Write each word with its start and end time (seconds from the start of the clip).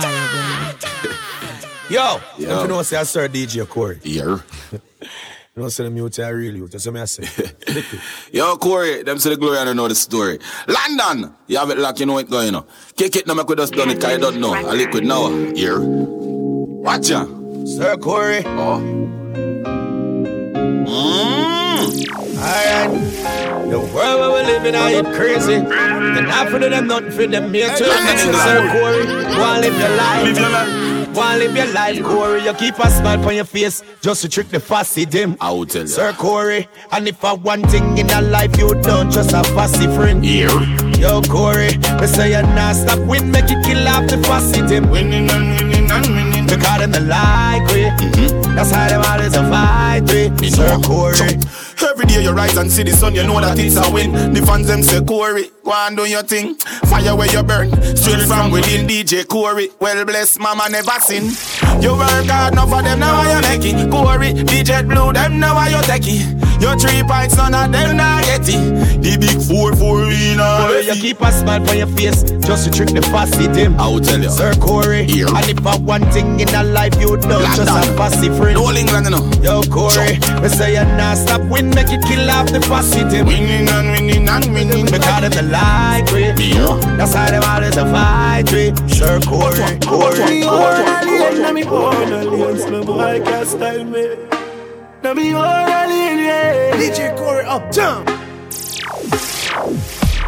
fire, 0.00 0.28
baby. 0.32 1.14
Yo, 1.90 2.20
Yo. 2.38 2.62
you 2.62 2.68
know 2.68 2.82
say 2.82 2.96
I 2.96 3.02
start 3.04 3.32
DJ 3.32 3.68
Corey. 3.68 4.00
Yeah. 4.02 4.38
You 5.56 5.62
know, 5.62 5.68
say 5.68 5.84
the 5.84 5.90
mute 5.90 6.18
I 6.18 6.30
really 6.30 6.58
you. 6.58 6.66
That's 6.66 6.84
what 6.84 6.96
I 6.96 7.04
say. 7.04 7.28
Yo, 8.32 8.56
Corey, 8.56 9.04
them 9.04 9.20
say 9.20 9.30
the 9.30 9.36
glory, 9.36 9.58
I 9.58 9.64
don't 9.64 9.76
know 9.76 9.86
the 9.86 9.94
story. 9.94 10.40
London, 10.66 11.32
you 11.46 11.58
have 11.58 11.70
it 11.70 11.78
like 11.78 12.00
you 12.00 12.06
know 12.06 12.18
it 12.18 12.28
going 12.28 12.56
on. 12.56 12.66
Kick 12.96 13.14
it, 13.14 13.26
now 13.28 13.34
make 13.34 13.48
we 13.48 13.54
just 13.54 13.72
done 13.72 13.90
it, 13.90 14.00
cause 14.00 14.10
you 14.10 14.18
don't 14.18 14.40
know. 14.40 14.52
I 14.52 14.72
liquid 14.72 15.04
now, 15.04 15.28
here. 15.54 15.78
Watch 15.78 17.10
ya. 17.10 17.24
Sir 17.66 17.96
Corey. 17.98 18.42
Oh. 18.44 18.80
Mmm. 20.88 22.23
Alright. 22.44 23.70
The 23.70 23.80
world 23.80 24.20
where 24.20 24.30
we 24.30 24.52
live 24.52 24.66
in, 24.66 24.74
I 24.74 24.90
it 24.90 25.06
crazy. 25.16 25.54
And 25.54 26.26
half 26.26 26.52
of 26.52 26.60
them 26.60 26.86
nothing 26.86 27.10
for 27.10 27.26
them 27.26 27.54
here 27.54 27.74
too. 27.76 27.84
Sir 27.84 28.68
Corey, 28.70 29.06
go 29.06 29.44
and 29.44 29.60
live 29.62 29.78
your 29.78 29.96
life. 29.96 30.24
Live 30.24 30.38
your 30.38 30.50
life. 30.50 30.94
Wanna 31.16 31.38
live 31.38 31.56
your 31.56 31.72
life, 31.72 32.02
Corey. 32.02 32.42
You 32.44 32.52
keep 32.54 32.78
a 32.78 32.90
smile 32.90 33.24
on 33.24 33.36
your 33.36 33.44
face 33.44 33.82
just 34.00 34.22
to 34.22 34.28
trick 34.28 34.48
the 34.48 34.60
fussy 34.60 35.06
dim. 35.06 35.36
I 35.40 35.52
will 35.52 35.64
tell 35.64 35.82
you. 35.82 35.88
Sir 35.88 36.12
Corey. 36.12 36.68
And 36.92 37.08
if 37.08 37.24
I 37.24 37.32
one 37.32 37.62
thing 37.68 37.96
in 37.96 38.08
your 38.08 38.20
life, 38.20 38.58
you 38.58 38.74
don't 38.82 39.10
just 39.10 39.32
a 39.32 39.44
fussy 39.54 39.86
friend. 39.94 40.26
Yeah. 40.26 40.50
Yo, 40.98 41.22
Corey. 41.22 41.76
they 42.00 42.06
say 42.06 42.32
you're 42.32 42.42
not 42.42 42.74
stop 42.74 42.98
win, 43.06 43.30
make 43.30 43.44
it 43.48 43.64
kill 43.64 43.86
off 43.88 44.08
the 44.10 44.18
fussy 44.24 44.66
dim. 44.66 44.90
Winning 44.90 45.30
and 45.30 45.56
winning 45.56 45.90
and 45.90 46.06
winning. 46.08 46.46
Because 46.46 46.80
them 46.80 46.90
the 46.90 47.00
like 47.00 47.66
we. 47.68 48.13
That's 48.54 48.70
how 48.70 48.88
them 48.88 49.02
always 49.02 49.34
a 49.34 49.42
fight 49.48 50.02
we. 50.40 50.48
Sir 50.48 50.78
Corey. 50.84 51.38
Every 51.90 52.06
day 52.06 52.22
you 52.22 52.30
rise 52.30 52.56
and 52.56 52.70
see 52.70 52.82
the 52.84 52.92
sun, 52.92 53.14
you 53.14 53.24
know 53.24 53.40
that 53.40 53.58
it's 53.58 53.76
a 53.76 53.90
win. 53.92 54.12
The 54.32 54.40
fans 54.46 54.68
them 54.68 54.82
say 54.82 55.02
Corey, 55.04 55.50
go 55.64 55.72
and 55.72 55.96
do 55.96 56.04
your 56.04 56.22
thing. 56.22 56.54
Fire 56.86 57.16
where 57.16 57.30
you 57.32 57.42
burn, 57.42 57.70
straight 57.96 58.26
from 58.28 58.50
within 58.50 58.86
DJ 58.86 59.26
Corey. 59.26 59.70
Well 59.80 60.04
blessed, 60.04 60.38
mama 60.40 60.68
never 60.70 60.92
sin. 61.00 61.24
You 61.82 61.92
work 61.96 62.26
hard, 62.26 62.52
enough 62.52 62.68
for 62.70 62.82
them 62.82 63.00
now 63.00 63.22
you 63.22 63.40
make 63.42 63.64
it. 63.64 63.90
Corey, 63.90 64.32
DJ 64.32 64.86
Blue, 64.86 65.12
them 65.12 65.40
now 65.40 65.66
you 65.66 65.82
take 65.82 66.04
it. 66.06 66.44
Your 66.60 66.76
three 66.78 67.02
pints, 67.02 67.36
none 67.36 67.54
of 67.54 67.72
them 67.72 67.96
not 67.96 68.24
get 68.24 68.48
it. 68.48 69.02
The 69.02 69.18
big 69.18 69.40
four 69.42 69.74
four 69.76 70.04
in 70.04 70.40
a 70.40 70.80
You 70.84 71.00
keep 71.00 71.20
a 71.20 71.32
smile 71.32 71.68
on 71.68 71.76
your 71.76 71.86
face, 71.88 72.22
just 72.46 72.64
to 72.64 72.70
trick 72.70 72.90
the 72.90 73.02
fussy 73.02 73.46
them. 73.48 73.78
I 73.80 73.88
will 73.88 74.00
tell 74.00 74.20
you. 74.20 74.30
Sir 74.30 74.54
Corey, 74.54 75.04
Here. 75.04 75.26
and 75.28 75.48
if 75.48 75.66
I 75.66 75.76
one 75.78 76.04
thing 76.12 76.40
in 76.40 76.48
a 76.54 76.62
life 76.62 76.94
you 77.00 77.16
know, 77.28 77.40
just 77.56 77.68
a 77.68 77.92
fussy 77.96 78.28
friend. 78.28 78.54
No 78.54 78.70
England, 78.70 79.06
you 79.06 79.12
know. 79.12 79.24
Yo, 79.42 79.62
Corey, 79.68 80.16
me 80.40 80.48
say 80.48 80.72
you 80.76 80.84
not 80.96 81.16
stop 81.18 81.42
win, 81.50 81.70
make 81.70 81.90
it 81.90 82.02
kill 82.06 82.30
off 82.30 82.50
the 82.50 82.60
fussy 82.62 83.04
dim. 83.10 83.26
Winning 83.26 83.68
and 83.68 83.90
winning 83.90 84.28
and 84.28 84.46
winning. 84.54 84.86
Because 84.86 85.24
of 85.24 85.32
the 85.34 85.42
light 85.54 86.06
way. 86.12 86.34
Yeah. 86.36 86.96
That's 86.96 87.14
how 87.14 87.30
them 87.30 87.42
always 87.44 87.76
a 87.76 87.86
fight 87.94 88.50
way. 88.52 88.68
Sir 88.88 89.20
Corey, 89.30 89.78
Corey, 89.86 90.42
Corey. 90.42 90.84
Now 91.42 91.52
me 91.52 91.64
born 91.64 92.12
aliens, 92.12 92.64
my 92.70 92.80
boy 92.84 93.22
can't 93.24 93.48
style 93.48 93.84
me. 93.84 94.06
Now 95.02 95.14
me 95.14 95.32
born 95.32 95.68
alien, 95.80 96.18
yeah. 96.28 96.76
DJ 96.78 97.16
Corey 97.16 97.44
up, 97.46 97.72
jump. 97.72 98.04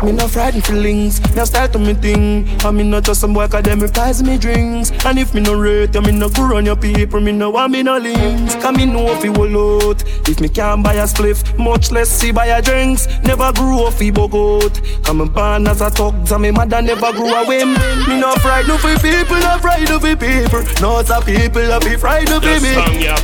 Me 0.03 0.13
no 0.13 0.29
frightened 0.29 0.65
feelings, 0.65 1.21
now 1.35 1.45
start 1.45 1.73
to 1.73 1.79
me 1.79 1.95
thing. 1.95 2.47
I 2.61 2.71
me 2.71 2.85
not 2.85 3.05
just 3.05 3.23
some 3.23 3.33
boy 3.33 3.49
cause 3.49 3.63
them 3.63 3.81
reprise 3.81 4.23
me 4.23 4.37
drinks. 4.37 4.93
And 5.07 5.19
if 5.19 5.33
me 5.35 5.41
no 5.41 5.55
rate, 5.55 5.95
you 5.95 6.03
me 6.03 6.13
no 6.13 6.29
go 6.29 6.47
run 6.47 6.67
your 6.67 6.77
people, 6.77 7.19
me 7.19 7.33
no 7.33 7.51
want 7.51 7.73
me 7.73 7.83
no 7.83 7.97
links. 7.97 8.55
Cause 8.57 8.77
me 8.77 8.85
know 8.85 9.19
he 9.21 9.31
will 9.31 9.89
out. 9.89 10.05
If 10.29 10.39
me 10.39 10.49
can't 10.51 10.85
buy 10.85 10.95
a 10.95 11.05
spliff, 11.05 11.59
much 11.59 11.91
less 11.91 12.11
see 12.11 12.31
buy 12.31 12.47
a 12.47 12.61
drinks. 12.61 13.09
Never 13.25 13.53
grew 13.55 13.87
up 13.87 13.95
fi 13.95 14.11
bogot. 14.13 15.05
Come 15.05 15.23
and 15.23 15.33
born 15.33 15.67
as 15.67 15.81
a 15.81 15.89
thug, 15.89 16.29
so 16.29 16.39
me 16.39 16.51
mother 16.51 16.83
never 16.83 17.11
grew 17.13 17.35
a 17.35 17.47
whim. 17.47 17.73
Me 18.07 18.21
no 18.21 18.35
frightened 18.37 18.79
for 18.79 18.95
people, 18.99 19.41
no 19.41 19.59
frightened 19.59 20.01
for 20.03 20.15
people. 20.15 20.63
No 20.83 21.03
some 21.05 21.25
people 21.25 21.73
a 21.73 21.81
be 21.81 21.97
frightened 21.97 22.43
for 22.43 22.61
me. 22.61 22.75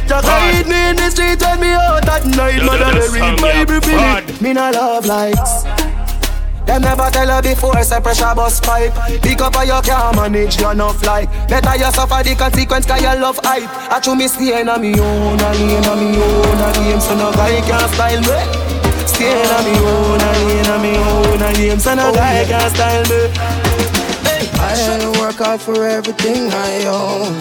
Just 0.08 0.26
hide 0.26 0.66
me 0.66 0.88
in 0.88 0.96
the 0.96 1.10
street 1.10 1.42
and 1.42 1.60
me 1.60 1.68
out 1.68 2.08
at 2.08 2.24
night. 2.24 2.64
Mother 2.64 2.98
they 2.98 3.08
read 3.12 3.68
for 3.68 4.40
me. 4.40 4.40
Me 4.40 4.54
no 4.54 4.70
love 4.70 5.04
likes. 5.04 5.91
Them 6.66 6.82
never 6.82 7.10
tell 7.10 7.28
her 7.28 7.42
before, 7.42 7.82
say 7.82 8.00
pressure 8.00 8.34
bus 8.34 8.60
pipe. 8.60 8.94
Pick 9.22 9.40
up 9.40 9.54
how 9.54 9.62
you 9.62 9.80
can't 9.82 10.16
manage 10.16 10.60
your 10.60 10.72
enough 10.72 11.04
like. 11.04 11.28
Better 11.48 11.76
you 11.76 11.90
suffer 11.90 12.22
the 12.22 12.34
consequence 12.36 12.86
cause 12.86 13.02
you 13.02 13.14
love 13.20 13.38
hype. 13.42 13.68
I 13.90 14.00
chew 14.00 14.14
me 14.14 14.28
stay 14.28 14.62
a 14.62 14.78
me 14.78 14.98
own, 14.98 15.40
a 15.40 15.50
lane 15.52 15.84
a 15.84 15.92
me 15.96 16.22
own, 16.22 16.58
a 16.62 16.72
game 16.74 17.00
so 17.00 17.14
no 17.16 17.32
guy 17.32 17.60
can 17.66 17.88
style 17.90 18.20
me. 18.20 18.38
Stay 19.06 19.42
a 19.42 19.58
me 19.66 19.74
own, 19.82 20.20
a 20.22 20.30
lane 20.46 20.70
a 20.70 20.76
me 20.78 20.92
own, 20.96 21.42
a 21.42 21.52
game 21.54 21.78
so 21.80 21.94
no 21.94 22.10
oh, 22.10 22.14
guy 22.14 22.44
can 22.44 22.70
style 22.70 23.04
me. 23.10 23.72
I 24.62 24.76
had 24.76 25.00
to 25.00 25.20
work 25.20 25.36
hard 25.36 25.60
for 25.60 25.84
everything 25.84 26.52
I 26.52 26.84
own. 26.86 27.34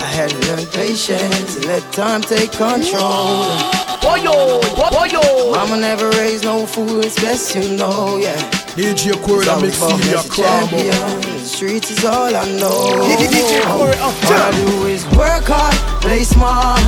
I 0.00 0.08
had 0.08 0.30
to 0.30 0.38
learn 0.48 0.66
patience 0.72 1.64
let 1.66 1.82
time 1.92 2.22
take 2.22 2.52
control. 2.52 3.79
Boyo, 4.00 4.60
boyo. 4.92 5.52
Mama 5.52 5.76
never 5.76 6.08
raised 6.10 6.44
no 6.44 6.66
fool, 6.66 7.00
it's 7.04 7.16
best 7.20 7.54
you 7.54 7.76
know, 7.76 8.16
yeah. 8.16 8.36
DJ 8.76 9.12
Corey, 9.22 9.44
that 9.44 9.60
makes 9.60 9.80
you 9.80 10.16
a 10.16 10.22
crowd. 10.24 10.70
The 10.70 11.44
streets 11.44 11.90
is 11.90 12.04
all 12.04 12.34
I 12.34 12.44
know. 12.58 12.96
DJ 13.18 13.60
Corey, 13.66 13.96
All 13.98 14.14
I 14.30 14.50
do 14.56 14.86
is 14.86 15.04
work 15.16 15.44
hard, 15.46 15.74
play 16.00 16.24
smart. 16.24 16.80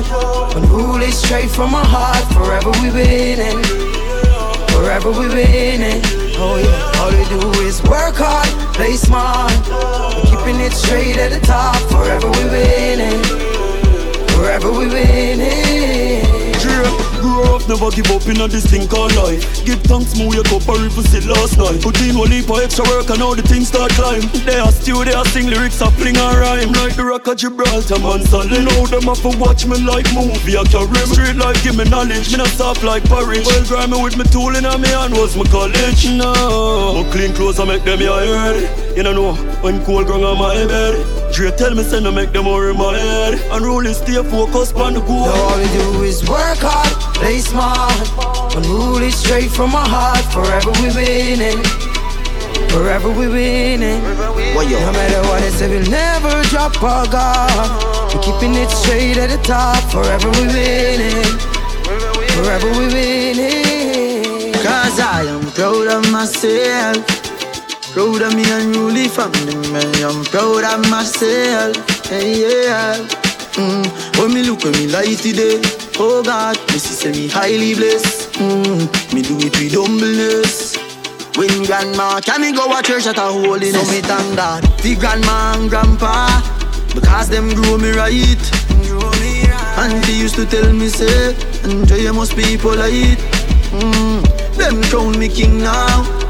When 0.54 0.68
rule 0.70 1.02
is 1.02 1.18
straight 1.20 1.50
from 1.50 1.72
my 1.72 1.84
heart, 1.84 2.24
forever 2.32 2.70
we 2.80 2.90
winning. 2.90 3.60
Forever 4.72 5.10
we 5.10 5.28
winning. 5.28 6.00
Oh 6.38 6.56
yeah. 6.56 7.00
All 7.00 7.10
we 7.12 7.24
do 7.28 7.60
is 7.68 7.82
work 7.82 8.16
hard, 8.16 8.48
play 8.74 8.96
smart. 8.96 9.52
We're 9.68 10.24
keeping 10.30 10.60
it 10.60 10.72
straight 10.72 11.18
at 11.18 11.30
the 11.30 11.40
top. 11.44 11.76
Forever 11.90 12.30
we 12.30 12.44
winning. 12.48 13.22
Forever 14.34 14.70
we 14.72 14.86
winning. 14.86 16.41
Grow 17.22 17.54
up, 17.54 17.68
never 17.68 17.90
give 17.90 18.10
up 18.10 18.26
in 18.26 18.40
a 18.40 18.48
this 18.48 18.66
thing 18.66 18.88
called 18.88 19.14
life. 19.14 19.42
Give 19.64 19.80
thanks, 19.86 20.18
move 20.18 20.34
your 20.34 20.44
cup, 20.44 20.68
or 20.68 20.78
even 20.82 21.04
sit 21.04 21.24
last 21.26 21.56
night. 21.58 21.80
Put 21.82 22.00
in 22.02 22.18
one 22.18 22.30
heap 22.30 22.50
of 22.50 22.58
extra 22.58 22.84
work, 22.90 23.10
and 23.10 23.18
now 23.20 23.34
the 23.34 23.42
things 23.42 23.68
start 23.68 23.92
climb. 23.92 24.22
They 24.44 24.58
are 24.58 24.72
stew, 24.72 25.04
they 25.04 25.14
are 25.14 25.24
sing 25.26 25.46
lyrics, 25.46 25.80
are 25.82 25.90
fling 25.92 26.16
and 26.16 26.38
rhyme. 26.38 26.72
Like 26.72 26.96
the 26.96 27.04
rock 27.04 27.26
of 27.28 27.36
Gibraltar, 27.36 27.98
man, 28.00 28.22
solid. 28.26 28.50
Now 28.50 28.86
them 28.86 29.06
have 29.06 29.22
to 29.22 29.30
watch 29.38 29.66
me 29.66 29.78
like 29.82 30.08
movie. 30.14 30.58
I 30.58 30.64
carry 30.66 30.90
me 30.90 31.04
straight 31.06 31.36
like 31.36 31.62
give 31.62 31.76
me 31.76 31.84
knowledge. 31.84 32.30
Me 32.32 32.38
not 32.38 32.48
soft 32.48 32.82
like 32.82 33.04
porridge. 33.04 33.46
Well, 33.46 33.64
grind 33.66 33.92
me 33.92 34.02
with 34.02 34.16
me 34.16 34.24
tool 34.24 34.54
in 34.56 34.64
my 34.64 34.88
hand 34.88 35.14
was 35.14 35.36
my 35.36 35.44
college. 35.44 36.08
No, 36.10 37.02
but 37.02 37.12
clean 37.12 37.32
clothes, 37.34 37.60
I 37.60 37.64
make 37.64 37.84
them 37.84 38.00
yeah 38.00 38.26
ready. 38.26 38.66
You 38.96 39.02
know 39.04 39.34
when 39.62 39.84
cold 39.84 40.06
ground 40.06 40.24
on 40.24 40.38
my 40.38 40.66
bed. 40.66 41.11
Dre 41.32 41.50
tell 41.52 41.74
me, 41.74 41.82
send 41.82 42.04
to 42.04 42.12
make 42.12 42.30
them 42.32 42.44
worry 42.44 42.72
in 42.72 42.76
my 42.76 42.94
head. 42.96 43.40
And 43.52 43.64
really 43.64 43.94
stay 43.94 44.22
focused 44.22 44.74
on 44.76 44.92
the 44.92 45.00
goal. 45.00 45.24
Now 45.24 45.48
all 45.48 45.56
we 45.56 45.64
do 45.72 46.02
is 46.02 46.20
work 46.28 46.58
hard, 46.60 46.92
play 47.16 47.38
smart. 47.38 47.90
And 48.54 48.66
rule 48.66 48.98
is 48.98 49.16
straight 49.16 49.50
from 49.50 49.72
my 49.72 49.86
heart. 49.88 50.24
Forever 50.28 50.70
we 50.82 50.92
winning. 50.92 51.62
Forever 52.68 53.08
we 53.08 53.28
winning. 53.28 54.02
No 54.02 54.92
matter 54.92 55.22
what 55.28 55.42
it 55.42 55.52
say, 55.52 55.68
we'll 55.70 55.90
never 55.90 56.42
drop 56.50 56.82
our 56.82 57.06
guard. 57.08 58.14
We're 58.14 58.20
keeping 58.20 58.54
it 58.54 58.68
straight 58.68 59.16
at 59.16 59.30
the 59.30 59.38
top. 59.42 59.82
Forever 59.90 60.28
we 60.36 60.46
winning. 60.52 61.38
Forever 62.36 62.68
we 62.78 62.86
winning. 62.92 64.52
Cause 64.52 65.00
I 65.00 65.24
am 65.26 65.50
proud 65.52 65.86
of 65.86 66.12
myself. 66.12 67.21
Proud 67.92 68.22
of 68.22 68.34
me 68.34 68.44
unruly 68.50 69.08
family, 69.08 69.54
man. 69.70 69.84
I'm 70.02 70.24
proud 70.24 70.64
of 70.64 70.90
myself. 70.90 71.76
Hey, 72.06 72.40
yeah. 72.40 72.96
Mm. 73.52 73.84
When 74.18 74.32
me 74.32 74.42
look 74.44 74.64
at 74.64 74.72
me 74.78 74.86
life 74.86 75.20
today, 75.20 75.60
oh 75.98 76.22
God, 76.22 76.56
me 76.72 76.78
see 76.78 76.94
say 76.94 77.12
me 77.12 77.28
highly 77.28 77.74
blessed. 77.74 78.32
Mm. 78.40 78.88
Me 79.12 79.20
do 79.20 79.36
it 79.36 79.52
with 79.58 79.74
humbleness. 79.74 80.76
When 81.36 81.64
grandma 81.64 82.20
can 82.20 82.40
me 82.40 82.52
go 82.52 82.64
a 82.76 82.82
church 82.82 83.06
at 83.06 83.18
a 83.18 83.28
holiness, 83.28 83.74
so 83.74 83.92
me 83.92 84.00
thank 84.00 84.36
God. 84.36 84.62
The 84.80 84.96
grandma 84.96 85.56
and 85.56 85.68
grandpa, 85.68 86.40
because 86.94 87.28
them 87.28 87.52
grow 87.54 87.76
me 87.76 87.90
right. 87.92 88.40
Auntie 89.76 90.12
used 90.12 90.36
to 90.36 90.46
tell 90.46 90.72
me 90.72 90.88
say, 90.88 91.34
enjoy 91.64 91.96
you 91.96 92.12
must 92.14 92.36
be 92.36 92.56
polite. 92.56 93.18
Mm. 93.72 94.56
Them 94.56 94.82
crown 94.84 95.18
me 95.18 95.28
king 95.28 95.58
now. 95.58 96.21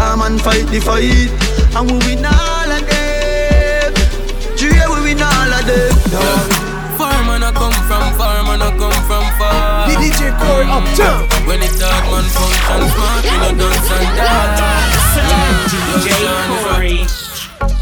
Come 0.00 0.22
and 0.22 0.40
fight 0.40 0.64
the 0.72 0.80
fight. 0.80 1.28
And 1.76 1.84
we 1.84 1.96
win 2.08 2.24
all 2.24 2.72
of 2.72 2.80
them. 2.88 3.92
Dre 4.56 4.72
we 4.72 5.12
win 5.12 5.20
all 5.20 5.52
of 5.52 5.62
them. 5.68 5.92
Far 6.96 7.20
man 7.28 7.44
I 7.44 7.52
come 7.52 7.76
from, 7.84 8.08
far 8.16 8.42
man 8.48 8.62
I 8.64 8.72
come 8.80 8.96
from 9.04 9.28
far. 9.36 9.84
The 9.88 10.00
DJ 10.00 10.32
Corey 10.40 10.64
up 10.72 10.88
jump 10.96 11.28
When 11.46 11.60
it 11.60 11.76
dark 11.78 12.04
man 12.08 12.24
function 12.32 12.80
smart 12.96 13.24
We 13.28 13.36
no 13.44 13.52
dance 13.60 13.92
and 13.92 14.08
dance 14.16 15.20
DJ 15.68 16.08
Corey. 16.64 17.04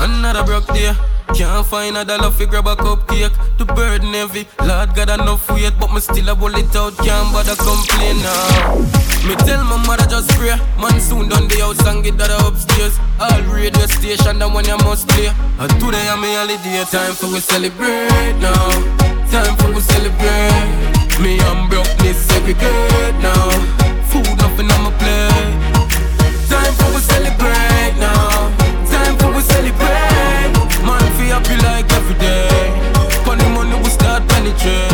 Another 0.02 0.42
broke 0.42 0.66
day 0.74 0.90
Can't 1.34 1.66
find 1.66 1.96
a 1.96 2.04
dollar 2.04 2.30
fi 2.30 2.46
grab 2.46 2.66
a 2.66 2.74
cupcake. 2.76 3.34
The 3.58 3.64
burden 3.64 4.12
heavy, 4.12 4.46
Lord 4.64 4.94
got 4.94 5.10
enough 5.10 5.50
weight, 5.50 5.74
but 5.78 5.92
me 5.92 6.00
still 6.00 6.28
a 6.28 6.34
roll 6.34 6.54
it 6.54 6.74
out. 6.74 6.96
Can't 6.98 7.32
bother 7.32 7.56
complain 7.56 8.16
now. 8.22 9.08
Me 9.26 9.34
tell 9.44 9.62
my 9.64 9.76
mother 9.86 10.06
just 10.06 10.30
pray. 10.38 10.56
Man 10.80 11.00
soon 11.00 11.28
done 11.28 11.48
the 11.48 11.60
house 11.60 11.84
and 11.86 12.02
get 12.02 12.16
that 12.18 12.30
upstairs. 12.42 12.98
All 13.20 13.42
radio 13.52 13.86
station, 13.86 14.38
that 14.38 14.48
one 14.50 14.64
you 14.64 14.78
must 14.78 15.08
play. 15.08 15.28
And 15.58 15.70
today 15.78 16.08
I'm 16.08 16.24
a 16.24 16.30
holiday, 16.38 16.84
time 16.88 17.14
for 17.14 17.28
we 17.28 17.40
celebrate 17.40 18.38
now. 18.40 18.70
Time 19.30 19.54
for 19.60 19.70
we 19.74 19.80
celebrate. 19.80 21.18
Me 21.20 21.38
and 21.38 21.68
brokenness 21.68 22.18
segregate 22.30 23.16
now. 23.20 23.50
Food 24.08 24.32
nothing 24.38 24.70
on 24.70 24.80
my 24.86 24.92
plate. 24.96 25.54
Time 26.48 26.72
for 26.78 26.88
we 26.94 27.00
celebrate 27.02 27.47
Man, 31.28 31.44
feel 31.44 31.56
happy 31.56 31.64
like 31.64 31.92
every 31.92 32.14
day. 32.18 32.48
Funny 33.24 33.44
money 33.50 33.76
we 33.82 33.90
start 33.90 34.26
penetrate. 34.28 34.90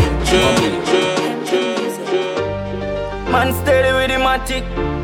Man 3.31 3.53
steady 3.53 3.93
with 3.93 4.09
the 4.09 4.17
matic. 4.17 4.63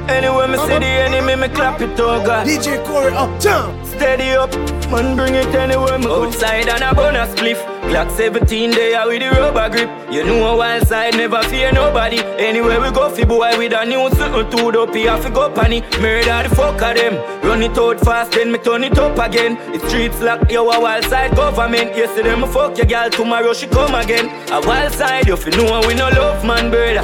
Anywhere 0.09 0.47
me 0.47 0.57
see 0.57 0.67
the 0.67 0.75
uh-huh. 0.75 1.15
enemy, 1.15 1.35
me 1.35 1.47
clap 1.47 1.79
it, 1.81 1.99
oh 1.99 2.23
God. 2.25 2.45
DJ 2.47 2.83
Corey 2.85 3.13
uptown. 3.13 3.85
Steady 3.85 4.31
up, 4.31 4.53
man 4.91 5.15
bring 5.15 5.35
it 5.35 5.55
anywhere 5.55 5.97
me 5.97 6.05
go. 6.05 6.25
Outside 6.25 6.67
and 6.67 6.83
a 6.83 6.93
bonus 6.93 7.33
spliff. 7.35 7.70
Glock 7.91 8.09
17 8.15 8.71
there 8.71 9.05
with 9.05 9.19
the 9.19 9.29
rubber 9.31 9.67
grip. 9.69 9.89
You 10.09 10.23
know 10.23 10.47
a 10.47 10.55
wild 10.55 10.87
side 10.87 11.17
never 11.17 11.43
fear 11.43 11.73
nobody. 11.73 12.19
Anywhere 12.39 12.79
we 12.79 12.89
go, 12.89 13.09
fi 13.09 13.25
boy 13.25 13.57
with 13.57 13.73
a 13.73 13.85
new 13.85 14.09
to 14.09 14.81
up, 14.81 14.95
he 14.95 15.03
have 15.03 15.21
to 15.25 15.29
go 15.29 15.49
panny. 15.49 15.81
Murder 15.99 16.47
the 16.47 16.55
fuck 16.55 16.81
of 16.81 16.95
them. 16.95 17.15
Run 17.43 17.61
it 17.61 17.77
out 17.77 17.99
fast, 17.99 18.31
then 18.31 18.53
me 18.53 18.59
turn 18.59 18.85
it 18.85 18.97
up 18.97 19.19
again. 19.19 19.55
The 19.73 19.85
streets 19.89 20.21
lock, 20.21 20.49
yo 20.49 20.69
a 20.69 20.79
wild 20.79 21.03
side 21.03 21.35
government. 21.35 21.93
Yesterday 21.93 22.33
me 22.33 22.47
fuck 22.47 22.77
your 22.77 22.85
girl, 22.85 23.09
tomorrow 23.09 23.53
she 23.53 23.67
come 23.67 23.93
again. 23.93 24.27
A 24.53 24.65
wild 24.65 24.93
side, 24.93 25.27
you 25.27 25.35
fi 25.35 25.49
know 25.49 25.81
we 25.85 25.93
no 25.93 26.07
love 26.07 26.45
man, 26.45 26.71
brother. 26.71 27.03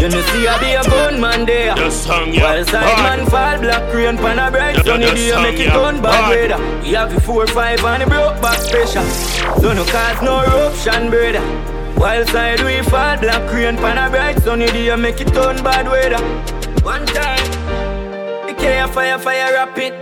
You 0.00 0.08
know 0.08 0.20
see 0.20 0.46
I 0.48 0.58
be 0.58 0.72
a 0.74 0.82
gunman 0.90 1.46
there. 1.46 1.74
Just 1.76 2.04
song, 2.04 2.34
yeah. 2.34 2.42
Wild 2.42 2.66
side 2.66 2.96
Bye. 2.96 3.16
man 3.16 3.26
fall 3.30 3.58
black 3.60 3.94
rain 3.94 4.16
pan 4.16 4.38
a 4.38 4.50
bright 4.50 4.84
sunny 4.84 5.06
day 5.06 5.40
make 5.40 5.60
it 5.60 5.66
yeah. 5.66 5.74
gun 5.74 6.02
bad 6.02 6.20
Bye. 6.20 6.48
weather. 6.48 6.82
We 6.82 6.92
have 6.94 7.14
the 7.14 7.20
four 7.20 7.46
five 7.46 7.82
and 7.84 8.02
the 8.02 8.06
broke 8.06 8.40
back 8.42 8.58
special. 8.58 9.04
So 9.60 9.72
no 9.72 9.84
cause 9.86 10.15
no 10.22 10.42
eruption 10.42 11.10
brother. 11.10 11.44
Wild 11.96 12.28
side 12.28 12.60
we 12.60 12.82
fall 12.82 13.16
black 13.18 13.52
rain 13.52 13.76
pan 13.76 13.98
a 13.98 14.10
bright 14.10 14.42
sunny 14.42 14.66
day 14.66 14.94
make 14.96 15.20
it 15.20 15.28
turn 15.32 15.56
bad 15.62 15.86
weather. 15.88 16.22
One 16.84 17.06
time, 17.06 17.50
the 18.46 18.54
care 18.54 18.86
fire 18.88 19.18
fire 19.18 19.52
rapid. 19.52 19.92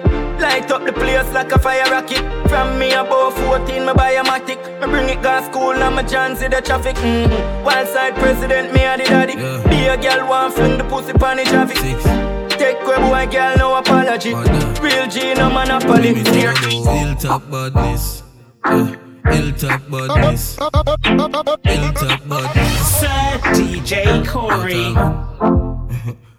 Light 0.40 0.70
up 0.70 0.84
the 0.84 0.92
place 0.92 1.32
like 1.32 1.52
a 1.52 1.58
fire 1.58 1.88
rocket. 1.90 2.22
From 2.48 2.78
me 2.78 2.92
above 2.92 3.34
14, 3.46 3.86
me 3.86 3.92
buy 3.94 4.10
a 4.10 4.24
matic. 4.24 4.58
Me 4.80 4.86
bring 4.86 5.08
it 5.08 5.22
gas 5.22 5.46
school 5.46 5.70
and 5.72 5.94
my 5.94 6.02
chance 6.02 6.40
the 6.40 6.60
traffic. 6.60 6.96
Mm-hmm. 6.96 7.64
Wild 7.64 7.88
side 7.88 8.14
president, 8.16 8.72
me 8.74 8.84
a 8.84 8.96
the 8.96 9.04
daddy. 9.04 9.34
Yeah. 9.34 9.68
Be 9.68 9.86
a 9.86 9.96
girl 9.96 10.28
want 10.28 10.54
fling 10.54 10.76
the 10.76 10.84
pussy 10.84 11.12
pan 11.12 11.36
the 11.36 11.44
traffic. 11.44 11.78
Six. 11.78 12.02
Take 12.58 12.82
away 12.82 12.96
boy 12.96 13.32
girl 13.32 13.56
no 13.56 13.76
apology. 13.76 14.34
Real 14.82 15.06
G 15.08 15.34
no 15.34 15.48
monopoly. 15.50 16.14
Me 16.14 16.22
tell 16.24 16.52
you 18.74 19.03
about 19.24 19.34
hilltop 19.34 19.90
badness. 19.90 20.56
Yeah. 20.60 20.68
Hilltop 20.74 20.86
badness. 20.86 21.64
Hilltop 21.64 22.28
badness. 22.28 23.00
Sir 23.00 23.38
DJ 23.54 24.26
Corey. 24.26 24.84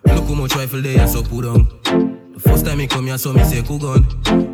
Look 0.16 0.26
how 0.26 0.36
much 0.36 0.56
rifle 0.56 0.82
they 0.82 1.00
are 1.00 1.08
so 1.08 1.24
put 1.24 1.46
on. 1.46 1.68
The 2.34 2.40
first 2.40 2.66
time 2.66 2.78
me 2.80 2.88
come 2.88 3.08
here, 3.08 3.18
so 3.18 3.34
me 3.34 3.44
say 3.44 3.62
gun. 3.62 4.06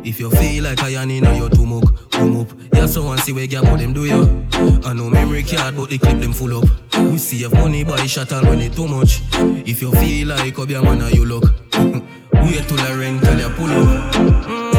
If 0.04 0.20
you 0.20 0.30
feel 0.30 0.64
like 0.64 0.82
I 0.82 0.90
am 0.90 1.10
in 1.10 1.24
your 1.24 1.50
tumuk, 1.50 2.10
come 2.10 2.40
up. 2.40 2.48
Yeah, 2.72 2.86
so 2.86 3.04
one 3.04 3.18
see 3.18 3.32
where 3.32 3.46
gap 3.46 3.64
them 3.64 3.92
do 3.92 4.04
you. 4.04 4.46
I 4.84 4.92
know 4.92 5.10
memory 5.10 5.42
card, 5.42 5.76
but 5.76 5.90
the 5.90 5.98
clip 5.98 6.20
them 6.20 6.32
full 6.32 6.58
up. 6.58 6.68
We 7.10 7.18
see 7.18 7.44
if 7.44 7.52
money 7.52 7.84
buy 7.84 8.06
shot 8.06 8.32
and 8.32 8.48
when 8.48 8.60
it 8.60 8.74
too 8.74 8.86
much. 8.86 9.20
If 9.66 9.82
you 9.82 9.92
feel 9.92 10.28
like 10.28 10.56
a 10.56 10.66
man, 10.82 10.98
now 10.98 11.08
you 11.08 11.24
look. 11.24 11.44
Wait 12.32 12.66
till 12.66 12.80
I 12.80 12.94
rent 12.94 13.22
till 13.22 13.38
you 13.38 13.48
pull 13.50 13.70
up. 13.70 14.14
Mm, 14.14 14.71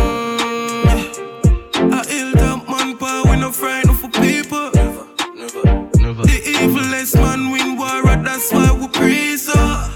never. 6.67 6.93
Man 7.15 7.51
win 7.51 7.77
war, 7.77 8.01
that's 8.23 8.51
why 8.51 8.71
we 8.71 8.87
praise 8.87 9.51
her. 9.53 9.89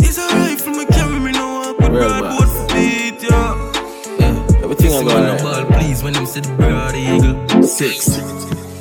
It's 0.00 0.18
a 0.18 0.26
rifle, 0.36 0.72
me 0.74 0.86
carry 0.86 1.18
me 1.20 1.32
no 1.32 1.60
walk 1.60 1.78
with 1.78 1.88
Real 1.90 1.98
broad 2.08 2.22
boss. 2.22 2.38
board 2.38 2.48
for 2.68 2.74
beat, 2.74 3.22
yeah. 3.22 4.62
Everything 4.62 4.86
I 4.92 4.98
See 4.98 5.04
go 5.04 5.14
man, 5.14 5.36
no 5.38 5.44
right. 5.44 5.68
ball, 5.68 5.78
please, 5.78 6.02
when 6.02 6.12
them 6.14 6.26
say 6.26 6.40
the 6.40 6.54
broad 6.54 6.94
eagle. 6.94 7.62
Six. 7.62 8.18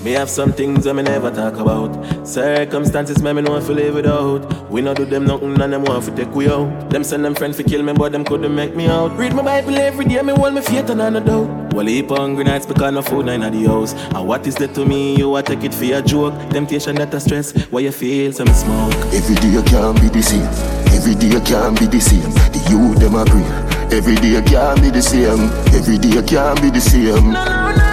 Me 0.07 0.13
have 0.13 0.29
some 0.29 0.53
things 0.53 0.85
that 0.85 0.93
me 0.93 1.03
never 1.03 1.29
talk 1.29 1.57
about. 1.57 1.91
Circumstances 2.25 3.21
me 3.21 3.33
me 3.33 3.41
know 3.41 3.57
if 3.57 3.67
live 3.67 3.95
without. 3.95 4.71
We 4.71 4.79
not 4.79 4.95
do 4.95 5.03
them 5.03 5.25
nothing 5.25 5.59
and 5.61 5.73
them 5.73 5.83
want 5.83 6.05
to 6.05 6.15
take 6.15 6.33
we 6.33 6.47
out. 6.47 6.89
Them 6.89 7.03
send 7.03 7.25
them 7.25 7.35
friends 7.35 7.57
to 7.57 7.63
kill 7.65 7.83
me, 7.83 7.91
but 7.91 8.13
them 8.13 8.23
couldn't 8.23 8.55
make 8.55 8.73
me 8.73 8.87
out. 8.87 9.17
Read 9.17 9.35
my 9.35 9.41
Bible 9.41 9.75
every 9.75 10.05
day, 10.05 10.21
me 10.21 10.31
hold 10.31 10.53
me 10.53 10.61
faith 10.61 10.89
and 10.89 11.01
I 11.03 11.09
no 11.09 11.19
doubt. 11.19 11.73
Well, 11.73 11.87
heap 11.87 12.09
of 12.09 12.19
hungry 12.19 12.45
nights 12.45 12.65
because 12.65 12.93
no 12.93 13.01
food 13.01 13.27
in 13.27 13.41
the 13.41 13.63
house. 13.67 13.91
And 14.15 14.25
what 14.25 14.47
is 14.47 14.55
that 14.55 14.73
to 14.75 14.85
me? 14.85 15.17
You 15.17 15.35
a 15.35 15.43
take 15.43 15.65
it 15.65 15.73
for 15.73 15.83
a 15.83 16.01
joke. 16.01 16.35
Temptation 16.51 16.95
that 16.95 17.13
a 17.13 17.19
stress. 17.19 17.51
Why 17.69 17.81
you 17.81 17.91
feel 17.91 18.31
some 18.31 18.47
smoke? 18.47 18.93
Every 19.11 19.35
day 19.35 19.49
you 19.49 19.63
can't 19.63 19.99
be 19.99 20.07
the 20.07 20.23
same. 20.23 20.47
Every 20.95 21.15
day 21.15 21.37
can't 21.41 21.77
be 21.77 21.85
the 21.85 21.99
same. 21.99 22.31
The 22.55 22.65
youth 22.71 22.97
them 23.01 23.15
a 23.15 23.25
pray. 23.25 23.97
Every 23.97 24.15
day 24.15 24.41
can't 24.41 24.81
be 24.81 24.89
the 24.89 25.01
same. 25.01 25.49
Every 25.75 25.97
day 25.97 26.23
can't 26.25 26.61
be 26.61 26.69
the 26.69 26.79
same. 26.79 27.86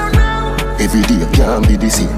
Every 0.80 1.02
day 1.02 1.26
can't 1.32 1.66
be 1.66 1.76
the 1.76 1.90
same. 1.90 2.08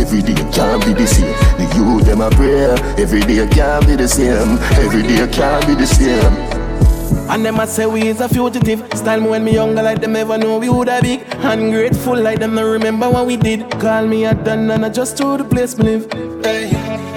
Every 0.00 0.22
day 0.22 0.34
can't 0.52 0.84
be 0.84 0.92
the 0.92 1.06
same. 1.06 1.32
The 1.58 1.74
youth 1.76 2.06
them 2.06 2.20
a 2.20 2.30
pray. 2.30 2.70
Every 3.02 3.20
day 3.20 3.46
can't 3.48 3.86
be 3.86 3.96
the 3.96 4.08
same. 4.08 4.58
Every 4.84 5.02
day 5.02 5.26
can't 5.28 5.66
be 5.66 5.74
the 5.74 5.86
same. 5.86 6.32
And 7.30 7.44
them 7.44 7.58
a 7.60 7.66
say 7.66 7.86
we 7.86 8.08
is 8.08 8.20
a 8.20 8.28
fugitive. 8.28 8.80
Style 8.94 9.20
me 9.20 9.28
when 9.28 9.44
me 9.44 9.54
younger 9.54 9.82
like 9.82 10.00
them 10.00 10.12
never 10.12 10.36
know 10.36 10.58
we 10.58 10.68
woulda 10.68 11.00
big. 11.00 11.22
Ungrateful 11.38 12.16
like 12.16 12.38
them 12.38 12.54
no 12.54 12.70
remember 12.70 13.08
what 13.10 13.26
we 13.26 13.36
did. 13.36 13.70
Call 13.80 14.06
me 14.06 14.24
a 14.26 14.34
done 14.34 14.70
and 14.70 14.84
I 14.84 14.88
just 14.90 15.16
through 15.16 15.38
the 15.38 15.44
place 15.44 15.78
me 15.78 15.84
live. 15.84 16.12
Hey. 16.44 16.68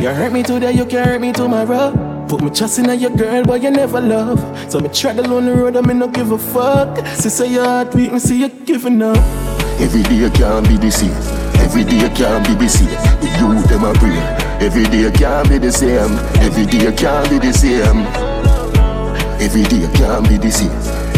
You 0.02 0.10
hurt 0.10 0.32
me 0.32 0.44
today, 0.44 0.72
you 0.72 0.86
can 0.86 1.04
hurt 1.04 1.22
me 1.22 1.34
tomorrow. 1.34 2.26
Put 2.30 2.42
me 2.42 2.50
trust 2.50 2.80
in 2.80 3.00
your 3.00 3.12
girl, 3.12 3.44
but 3.44 3.62
you 3.62 3.72
never 3.72 4.00
love. 4.00 4.40
So 4.72 4.80
me 4.80 4.90
travel 4.90 5.34
on 5.34 5.46
the 5.46 5.54
road 5.54 5.76
and 5.76 5.88
me 5.88 5.94
no 5.94 6.08
give 6.08 6.32
a 6.32 6.38
fuck. 6.38 7.06
Sister, 7.08 7.46
your 7.46 7.66
heart 7.66 7.94
weak, 7.94 8.12
me 8.14 8.20
see 8.20 8.40
you 8.40 8.50
giving 8.50 9.02
up. 9.02 9.45
Every 9.78 10.04
day 10.04 10.30
can't 10.32 10.68
be 10.68 10.78
the 10.78 10.92
same. 10.92 11.12
Every 11.60 11.84
day 11.84 12.10
can't 12.16 12.48
be 12.48 12.56
the 12.56 12.68
same. 12.70 12.88
The 13.20 13.28
youth 13.40 13.68
them 13.68 13.84
a 13.84 13.94
pray. 13.94 14.18
Every 14.66 14.86
day 14.86 15.12
can't 15.12 15.50
be 15.50 15.58
the 15.58 15.72
same. 15.72 16.18
Every 16.42 16.66
day 16.66 16.92
can't 16.96 17.30
be 17.30 17.40
the 17.40 17.52
same. 17.54 18.06
Every 19.42 19.64
day 19.64 19.88
can't 19.94 20.28
be 20.30 20.38
the 20.38 20.52
same. 20.52 20.72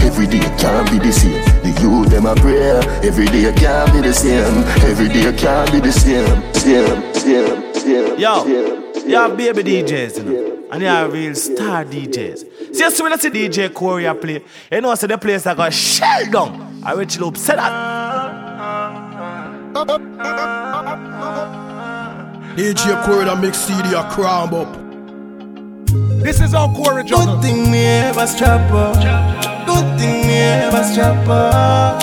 Every 0.05 0.25
day 0.27 0.39
can't 0.57 0.89
be 0.89 0.97
the 0.99 1.11
same. 1.11 1.43
The 1.61 1.81
youth 1.81 2.09
them 2.09 2.25
a 2.25 2.35
pray. 2.35 2.81
Every 3.07 3.25
day 3.27 3.53
can't 3.53 3.93
be 3.93 4.01
the 4.01 4.13
same. 4.13 4.63
Every 4.89 5.07
day 5.07 5.31
can't 5.37 5.71
be 5.71 5.79
the 5.79 5.91
same. 5.91 6.53
Same, 6.53 7.13
same, 7.13 7.73
same. 7.73 8.19
Yo, 8.19 8.43
have 9.09 9.37
baby 9.37 9.63
DJs, 9.63 10.17
you 10.17 10.23
know, 10.23 10.67
and 10.71 10.81
you 10.81 10.87
have 10.87 11.13
real 11.13 11.35
star 11.35 11.85
DJs. 11.85 12.75
See, 12.75 12.83
as 12.83 12.95
soon 12.95 13.11
as 13.13 13.21
the 13.21 13.29
DJ 13.29 13.73
Corey 13.73 14.05
a 14.05 14.15
play, 14.15 14.43
you 14.71 14.81
know, 14.81 14.93
so 14.95 15.07
the 15.07 15.17
place 15.17 15.43
that 15.43 15.55
got 15.55 15.71
shell 15.71 16.25
down. 16.31 16.81
I 16.83 16.93
reach 16.93 17.19
loop, 17.19 17.37
say 17.37 17.55
that. 17.55 17.96
DJ 22.57 23.05
Corey 23.05 23.25
that 23.25 23.37
make 23.39 23.53
CD 23.53 23.93
a 23.93 24.01
cram 24.09 24.53
up. 24.53 24.73
This 26.23 26.41
is 26.41 26.53
how 26.53 26.73
Corey 26.73 27.03
juggle. 27.03 27.35
Good 27.35 27.43
thing 27.43 27.71
me 27.71 27.85
ever 27.85 28.25
strap 28.25 28.71
up. 28.71 28.95
Good 29.67 29.99
thing 29.99 30.25
me 30.25 30.37
ever 30.39 30.83
strap 30.83 31.27
up. 31.27 32.01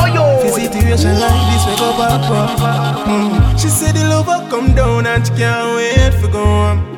Oh, 0.00 0.06
yo. 0.06 0.38
For 0.40 0.58
situation 0.58 1.20
like 1.20 1.52
this, 1.52 1.66
we 1.66 1.76
go 1.76 1.92
back 1.98 2.30
up. 2.30 3.06
Mm. 3.06 3.60
She 3.60 3.68
said 3.68 3.94
the 3.94 4.08
lover 4.08 4.48
come 4.48 4.74
down 4.74 5.06
and 5.06 5.26
she 5.26 5.34
can't 5.34 5.76
wait 5.76 6.14
for 6.14 6.28
go 6.28 6.44
home. 6.44 6.95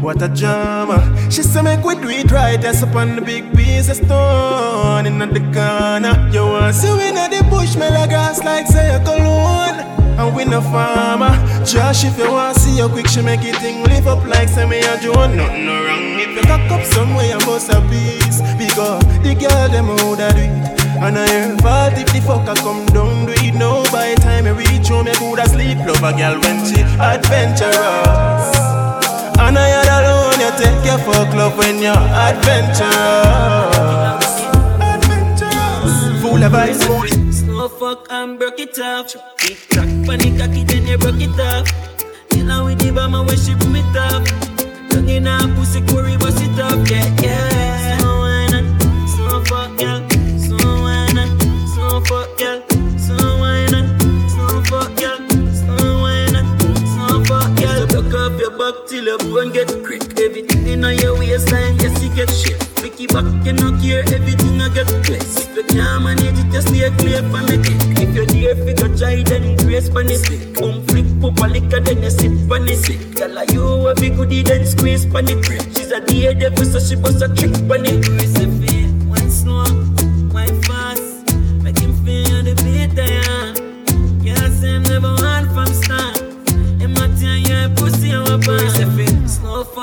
What 0.00 0.22
a 0.22 0.28
drama. 0.28 1.02
She 1.28 1.42
said 1.42 1.62
make 1.62 1.84
we 1.84 1.96
do 1.96 2.08
it 2.08 2.30
right, 2.30 2.62
upon 2.82 3.16
the 3.16 3.20
big 3.20 3.52
piece 3.56 3.88
of 3.88 3.96
stone 3.96 5.06
in 5.06 5.18
the 5.18 5.40
corner. 5.52 6.14
You 6.32 6.42
want 6.46 6.74
see 6.76 6.92
we 6.92 7.08
in 7.08 7.16
the 7.16 7.44
bush, 7.50 7.70
smell 7.70 7.92
a 8.02 8.06
grass 8.06 8.44
like 8.44 8.68
say 8.68 8.94
a 8.94 9.00
cologne. 9.04 9.80
And 10.18 10.34
we 10.36 10.44
no 10.44 10.60
farmer. 10.60 11.34
Josh, 11.64 12.04
if 12.04 12.16
you 12.16 12.30
want 12.30 12.56
see 12.58 12.78
you 12.78 12.88
quick, 12.88 13.08
she 13.08 13.22
make 13.22 13.42
it 13.42 13.56
thing 13.56 13.82
live 13.84 14.06
up 14.06 14.24
like 14.24 14.48
say 14.48 14.68
me 14.68 14.78
a 14.78 15.00
Joan. 15.00 15.36
Nothing 15.36 15.66
no 15.66 15.84
wrong. 15.84 16.20
If 16.20 16.36
you 16.36 16.42
cock 16.42 16.70
up 16.70 16.84
somewhere, 16.84 17.26
you 17.26 17.38
must 17.46 17.70
have 17.72 17.90
peace. 17.90 18.40
Because 18.56 19.02
the 19.22 19.34
girl 19.34 19.68
them 19.68 19.90
out 19.90 20.20
a 20.20 20.32
do 20.32 20.42
it. 20.42 20.78
And 21.02 21.18
I 21.18 21.26
hear 21.28 21.56
fault 21.58 21.94
if 21.94 22.12
the 22.12 22.20
fucker 22.20 22.56
come 22.56 22.86
down 22.86 23.26
do 23.26 23.32
it. 23.32 23.54
No, 23.54 23.82
by 23.90 24.14
the 24.14 24.20
time 24.20 24.46
I 24.46 24.50
reach 24.50 24.88
home, 24.88 25.08
I 25.08 25.14
could 25.14 25.44
sleep. 25.50 25.78
Love 25.78 26.02
a 26.02 26.12
girl 26.16 26.40
when 26.40 26.64
she 26.66 26.82
adventurous. 26.98 28.77
And 29.40 29.56
I 29.56 29.68
had 29.68 30.04
alone, 30.04 30.40
you 30.42 30.50
take 30.58 30.84
your 30.84 30.98
fuck 30.98 31.34
love 31.34 31.56
when 31.56 31.80
you're 31.80 31.94
adventurous. 32.26 32.84
Adventurous. 34.80 36.22
Full 36.22 36.42
of 36.42 36.54
ice. 36.54 36.80
Slow 37.38 37.68
fuck 37.68 38.06
and 38.10 38.38
broke 38.38 38.58
it 38.58 38.78
off. 38.80 39.14
Tick 39.38 39.58
tock, 39.70 39.88
panic 40.06 40.38
cocky, 40.38 40.64
then 40.64 40.86
you 40.86 40.98
broke 40.98 41.20
it 41.20 41.38
off. 41.40 41.66
Till 42.30 42.50
I 42.50 42.62
with 42.62 42.78
the 42.80 42.90
when 42.90 43.38
she 43.38 43.54
boom 43.54 43.76
it 43.76 43.96
up. 43.96 44.26
Tongue 44.90 45.08
in 45.08 45.26
her 45.26 45.54
pussy, 45.54 45.80
curry, 45.82 46.16
bust 46.16 46.42
it 46.42 46.58
up, 46.58 46.88
yeah, 46.90 47.22
yeah. 47.22 47.47
Till 59.08 59.24
your 59.24 59.34
bone 59.34 59.52
get 59.52 59.68
crick. 59.84 60.02
Everything 60.18 60.66
in 60.66 60.82
your 60.98 61.18
waistline, 61.18 61.76
yes, 61.78 62.02
you 62.02 62.14
get 62.14 62.30
shit. 62.30 62.58
Picky 62.76 63.06
back, 63.06 63.24
you 63.44 63.52
no 63.52 63.70
care, 63.80 64.02
everything 64.14 64.60
I 64.60 64.68
get 64.68 64.86
place. 65.04 65.46
If 65.46 65.56
you 65.56 65.64
can't 65.64 66.04
manage 66.04 66.38
it, 66.38 66.52
just 66.52 66.68
lay 66.70 66.90
clear 66.98 67.22
for 67.30 67.42
me. 67.48 67.56
If 68.02 68.14
you're 68.14 68.26
there, 68.26 68.54
figure 68.54 68.96
try, 68.96 69.22
then 69.22 69.56
grace 69.56 69.88
pan 69.88 70.08
it. 70.08 70.54
Boom, 70.54 70.84
flick, 70.86 71.06
pop 71.20 71.38
a 71.38 71.48
liquor, 71.48 71.80
then 71.80 72.02
you 72.02 72.10
sip 72.10 72.32
pan 72.48 72.68
it. 72.68 73.16
Girl, 73.16 73.38
are 73.38 73.44
you 73.44 73.88
a 73.88 73.94
big 73.94 74.16
goodie, 74.16 74.42
then 74.42 74.66
squeeze 74.66 75.06
pan 75.06 75.28
it. 75.28 75.44
She's 75.76 75.90
a 75.90 76.00
dear 76.04 76.34
devil, 76.34 76.64
so 76.64 76.78
she 76.78 76.96
bust 76.96 77.22
a 77.22 77.28
trick 77.28 77.54
pan 77.68 77.86
it. 77.86 78.57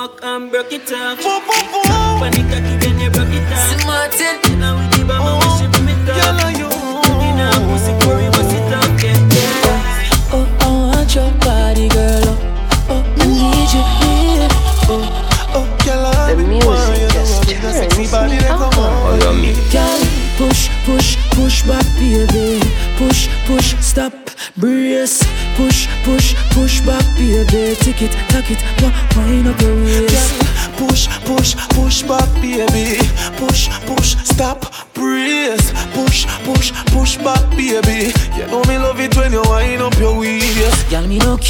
Fuck 0.07 0.23
and 0.23 0.51
broke 0.51 0.71
it 0.71 0.91
off. 0.93 1.17
Boom, 1.21 1.41
boom, 1.47 1.65
boom. 1.71 2.19
Panic, 2.19 2.45
cocky, 2.51 2.75
then 2.77 2.99
you 2.99 3.09
broke 3.09 3.34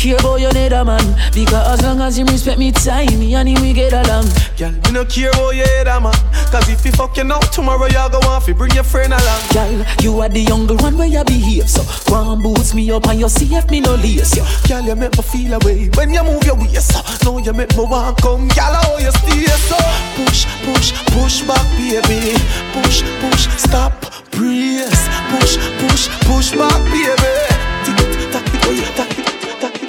care 0.05 0.17
about 0.17 0.39
your 0.39 0.53
nether 0.53 0.85
man. 0.85 1.01
Because 1.33 1.79
as 1.79 1.81
long 1.81 1.99
as 2.01 2.19
you 2.19 2.25
respect 2.25 2.59
me 2.59 2.71
time, 2.71 3.17
me 3.17 3.33
and 3.33 3.49
him 3.49 3.61
we 3.61 3.73
get 3.73 3.91
along. 3.91 4.29
Girl, 4.57 4.71
me 4.71 4.91
no 4.91 5.05
care 5.05 5.31
about 5.31 5.55
your 5.55 5.65
head, 5.65 5.87
man. 5.87 6.13
Cause 6.51 6.69
if 6.69 6.85
you 6.85 6.91
fuck 6.91 7.17
you 7.17 7.23
now, 7.23 7.39
tomorrow 7.39 7.85
you 7.85 8.09
go 8.13 8.19
on 8.29 8.41
fi 8.41 8.53
bring 8.53 8.71
your 8.73 8.83
friend 8.83 9.13
along. 9.13 9.41
Girl, 9.51 9.85
you 10.01 10.19
are 10.21 10.29
the 10.29 10.41
younger 10.41 10.75
one 10.75 10.97
where 10.97 11.07
you 11.07 11.23
behave 11.23 11.69
so. 11.69 11.81
Go 12.07 12.33
and 12.33 12.43
boots 12.43 12.75
me 12.75 12.91
up 12.91 13.07
and 13.07 13.19
you 13.19 13.29
see 13.29 13.49
if 13.55 13.69
me 13.71 13.79
no 13.79 13.95
lace 13.95 14.35
you. 14.37 14.45
Girl, 14.67 14.83
you 14.83 14.95
make 14.95 15.17
me 15.17 15.23
feel 15.23 15.53
away 15.53 15.89
when 15.95 16.13
you 16.13 16.23
move 16.23 16.43
your 16.43 16.55
waist 16.55 16.93
so. 16.93 17.01
Now 17.25 17.39
you 17.39 17.53
make 17.53 17.75
me 17.75 17.83
want 17.83 18.21
come, 18.21 18.47
girl, 18.49 18.73
how 18.77 18.97
you 18.97 19.11
stay 19.11 19.49
so. 19.65 19.79
Push, 20.21 20.45
push, 20.61 20.93
push 21.17 21.41
back, 21.49 21.65
baby. 21.77 22.37
Push, 22.77 23.01
push, 23.21 23.49
stop, 23.57 23.93
brace. 24.29 25.09
Push, 25.33 25.57
push, 25.81 26.09
push 26.29 26.51
back, 26.53 26.77
baby. 26.93 27.33
Tick 27.81 27.97
it, 27.97 28.31
tack 28.31 28.53
it, 28.53 28.95
tack 28.95 29.24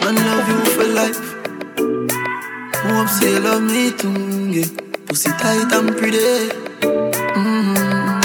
I 0.09 0.13
love 0.13 0.49
you 0.49 0.65
for 0.71 0.85
life. 0.85 1.19
Hope 2.87 3.09
say 3.09 3.33
you 3.33 3.41
love 3.41 3.61
me 3.61 3.91
too, 3.91 4.53
yeah. 4.53 4.65
Pussy 5.07 5.31
tight 5.31 5.73
and 5.73 5.97
pretty. 5.97 6.49
Mm-hmm. 7.35 8.21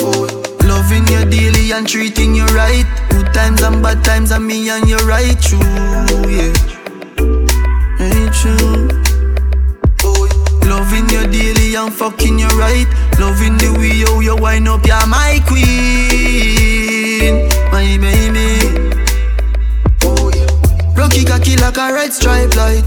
Oh, 0.00 0.26
loving 0.64 1.06
you 1.12 1.26
daily 1.28 1.72
and 1.72 1.86
treating 1.86 2.34
you 2.34 2.46
right. 2.56 2.86
Good 3.10 3.34
times 3.34 3.60
and 3.60 3.82
bad 3.82 4.02
times, 4.02 4.30
and 4.30 4.46
me 4.46 4.70
and 4.70 4.88
you 4.88 4.96
right 5.04 5.38
true, 5.42 5.60
yeah. 6.24 6.54
Ain't 8.00 8.32
true. 8.32 8.88
Oh, 10.04 10.26
loving 10.64 11.06
you 11.10 11.26
daily 11.26 11.74
and 11.74 11.92
fucking 11.92 12.38
you 12.38 12.48
right. 12.56 12.86
Loving 13.20 13.58
the 13.58 13.74
way 13.78 13.92
you 13.92 14.22
you 14.22 14.36
wind 14.36 14.68
up, 14.68 14.86
you're 14.86 15.06
my 15.06 15.38
queen, 15.46 17.46
my 17.70 17.98
baby. 18.00 18.69
Rocky 21.10 21.24
cocky 21.24 21.56
like 21.56 21.76
a 21.76 21.92
red 21.92 22.12
stripe 22.12 22.54
light. 22.54 22.84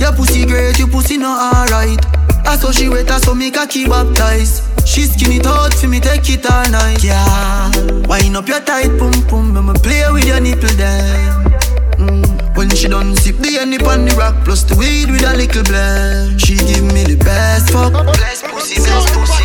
Your 0.00 0.10
pussy 0.14 0.46
great, 0.46 0.78
your 0.78 0.88
pussy 0.88 1.18
not 1.18 1.54
alright. 1.54 2.00
I 2.46 2.56
saw 2.56 2.70
she 2.72 2.88
wet, 2.88 3.10
I 3.10 3.18
saw 3.18 3.34
me 3.34 3.50
cocky 3.50 3.84
baptized. 3.84 4.64
She 4.88 5.02
skin 5.02 5.32
it 5.32 5.46
out 5.46 5.74
for 5.74 5.86
me, 5.86 6.00
take 6.00 6.26
it 6.30 6.50
all 6.50 6.66
night. 6.70 7.04
Yeah, 7.04 7.70
wind 8.08 8.34
up 8.34 8.48
your 8.48 8.60
tight 8.60 8.98
pum 8.98 9.12
pum, 9.28 9.58
I'ma 9.58 9.74
play 9.74 10.10
with 10.10 10.24
your 10.24 10.40
nipple 10.40 10.70
then. 10.70 11.52
Mm. 12.00 12.56
When 12.56 12.70
she 12.70 12.88
done 12.88 13.14
sip 13.14 13.36
the 13.36 13.56
honey 13.58 13.76
on 13.76 14.06
the 14.06 14.14
rock 14.16 14.42
plus 14.42 14.62
the 14.62 14.74
weed 14.74 15.10
with 15.10 15.28
a 15.28 15.36
little 15.36 15.62
blend. 15.64 16.40
She 16.40 16.56
give 16.56 16.84
me 16.94 17.04
the 17.04 17.22
best 17.22 17.68
fuck, 17.74 17.92
best 17.92 18.44
pussy, 18.44 18.76
best 18.76 19.12
pussy. 19.12 19.44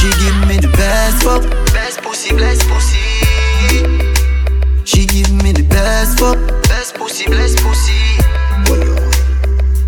She 0.00 0.08
give 0.24 0.48
me 0.48 0.56
the 0.56 0.72
best 0.78 1.24
fuck, 1.24 1.42
best 1.74 2.00
pussy, 2.00 2.34
best 2.34 2.66
pussy. 2.66 4.01
She 4.92 5.06
give 5.06 5.32
me 5.42 5.52
the 5.52 5.62
best 5.62 6.18
fuck, 6.20 6.36
best 6.68 6.94
pussy, 6.94 7.24
best 7.24 7.56
pussy. 7.64 7.92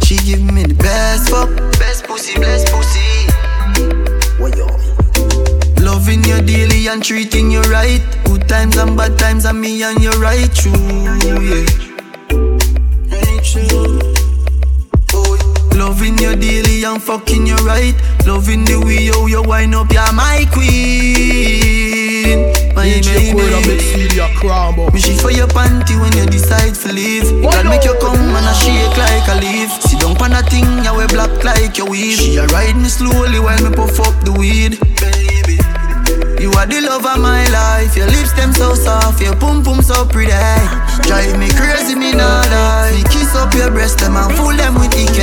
She 0.07 0.17
give 0.25 0.41
me 0.41 0.63
the 0.63 0.73
best 0.75 1.29
fuck, 1.29 1.51
best 1.79 2.05
pussy, 2.07 2.35
best 2.41 2.73
pussy. 2.73 3.29
Loving 5.85 6.25
you 6.25 6.41
daily 6.41 6.87
and 6.89 7.05
treating 7.05 7.51
you 7.51 7.61
right. 7.65 8.01
Good 8.25 8.49
times 8.49 8.79
and 8.79 8.97
bad 8.97 9.19
times, 9.19 9.45
and 9.45 9.61
me 9.61 9.83
and 9.83 10.03
you 10.03 10.11
right 10.13 10.51
true, 10.55 10.73
yeah. 10.73 11.67
Ain't 13.13 13.45
true. 13.45 14.01
Loving 15.79 16.17
you 16.17 16.35
daily 16.35 16.83
and 16.85 17.03
fucking 17.03 17.47
you 17.47 17.57
right. 17.57 17.95
Loving 18.27 18.65
the 18.65 18.81
way 18.81 19.03
you 19.05 19.29
you 19.29 19.43
wind 19.43 19.75
up, 19.75 19.93
you're 19.93 20.13
my 20.15 20.47
queen, 20.51 21.94
my 22.75 22.85
baby. 22.85 23.33
Me 24.93 25.01
she 25.01 25.17
for 25.17 25.31
your 25.31 25.47
panty 25.49 25.95
when 26.01 26.13
you 26.17 26.27
decide 26.27 26.75
to 26.75 26.93
leave. 26.93 27.31
God 27.43 27.67
make 27.67 27.85
you 27.85 27.95
come 28.01 28.19
and 28.19 28.47
I 28.47 28.53
shake 28.53 28.97
like 28.99 29.29
a 29.29 29.37
leaf. 29.41 29.71
Sit 29.83 30.01
down 30.01 30.17
on 30.21 30.33
a 30.33 30.43
thing, 30.43 30.67
you 30.85 30.95
wear 30.95 31.09
black 31.09 31.33
like 31.45 31.79
your 31.79 31.89
weave. 31.89 32.19
She 32.19 32.37
a 32.37 32.47
ride 32.47 32.77
me 32.77 32.89
slowly 32.89 33.39
while 33.39 33.61
me 33.63 33.75
puff 33.75 33.99
up 34.01 34.15
the 34.25 34.33
weed. 34.33 34.79
Baby, 35.01 35.59
you 36.43 36.51
are 36.53 36.67
the 36.67 36.81
love 36.83 37.07
of 37.07 37.21
my 37.21 37.47
life. 37.49 37.97
Your 37.97 38.07
lips 38.07 38.33
them 38.35 38.53
so 38.53 38.75
soft, 38.75 39.21
your 39.21 39.37
pum 39.37 39.63
pum 39.63 39.83
so 39.83 40.05
pretty. 40.05 40.33
Drive 41.03 41.39
me 41.39 41.49
crazy, 41.55 41.95
me 41.95 42.13
not 42.13 42.47
lie. 42.51 42.93
Me 42.95 43.03
kiss 43.11 43.35
up 43.35 43.55
your 43.55 43.71
breast, 43.71 43.99
them 43.99 44.17
and 44.17 44.35
fool 44.37 44.55
them 44.55 44.75
with 44.75 44.95
EK. 44.95 45.21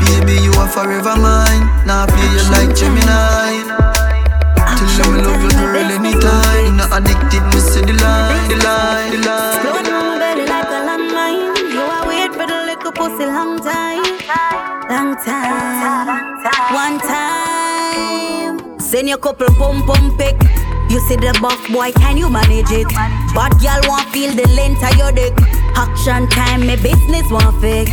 Baby, 0.00 0.40
you 0.42 0.52
are 0.58 0.68
forever 0.68 1.16
mine. 1.16 1.68
Now 1.86 2.06
play 2.06 2.28
you 2.32 2.42
like 2.50 2.74
Gemini. 2.74 3.89
Till 4.80 5.12
me 5.12 5.20
love 5.20 5.42
you, 5.42 5.50
girl, 5.50 5.90
anytime. 5.92 6.76
Not 6.76 6.92
addicted, 6.96 7.44
me 7.52 7.60
see 7.60 7.80
the 7.84 7.92
line, 8.00 8.48
the 8.48 8.56
line, 8.64 9.10
the 9.12 9.18
line. 9.28 9.60
Slow 9.60 9.82
down, 9.82 10.18
belly 10.18 10.46
like 10.46 10.72
a 10.72 10.80
landmine. 10.88 11.72
You 11.72 11.80
are 11.84 12.08
wait 12.08 12.32
for 12.32 12.46
the 12.46 12.64
little 12.64 12.92
pussy 12.92 13.26
long 13.26 13.60
time, 13.60 14.02
long 14.88 15.16
time. 15.20 16.40
One 16.72 16.98
time, 17.00 18.80
send 18.80 19.08
your 19.08 19.18
couple 19.18 19.48
pump 19.54 19.86
pump 19.86 20.18
pick. 20.18 20.36
You 20.88 20.98
see 21.00 21.16
the 21.16 21.38
buff 21.42 21.60
boy, 21.70 21.92
can 21.92 22.16
you 22.16 22.30
manage 22.30 22.70
it? 22.72 22.88
But 23.34 23.62
y'all 23.62 23.80
want 23.86 24.08
feel 24.08 24.32
the 24.32 24.48
length 24.56 24.82
of 24.82 24.96
your 24.96 25.12
dick. 25.12 25.34
Action 25.76 26.26
time, 26.28 26.66
me 26.66 26.76
business 26.76 27.30
won't 27.30 27.60
fix. 27.60 27.90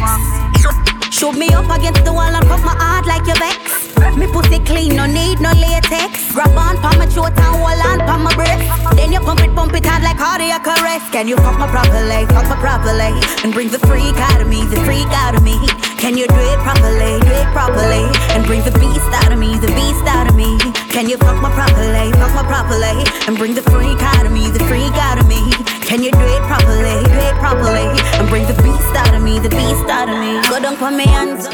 Shoot 1.17 1.33
me 1.33 1.49
up 1.49 1.65
against 1.73 2.05
the 2.05 2.13
wall 2.13 2.29
and 2.29 2.45
put 2.45 2.61
my 2.61 2.77
heart 2.77 3.09
like 3.09 3.25
your 3.25 3.41
vex. 3.41 3.89
Me 4.13 4.29
pussy 4.29 4.61
clean, 4.61 4.93
no 4.93 5.09
need 5.09 5.41
no 5.41 5.49
latex. 5.49 6.29
Grab 6.29 6.53
on 6.53 6.77
pa 6.77 6.93
my 6.93 7.09
throat 7.09 7.33
and 7.33 7.57
hold 7.57 7.73
on 7.89 8.05
pa 8.05 8.21
my 8.21 8.29
breast. 8.37 8.61
Then 8.93 9.11
you 9.11 9.19
pump 9.25 9.41
it, 9.41 9.49
pump 9.57 9.73
it 9.73 9.81
hard 9.81 10.05
like 10.05 10.21
cardiac 10.21 10.61
arrest. 10.69 11.09
Can 11.09 11.27
you 11.27 11.35
fuck 11.37 11.57
my 11.57 11.65
properly, 11.73 12.29
fuck 12.29 12.45
my 12.45 12.57
properly, 12.61 13.17
and 13.41 13.49
bring 13.49 13.73
the 13.73 13.81
freak 13.89 14.13
out 14.29 14.45
of 14.45 14.47
me, 14.47 14.61
the 14.69 14.77
freak 14.85 15.09
out 15.09 15.33
of 15.33 15.41
me. 15.41 15.57
Can 15.97 16.21
you 16.21 16.29
do 16.29 16.37
it 16.37 16.59
properly, 16.61 17.17
do 17.25 17.33
it 17.33 17.49
properly, 17.49 18.05
and 18.37 18.45
bring 18.45 18.61
the 18.61 18.77
beast 18.77 19.09
out 19.17 19.33
of 19.33 19.39
me, 19.41 19.57
the 19.57 19.73
beast 19.73 20.05
out 20.05 20.29
of 20.29 20.37
me. 20.37 20.53
Can 20.93 21.09
you 21.09 21.17
fuck 21.17 21.41
my 21.41 21.49
properly, 21.57 22.13
fuck 22.21 22.29
my 22.37 22.45
properly, 22.45 23.01
and 23.25 23.33
bring 23.41 23.57
the 23.57 23.65
freak 23.73 23.97
out 24.05 24.21
of 24.21 24.31
me, 24.31 24.53
the 24.53 24.61
freak 24.69 24.93
out 25.01 25.17
of 25.17 25.25
me. 25.25 25.41
Can 25.87 26.03
you 26.03 26.11
do 26.11 26.19
it 26.19 26.43
properly, 26.43 27.01
do 27.05 27.15
it 27.15 27.35
properly, 27.35 27.87
and 28.19 28.27
bring 28.27 28.45
the 28.45 28.61
beast 28.61 28.93
out 28.93 29.15
of 29.15 29.23
me, 29.23 29.39
the 29.39 29.47
beast 29.47 29.89
out 29.89 30.09
of 30.09 30.19
me. 30.19 30.41
Go 30.49 30.59
down 30.59 30.75
for 30.75 30.91
me 30.91 31.05
hands. 31.05 31.47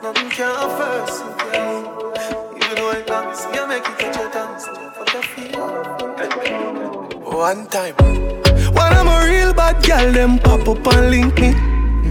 Nothing 0.00 0.30
can 0.30 0.68
first, 0.78 1.24
Even 2.54 2.74
though 2.76 2.92
it 2.92 3.04
dance, 3.04 3.46
you 3.52 3.66
make 3.66 3.82
it 3.84 3.98
touch 3.98 4.16
your 4.16 4.30
dance. 4.30 4.66
Fuck 4.94 5.12
your 5.12 5.22
one 7.34 7.66
time. 7.66 7.96
When 8.76 8.92
I'm 8.92 9.08
a 9.08 9.26
real 9.28 9.52
bad 9.52 9.82
girl, 9.84 10.12
them 10.12 10.38
pop 10.38 10.68
up 10.68 10.86
and 10.94 11.10
link 11.10 11.34
me. 11.40 11.52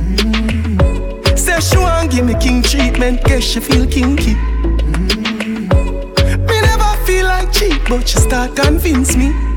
Mm-hmm. 0.01 1.37
Say 1.37 1.61
she 1.61 1.77
want 1.77 2.11
give 2.11 2.25
me 2.25 2.35
king 2.41 2.61
treatment, 2.61 3.23
guess 3.23 3.43
she 3.45 3.61
feel 3.61 3.87
kinky. 3.87 4.35
Mm-hmm. 4.91 5.69
Me 6.45 6.61
never 6.61 7.05
feel 7.05 7.25
like 7.25 7.53
cheap, 7.53 7.81
but 7.87 8.05
she 8.05 8.17
start 8.17 8.53
convince 8.57 9.15
me. 9.15 9.52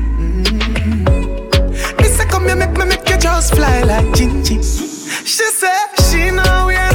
Say 2.17 2.25
come 2.25 2.47
here, 2.47 2.55
make 2.55 2.75
me 2.75 2.85
make 2.85 3.07
you 3.07 3.17
just 3.17 3.53
fly 3.53 3.83
like 3.83 4.07
Gingy. 4.07 4.57
She 5.23 5.45
say 5.59 5.77
she 6.09 6.31
know 6.31 6.71
ain't 6.71 6.86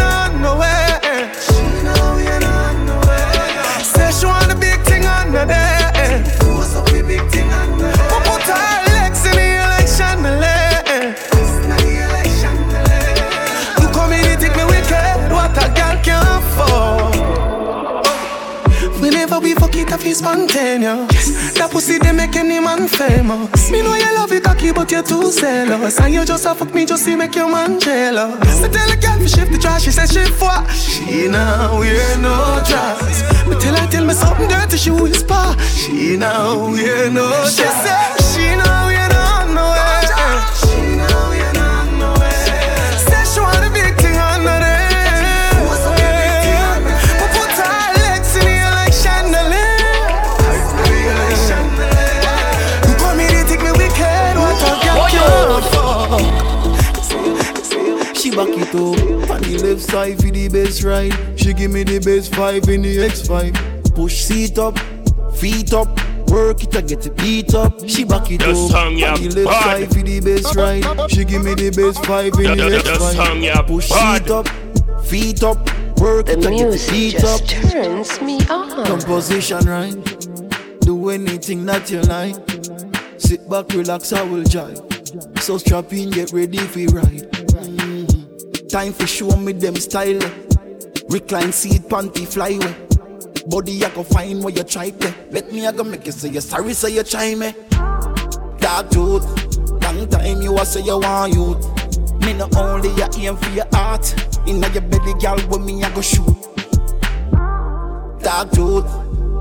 feel 20.03 20.15
spontaneous. 20.15 21.55
That 21.55 21.71
pussy 21.71 21.99
they 21.99 22.13
make 22.13 22.35
any 22.35 22.59
man 22.59 22.89
famous. 22.89 23.71
Me 23.71 23.83
know 23.83 23.95
you 23.95 24.15
love 24.15 24.33
it 24.33 24.43
cocky, 24.43 24.73
but 24.73 24.91
you're 24.91 25.03
too 25.03 25.31
zealous. 25.31 26.01
And 26.01 26.13
you 26.13 26.25
just 26.25 26.45
a 26.45 26.55
fuck 26.55 26.75
me 26.75 26.85
just 26.85 27.05
to 27.05 27.17
make 27.17 27.35
your 27.35 27.49
man 27.49 27.79
jealous. 27.79 28.63
I 28.63 28.69
tell 28.69 28.91
a 28.91 28.97
girl 28.97 29.19
to 29.19 29.29
shift 29.29 29.53
the 29.53 29.59
trash, 29.59 29.85
she 29.85 29.91
says 29.91 30.13
she 30.13 30.25
what? 30.43 30.69
She 30.73 31.29
now 31.29 31.79
wear 31.79 32.19
no 32.19 32.61
dress. 32.67 33.23
Me 33.47 33.55
tell 33.61 33.77
her 33.77 33.87
tell 33.91 34.05
me 34.05 34.15
something 34.15 34.49
dirty, 34.49 34.77
she 34.77 34.91
whisper. 34.91 35.57
She 35.75 36.17
now 36.17 36.71
wear 36.71 37.11
no 37.11 37.29
dress. 37.29 37.57
She 37.57 37.67
say 37.85 38.03
she 38.33 38.57
now 38.57 38.92
She 58.73 58.79
back 58.79 59.03
it 59.03 59.23
up 59.25 59.31
on 59.31 59.43
the 59.43 59.59
left 59.63 59.81
side 59.83 60.17
for 60.17 60.31
the 60.31 60.49
best 60.49 60.83
ride. 60.83 61.13
She 61.39 61.53
give 61.53 61.71
me 61.71 61.85
the 61.85 61.99
best 62.01 62.35
five 62.35 62.67
in 62.69 62.83
the 62.83 62.97
X5. 62.99 63.95
Push 63.95 64.17
seat 64.25 64.59
up, 64.59 64.79
feet 65.37 65.73
up, 65.75 65.89
work 66.31 66.63
it, 66.65 66.75
I 66.75 66.81
get 66.81 67.05
it 67.05 67.17
beat 67.19 67.55
up. 67.55 67.87
She 67.87 68.05
back 68.05 68.31
it 68.31 68.41
The 68.41 68.51
up 68.51 68.71
song, 68.71 68.97
yeah, 68.97 69.13
on 69.15 69.21
the 69.23 69.29
left 69.45 69.51
bad. 69.51 69.63
side 69.63 69.89
for 69.91 70.03
the 70.03 70.21
best 70.21 70.55
ride. 70.57 71.11
She 71.11 71.25
give 71.25 71.45
me 71.45 71.55
the 71.55 71.71
best 71.71 72.05
five 72.07 72.33
in 72.35 72.43
The- 72.43 72.57
the 72.57 72.71
the- 72.71 72.83
the 72.83 72.99
song, 72.99 73.15
X5. 73.15 73.43
yeah, 73.43 73.61
Push 73.63 73.89
bad. 73.91 74.23
seat 74.23 74.31
up, 74.31 74.49
feet 75.05 75.43
up, 75.43 75.99
work 76.01 76.27
The 76.27 76.33
it, 76.33 76.39
I 76.39 76.41
get 76.51 76.61
it 76.61 76.65
music 76.65 76.91
beat 76.91 77.13
just 77.19 77.43
up. 77.43 77.49
turns 77.49 78.21
me 78.23 78.41
on. 78.49 78.87
Composition 78.87 79.67
right. 79.67 79.97
Do 80.81 81.11
anything 81.11 81.67
that 81.67 81.91
you 81.91 82.01
like. 82.03 82.37
Sit 83.19 83.49
back, 83.51 83.69
relax, 83.75 84.13
I 84.15 84.23
will 84.23 84.43
jive. 84.45 84.81
So 85.41 85.59
strap 85.59 85.93
in, 85.93 86.09
get 86.11 86.33
ready 86.33 86.57
for 86.59 86.81
ride. 86.97 87.29
Time 88.73 88.95
for 88.95 89.07
show 89.07 89.37
me 89.37 89.53
them 89.53 89.77
style. 89.77 90.19
Recline 91.11 91.53
seat, 91.53 91.83
panty 91.91 92.27
fly 92.27 92.57
away. 92.57 92.75
Body 93.47 93.85
I 93.85 93.91
go 93.91 94.03
find 94.03 94.43
where 94.43 94.55
you 94.55 94.63
try 94.63 94.89
to. 94.89 95.15
Let 95.31 95.53
me 95.53 95.67
I 95.67 95.73
go 95.73 95.85
make 95.85 96.07
you 96.07 96.13
say 96.13 96.31
you 96.31 96.41
sorry, 96.41 96.73
say 96.73 96.95
you 96.95 97.03
try 97.03 97.35
me. 97.35 97.53
Dark 98.61 98.91
truth. 98.91 99.27
Long 99.83 100.09
time 100.09 100.41
you 100.41 100.57
a 100.57 100.65
say 100.65 100.81
you 100.81 100.99
want 100.99 101.35
youth. 101.35 102.25
Me 102.25 102.33
no 102.33 102.49
only 102.57 102.89
a 103.03 103.11
aim 103.19 103.37
for 103.37 103.51
your 103.51 103.67
heart. 103.73 104.15
Inna 104.47 104.67
your 104.71 104.81
belly, 104.81 105.13
girl, 105.21 105.37
with 105.51 105.61
me 105.61 105.85
I 105.85 105.95
go 105.95 106.01
shoot. 106.01 106.35
Dark 108.23 108.53
truth. 108.53 108.91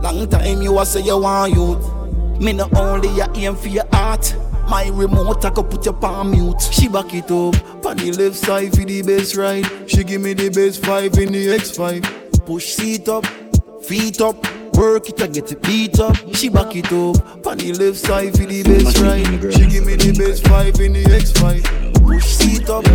Long 0.03 0.27
time 0.29 0.61
you 0.61 0.77
a 0.77 0.85
say 0.85 1.03
you 1.03 1.17
want 1.17 1.53
youth. 1.53 2.41
Me 2.41 2.51
no 2.51 2.67
only 2.75 3.17
a 3.21 3.31
aim 3.35 3.55
for 3.55 3.69
your 3.69 3.85
heart. 3.93 4.35
My 4.71 4.87
remote 4.87 5.43
I 5.43 5.49
go 5.49 5.63
put 5.63 5.83
your 5.83 5.93
palm 5.93 6.31
mute. 6.31 6.61
She 6.61 6.87
back 6.87 7.13
it 7.13 7.25
up. 7.25 7.85
On 7.85 7.97
the 7.97 8.13
left 8.13 8.37
side 8.37 8.71
for 8.71 8.85
the 8.85 9.01
best 9.01 9.35
ride. 9.35 9.65
She 9.85 10.01
give 10.05 10.21
me 10.21 10.33
the 10.33 10.47
best 10.47 10.85
five 10.85 11.13
in 11.17 11.33
the 11.33 11.47
X5. 11.59 12.45
Push 12.45 12.67
seat 12.75 13.09
up, 13.09 13.25
feet 13.83 14.21
up. 14.21 14.37
Work 14.77 15.09
it, 15.09 15.21
I 15.21 15.27
get 15.27 15.51
it 15.51 15.61
beat 15.61 15.99
up. 15.99 16.15
She 16.33 16.47
back 16.47 16.73
it 16.73 16.85
up. 16.85 17.45
On 17.45 17.57
the 17.57 17.73
left 17.73 17.97
side 17.97 18.31
for 18.31 18.45
the 18.45 18.63
best 18.63 18.97
ride. 18.99 19.53
She 19.53 19.67
give 19.67 19.85
me 19.85 19.97
the 19.97 20.13
best 20.17 20.47
five 20.47 20.79
in 20.79 20.93
the 20.93 21.03
X5. 21.03 22.07
Push 22.07 22.23
seat 22.23 22.69
up, 22.69 22.85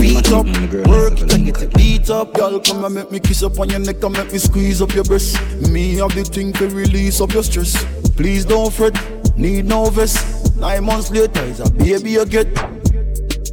feet 0.00 0.32
up. 0.32 0.46
Work 0.88 1.20
it, 1.20 1.34
I 1.34 1.38
get 1.38 1.60
it 1.60 1.74
beat 1.74 2.08
up. 2.08 2.32
Girl, 2.32 2.58
come 2.60 2.82
and 2.86 2.94
make 2.94 3.12
me 3.12 3.20
kiss 3.20 3.42
up 3.42 3.60
on 3.60 3.68
your 3.68 3.80
neck 3.80 4.02
and 4.02 4.16
make 4.16 4.32
me 4.32 4.38
squeeze 4.38 4.80
up 4.80 4.94
your 4.94 5.04
breast. 5.04 5.36
Me 5.68 5.96
have 5.96 6.14
the 6.14 6.24
thing 6.24 6.54
to 6.54 6.66
release 6.70 7.20
up 7.20 7.34
your 7.34 7.42
stress. 7.42 7.76
Please 8.16 8.46
don't 8.46 8.72
fret, 8.72 8.94
need 9.40 9.64
no 9.64 9.88
vest. 9.90 10.56
Nine 10.56 10.84
months 10.84 11.10
later, 11.10 11.42
is 11.44 11.60
a 11.60 11.70
baby 11.70 12.12
you 12.12 12.26
get. 12.26 12.54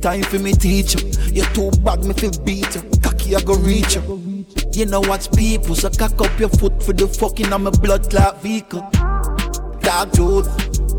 Time 0.02 0.22
for 0.24 0.40
me 0.40 0.54
teach 0.54 0.96
you. 0.96 1.10
You 1.32 1.44
too 1.54 1.72
bad, 1.84 2.04
me 2.04 2.14
feel 2.14 2.32
beat 2.44 2.76
you. 2.76 2.82
Cocky, 3.02 3.36
I 3.36 3.42
go 3.42 3.56
reach 3.56 3.96
you. 3.96 4.46
You 4.74 4.86
know 4.86 5.00
what's 5.00 5.28
people, 5.28 5.74
so 5.76 5.90
cock 5.90 6.20
up 6.22 6.40
your 6.40 6.50
foot 6.50 6.84
for 6.84 6.94
the 6.94 7.08
fucking 7.08 7.52
on 7.52 7.64
my 7.64 7.72
blood 7.72 8.10
clot 8.10 8.42
vehicle. 8.42 8.82
Dark 9.80 10.14
truth, 10.14 10.48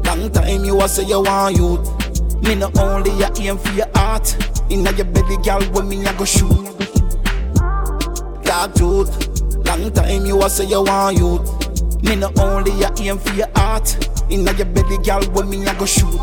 long 0.07 0.31
time 0.33 0.64
you 0.64 0.81
a 0.81 0.88
say 0.88 1.05
you 1.05 1.20
want 1.20 1.57
youth. 1.57 2.42
Me 2.42 2.55
no 2.55 2.70
only 2.79 3.11
a 3.22 3.31
aim 3.38 3.59
for 3.59 3.72
your 3.72 3.87
heart. 3.94 4.35
Inna 4.70 4.90
your 4.92 5.05
belly, 5.07 5.37
girl, 5.44 5.62
when 5.72 5.88
me 5.88 6.05
I 6.07 6.16
go 6.16 6.24
shoot. 6.24 6.51
Dark 8.42 8.74
truth, 8.74 9.12
long 9.66 9.92
time 9.92 10.24
you 10.24 10.42
a 10.42 10.48
say 10.48 10.64
you 10.64 10.83
want 10.83 11.18
youth. 11.18 12.03
Me 12.03 12.16
no 12.16 12.33
only 12.38 12.72
a 12.83 12.90
aim 13.01 13.18
for 13.18 13.35
your 13.35 13.48
heart. 13.55 14.17
Inna 14.31 14.53
your 14.53 14.67
belly, 14.67 14.99
girl, 14.99 15.23
when 15.33 15.49
me 15.49 15.67
I 15.67 15.75
go 15.79 15.87
shoot. 15.87 16.21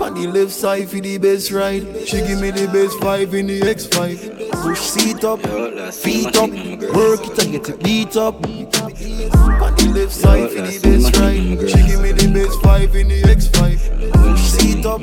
On 0.00 0.14
the 0.14 0.26
left 0.26 0.50
side 0.50 0.88
for 0.88 0.98
the 0.98 1.18
best 1.18 1.50
ride. 1.52 2.08
She 2.08 2.16
give 2.22 2.40
me 2.40 2.50
the 2.50 2.66
best 2.72 2.98
five 3.00 3.34
in 3.34 3.48
the 3.48 3.60
X5. 3.60 4.50
Push 4.62 4.80
seat 4.80 5.22
up, 5.24 5.40
feet 5.92 6.34
up, 6.36 6.50
work 6.96 7.26
it 7.26 7.38
and 7.44 7.52
get 7.52 7.68
it 7.68 7.82
beat 7.82 8.16
up. 8.16 8.34
On 8.36 9.74
the 9.76 9.92
left 9.94 10.12
side 10.12 10.50
for 10.50 10.62
the 10.62 10.80
best 10.82 11.16
ride. 11.18 11.68
She 11.68 11.86
give 11.86 12.00
me 12.00 12.12
the 12.12 12.30
best 12.32 12.62
five 12.62 12.96
in 12.96 13.08
the 13.08 13.22
X5. 13.22 14.12
Push 14.12 14.40
seat 14.40 14.86
up, 14.86 15.02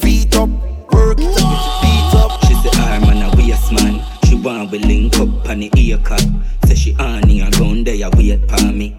feet 0.00 0.36
up, 0.36 0.48
work 0.92 1.18
it 1.18 1.26
and 1.26 1.48
get 1.50 1.64
it 1.66 1.82
beat 1.82 2.14
up. 2.14 2.30
She 2.46 2.54
say 2.62 2.78
her 2.78 3.00
man 3.00 3.22
a 3.22 3.36
waste 3.36 3.72
man. 3.72 4.04
She 4.24 4.36
want 4.36 4.70
we 4.70 4.78
link 4.78 5.18
up 5.18 5.48
on 5.48 5.58
the 5.58 5.70
ear 5.76 5.98
cut. 5.98 6.24
Say 6.66 6.76
she 6.76 6.92
honey 6.92 7.40
a 7.40 7.50
gun 7.50 7.82
there 7.82 8.06
a 8.06 8.10
wait 8.16 8.48
for 8.48 8.64
me. 8.66 8.96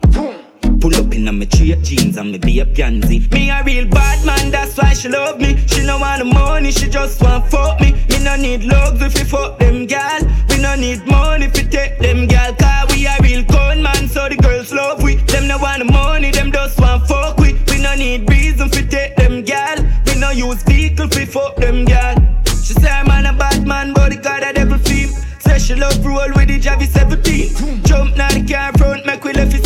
Pull 0.79 0.95
up 0.95 1.13
in 1.13 1.27
a 1.27 1.33
me 1.33 1.45
straight 1.45 1.81
jeans 1.83 2.15
and 2.15 2.31
me 2.31 2.37
be 2.37 2.59
a 2.61 2.65
pansy. 2.65 3.27
Me 3.31 3.49
a 3.49 3.61
real 3.65 3.85
bad 3.89 4.25
man, 4.25 4.49
that's 4.49 4.77
why 4.77 4.93
she 4.93 5.09
love 5.09 5.37
me. 5.39 5.57
She 5.67 5.85
no 5.85 5.99
want 5.99 6.19
the 6.19 6.25
money, 6.25 6.71
she 6.71 6.87
just 6.87 7.21
want 7.21 7.51
fuck 7.51 7.81
me. 7.81 7.91
Me 8.09 8.23
no 8.23 8.37
need 8.37 8.63
love 8.63 9.01
if 9.01 9.17
you 9.19 9.25
fuck 9.25 9.59
them 9.59 9.85
gal. 9.85 10.21
We 10.47 10.61
no 10.61 10.75
need 10.75 11.05
money 11.05 11.47
if 11.47 11.57
you 11.57 11.67
take 11.67 11.99
them 11.99 12.27
gal. 12.27 12.55
Cause 12.55 12.95
we 12.95 13.05
a 13.07 13.15
real 13.21 13.43
con 13.43 13.83
man, 13.83 14.07
so 14.07 14.29
the 14.29 14.37
girls 14.37 14.71
love 14.71 15.03
we. 15.03 15.15
Them 15.15 15.47
no 15.47 15.57
want 15.57 15.79
the 15.79 15.91
money, 15.91 16.31
them 16.31 16.49
just 16.49 16.79
want 16.79 17.05
fuck 17.07 17.37
we. 17.39 17.53
We 17.67 17.81
no 17.81 17.93
need 17.95 18.29
reason 18.29 18.69
fi 18.69 18.81
take 18.85 19.17
them 19.17 19.43
gal. 19.43 19.77
We 20.05 20.15
no 20.15 20.29
use 20.29 20.63
vehicle 20.63 21.09
fi 21.09 21.25
fuck 21.25 21.57
them 21.57 21.83
gal. 21.83 22.15
She 22.45 22.73
say 22.73 22.89
I'm 22.89 23.25
a 23.25 23.37
bad 23.37 23.67
man, 23.67 23.93
but 23.93 24.11
the 24.11 24.15
God 24.15 24.43
a 24.43 24.53
devil 24.53 24.77
theme. 24.77 25.09
Say 25.39 25.59
she 25.59 25.75
love 25.75 26.05
roll 26.05 26.29
with 26.35 26.47
the 26.47 26.57
Javi 26.57 26.87
17. 26.87 27.83
Jump 27.83 28.15
now 28.15 28.29
the 28.29 28.47
car 28.47 28.71
front, 28.77 29.05
make 29.05 29.23
we 29.25 29.33
left 29.33 29.58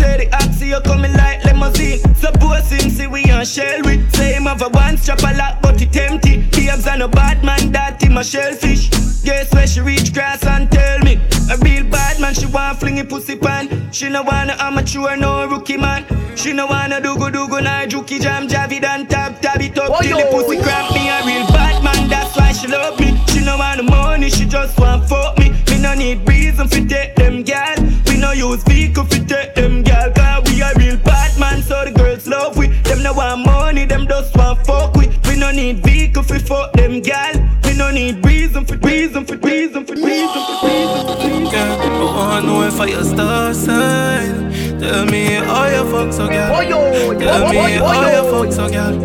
say 0.00 0.16
the 0.24 0.36
oxy 0.36 0.68
you 0.68 0.80
coming 0.80 1.12
like 1.12 1.44
limousine. 1.44 2.00
Suppose 2.14 2.70
him 2.70 2.90
see 2.90 3.06
we 3.06 3.22
on 3.30 3.44
shell 3.44 3.80
with. 3.84 4.00
Say 4.16 4.32
him 4.34 4.44
have 4.44 4.62
a 4.62 4.68
one 4.68 4.96
strap 4.96 5.22
a 5.22 5.36
lot, 5.36 5.62
but 5.62 5.80
it 5.80 5.96
empty. 5.96 6.50
Babes 6.80 6.86
and 6.86 7.02
a 7.02 7.08
bad 7.08 7.44
man, 7.44 7.72
that 7.72 8.02
him 8.02 8.16
a 8.16 8.24
shellfish. 8.24 8.88
Guess 9.22 9.52
where 9.52 9.66
she 9.66 9.80
reach 9.80 10.14
grass 10.14 10.44
and 10.46 10.70
tell 10.70 10.98
me. 11.00 11.20
A 11.50 11.56
real 11.58 11.84
bad 11.84 12.18
man, 12.20 12.32
she 12.32 12.46
want 12.46 12.80
flingy 12.80 13.02
pussy 13.02 13.36
pan. 13.36 13.92
She 13.92 14.08
no 14.08 14.22
wanna 14.22 14.56
amateur, 14.58 15.16
no 15.16 15.46
rookie 15.46 15.76
man. 15.76 16.04
She 16.36 16.52
no 16.52 16.66
wanna 16.66 17.00
do 17.00 17.16
go 17.18 17.28
do 17.28 17.48
go 17.48 17.60
na 17.60 17.84
juki 17.86 18.20
jam 18.20 18.48
javid 18.48 18.84
and 18.84 19.10
tab 19.10 19.40
tab 19.42 19.60
it 19.60 19.76
up 19.78 19.90
oh, 19.90 20.00
till 20.00 20.16
the 20.16 20.24
pussy 20.30 20.62
cramp 20.62 20.94
me. 20.94 21.08
A 21.10 21.20
real 21.26 21.46
bad 21.48 21.84
man, 21.84 22.08
that's 22.08 22.34
why 22.36 22.52
she 22.52 22.66
love 22.66 22.98
me. 22.98 23.18
She 23.28 23.44
no 23.44 23.58
want 23.58 23.76
the 23.76 23.82
money, 23.82 24.30
she 24.30 24.46
just 24.46 24.78
want 24.78 25.06
fuck 25.08 25.36
me. 25.38 25.50
Me 25.68 25.78
no 25.82 25.94
need 25.94 26.26
reason 26.26 26.66
fi 26.68 26.84
take 26.86 27.19
use 28.40 28.62
vehicle 28.64 29.04
fi 29.04 29.18
take 29.24 29.54
them 29.54 29.82
gal. 29.82 30.10
Cause 30.12 30.42
we 30.48 30.62
a 30.62 30.72
real 30.76 30.96
bad 30.98 31.38
man, 31.38 31.62
so 31.62 31.84
the 31.84 31.92
girls 31.92 32.26
love 32.26 32.56
we. 32.56 32.68
Them 32.88 33.02
no 33.02 33.12
want 33.12 33.44
money, 33.44 33.84
them 33.84 34.06
just 34.06 34.34
want 34.36 34.66
fuck 34.66 34.94
we. 34.96 35.08
We 35.28 35.36
no 35.36 35.50
need 35.50 35.84
vehicle 35.84 36.22
fi 36.22 36.38
fuck 36.38 36.72
them 36.72 37.00
gal. 37.00 37.34
We 37.64 37.76
no 37.76 37.90
need 37.90 38.24
reason 38.24 38.64
for 38.64 38.76
reason 38.78 39.24
for 39.26 39.36
reason 39.36 39.84
for 39.84 39.94
reason 39.94 40.40
for 40.46 40.66
reason 40.66 41.00
for 41.06 41.16
reason. 41.26 41.46
Yeah, 41.52 41.76
I 41.84 42.02
wanna 42.16 42.46
know 42.46 42.62
if 42.62 42.80
I 42.80 42.88
a 42.88 43.04
star 43.04 43.54
sign. 43.54 44.59
Tell 44.80 45.04
me 45.06 45.24
how 45.34 45.66
you 45.68 45.84
fuck 45.90 46.12
so 46.12 46.26
girl. 46.26 46.48
Tell 47.18 47.50
me 47.52 47.56
how 47.78 48.08
you 48.10 48.30
fuck 48.30 48.52
so 48.52 48.68
girl. 48.68 48.96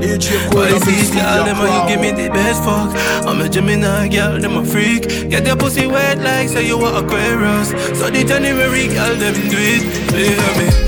Why 0.53 0.79
these 0.85 1.11
girl 1.11 1.43
them 1.43 1.59
a 1.59 1.65
you 1.67 1.81
give 1.89 2.01
me 2.01 2.11
the 2.11 2.29
best 2.31 2.63
fuck? 2.63 2.95
I'm 3.27 3.41
a 3.41 3.49
Gemini 3.49 4.07
girl, 4.07 4.39
them 4.39 4.57
a 4.57 4.65
freak. 4.65 5.29
Get 5.29 5.45
your 5.45 5.57
pussy 5.57 5.87
wet 5.87 6.19
like 6.19 6.47
say 6.47 6.65
you 6.65 6.77
are 6.79 7.03
Aquarius. 7.03 7.69
So 7.99 8.09
the 8.09 8.23
January 8.23 8.87
girl 8.87 9.15
them 9.15 9.33
do 9.33 9.57
it, 9.59 9.83
baby. 10.11 10.85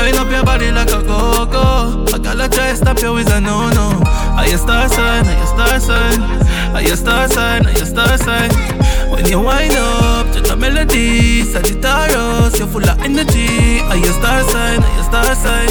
Wind 0.00 0.16
up 0.16 0.30
your 0.30 0.42
body 0.42 0.72
like 0.72 0.88
a 0.88 1.02
go-go. 1.02 2.06
I 2.08 2.18
gotta 2.18 2.48
try 2.48 2.72
stop 2.72 3.02
you 3.02 3.18
is 3.18 3.30
a 3.30 3.38
no-no. 3.38 4.00
Are 4.34 4.48
you 4.48 4.56
star 4.56 4.88
sign, 4.88 5.26
are 5.26 5.38
you 5.38 5.46
star 5.46 5.78
sign? 5.78 6.20
Are 6.74 6.80
you 6.80 6.96
star 6.96 7.28
sign, 7.28 7.66
are 7.66 7.72
you 7.72 7.84
star 7.84 8.16
sign? 8.16 8.50
When 9.10 9.26
you 9.26 9.40
wind 9.40 9.74
up 9.76 10.32
to 10.32 10.40
the 10.40 10.56
melody. 10.56 11.42
Sagittarius, 11.42 12.58
you're 12.58 12.68
full 12.68 12.88
of 12.88 12.98
energy. 13.02 13.80
Are 13.90 13.96
you 13.96 14.12
star 14.16 14.42
sign, 14.48 14.82
are 14.82 14.96
you 14.96 15.02
star 15.02 15.34
sign? 15.34 15.68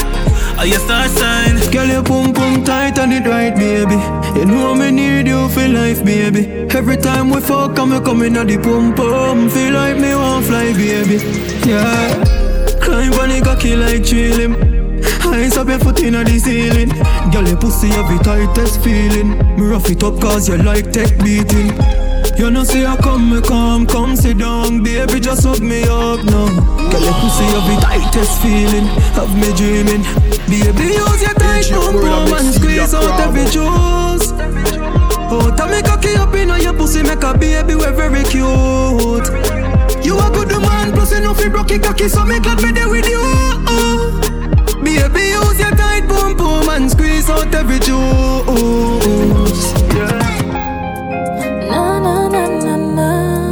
Are 0.60 0.66
you 0.68 0.78
star 0.78 1.08
sign? 1.08 1.72
Girl, 1.72 1.88
your 1.88 2.04
pum 2.04 2.32
pum 2.32 2.64
tight 2.64 3.00
and 3.00 3.12
it 3.12 3.26
right, 3.26 3.56
baby. 3.56 3.98
You 4.38 4.46
know 4.46 4.76
me 4.76 4.92
need 4.92 5.26
you 5.26 5.50
for 5.50 5.68
life, 5.68 6.06
baby. 6.06 6.68
Every 6.78 6.98
time 6.98 7.32
we 7.32 7.42
fuck, 7.42 7.80
I'm 7.80 8.04
coming 8.04 8.38
at 8.38 8.46
the 8.46 8.60
pum 8.60 8.94
pum. 8.94 9.50
Feel 9.50 9.74
like 9.74 9.98
me 9.98 10.14
want 10.14 10.46
fly, 10.46 10.72
baby. 10.74 11.18
Yeah 11.68 12.49
Climb 13.00 13.14
on 13.14 13.30
the 13.30 13.40
cocky 13.40 13.78
like 13.78 14.04
chillin'. 14.04 14.60
Eyes 15.32 15.56
up 15.56 15.70
your 15.70 15.80
foot 15.80 16.04
in 16.04 16.20
the 16.20 16.38
ceiling. 16.38 16.90
Girl, 17.32 17.48
your 17.48 17.56
pussy 17.56 17.88
have 17.96 18.12
the 18.12 18.20
tightest 18.22 18.84
feeling. 18.84 19.40
Me 19.56 19.64
rough 19.72 19.90
it 19.90 20.04
up 20.04 20.20
cause 20.20 20.50
you 20.50 20.58
like 20.58 20.92
tech 20.92 21.08
beating. 21.24 21.72
You 22.36 22.52
know 22.52 22.66
see 22.66 22.84
I 22.86 22.98
come, 22.98 23.32
me 23.32 23.40
come, 23.40 23.88
come 23.88 24.18
sit 24.18 24.40
down, 24.40 24.84
baby, 24.84 25.22
just 25.22 25.46
hug 25.46 25.62
me 25.62 25.84
up 25.84 26.20
now. 26.28 26.52
Girl, 26.92 27.00
your 27.00 27.16
pussy 27.24 27.48
have 27.48 27.64
the 27.72 27.80
tightest 27.80 28.42
feeling, 28.44 28.88
have 29.16 29.32
me 29.32 29.48
dreaming. 29.56 30.04
Baby, 30.52 31.00
use 31.00 31.24
your 31.24 31.36
tight 31.40 31.72
pump 31.72 32.04
pump 32.04 32.36
and 32.36 32.52
squeeze 32.52 32.94
out 32.94 33.16
every 33.24 33.48
juice. 33.48 34.36
Oh, 35.32 35.48
tell 35.56 35.72
me 35.72 35.82
cocky 35.84 36.16
up 36.20 36.36
in 36.36 36.52
your 36.62 36.74
pussy, 36.74 37.02
make 37.04 37.24
a 37.24 37.32
baby, 37.32 37.76
we're 37.76 37.96
very 37.96 38.28
cute. 38.28 39.49
You 40.10 40.18
a 40.18 40.28
good 40.32 40.50
man, 40.50 40.92
plus 40.92 41.12
you 41.12 41.20
know 41.22 41.36
fi 41.36 41.50
broke 41.50 41.70
your 41.70 41.78
cocky, 41.78 42.10
so 42.10 42.26
me 42.26 42.40
glad 42.40 42.64
me 42.64 42.72
there 42.72 42.90
with 42.90 43.08
you. 43.08 43.22
Oh. 43.22 44.10
Baby, 44.84 45.38
use 45.38 45.60
your 45.60 45.70
tight 45.70 46.08
boom 46.08 46.36
boom 46.36 46.68
and 46.68 46.90
squeeze 46.90 47.30
out 47.30 47.54
every 47.54 47.78
juice. 47.78 47.94
Yeah. 49.94 50.18
Na 51.70 52.00
na 52.00 52.28
na 52.28 52.48
na 52.48 52.76
na. 52.76 53.10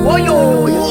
Oh 0.09 0.17
yo, 0.17 0.65
yo. 0.65 0.81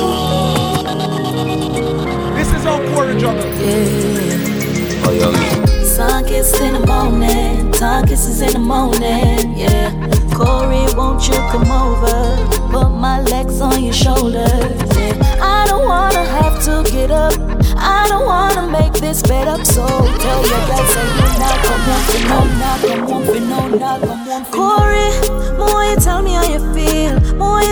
This 2.37 2.49
is 2.55 2.63
how 2.63 2.79
quarter 2.95 3.19
jungle. 3.19 3.45
Yeah. 3.59 5.03
Oh 5.05 5.11
yo, 5.11 5.33
me. 5.33 5.85
Sun 5.85 6.27
kisses 6.27 6.61
in 6.61 6.75
the 6.75 6.87
morning, 6.87 7.73
tongue 7.73 8.07
kisses 8.07 8.41
in 8.41 8.53
the 8.53 8.61
morning, 8.61 9.59
yeah. 9.59 9.91
Corey, 10.33 10.87
won't 10.95 11.27
you 11.27 11.35
come 11.51 11.73
over? 11.73 12.37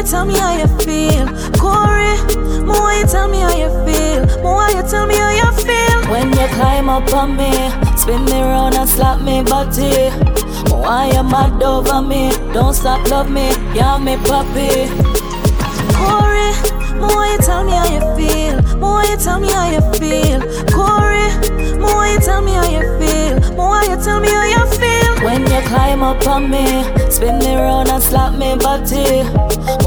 You 0.05 0.11
tell 0.11 0.25
me 0.27 0.38
how 0.38 0.57
you 0.57 0.67
feel. 0.85 1.27
Corey, 1.57 2.14
more 2.64 2.93
you 2.93 3.07
tell 3.07 3.29
me 3.29 3.40
how 3.40 3.57
you 3.57 3.71
feel, 3.87 4.43
more 4.43 4.57
why 4.57 4.71
you 4.71 4.83
tell 4.83 5.07
me 5.07 5.17
how 5.17 5.31
you 5.31 5.51
feel. 5.62 6.11
When 6.11 6.29
you 6.29 6.47
climb 6.55 6.88
up 6.88 7.12
on 7.14 7.37
me, 7.37 7.51
spin 7.97 8.25
me 8.27 8.40
round 8.43 8.75
and 8.75 8.88
slap 8.88 9.23
me 9.23 9.43
body. 9.43 10.11
Why 10.71 11.11
you 11.14 11.23
mad 11.23 11.62
over 11.62 12.03
me? 12.03 12.31
Don't 12.53 12.75
stop 12.75 13.07
love 13.09 13.31
me, 13.31 13.49
yeah 13.75 13.99
me 13.99 14.17
puppy. 14.17 14.88
Corey, 15.97 16.53
more 17.01 17.27
you 17.27 17.38
tell 17.38 17.64
me 17.64 17.73
how 17.73 17.88
you 17.88 18.03
feel, 18.17 18.77
more 18.79 19.03
you 19.05 19.17
tell 19.17 19.40
me 19.40 19.49
how 19.53 19.71
you 19.71 19.81
feel. 19.99 20.40
Corey, 20.69 21.79
more 21.79 22.07
you 22.07 22.19
tell 22.21 22.43
me 22.43 22.53
how 22.53 22.69
you 22.69 22.83
feel, 23.01 23.40
more 23.57 23.69
why 23.69 23.85
you 23.85 23.97
tell 24.03 24.21
me 24.21 24.29
how 24.29 24.45
you 24.45 24.77
feel. 24.77 24.93
When 25.25 25.41
you 25.41 25.61
climb 25.69 26.03
up 26.03 26.27
on 26.27 26.51
me, 26.51 26.67
spin 27.11 27.39
me 27.39 27.57
round 27.57 27.89
and 27.89 28.03
slap 28.03 28.35
me 28.35 28.57
body. 28.57 29.25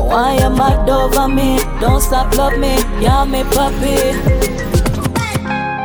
Why 0.01 0.33
you 0.41 0.49
mad 0.49 0.89
over 0.89 1.27
me? 1.27 1.59
Don't 1.79 2.01
stop 2.01 2.33
love 2.35 2.57
me, 2.57 2.75
yeah 2.99 3.23
me 3.23 3.43
puppy. 3.43 3.97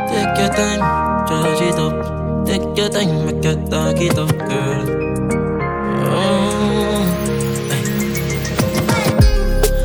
Take 0.09 0.37
your 0.39 0.49
time, 0.57 0.81
charge 1.27 1.61
it 1.61 1.75
up. 1.75 1.93
Take 2.47 2.77
your 2.77 2.89
time, 2.89 3.25
make 3.27 3.45
it 3.45 3.69
talk 3.69 4.01
it 4.01 4.17
up, 4.17 4.35
girl. 4.49 4.85
Mm, 6.09 7.05
hey. 7.69 7.83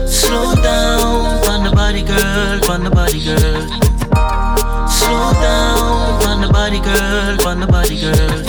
Slow 0.06 0.54
down, 0.54 1.44
on 1.46 1.62
the 1.64 1.70
body, 1.76 2.02
girl, 2.02 2.70
on 2.70 2.84
the 2.84 2.90
body, 2.90 3.20
girl. 3.22 3.68
Slow 4.88 5.32
down, 5.44 6.26
on 6.26 6.40
the 6.40 6.48
body, 6.50 6.80
girl, 6.80 7.46
on 7.46 7.60
the 7.60 7.66
body, 7.66 8.00
girl. 8.00 8.47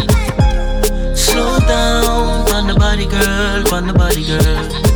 On 3.80 3.88
the 3.88 3.94
body, 3.94 4.28
girl. 4.28 4.90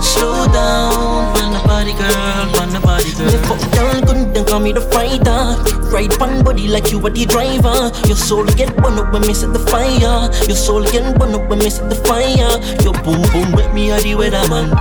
Slow 0.00 0.48
down, 0.48 1.28
on 1.36 1.52
the 1.52 1.60
body, 1.68 1.92
girl, 1.92 2.48
on 2.56 2.72
the 2.72 2.80
body, 2.80 3.12
girl. 3.12 3.28
Me 3.28 3.36
fuck 3.44 3.60
girl 3.76 4.00
good, 4.00 4.32
then 4.32 4.44
call 4.46 4.60
me 4.60 4.72
the 4.72 4.80
fighter. 4.80 5.60
Ride 5.92 6.16
pan 6.16 6.42
body 6.42 6.68
like 6.68 6.90
you 6.90 7.04
are 7.04 7.10
the 7.10 7.26
driver. 7.26 7.92
Your 8.08 8.16
soul 8.16 8.46
get 8.56 8.74
burn 8.80 8.96
up 8.96 9.12
when 9.12 9.20
me 9.28 9.34
set 9.34 9.52
the 9.52 9.58
fire. 9.68 10.32
Your 10.48 10.56
soul 10.56 10.84
get 10.88 11.04
burn 11.18 11.34
up 11.34 11.44
when 11.50 11.58
me 11.58 11.68
set 11.68 11.90
the 11.90 11.96
fire. 12.08 12.56
Your 12.80 12.96
boom 13.04 13.20
boom 13.28 13.52
wet 13.52 13.74
me 13.74 13.90
a 13.90 14.00
the 14.00 14.16
weatherman. 14.16 14.72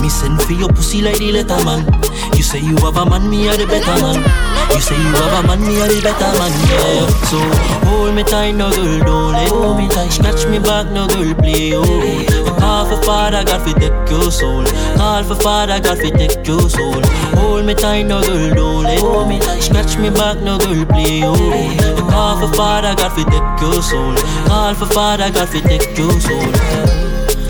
Me 0.00 0.08
send 0.08 0.40
for 0.40 0.52
your 0.52 0.68
pussy 0.68 1.02
like 1.02 1.18
the 1.18 1.42
letterman. 1.42 1.82
You 2.36 2.44
say 2.44 2.60
you 2.60 2.76
have 2.86 2.96
a 2.96 3.04
man, 3.04 3.28
me 3.28 3.48
a 3.48 3.56
the 3.56 3.66
better 3.66 3.98
man. 3.98 4.22
You 4.70 4.80
say 4.80 4.94
you 4.94 5.10
have 5.18 5.42
a 5.42 5.46
man, 5.48 5.58
me 5.66 5.74
a 5.82 5.90
the 5.90 5.98
better 6.06 6.30
man. 6.38 6.54
Yeah. 6.70 7.10
So 7.26 7.38
hold 7.90 8.14
me 8.14 8.22
tight, 8.22 8.52
no 8.54 8.70
girl, 8.70 9.34
don't 9.34 9.82
let 9.82 9.90
tight. 9.90 10.12
Scratch 10.14 10.46
me 10.46 10.60
back, 10.60 10.86
no 10.92 11.08
girl, 11.08 11.34
play 11.34 11.74
oh. 11.74 12.49
Call 12.70 12.86
for 12.86 13.02
father, 13.02 13.42
God 13.42 13.62
fi 13.66 13.72
take 13.80 14.10
your 14.10 14.30
soul. 14.30 14.64
Call 14.94 15.24
for 15.24 15.34
father, 15.34 15.80
God 15.80 15.98
fi 15.98 16.08
take 16.10 16.46
your 16.46 16.70
soul. 16.70 17.02
Hold 17.34 17.66
me 17.66 17.74
tight, 17.74 18.04
no 18.04 18.22
girl, 18.22 18.54
don't 18.54 18.84
let 18.84 19.00
hold 19.00 19.28
me. 19.28 19.40
Scratch 19.60 19.96
me 19.98 20.08
back, 20.08 20.38
no 20.38 20.56
girl, 20.56 20.86
play 20.86 21.22
oh. 21.24 22.06
Call 22.08 22.38
for 22.38 22.54
father, 22.54 22.94
God 22.94 23.10
fi 23.10 23.24
take 23.24 23.60
your 23.60 23.82
soul. 23.82 24.14
Call 24.46 24.74
for 24.76 24.86
father, 24.86 25.32
God 25.32 25.48
fi 25.48 25.60
take 25.62 25.98
your 25.98 26.12
soul. 26.20 26.52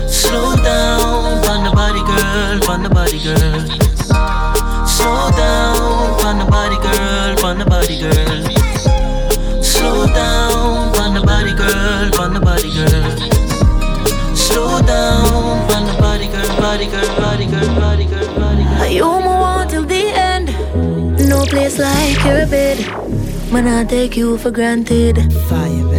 Slow 0.09 0.55
down, 0.55 1.45
on 1.53 1.65
the 1.65 1.71
body, 1.71 2.01
girl, 2.01 2.71
on 2.71 2.81
the 2.81 2.89
body, 2.89 3.19
girl. 3.21 4.87
Slow 4.87 5.29
down, 5.37 6.25
on 6.25 6.39
the 6.39 6.45
body, 6.49 6.77
girl, 6.81 7.45
on 7.45 7.59
the 7.59 7.65
body, 7.65 8.01
girl. 8.01 9.61
Slow 9.61 10.07
down, 10.07 10.50
You 18.91 19.05
move 19.05 19.25
on 19.25 19.67
till 19.69 19.85
the 19.85 20.11
end. 20.13 20.47
No 21.29 21.45
place 21.45 21.79
like 21.79 22.21
your 22.25 22.45
bed. 22.47 22.77
Man, 23.51 23.65
I 23.67 23.85
take 23.85 24.17
you 24.17 24.37
for 24.37 24.51
granted. 24.51 25.15
Fire. 25.47 25.90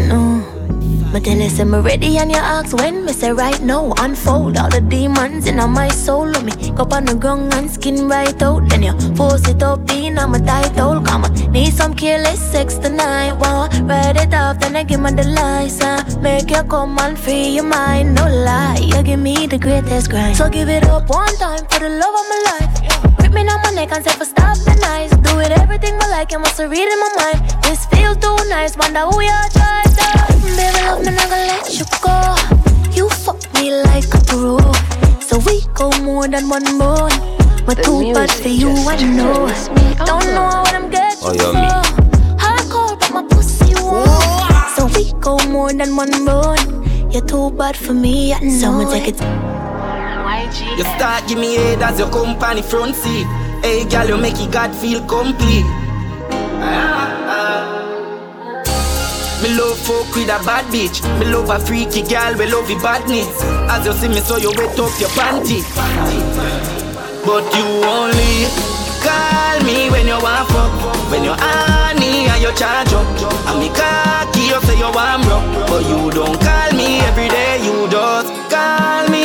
But 1.12 1.24
tell 1.24 1.36
you, 1.36 1.50
say 1.50 1.64
me 1.64 1.78
ready 1.78 2.16
and 2.16 2.30
you 2.30 2.38
ask 2.38 2.74
when 2.74 3.04
me 3.04 3.12
say 3.12 3.32
right 3.32 3.60
now 3.60 3.92
Unfold 3.98 4.56
all 4.56 4.70
the 4.70 4.80
demons 4.80 5.46
in 5.46 5.56
my 5.56 5.88
soul. 5.88 6.26
Let 6.26 6.42
me 6.42 6.52
go 6.72 6.84
on 6.90 7.04
the 7.04 7.14
ground 7.14 7.52
and 7.52 7.70
skin 7.70 8.08
right 8.08 8.42
out. 8.42 8.66
Then 8.70 8.82
you 8.82 8.94
force 9.14 9.46
it 9.46 9.62
up 9.62 9.90
in 9.90 10.18
on 10.18 10.30
my 10.30 10.38
title 10.38 11.02
Come 11.02 11.24
on, 11.24 11.34
need 11.52 11.74
some 11.74 11.92
careless 11.94 12.40
sex 12.40 12.78
tonight. 12.78 13.34
Wow, 13.34 13.68
ride 13.82 14.16
it 14.16 14.32
off 14.32 14.58
then 14.60 14.74
I 14.74 14.84
give 14.84 15.00
my 15.00 15.10
the 15.10 15.24
license 15.28 16.16
Make 16.16 16.50
you 16.50 16.62
come 16.62 16.98
and 16.98 17.18
free 17.18 17.48
your 17.56 17.64
mind 17.64 18.14
No 18.14 18.26
lie, 18.26 18.78
you 18.80 19.02
give 19.02 19.20
me 19.20 19.46
the 19.46 19.58
greatest 19.58 20.08
grind. 20.08 20.36
So 20.36 20.48
give 20.48 20.70
it 20.70 20.84
up 20.84 21.10
one 21.10 21.36
time 21.36 21.66
for 21.66 21.80
the 21.80 21.90
love 21.90 22.14
of 22.14 22.26
my 22.30 22.42
life 22.50 22.71
Grip 23.18 23.32
me 23.32 23.40
on 23.48 23.60
my 23.62 23.70
neck 23.74 23.92
and 23.92 24.04
say 24.04 24.12
for 24.16 24.24
stop 24.24 24.56
the 24.58 24.74
nights 24.80 25.14
Do 25.28 25.38
it 25.40 25.50
everything 25.52 25.94
I 26.00 26.08
like 26.10 26.32
and 26.32 26.42
what's 26.42 26.56
to 26.56 26.66
read 26.68 26.88
in 26.88 27.00
my 27.00 27.10
mind? 27.16 27.62
This 27.64 27.84
feels 27.86 28.16
too 28.18 28.36
nice, 28.48 28.76
wonder 28.76 29.00
who 29.00 29.20
you 29.20 29.38
try 29.52 29.82
to 29.84 30.06
Baby 30.56 30.82
love 30.86 31.00
me, 31.04 31.10
not 31.12 31.28
gonna 31.30 31.46
let 31.52 31.66
you 31.78 31.84
go. 32.02 32.16
You 32.96 33.08
fuck 33.08 33.40
me 33.54 33.72
like 33.84 34.12
a 34.14 34.20
pro. 34.26 34.58
So 35.20 35.38
we 35.46 35.62
go 35.74 35.90
more 36.02 36.28
than 36.28 36.48
one 36.48 36.64
more 36.76 37.08
But 37.66 37.82
too 37.84 38.12
bad 38.12 38.30
for 38.30 38.48
you, 38.48 38.70
I 38.70 38.96
know. 39.02 39.48
Don't 40.04 40.26
know 40.34 40.62
what 40.64 40.74
I'm 40.74 40.90
getting 40.90 41.18
Oh, 41.22 41.32
yo, 41.32 41.52
for. 41.52 41.58
me. 41.62 42.36
Hardcore, 42.42 42.98
but 43.00 43.10
my 43.12 43.22
pussy 43.28 43.74
warm. 43.80 44.06
So 44.76 44.86
we 44.94 45.12
go 45.20 45.38
more 45.48 45.72
than 45.72 45.96
one 45.96 46.12
more 46.24 46.56
You're 47.10 47.24
too 47.26 47.50
bad 47.52 47.76
for 47.76 47.94
me, 47.94 48.34
I 48.34 48.40
know 48.40 48.50
Someone 48.60 48.90
take 48.90 49.08
it 49.08 49.51
You 50.60 50.84
start 50.96 51.26
give 51.28 51.38
me 51.38 51.54
head 51.54 51.82
as 51.82 51.98
your 51.98 52.10
company 52.10 52.62
front 52.62 52.94
seat. 52.94 53.26
Hey, 53.62 53.84
girl, 53.88 54.08
you 54.08 54.16
make 54.18 54.38
it 54.40 54.50
God 54.50 54.74
feel 54.74 55.00
complete. 55.06 55.66
Me 59.42 59.48
love 59.58 59.78
fuck 59.78 60.14
with 60.14 60.30
a 60.30 60.38
bad 60.46 60.64
bitch. 60.70 61.02
Me 61.18 61.26
love 61.26 61.50
a 61.50 61.58
freaky 61.58 62.02
girl, 62.02 62.34
we 62.38 62.46
love 62.46 62.68
the 62.68 62.76
badness. 62.82 63.26
As 63.70 63.86
you 63.86 63.92
see 63.92 64.08
me, 64.08 64.20
so 64.20 64.36
you 64.36 64.50
wet 64.56 64.78
up 64.78 64.92
your 65.00 65.10
panty. 65.18 65.62
But 67.24 67.44
you 67.54 67.66
only 67.82 68.46
call 69.02 69.58
me 69.66 69.90
when 69.90 70.06
you 70.06 70.18
want 70.20 70.48
fuck. 70.50 70.72
When 71.10 71.24
you're 71.24 71.36
honey 71.38 72.26
and 72.30 72.42
you 72.42 72.52
charge 72.54 72.92
up. 72.92 73.06
And 73.50 73.58
me 73.58 73.68
cocky, 73.74 74.46
you 74.52 74.60
say 74.62 74.78
you 74.78 74.90
want 74.90 75.24
bro. 75.24 75.38
But 75.66 75.82
you 75.90 76.10
don't 76.10 76.38
call 76.40 76.70
me 76.76 77.00
every 77.10 77.28
day, 77.28 77.58
you 77.64 77.88
just 77.90 78.30
call 78.50 79.08
me 79.08 79.21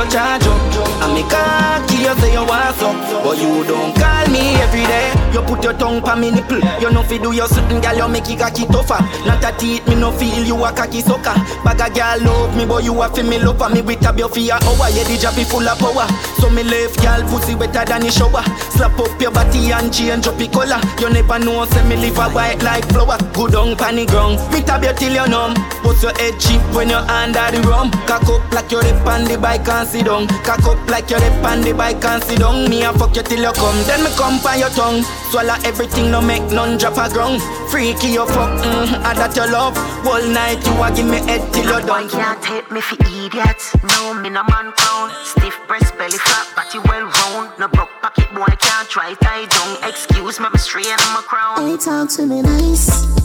honey 0.00 0.08
and 0.08 0.12
you 0.12 0.18
charge 0.18 0.46
up. 0.46 1.02
And 1.02 1.14
me 1.14 1.22
cocky, 1.22 1.89
you 2.00 2.14
say 2.20 2.32
you 2.32 2.44
want 2.44 2.74
some. 2.76 2.98
But 3.22 3.36
you 3.38 3.64
don't 3.64 3.94
call 3.94 4.26
me 4.32 4.56
every 4.64 4.84
day. 4.84 5.12
You 5.32 5.42
put 5.42 5.62
your 5.62 5.74
tongue 5.74 6.00
pa 6.00 6.16
me 6.16 6.30
nipple. 6.30 6.60
You 6.80 6.90
know 6.90 7.02
fi 7.02 7.18
do 7.18 7.32
your 7.32 7.46
certain 7.46 7.80
girl, 7.80 7.96
you 7.96 8.08
make 8.08 8.28
it 8.30 8.38
cocky 8.38 8.66
tougher. 8.66 8.98
Not 9.26 9.44
a 9.44 9.52
teeth, 9.56 9.86
me 9.86 9.94
no 9.94 10.10
feel 10.10 10.44
you 10.44 10.56
a 10.64 10.72
cocky 10.72 11.00
sucker. 11.00 11.36
Bag 11.62 11.80
a 11.80 11.88
girl 11.92 12.18
love 12.24 12.56
me, 12.56 12.64
but 12.66 12.82
you 12.84 12.96
a 13.02 13.08
fi 13.08 13.22
me 13.22 13.38
love 13.38 13.60
me 13.72 13.82
with 13.82 14.04
a 14.06 14.10
your 14.16 14.28
fear 14.28 14.54
hour. 14.54 14.88
Yeah, 14.90 15.04
the 15.04 15.16
job 15.20 15.36
be 15.36 15.44
full 15.44 15.68
of 15.68 15.78
power. 15.78 16.08
So 16.40 16.50
me 16.50 16.62
left 16.62 17.00
girl 17.02 17.22
pussy 17.28 17.54
wetter 17.54 17.84
than 17.84 18.02
the 18.02 18.10
shower. 18.10 18.42
Slap 18.72 18.98
up 18.98 19.20
your 19.20 19.30
body 19.30 19.72
and 19.72 19.92
change 19.92 20.26
up 20.26 20.40
your 20.40 20.50
color. 20.50 20.80
You 20.98 21.10
never 21.10 21.38
know, 21.38 21.64
say 21.66 21.84
me 21.86 21.96
live 21.96 22.18
a 22.18 22.28
white 22.30 22.62
like 22.62 22.84
flower. 22.88 23.18
Good 23.32 23.54
on 23.54 23.76
panny 23.76 24.06
ground. 24.06 24.40
Me 24.52 24.62
tab 24.62 24.82
you 24.82 24.92
till 24.94 25.12
you 25.12 25.28
numb. 25.28 25.54
Put 25.82 26.02
your 26.02 26.14
head 26.16 26.38
cheap 26.40 26.62
when 26.74 26.88
you're 26.88 27.04
under 27.04 27.44
the 27.52 27.60
rum. 27.68 27.90
Cock 28.08 28.28
up 28.28 28.42
like 28.52 28.70
you're 28.70 28.84
on 28.84 29.24
the 29.24 29.38
bike 29.38 29.68
and 29.68 29.88
sit 29.88 30.06
down. 30.06 30.26
Cock 30.42 30.64
up 30.64 30.80
like 30.88 31.10
you're 31.10 31.20
on 31.44 31.60
the 31.62 31.72
bike 31.74 31.89
and 31.98 32.22
sit 32.22 32.38
down. 32.38 32.68
Me 32.68 32.82
a 32.82 32.92
fuck 32.92 33.16
you 33.16 33.22
till 33.22 33.40
you 33.40 33.52
come. 33.52 33.76
Then 33.86 34.04
me 34.04 34.10
come 34.16 34.40
by 34.42 34.56
your 34.56 34.70
tongue. 34.70 35.02
Swallow 35.30 35.56
everything, 35.64 36.10
no 36.10 36.20
make 36.20 36.44
none 36.52 36.78
drop 36.78 36.98
a 36.98 37.12
ground. 37.12 37.42
Freaky 37.70 38.08
you 38.14 38.26
fuck, 38.26 38.50
mm, 38.62 38.94
I 39.02 39.14
that 39.14 39.34
you 39.34 39.46
love. 39.50 39.76
Whole 40.06 40.26
night 40.28 40.64
you 40.66 40.74
a 40.82 40.88
give 40.94 41.06
me 41.06 41.18
head 41.26 41.42
till 41.52 41.64
you 41.64 41.86
done. 41.86 42.08
can't 42.08 42.42
take 42.42 42.70
me 42.70 42.80
for 42.80 42.96
idiots. 43.00 43.74
No, 43.82 44.14
me 44.14 44.30
no 44.30 44.42
man 44.44 44.72
clown. 44.76 45.10
Stiff 45.24 45.58
breast, 45.66 45.96
belly 45.98 46.18
fat, 46.18 46.46
body 46.54 46.78
well 46.88 47.06
round. 47.06 47.58
No 47.58 47.68
broke 47.68 47.90
pocket 48.02 48.28
boy 48.34 48.50
can't 48.58 48.88
try 48.88 49.14
tie 49.14 49.46
down. 49.46 49.88
Excuse 49.88 50.40
me, 50.40 50.46
I'm 50.46 50.56
straight 50.58 50.86
on 50.86 51.12
my 51.14 51.22
crown. 51.26 51.68
Hey, 51.68 51.76
talk 51.76 52.08
to 52.16 52.26
me 52.26 52.42
nice. 52.42 53.20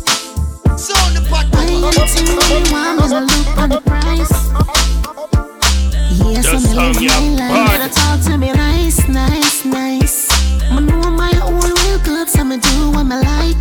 Why 0.76 1.64
you 1.72 1.92
tell 1.92 2.24
me 2.24 2.72
want 2.72 3.00
me 3.00 3.08
to 3.08 3.22
look 3.22 3.58
on 3.58 3.70
the 3.70 3.82
price? 3.82 5.55
Yes, 6.36 6.46
Just 6.52 6.68
I'm 6.68 6.76
living 6.76 7.08
my 7.08 7.48
life. 7.48 7.50
body. 7.56 7.78
Better 7.78 7.94
talk 7.94 8.20
to 8.28 8.38
me 8.38 8.52
nice, 8.52 9.08
nice, 9.08 9.66
nice. 9.66 10.18
I 10.70 10.80
know 10.80 11.10
my 11.12 11.32
own 11.44 11.62
real 11.80 12.00
good, 12.04 12.28
so 12.28 12.44
me 12.44 12.58
do 12.58 12.92
what 12.92 13.04
me 13.04 13.16
like. 13.16 13.58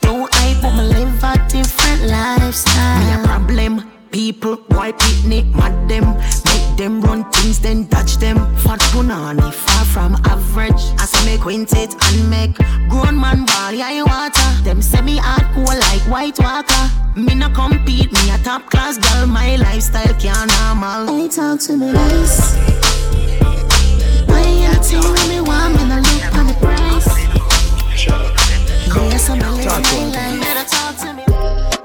Don't 0.00 0.26
hype, 0.34 0.60
but 0.62 0.72
me 0.76 0.82
live 0.94 1.22
a 1.22 1.32
different 1.48 2.02
lifestyle. 2.10 2.98
Me 3.06 3.12
a 3.14 3.26
problem. 3.26 3.72
People, 4.10 4.56
boy, 4.68 4.90
picnic, 4.98 5.46
mad 5.54 5.88
them. 5.88 6.06
Make 6.46 6.59
them 6.80 7.02
run 7.02 7.30
things, 7.30 7.60
then 7.60 7.86
touch 7.88 8.16
them. 8.16 8.38
Fat 8.56 8.80
punani, 8.92 9.52
far 9.52 9.84
from 9.84 10.14
average. 10.24 10.82
As 10.98 11.14
I 11.14 11.26
make 11.26 11.42
quint 11.42 11.74
it 11.74 11.92
and 11.92 12.30
make 12.30 12.56
grown 12.88 13.20
man 13.20 13.44
ball, 13.44 13.72
yeah, 13.72 13.90
you 13.90 14.06
water. 14.06 14.50
Them 14.64 14.80
say 14.80 15.02
me 15.02 15.18
hardcore 15.18 15.78
like 15.78 16.00
white 16.10 16.38
walker. 16.38 16.84
Me 17.14 17.34
no 17.34 17.50
compete, 17.50 18.10
me 18.10 18.30
a 18.30 18.38
top 18.38 18.70
class 18.70 18.96
girl. 18.96 19.26
My 19.26 19.56
lifestyle 19.56 20.14
can't 20.14 20.50
normal. 20.56 21.18
Hey, 21.18 21.28
talk 21.28 21.60
to 21.66 21.76
me 21.76 21.92
nice. 21.92 22.56
Why 24.26 24.48
you 24.48 24.72
tell 24.80 25.28
me 25.28 25.40
want 25.42 25.74
me 25.76 25.82
to 25.84 26.00
look 26.00 26.34
on 26.38 26.46
the 26.46 26.56
price? 26.64 27.08
Yes, 29.10 29.28
I'm 29.28 29.38
living 29.38 29.66
my 29.66 30.16
life. 30.16 30.40
Better 30.40 30.66
talk 30.74 30.96
to 31.02 31.12
me. 31.12 31.24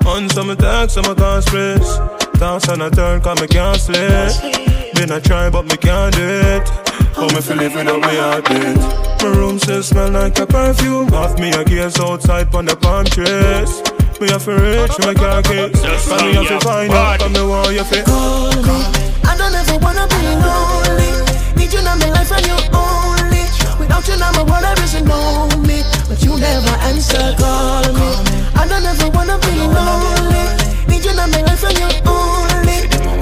On 0.10 0.30
some 0.30 0.56
talk, 0.56 0.90
some 0.90 1.06
I 1.06 1.16
can't 1.16 1.44
stress. 1.44 2.00
Dance 2.40 2.70
on 2.70 2.82
a 2.82 2.90
turn, 2.90 3.20
cause 3.22 3.42
me 3.42 3.48
can't 3.48 3.82
sleep. 3.82 4.85
Been 4.96 5.12
a 5.12 5.20
try, 5.20 5.50
but 5.50 5.64
me 5.66 5.76
can't 5.76 6.16
do 6.16 6.24
it. 6.24 6.70
How 7.16 7.28
me 7.28 7.42
feel 7.42 7.60
it 7.60 7.76
without 7.76 8.00
me 8.00 8.16
heartbeat. 8.16 8.78
My 9.22 9.30
room 9.36 9.60
still 9.60 9.84
smell 9.84 10.10
like 10.12 10.40
a 10.40 10.48
perfume. 10.48 11.14
Off 11.14 11.38
me 11.38 11.52
a 11.52 11.66
gaze 11.66 12.00
outside 12.00 12.54
on 12.56 12.66
the 12.66 12.78
palm 12.78 13.04
trees. 13.06 13.84
Me 14.22 14.32
have 14.32 14.46
to 14.46 14.56
reach, 14.56 14.96
me 15.04 15.14
can't 15.14 15.46
kiss. 15.46 16.08
And 16.10 16.22
me 16.24 16.34
have 16.40 16.48
to 16.48 16.60
find 16.62 16.92
out, 16.94 17.22
and 17.22 17.34
me 17.34 17.44
want 17.44 17.74
you 17.76 17.84
fit. 17.84 18.06
Call 18.06 18.56
me. 18.64 18.80
I 19.28 19.36
don't 19.38 19.54
ever 19.54 19.78
wanna 19.84 20.08
be 20.08 20.20
lonely. 20.40 21.12
Need 21.60 21.74
you 21.74 21.80
in 21.80 21.86
my 22.00 22.10
life 22.16 22.32
and 22.32 22.48
you 22.48 22.56
only. 22.72 23.44
Without 23.78 24.08
you, 24.08 24.16
now 24.16 24.32
my 24.32 24.48
world, 24.48 24.64
I 24.64 24.74
wish 24.80 24.96
you 24.96 25.04
know 25.04 25.52
me. 25.68 25.84
But 26.08 26.24
you 26.24 26.40
never 26.40 26.76
answer, 26.88 27.36
call 27.36 27.84
me. 27.92 28.08
I 28.56 28.64
don't 28.64 28.86
ever 28.88 29.12
wanna 29.12 29.38
be 29.44 29.54
lonely. 29.60 30.44
Need 30.88 31.04
you 31.04 31.12
in 31.12 31.20
my 31.20 31.42
life 31.44 31.64
and 31.68 31.78
you 31.78 31.90
only. 32.08 32.55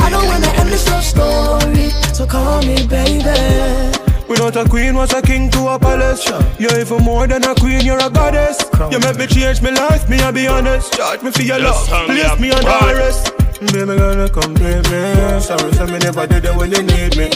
I 0.04 0.10
don't 0.10 0.26
wanna 0.28 0.48
end 0.60 0.70
this 0.70 0.90
love 0.90 1.04
story. 1.04 1.90
So 2.14 2.26
call 2.28 2.62
me, 2.62 2.86
baby. 2.88 3.94
Without 4.28 4.56
a 4.56 4.68
queen, 4.68 4.96
was 4.96 5.14
a 5.14 5.22
king 5.22 5.50
to 5.52 5.68
a 5.68 5.80
palace. 5.80 6.26
You're 6.60 6.80
even 6.80 7.04
more 7.04 7.28
than 7.28 7.44
a 7.44 7.54
queen, 7.56 7.82
you're 7.82 8.00
a 8.00 8.10
goddess. 8.10 8.58
You 8.92 9.00
make 9.00 9.18
me 9.18 9.28
change 9.28 9.62
my 9.62 9.70
life, 9.72 10.10
me, 10.10 10.18
I 10.18 10.32
be 10.32 10.48
honest. 10.48 10.94
Charge 10.94 11.22
me 11.22 11.32
for 11.32 11.42
your 11.42 11.60
love, 11.60 11.88
place 11.88 12.40
me 12.40 12.52
on 12.52 12.66
arrest. 12.66 13.32
Baby, 13.72 13.96
gonna 13.96 14.28
complete 14.30 14.84
me. 14.92 15.40
Sorry, 15.40 15.72
so 15.74 15.86
me 15.88 15.98
never 16.00 16.28
did 16.28 16.46
it 16.46 16.56
when 16.56 16.72
you 16.72 16.84
need 16.84 17.16
me. 17.16 17.30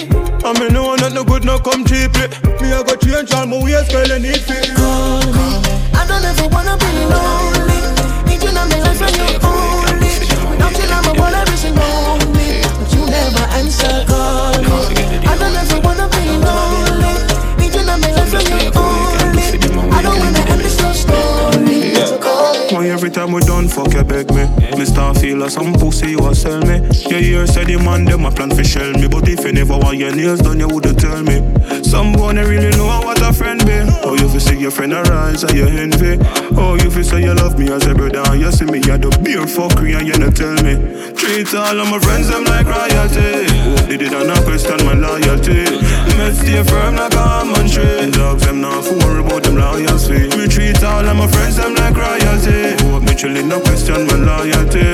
I 0.43 0.51
mean, 0.59 0.73
no 0.73 0.87
one 0.87 0.99
not 0.99 1.13
no 1.13 1.23
good, 1.23 1.45
no 1.45 1.59
come 1.59 1.85
cheaply. 1.85 2.27
Me, 2.61 2.73
I 2.73 2.83
got 2.83 2.99
change 2.99 3.31
all 3.31 3.45
my 3.45 3.61
ways, 3.63 3.87
girl, 3.89 4.07
you 4.07 4.19
need 4.19 4.43
me. 4.49 4.59
Call 4.75 5.23
me. 5.37 5.47
I 5.93 6.03
don't 6.07 6.25
ever 6.25 6.47
wanna 6.49 6.75
be 6.77 6.91
lonely. 7.13 7.79
Need 8.27 8.43
you 8.43 8.49
in 8.49 8.55
my 8.55 8.79
life 8.79 9.01
and 9.01 9.15
you 9.15 9.39
only. 9.45 10.11
Without 10.51 10.75
you, 10.75 10.87
now 10.89 11.01
my 11.01 11.13
world, 11.15 11.35
I 11.35 11.43
wish 11.47 12.26
never 13.17 13.45
answer, 13.59 14.05
call 14.07 14.53
me. 14.61 15.03
I 15.25 15.33
don't 15.41 15.55
ever 15.61 15.79
wanna 15.81 16.07
be 16.13 16.23
lonely. 16.45 17.13
Need 17.59 17.73
you 17.73 17.81
in 17.81 17.99
my 18.03 18.11
life 18.17 18.33
and 18.37 18.47
you 18.49 18.69
only. 18.77 19.47
I 19.97 20.01
don't 20.05 20.19
wanna 20.19 20.43
end 20.53 20.61
this 20.61 20.77
love 20.81 20.95
story. 20.95 21.97
Why 22.71 22.89
every 22.89 23.09
time 23.09 23.31
we 23.31 23.39
done 23.41 23.69
fuck 23.69 23.93
you 23.93 24.03
beg 24.03 24.29
me 24.33 24.45
Me 24.77 24.83
start 24.83 25.17
feel 25.17 25.37
like 25.37 25.51
some 25.51 25.71
pussy 25.73 26.11
you 26.11 26.27
a 26.27 26.35
sell 26.35 26.59
me 26.61 26.81
Your 27.09 27.19
ear 27.19 27.47
said 27.47 27.67
the 27.67 27.77
man 27.77 28.03
them 28.03 28.25
a 28.25 28.31
plan 28.31 28.51
for 28.51 28.63
shell 28.63 28.91
me 28.91 29.07
But 29.07 29.29
if 29.29 29.45
you 29.45 29.53
never 29.53 29.77
want 29.77 29.97
your 29.97 30.13
nails 30.13 30.41
done 30.41 30.59
you 30.59 30.67
woulda 30.67 30.93
tell 30.93 31.23
me 31.23 31.39
Some 31.87 32.11
they 32.11 32.43
really 32.43 32.69
know 32.75 32.99
what 32.99 33.21
a 33.21 33.31
friend 33.31 33.63
be. 33.65 33.79
Oh 34.03 34.13
you 34.19 34.27
fi 34.27 34.39
see 34.39 34.59
your 34.59 34.71
friend 34.71 34.91
arise 34.91 35.43
and 35.43 35.55
you 35.55 35.67
envy. 35.67 36.19
Oh 36.59 36.75
you 36.75 36.91
fi 36.91 37.01
say 37.01 37.23
you 37.23 37.33
love 37.33 37.57
me 37.57 37.71
as 37.71 37.87
a 37.87 37.95
brother. 37.95 38.27
And 38.27 38.41
you 38.41 38.51
see 38.51 38.65
me 38.65 38.79
at 38.91 39.01
the 39.01 39.09
beer 39.23 39.47
fuckery 39.47 39.95
and 39.95 40.05
you 40.05 40.19
not 40.19 40.35
tell 40.35 40.51
me. 40.67 40.75
Treat 41.15 41.47
all 41.55 41.79
of 41.79 41.87
my 41.87 41.97
friends 41.99 42.27
them 42.27 42.43
like 42.43 42.67
royalty. 42.67 43.47
Hope 43.63 43.87
they 43.87 43.95
did 43.95 44.11
not 44.11 44.43
question 44.43 44.83
my 44.83 44.99
loyalty. 44.99 45.63
Me 46.19 46.27
stay 46.35 46.61
firm 46.67 46.99
like 46.99 47.15
a 47.15 47.23
almond 47.23 47.71
tree. 47.71 48.11
Dogs 48.11 48.43
them 48.45 48.59
not 48.59 48.83
for 48.83 48.99
worry 49.07 49.23
about 49.23 49.43
them 49.43 49.55
loyalty 49.55 50.27
Me 50.35 50.43
treat 50.45 50.83
all 50.83 51.07
of 51.07 51.15
my 51.15 51.27
friends 51.31 51.55
them 51.55 51.73
like 51.73 51.95
royalty. 51.95 52.75
Hope 52.83 53.03
me 53.07 53.15
chillin' 53.15 53.47
no 53.47 53.63
question 53.63 54.03
my 54.11 54.19
loyalty. 54.19 54.91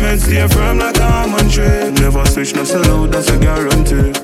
Me 0.00 0.16
stay 0.16 0.48
firm 0.48 0.78
like 0.80 0.96
a 0.96 1.04
almond 1.04 1.52
tree. 1.52 1.92
Never 2.00 2.24
switch 2.24 2.56
no 2.56 2.64
sell 2.64 2.88
out 2.88 3.12
that's 3.12 3.28
a 3.28 3.36
guarantee. 3.36 4.16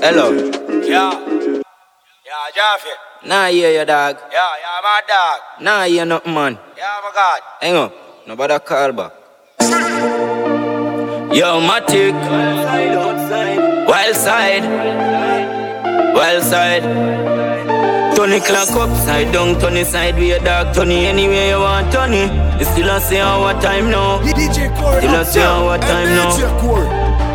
Hello. 0.00 0.63
Yeah. 0.86 1.12
Yeah, 2.26 2.44
Jaffe. 2.54 2.92
Nah, 3.26 3.48
hear 3.48 3.70
you, 3.80 3.84
dog. 3.86 4.16
Yeah, 4.30 4.52
yeah, 4.62 4.80
my 4.82 5.00
dog. 5.08 5.40
Nah, 5.60 5.84
hear 5.84 6.04
nothing, 6.04 6.34
man. 6.34 6.58
Yeah, 6.76 7.00
my 7.02 7.10
God. 7.14 7.40
Hang 7.60 7.76
up. 7.76 7.92
Nobody 8.26 8.58
call 8.60 8.92
back. 8.92 9.12
Yo, 11.32 11.60
Matic. 11.60 12.14
Wild 12.14 13.26
side. 13.28 13.86
Wild 13.88 14.16
side. 14.16 14.64
Wild 16.14 16.42
side. 16.42 16.84
Tony 18.14 18.40
clock 18.40 18.70
upside 18.70 19.32
down, 19.32 19.58
Tony 19.58 19.82
side 19.84 20.14
way 20.14 20.38
dog, 20.38 20.72
Tony 20.74 21.06
anywhere 21.06 21.48
you 21.48 21.58
want, 21.58 21.92
Tony. 21.92 22.30
You 22.58 22.64
still 22.64 22.88
a 22.90 23.00
say 23.00 23.20
our 23.20 23.52
time 23.60 23.90
now. 23.90 24.22
You 24.22 24.30
still 24.30 25.14
a 25.14 25.24
say 25.24 25.42
our 25.42 25.78
time 25.78 26.10
now. 26.14 26.30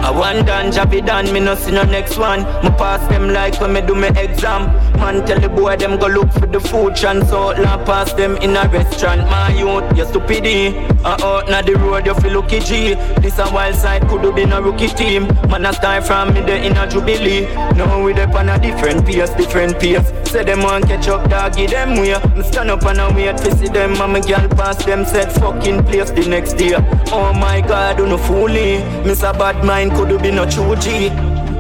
I 0.10 0.12
want 0.12 0.48
done, 0.48 0.72
job 0.72 0.90
be 0.90 1.02
done, 1.02 1.32
me 1.32 1.40
no 1.40 1.54
see 1.54 1.70
no 1.70 1.84
next 1.84 2.18
one. 2.18 2.40
Me 2.64 2.72
pass 2.82 3.00
them 3.10 3.30
like 3.30 3.62
when 3.62 3.74
me 3.74 3.82
do 3.82 3.94
me 3.94 4.08
exam. 4.08 4.74
Man 4.98 5.24
tell 5.24 5.40
the 5.40 5.50
boy 5.50 5.76
them 5.76 6.00
go 6.00 6.08
look 6.08 6.32
for 6.32 6.48
the 6.48 6.60
food 6.60 6.96
chance 6.96 7.32
out 7.32 7.60
and 7.60 7.86
pass 7.86 8.12
them 8.14 8.36
in 8.38 8.58
a 8.58 8.68
restaurant. 8.70 9.22
My 9.30 9.54
youth, 9.54 9.96
you 9.96 10.06
stupidity. 10.06 10.76
Uh 11.06 11.16
out 11.24 11.48
na 11.48 11.62
the 11.62 11.76
road, 11.76 12.08
you 12.08 12.16
feel 12.16 12.42
lucky 12.42 12.60
G. 12.60 12.96
This 13.22 13.38
a 13.38 13.54
wild 13.54 13.76
side 13.76 14.08
could 14.10 14.24
have 14.24 14.34
been 14.34 14.52
a 14.52 14.60
rookie 14.60 14.88
team. 14.88 15.28
Man 15.48 15.68
a 15.68 15.74
start 15.74 16.08
from 16.08 16.34
me 16.34 16.42
the 16.42 16.58
in 16.58 16.76
a 16.76 16.90
jubilee. 16.90 17.46
Now 17.78 18.04
we 18.04 18.14
up 18.14 18.34
on 18.34 18.50
a 18.50 18.58
different 18.58 19.06
pace, 19.06 19.30
different 19.36 19.80
pace. 19.80 20.10
Say 20.30 20.44
them 20.44 20.62
want 20.62 20.86
catch 20.86 21.08
up, 21.08 21.28
doggy 21.28 21.66
them 21.66 21.96
way. 21.96 22.14
Me 22.36 22.44
stand 22.44 22.70
up 22.70 22.84
and 22.86 23.02
I 23.02 23.16
wait 23.16 23.36
to 23.38 23.58
see 23.58 23.68
them 23.68 24.00
and 24.00 24.14
me 24.14 24.22
girl 24.22 24.48
pass 24.50 24.86
them 24.86 25.04
set 25.04 25.32
fucking 25.32 25.84
place 25.86 26.12
the 26.12 26.28
next 26.28 26.54
day. 26.54 26.76
Oh 27.12 27.34
my 27.34 27.62
God, 27.62 27.98
do 27.98 28.06
no 28.06 28.18
foolie. 28.18 28.80
Miss 29.04 29.24
a 29.24 29.34
bad 29.34 29.66
mind 29.66 29.94
could 29.94 30.12
have 30.12 30.22
been 30.22 30.36
no 30.36 30.48
true 30.48 30.76
G. 30.76 31.10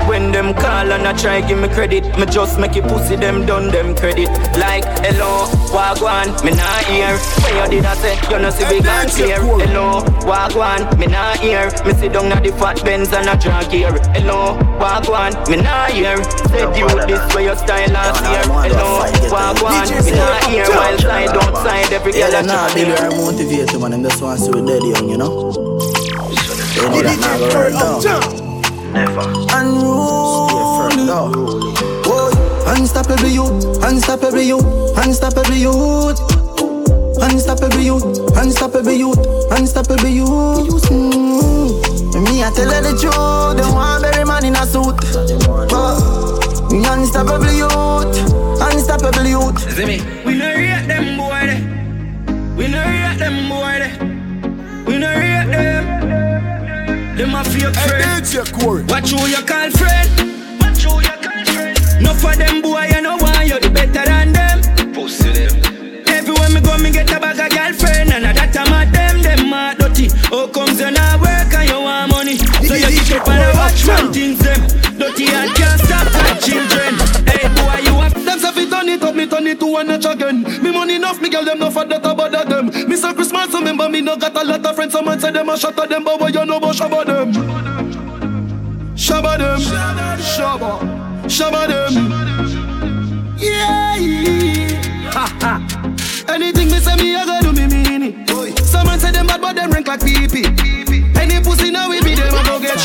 When 0.07 0.31
them 0.31 0.53
call 0.53 0.91
and 0.91 1.07
I 1.07 1.13
try 1.13 1.41
give 1.41 1.59
me 1.59 1.67
credit, 1.67 2.03
me 2.17 2.25
just 2.25 2.59
make 2.59 2.75
it 2.75 2.83
pussy 2.83 3.15
them 3.15 3.45
done 3.45 3.69
them 3.69 3.95
credit. 3.95 4.29
Like 4.57 4.85
hello, 5.05 5.45
wagwan, 5.73 6.33
me 6.43 6.51
nah 6.51 6.83
hear. 6.89 7.17
When 7.43 7.71
you 7.73 7.81
did 7.81 7.85
I 7.85 7.93
say 7.95 8.15
you 8.29 8.39
know 8.39 8.49
see 8.49 8.65
big 8.69 8.85
and 8.85 9.09
clear. 9.09 9.39
Hello, 9.39 10.01
wagwan, 10.25 10.97
me 10.97 11.07
nah 11.07 11.35
hear. 11.35 11.69
Me 11.85 11.93
sit 11.93 12.13
down 12.13 12.31
at 12.31 12.43
the 12.43 12.51
fat 12.53 12.83
Benz 12.83 13.13
and 13.13 13.27
I 13.29 13.35
drag 13.35 13.71
here. 13.71 13.91
Hello, 14.13 14.57
wagwan, 14.79 15.33
me 15.49 15.57
nah 15.57 15.88
hear. 15.88 16.17
Said 16.49 16.75
you 16.77 16.88
this 17.05 17.35
way 17.35 17.45
your 17.45 17.55
style 17.55 17.89
last 17.91 18.23
year. 18.25 18.43
Hello, 18.65 19.05
wagwan, 19.29 19.88
me 20.05 20.12
nah 20.12 20.39
hear. 20.49 20.65
While 20.69 20.97
side 20.99 21.29
outside 21.29 21.93
every 21.93 22.12
girl 22.13 22.31
Yeah, 22.31 22.41
nah, 22.41 22.67
they 22.73 22.89
are 22.91 23.09
motivated, 23.12 23.79
man. 23.79 23.91
Them 23.91 24.03
just 24.03 24.21
want 24.21 24.39
to 24.39 24.45
see 24.45 24.51
we 24.51 24.65
dead 24.65 24.83
young, 24.83 25.09
you 25.09 25.17
know. 25.17 25.51
They 26.73 26.89
know 26.89 27.01
that 27.01 27.17
now 27.19 27.38
go 27.38 27.47
right 27.59 27.73
down. 27.73 28.48
Never. 28.93 29.21
Unruly. 29.54 31.08
Whoa. 32.06 32.30
Unstoppable 32.67 33.28
youth, 33.28 33.84
unstoppable 33.84 34.41
youth, 34.41 34.97
unstoppable 34.97 35.56
youth. 35.56 36.19
Unstoppable 37.21 37.80
youth, 37.82 38.04
unstoppable 38.38 38.91
youth, 38.91 39.19
unstoppable 39.52 40.08
youth. 40.08 40.86
Mm. 40.89 42.23
Me, 42.23 42.43
I 42.43 42.49
tell 42.56 42.71
her 42.71 42.82
the 42.82 42.95
truth. 42.97 43.58
They 43.58 43.69
want 43.73 44.06
every 44.06 44.23
man 44.25 44.45
in 44.45 44.56
a 44.56 44.65
suit. 44.65 44.95
But 45.69 46.71
me 46.71 46.86
unstoppable 46.88 47.52
youth, 47.52 48.17
unstoppable 48.62 49.25
youth. 49.28 49.60
See 49.75 49.86
me? 49.86 50.02
We 50.25 50.38
no 50.38 50.47
rate 50.56 50.88
them 50.88 51.17
boy 51.17 51.45
de. 51.45 51.58
We 52.56 52.67
no 52.69 52.82
rate 52.84 53.19
them 53.19 53.49
boy 53.49 53.80
de. 53.80 53.89
We 54.86 54.97
no 54.97 55.08
rate 55.10 55.19
them. 55.19 55.28
Them 57.19 57.36
a 57.36 57.43
fake 57.43 57.75
friend. 57.75 58.89
Watch 58.89 59.12
who 59.12 59.27
you 59.27 59.43
call 59.43 59.69
friend. 59.71 60.10
Watch 60.62 60.84
who 60.84 61.01
you 61.03 61.17
call 61.19 61.45
friend. 61.51 61.77
No 62.01 62.13
for 62.13 62.34
them 62.34 62.62
boy, 62.62 62.86
you 62.95 63.01
know 63.01 63.17
why 63.17 63.43
you 63.43 63.60
the 63.60 63.69
better 63.69 64.05
than 64.05 64.32
them. 64.32 64.62
Pussy 64.93 65.27
them. 65.27 66.08
Everywhere 66.08 66.49
me 66.49 66.62
go, 66.62 66.77
me 66.77 66.91
get 66.91 67.12
a 67.12 67.19
bag 67.19 67.38
of 67.38 67.51
girlfriend, 67.51 68.13
and 68.13 68.23
that 68.23 68.55
I'm 68.55 68.71
at 68.71 68.93
them, 68.93 69.21
them 69.21 69.49
mad 69.49 69.79
dirty. 69.79 70.08
How 70.32 70.47
comes 70.47 70.79
you 70.79 70.91
not 70.91 71.19
work 71.19 71.53
and 71.60 71.67
you 71.67 71.82
want 71.82 72.10
money? 72.10 72.38
So 72.38 72.75
you 72.75 72.88
sit 72.88 73.19
up 73.19 73.27
and 73.27 73.58
watch 73.58 73.86
one 73.86 74.13
things 74.13 74.39
them. 74.39 74.62
Dirty 74.95 75.27
and 75.27 75.51
can't 75.60 75.82
stop 75.82 76.08
like 76.13 76.39
children. 76.39 76.98
Fi 78.60 78.69
turn 78.69 78.89
it 78.89 79.04
up, 79.04 79.15
me 79.15 79.28
turn 79.28 79.48
it 79.48 79.60
to 79.60 79.67
one 79.67 79.88
notch 79.88 80.06
again. 80.06 80.43
Me 80.62 80.72
money 80.72 80.95
enough, 80.95 81.22
me 81.22 81.30
girl 81.30 81.45
them 81.45 81.60
no 81.60 81.72
for 81.72 81.86
that 81.86 82.06
about 82.06 82.32
them. 82.32 82.67
Me 82.89 82.95
say 82.95 83.13
Christmas, 83.13 83.54
remember 83.54 83.88
me 83.89 84.02
no 84.02 84.17
got 84.17 84.36
a 84.36 84.43
lot 84.43 84.65
of 84.65 84.76
friends. 84.76 84.93
Someone 84.93 85.19
say 85.19 85.32
them 85.32 85.50
a 85.50 85.58
shot 85.58 85.80
at 85.80 85.89
them, 85.89 86.04
but 86.04 86.19
what 86.19 86.34
you 86.34 86.45
know 86.45 86.58
about 86.58 86.76
shabba 86.76 87.06
them? 87.06 87.32
Shabba 88.95 89.38
them, 89.38 89.60
shabba, 90.19 90.80
shabba 91.26 91.67
them. 91.67 91.93
Yeah, 93.38 93.95
ha 95.12 95.38
ha. 95.39 96.34
Anything 96.34 96.69
me 96.69 96.80
say 96.80 96.95
me, 96.98 97.15
I 97.15 97.26
go 97.26 97.39
do 97.41 97.54
me 97.54 97.67
mean 97.67 98.04
it. 98.04 98.60
Someone 98.65 99.00
say 99.00 99.12
them 99.12 99.28
bad, 99.28 99.41
but 99.41 99.56
them 99.56 99.72
rank 99.72 99.88
like 99.88 100.02
pee 100.02 100.28
pee. 100.28 100.45
Any 101.15 101.41
pussy 101.41 101.72
now 101.72 101.89
we 101.89 102.02
be 102.02 102.15
them, 102.15 102.34
I 102.36 102.43
go 102.43 102.60
get. 102.60 102.78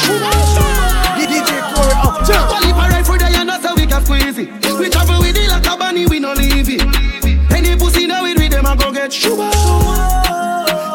DJ 1.19 1.75
Corey 1.75 1.95
up, 1.95 2.27
jump. 2.27 2.65
I 3.75 3.77
the 3.77 3.83
we 3.83 3.87
can 3.87 4.05
squeeze 4.05 4.39
it. 4.39 4.79
We 4.79 4.89
travel 4.89 5.19
with 5.19 5.37
it 5.37 5.49
like 5.49 5.67
a 5.67 5.77
bunny, 5.77 6.07
we 6.07 6.21
no 6.21 6.33
leave 6.33 6.69
it. 6.69 6.83
Any 7.53 7.77
pussy 7.77 8.07
now 8.07 8.23
we 8.23 8.35
with 8.35 8.53
them, 8.53 8.67
I 8.67 8.77
go 8.77 8.93
get 8.93 9.13
sugar. 9.13 9.51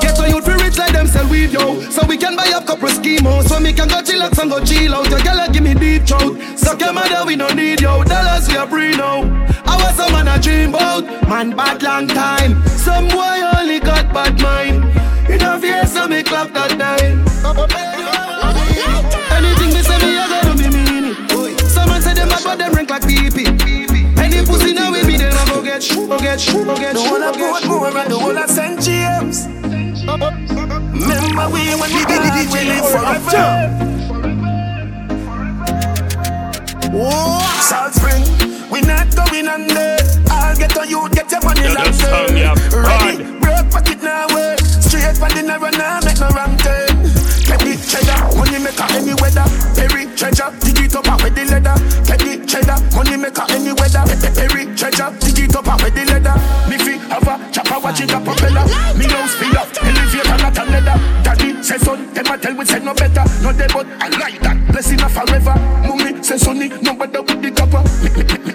Get 0.01 0.19
a 0.19 0.29
youth 0.29 0.47
rich 0.47 0.77
like 0.77 0.93
them 0.93 1.07
sell 1.07 1.27
weed, 1.29 1.51
yo. 1.51 1.81
So 1.91 2.05
we 2.07 2.17
can 2.17 2.35
buy 2.35 2.51
up 2.55 2.65
couple 2.65 2.89
schemos. 2.89 3.47
So 3.47 3.61
we 3.61 3.73
can 3.73 3.87
go 3.87 4.01
chillax 4.01 4.39
and 4.39 4.49
go 4.49 4.63
chill 4.63 4.95
out. 4.95 5.09
Your 5.09 5.19
girl 5.21 5.47
give 5.51 5.63
me 5.63 5.73
deep 5.73 6.07
throat. 6.07 6.39
Suck 6.57 6.79
your 6.79 6.93
mother, 6.93 7.25
we 7.25 7.35
no 7.35 7.47
need 7.49 7.81
yo. 7.81 8.03
Dollars 8.03 8.47
we 8.47 8.55
are 8.55 8.67
free 8.67 8.91
now. 8.91 9.23
I 9.65 9.75
was 9.75 9.95
some 9.95 10.11
man 10.13 10.27
a 10.27 10.39
dream 10.39 10.69
about. 10.69 11.03
Man 11.27 11.55
bad 11.55 11.83
long 11.83 12.07
time. 12.07 12.65
Some 12.67 13.07
boy 13.07 13.41
only 13.57 13.79
got 13.79 14.13
bad 14.13 14.41
mind. 14.41 14.83
In 15.29 15.41
a 15.41 15.59
fear, 15.59 15.85
so 15.85 16.07
me 16.07 16.23
clock 16.23 16.53
that 16.53 16.71
time. 16.79 18.48
Someone 22.39 22.57
say 22.57 22.57
them 22.57 22.57
bad, 22.57 22.57
but 22.57 22.57
them 22.57 22.73
rank 22.73 22.89
like 22.89 23.07
pee 23.07 23.27
Any 24.17 24.45
pussy 24.45 24.73
now 24.73 24.91
we 24.91 25.05
be 25.05 25.17
them, 25.17 25.33
I 25.35 25.45
go 25.49 25.61
get 25.63 25.83
shoot, 25.83 26.07
go 26.07 26.17
get 26.19 26.39
shoot, 26.39 26.65
go 26.65 26.75
get 26.75 26.93
The 26.95 27.01
shoot, 27.01 27.11
one 27.11 27.23
I 27.23 27.31
go 27.31 27.37
get 27.37 27.53
put 27.53 27.63
shoot. 27.63 27.69
more 27.69 27.87
and 27.87 28.11
the 28.11 28.17
one 28.17 28.37
I 28.37 28.45
St. 28.47 28.81
James. 28.81 29.47
Remember 30.99 31.49
we 31.51 31.75
when 31.75 31.91
we 31.91 32.05
did 32.05 32.21
we 32.51 32.61
live 32.65 32.85
forever. 32.89 33.89
Whoa, 36.91 37.09
oh, 37.11 37.59
Salt 37.61 37.93
Spring, 37.93 38.23
we 38.71 38.81
not 38.81 39.13
going 39.15 39.47
under. 39.47 39.97
I'll 40.31 40.57
get 40.57 40.77
on 40.77 40.89
you, 40.89 41.07
get 41.09 41.31
your 41.31 41.41
money 41.43 41.61
Yo, 41.61 41.73
like 41.73 41.85
this 41.85 42.01
song, 42.01 42.33
Ready, 42.33 43.23
broad. 43.23 43.41
broke 43.41 43.69
pocket 43.71 44.01
now, 44.01 44.27
way. 44.33 44.55
Straight 44.57 45.17
for 45.17 45.29
the 45.29 45.43
narrow 45.45 45.69
now, 45.69 45.99
with 55.89 56.05
the 56.05 56.13
leather. 56.13 56.35
Me 56.69 56.77
fi 56.77 56.97
have 57.09 57.27
a 57.27 57.51
chopper, 57.51 57.79
watch 57.79 58.01
it 58.01 58.11
a 58.11 58.19
propeller. 58.19 58.65
Me 58.97 59.05
house 59.05 59.35
fi 59.35 59.49
up, 59.57 59.69
elevator 59.81 60.37
not 60.37 60.57
a 60.57 60.63
leather. 60.65 60.97
Daddy 61.23 61.63
say 61.63 61.77
son, 61.77 62.13
them 62.13 62.25
a 62.27 62.37
tell 62.37 62.55
we 62.55 62.65
say 62.65 62.79
no 62.79 62.93
better. 62.93 63.23
No 63.41 63.51
dead 63.51 63.71
but 63.73 63.87
I 63.99 64.09
like 64.09 64.39
that, 64.41 64.57
blessing 64.71 65.01
a 65.01 65.09
forever. 65.09 65.55
Mummy 65.87 66.23
say 66.23 66.37
sonny, 66.37 66.69
no 66.81 66.93
better 66.93 67.21
with 67.21 67.41
the 67.41 67.51
copper. 67.51 67.81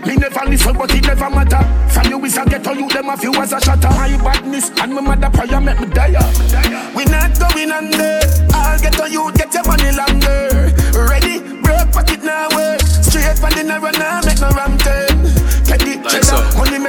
Me, 0.06 0.16
never 0.16 0.44
listen, 0.46 0.76
but 0.76 0.94
it 0.94 1.06
never 1.06 1.30
matter. 1.30 1.62
From 1.90 2.06
you 2.10 2.24
is 2.24 2.36
a 2.36 2.44
ghetto, 2.44 2.72
you 2.72 2.88
them 2.88 3.08
a 3.08 3.16
few 3.16 3.34
as 3.34 3.52
a 3.52 3.60
shatter. 3.60 3.88
My 3.90 4.16
badness 4.22 4.70
and 4.80 4.94
my 4.94 5.00
mother 5.00 5.30
prayer 5.30 5.60
make 5.60 5.80
me 5.80 5.86
die. 5.86 6.14
We 6.94 7.04
not 7.06 7.38
going 7.38 7.72
under. 7.72 8.20
I'll 8.54 8.78
get 8.80 9.00
on 9.00 9.12
you, 9.12 9.32
get 9.34 9.52
your 9.54 9.64
money 9.66 9.90
longer. 9.92 10.13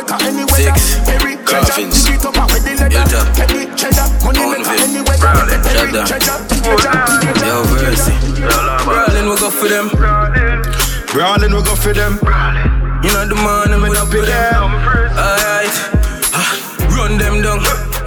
Money 0.09 0.25
maker 0.25 0.25
any 0.25 0.45
weather. 0.45 0.73
Perry 1.05 1.35
treasure, 1.45 1.65
Coffins. 1.65 2.05
it 2.07 2.25
up 2.25 2.37
out 2.37 2.51
with 2.51 2.63
the 2.63 2.73
leather. 2.75 2.89
Hilltop. 2.89 3.25
Petty 3.35 3.65
cheddar, 3.75 4.07
money 4.23 4.45
maker 4.45 4.75
any 4.77 5.01
weather. 5.01 5.29
Perry 5.65 5.91
treasure, 6.05 6.39
treasure, 6.49 6.95
Yo, 7.45 7.63
Versi. 7.69 8.13
Brawling, 8.85 9.29
we 9.29 9.35
go 9.37 9.49
for 9.49 9.67
them. 9.67 9.89
Brawling, 11.11 11.53
we 11.53 11.61
go 11.63 11.75
for 11.75 11.93
them. 11.93 12.19
You 13.03 13.13
know 13.13 13.25
the 13.27 13.35
morning 13.35 13.81
we 13.81 13.97
up 13.97 14.09
with 14.09 14.25
them. 14.25 15.44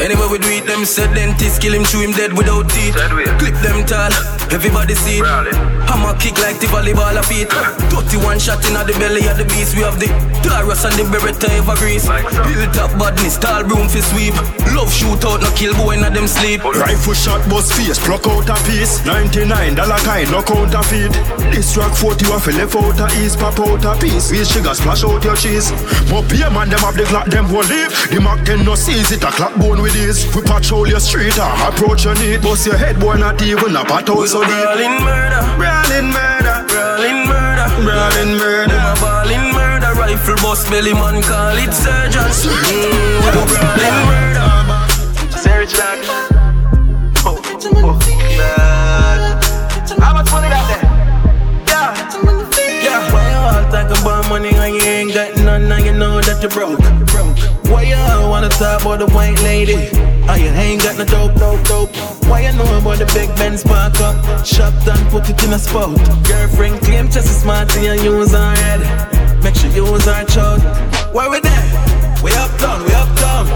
Anyway, 0.09 0.27
we 0.33 0.39
do 0.39 0.49
it, 0.49 0.65
them 0.65 0.87
said 0.87 1.13
dentist 1.13 1.61
kill 1.61 1.75
him, 1.75 1.85
chew 1.85 2.01
him 2.01 2.13
dead 2.13 2.33
without 2.33 2.65
teeth. 2.71 2.97
Clip 3.37 3.53
them 3.61 3.85
tall, 3.85 4.09
everybody 4.49 4.95
see 4.95 5.19
it. 5.21 5.27
Hammer 5.85 6.17
kick 6.17 6.39
like 6.41 6.59
the 6.61 6.67
volleyball 6.73 7.13
of 7.13 7.27
feet. 7.27 7.53
31 8.09 8.39
shot 8.41 8.65
in 8.65 8.73
the 8.73 8.97
belly 8.97 9.29
of 9.29 9.37
the 9.37 9.45
beast. 9.45 9.77
We 9.77 9.85
have 9.85 10.01
the 10.01 10.09
Taurus 10.41 10.81
and 10.89 10.97
the 10.97 11.05
Beretta 11.13 11.45
ever 11.61 11.77
grease. 11.77 12.09
Hilltop 12.09 12.97
badness, 12.97 13.37
tall 13.37 13.69
room 13.69 13.85
for 13.85 14.01
sweep. 14.01 14.33
Love 14.73 14.89
shoot 14.89 15.21
shootout, 15.21 15.45
no 15.45 15.51
kill 15.53 15.77
boy, 15.77 16.01
not 16.01 16.17
them 16.17 16.25
sleep. 16.25 16.65
Rifle 16.65 17.13
shot, 17.13 17.45
bust 17.53 17.77
face, 17.77 18.01
pluck 18.01 18.25
out 18.25 18.49
a 18.49 18.57
piece. 18.65 19.05
99 19.05 19.77
dollar 19.77 20.01
kind, 20.09 20.31
no 20.33 20.41
counterfeit. 20.41 21.13
This 21.53 21.77
track 21.77 21.93
40 21.93 22.33
off 22.33 22.49
a 22.49 22.53
left 22.57 22.77
out 22.81 22.97
a 22.97 23.07
east, 23.21 23.37
pop 23.37 23.61
out 23.61 23.85
a 23.85 23.93
piece. 24.01 24.33
Real 24.33 24.49
sugar 24.49 24.73
splash 24.73 25.05
out 25.05 25.21
your 25.21 25.37
cheese. 25.37 25.69
But 26.09 26.25
be 26.33 26.41
a 26.41 26.49
man, 26.49 26.73
them 26.73 26.81
have 26.81 26.97
the 26.97 27.05
clock, 27.05 27.29
them 27.29 27.53
won't 27.53 27.69
leave. 27.69 27.93
The 28.09 28.21
Mac 28.25 28.41
10 28.49 28.65
no 28.65 28.73
sees 28.75 29.13
it, 29.13 29.21
a 29.21 29.29
clock 29.29 29.53
bone 29.61 29.83
with 29.83 29.93
this. 29.99 30.35
We 30.35 30.43
patrol 30.43 30.87
your 30.87 31.01
street, 31.01 31.35
uh, 31.39 31.71
approach 31.71 32.05
your 32.05 32.15
need. 32.17 32.43
Bust 32.43 32.67
your 32.67 32.77
head, 32.77 32.99
boy, 33.01 33.17
not 33.17 33.43
even 33.43 33.75
a 33.77 33.85
pat 33.85 34.09
out 34.09 34.27
so 34.29 34.41
deep. 34.43 34.51
Brawling 34.51 34.99
murder, 35.03 35.43
Brawling 35.59 36.09
murder, 36.15 36.57
brawling 36.71 37.21
murder, 37.27 37.67
brawling 37.83 38.33
murder. 38.39 38.79
Them 38.79 38.97
a 38.97 39.01
ballin' 39.03 39.53
murder, 39.53 39.93
rifle 39.99 40.37
bust 40.43 40.71
belly 40.71 40.93
man 40.95 41.23
call 41.23 41.59
it 41.59 41.73
surgeon. 41.75 42.23
Mm, 42.23 43.23
we 43.23 43.29
do 43.35 43.43
brawling 43.51 43.99
murder. 44.09 44.49
Sarah 45.43 45.67
Jack. 45.67 45.99
Oh, 47.27 47.35
oh, 47.35 47.99
God. 48.39 49.45
How 50.01 50.13
much 50.15 50.31
money 50.31 50.49
got 50.49 50.65
there? 50.71 50.85
Yeah. 51.67 51.91
Yeah, 52.87 53.13
why 53.13 53.25
you 53.31 53.41
all 53.51 53.65
talk 53.73 53.91
about 54.01 54.29
money 54.29 54.53
when 54.55 54.75
you 54.75 54.81
ain't 54.83 55.15
got 55.15 55.37
none 55.37 55.71
and 55.71 55.85
you 55.85 55.93
know 55.93 56.18
that 56.41 56.43
you 56.43 56.55
broke? 56.55 56.81
Why 57.71 57.83
you 57.83 57.97
all 57.97 58.31
wanna 58.31 58.49
talk 58.49 58.83
about 58.83 58.99
the 58.99 59.07
white 59.07 59.41
lady? 59.43 59.91
Oh, 60.29 60.35
you 60.35 60.51
ain't 60.51 60.83
got 60.83 60.99
no 60.99 61.05
dope, 61.05 61.35
dope, 61.35 61.65
dope. 61.65 61.97
Why 62.29 62.43
you 62.43 62.53
know 62.53 62.79
about 62.79 62.99
the 62.99 63.07
big 63.15 63.29
Benz 63.37 63.63
park 63.65 64.01
up? 64.01 64.47
Shop 64.47 64.73
done, 64.85 65.03
put 65.11 65.29
it 65.29 65.43
in 65.43 65.53
a 65.53 65.59
spot. 65.59 65.97
Girlfriend 66.27 66.81
claim 66.83 67.07
just 67.07 67.29
as 67.29 67.43
smart 67.43 67.75
and 67.77 68.03
use 68.03 68.33
her 68.33 68.55
head. 68.55 69.43
Make 69.43 69.57
sure 69.57 69.71
you 69.71 69.87
use 69.87 70.05
her 70.05 70.25
child. 70.25 70.63
Why 71.13 71.29
we 71.29 71.41
there? 71.41 71.67
We 72.23 72.33
uptown, 72.33 72.85
we 72.85 72.93
uptown. 72.93 73.47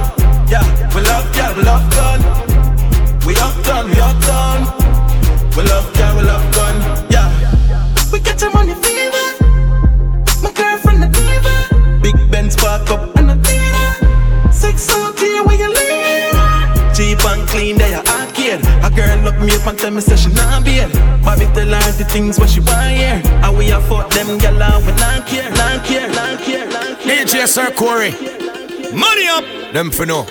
Yeah, 0.48 0.64
we 0.94 1.02
love, 1.02 1.26
yeah, 1.36 1.56
we 1.56 1.62
love 1.62 1.86
gun. 1.90 2.20
We 3.26 3.34
uptown, 3.36 3.90
we 3.90 3.98
uptown. 4.00 4.58
We 5.56 5.62
love, 5.64 5.86
yeah, 5.96 6.16
we 6.16 6.22
love 6.22 6.54
gun. 6.54 6.74
Yeah. 7.10 7.28
We 8.12 8.20
get 8.20 8.40
your 8.40 8.52
money 8.52 8.74
feel 12.42 12.50
fuck 12.50 12.90
up. 12.90 13.16
And 13.16 13.30
I 13.30 13.36
think 13.36 14.52
sex 14.52 14.82
so 14.82 15.12
clear 15.12 15.44
where 15.44 15.56
you 15.56 15.72
live. 15.72 16.96
Cheap 16.96 17.24
and 17.24 17.48
clean, 17.48 17.78
they 17.78 17.94
are 17.94 18.04
arcade. 18.04 18.60
A 18.84 18.90
girl 18.90 19.18
look 19.24 19.38
me 19.40 19.54
up 19.56 19.66
and 19.66 19.78
tell 19.78 19.90
me 19.90 20.00
say 20.00 20.16
she 20.16 20.32
not 20.34 20.64
beard. 20.64 20.92
Bobby 21.22 21.46
tell 21.54 21.68
her 21.68 21.92
the 21.92 22.04
things 22.04 22.38
what 22.38 22.50
she 22.50 22.60
want 22.60 22.90
here. 22.90 23.20
And 23.24 23.56
we 23.56 23.70
a 23.70 23.80
fuck 23.80 24.10
them 24.10 24.38
gyal 24.38 24.60
and 24.60 24.86
we 24.86 24.92
not 25.00 25.26
care, 25.26 25.50
not 25.52 25.84
care, 25.84 26.08
not 26.08 26.40
care, 26.42 26.68
not 26.68 27.00
care. 27.00 27.24
DJ 27.24 27.46
Sir 27.46 27.70
Corey. 27.72 28.12
Money 28.92 29.26
up. 29.28 29.44
Them 29.72 29.90
for 29.90 30.04
no. 30.04 30.24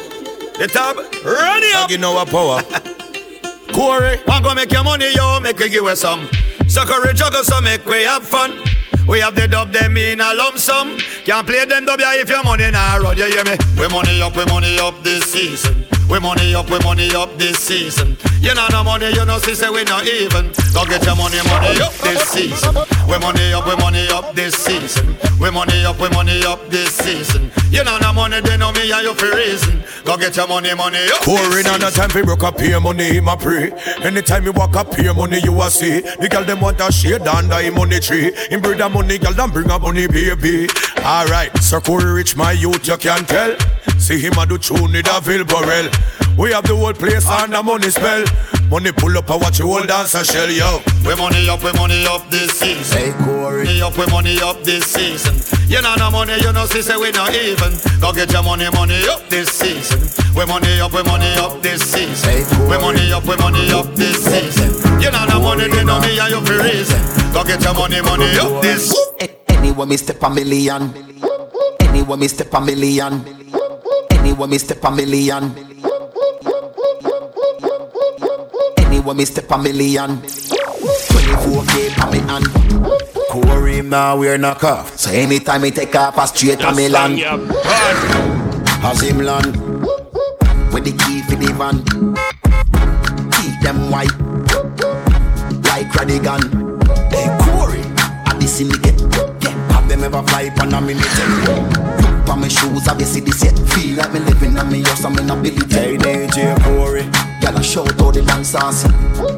The 0.59 0.69
top. 0.71 0.97
Run 0.97 1.63
it 1.63 1.75
up. 1.75 1.89
You 1.89 1.97
know 1.97 2.13
what 2.13 2.29
power. 2.29 2.61
Corey. 3.73 4.19
Want 4.27 4.43
go 4.43 4.53
make 4.53 4.71
your 4.71 4.83
money, 4.83 5.11
yo, 5.15 5.39
make 5.39 5.57
we 5.57 5.69
give 5.69 5.83
you 5.83 5.95
some. 5.95 6.29
So 6.67 6.85
Corey 6.85 7.13
juggle, 7.13 7.43
so 7.43 7.59
make 7.61 7.85
we 7.85 8.03
have 8.03 8.23
fun. 8.23 8.70
We 9.11 9.19
have 9.19 9.35
the 9.35 9.45
dub 9.45 9.73
them 9.73 9.97
in 9.97 10.21
a 10.21 10.33
lump 10.33 10.57
sum. 10.57 10.97
Can't 11.25 11.45
play 11.45 11.65
them 11.65 11.83
dub 11.83 11.99
ya 11.99 12.13
if 12.13 12.29
your 12.29 12.45
money 12.45 12.71
nah 12.71 12.95
run. 12.95 13.17
You 13.17 13.25
hear 13.25 13.43
me? 13.43 13.57
We 13.77 13.89
money 13.89 14.21
up, 14.21 14.37
we 14.37 14.45
money 14.45 14.79
up 14.79 15.03
this 15.03 15.25
season. 15.25 15.85
We 16.09 16.17
money 16.19 16.55
up, 16.55 16.69
we 16.69 16.79
money 16.79 17.13
up 17.13 17.37
this 17.37 17.59
season. 17.59 18.15
You 18.41 18.55
know 18.55 18.67
no 18.71 18.83
money, 18.83 19.05
you 19.13 19.23
know 19.23 19.37
see 19.37 19.53
say 19.53 19.69
we 19.69 19.83
not 19.83 20.07
even. 20.07 20.51
Go 20.73 20.83
get 20.85 21.05
your 21.05 21.15
money, 21.15 21.37
money 21.45 21.79
up 21.79 21.93
this 22.01 22.23
season. 22.29 22.73
We 23.07 23.19
money 23.19 23.53
up, 23.53 23.67
we 23.67 23.75
money 23.75 24.07
up 24.09 24.33
this 24.33 24.55
season. 24.55 25.15
We 25.39 25.51
money 25.51 25.85
up, 25.85 25.99
we 25.99 26.09
money 26.09 26.43
up 26.43 26.67
this 26.69 26.91
season. 26.95 27.51
You 27.69 27.83
know 27.83 27.99
no 27.99 28.11
money, 28.11 28.41
they 28.41 28.57
know 28.57 28.71
me 28.71 28.91
and 28.91 29.03
you 29.03 29.13
for 29.13 29.29
reason. 29.35 29.83
Go 30.05 30.17
get 30.17 30.35
your 30.35 30.47
money, 30.47 30.73
money 30.73 30.97
up. 31.13 31.21
Corey, 31.21 31.61
now 31.61 31.77
no 31.77 31.91
time 31.91 32.09
for 32.09 32.23
broke 32.23 32.43
up 32.43 32.59
here 32.59 32.79
money, 32.79 33.13
him 33.13 33.27
a 33.27 33.37
pray. 33.37 33.71
Anytime 34.01 34.43
you 34.43 34.53
walk 34.53 34.75
up 34.75 34.95
here 34.95 35.13
money, 35.13 35.39
you 35.43 35.61
a 35.61 35.69
see. 35.69 36.01
The 36.01 36.27
girl 36.27 36.43
them 36.43 36.61
want 36.61 36.81
a 36.81 36.91
shade 36.91 37.21
under 37.21 37.59
him 37.61 37.75
money 37.75 37.99
tree. 37.99 38.33
Him 38.49 38.61
bring 38.61 38.81
a 38.81 38.89
money, 38.89 39.19
girl 39.19 39.33
them 39.33 39.51
bring 39.51 39.69
a 39.69 39.77
money 39.77 40.07
baby. 40.07 40.67
Alright, 40.97 41.55
Sir 41.61 41.79
Corey 41.79 42.11
rich, 42.11 42.35
my 42.35 42.53
youth, 42.53 42.87
you 42.87 42.97
can 42.97 43.23
tell. 43.25 43.55
See 43.99 44.17
him 44.19 44.33
a 44.39 44.47
do 44.47 44.57
tune 44.57 44.91
with 44.91 45.05
a 45.05 45.21
Vilborel. 45.21 46.20
We 46.37 46.51
have 46.53 46.63
the 46.63 46.75
whole 46.75 46.93
place 46.93 47.27
on 47.27 47.51
the 47.51 47.61
money 47.61 47.89
spell. 47.89 48.25
Money 48.69 48.91
pull 48.93 49.17
up, 49.17 49.29
I 49.29 49.35
watch 49.35 49.59
you 49.59 49.67
hold 49.67 49.87
dance 49.87 50.15
and 50.15 50.25
shell, 50.25 50.49
yo. 50.49 50.79
We 51.05 51.13
money 51.15 51.49
up, 51.49 51.61
we 51.63 51.73
money 51.73 52.07
up 52.07 52.29
this 52.29 52.51
season. 52.57 52.97
Hey, 52.97 53.11
Corey. 53.25 53.65
Money 53.65 53.81
up, 53.81 53.97
we 53.97 54.05
money 54.07 54.39
up 54.39 54.63
this 54.63 54.85
season. 54.85 55.35
You 55.67 55.81
know 55.81 55.95
no 55.95 56.09
money, 56.09 56.39
you 56.41 56.51
know 56.53 56.65
see 56.65 56.81
say 56.81 56.95
we 56.95 57.11
not 57.11 57.35
even. 57.35 57.73
Go 57.99 58.13
get 58.13 58.31
your 58.31 58.43
money, 58.43 58.69
money 58.71 59.03
up 59.11 59.27
this 59.29 59.49
season. 59.51 59.99
We 60.35 60.45
money 60.45 60.79
up, 60.79 60.93
we 60.93 61.03
money 61.03 61.35
up 61.35 61.61
this 61.61 61.83
season. 61.83 62.29
Hey, 62.31 62.43
we 62.63 62.77
money 62.79 63.11
up, 63.11 63.23
we 63.27 63.35
money 63.35 63.71
up 63.71 63.93
this 63.95 64.23
season. 64.23 64.71
You 65.01 65.11
know 65.11 65.25
no 65.27 65.41
money, 65.41 65.67
they 65.67 65.83
know 65.83 65.99
me 65.99 66.17
and 66.17 66.31
you 66.31 66.41
for 66.45 66.63
reason. 66.63 67.01
Go 67.33 67.43
get 67.43 67.61
your 67.61 67.73
money, 67.73 68.01
money 68.01 68.31
up 68.39 68.61
this. 68.63 68.95
Anywhere 69.49 69.85
me 69.85 69.97
step 69.97 70.23
a 70.23 70.29
million. 70.29 70.93
Anywhere 71.81 72.17
me 72.17 72.27
step 72.27 72.53
a 72.53 72.61
million. 72.61 73.19
Anywhere 74.11 74.47
me 74.47 74.57
step 74.57 74.83
a 74.83 74.91
million. 74.91 75.70
Anywhere 79.01 79.15
me 79.15 79.25
step 79.25 79.49
a 79.49 79.57
million. 79.57 80.21
24k 80.21 81.89
pa 81.97 82.05
me 82.11 82.19
hand. 82.29 82.45
Corey 83.31 83.77
him 83.77 83.89
now 83.89 84.15
wear 84.15 84.37
knock 84.37 84.63
off. 84.63 84.95
So 84.95 85.09
anytime 85.09 85.63
me 85.63 85.71
take 85.71 85.95
off 85.95 86.19
a 86.19 86.27
straight 86.27 86.61
a 86.61 86.71
me 86.71 86.87
land. 86.87 87.17
Has 87.17 89.01
him 89.01 89.17
land. 89.25 89.57
With 90.71 90.85
the 90.85 90.93
key 91.01 91.23
for 91.23 91.33
the 91.33 91.49
van. 91.57 91.81
Keep 93.41 93.59
them 93.65 93.89
white. 93.89 94.13
Like 95.65 95.89
Radigan. 95.97 96.45
Hey 97.09 97.25
Corey. 97.41 97.81
I 98.29 98.37
the 98.37 98.45
syndicate. 98.45 99.01
Yeah. 99.41 99.57
Have 99.73 99.89
them 99.89 100.03
ever 100.03 100.21
fly 100.27 100.51
pan 100.51 100.73
a 100.75 100.79
minute? 100.79 101.01
Look 102.05 102.29
on 102.29 102.39
my 102.39 102.47
shoes, 102.47 102.87
I 102.87 103.01
see 103.01 103.21
this 103.21 103.43
yet. 103.43 103.57
Feel 103.73 103.97
like 103.97 104.13
me 104.13 104.19
living 104.19 104.59
on 104.59 104.71
me 104.71 104.83
house, 104.83 105.03
I'm 105.03 105.17
in 105.17 105.27
ability. 105.27 105.73
Hey 105.73 105.97
DJ 105.97 106.53
Corey. 106.60 106.60
Girl, 106.60 106.60
I 106.60 106.60
shout 107.71 108.01
out 108.01 108.13
the 108.13 108.21
dance 108.21 108.49
saucy. 108.49 108.89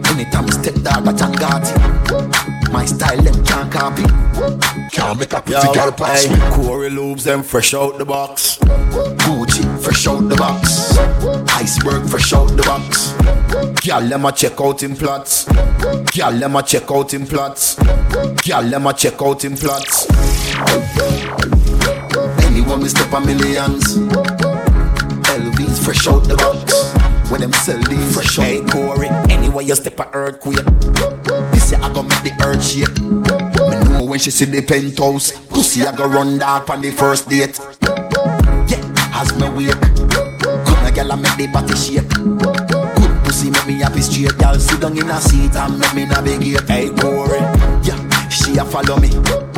Anytime 0.10 0.48
step 0.50 0.74
dog, 0.82 1.08
I 1.08 1.14
John 1.14 1.34
Gotti. 1.36 2.72
My 2.72 2.84
style, 2.84 3.22
them 3.22 3.46
can't 3.46 3.72
copy. 3.72 4.04
Can't 4.90 5.20
make 5.20 5.34
a 5.34 5.42
pretty 5.42 5.74
girl 5.74 5.92
pass 5.92 6.28
me. 6.28 6.38
Corey 6.50 6.90
loops 6.90 7.26
them 7.26 7.44
fresh 7.44 7.76
out 7.76 8.00
the 8.00 8.06
box. 8.06 8.58
Gucci, 8.58 9.64
fresh 9.80 10.08
out 10.08 10.28
the 10.30 10.36
box. 10.36 10.98
Iceberg, 11.54 12.10
fresh 12.10 12.34
out 12.34 12.48
the 12.58 12.64
box. 12.64 13.14
Girl, 13.86 14.02
let 14.02 14.20
me 14.20 14.32
check 14.32 14.60
out 14.60 14.82
in 14.82 14.96
plots. 14.96 15.46
Girl, 15.46 16.32
let 16.32 16.50
me 16.50 16.62
check 16.64 16.90
out 16.90 17.14
in 17.14 17.28
plots. 17.28 17.76
Girl, 17.76 18.64
let 18.64 18.82
me 18.82 18.94
check 18.94 19.22
out 19.22 19.46
in 19.46 19.56
plots. 19.56 20.10
Anyone 22.48 22.82
we 22.82 22.90
step 22.90 23.14
a 23.14 23.20
millions. 23.22 23.98
LV's 25.30 25.86
fresh 25.86 26.08
out 26.08 26.24
the 26.28 26.36
box. 26.36 27.03
When 27.34 27.42
them 27.42 27.52
sell 27.52 27.82
these 27.90 28.14
fresh. 28.14 28.36
Hey 28.38 28.62
Corey, 28.62 29.08
anywhere 29.28 29.64
you 29.64 29.74
step 29.74 30.00
a 30.00 30.08
earthquake. 30.14 30.64
This 31.50 31.72
year 31.72 31.82
I 31.82 31.92
go 31.92 32.04
make 32.04 32.22
the 32.22 32.32
earth 32.46 32.64
shake. 32.64 32.94
Me 33.02 33.90
know 33.90 34.06
when 34.06 34.20
she 34.20 34.30
see 34.30 34.46
the 34.46 34.62
penthouse, 34.62 35.32
pussy 35.48 35.82
I 35.82 35.96
go 35.96 36.06
run 36.06 36.38
dark 36.38 36.70
on 36.70 36.82
the 36.82 36.92
first 36.92 37.28
date. 37.28 37.58
Yeah, 38.70 39.18
as 39.18 39.34
me 39.34 39.50
wake, 39.50 39.82
come 40.62 40.86
a 40.86 40.92
girl 40.94 41.12
I 41.12 41.16
make 41.16 41.36
the 41.38 41.48
body 41.48 41.74
shake. 41.74 42.08
Good 43.02 43.24
pussy 43.26 43.50
make 43.50 43.66
me 43.66 43.82
happy 43.82 44.02
straight. 44.02 44.38
Girl 44.38 44.54
sit 44.60 44.82
down 44.82 44.96
in 44.96 45.10
a 45.10 45.20
seat 45.20 45.56
and 45.56 45.80
make 45.80 45.96
me 45.96 46.06
navigate. 46.06 46.70
Hey 46.70 46.92
Corey, 46.94 47.40
yeah. 47.82 47.98
She 48.30 48.58
a 48.58 48.64
follow 48.64 49.00
me. 49.00 49.10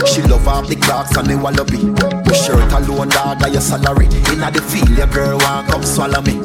She 0.08 0.22
love 0.22 0.48
off 0.48 0.70
the 0.70 0.78
clocks 0.80 1.18
and 1.18 1.28
the 1.28 1.36
wallaby. 1.38 1.84
My 2.24 2.32
shirt 2.32 2.72
alone, 2.72 3.10
dog, 3.10 3.42
your 3.52 3.60
salary. 3.60 4.06
Inna 4.32 4.50
the 4.50 4.64
field, 4.64 4.96
your 4.96 5.08
girl 5.08 5.38
want 5.40 5.68
come 5.68 5.84
swallow 5.84 6.22
me. 6.22 6.40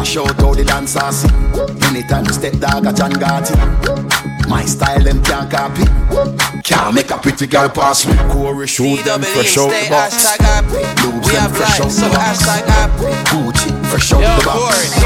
I 0.00 0.02
shout 0.02 0.40
out 0.40 0.56
the 0.56 0.64
dance 0.64 0.92
saucy. 0.92 1.28
Anytime 1.84 2.24
you 2.24 2.32
step 2.32 2.54
dog, 2.54 2.86
a 2.86 2.92
John 2.94 3.12
Gotti. 3.12 3.52
My 4.48 4.64
style, 4.64 5.04
them 5.04 5.22
can't 5.22 5.50
copy. 5.50 5.84
Can't 6.64 6.94
make 6.94 7.10
a 7.10 7.18
pretty 7.18 7.46
girl 7.46 7.68
pass 7.68 8.06
me. 8.06 8.16
Corey 8.32 8.66
shoot 8.66 9.04
them 9.04 9.20
fresh 9.20 9.58
out 9.58 9.68
the 9.68 9.88
box. 9.90 10.24
Lose 11.04 11.28
them 11.28 11.52
fresh 11.52 11.80
out 11.84 11.92
the 11.92 12.08
box. 12.16 12.40
Gucci 13.28 13.70
fresh 13.92 14.12
out 14.14 14.24
the 14.24 14.44
box. 14.48 14.96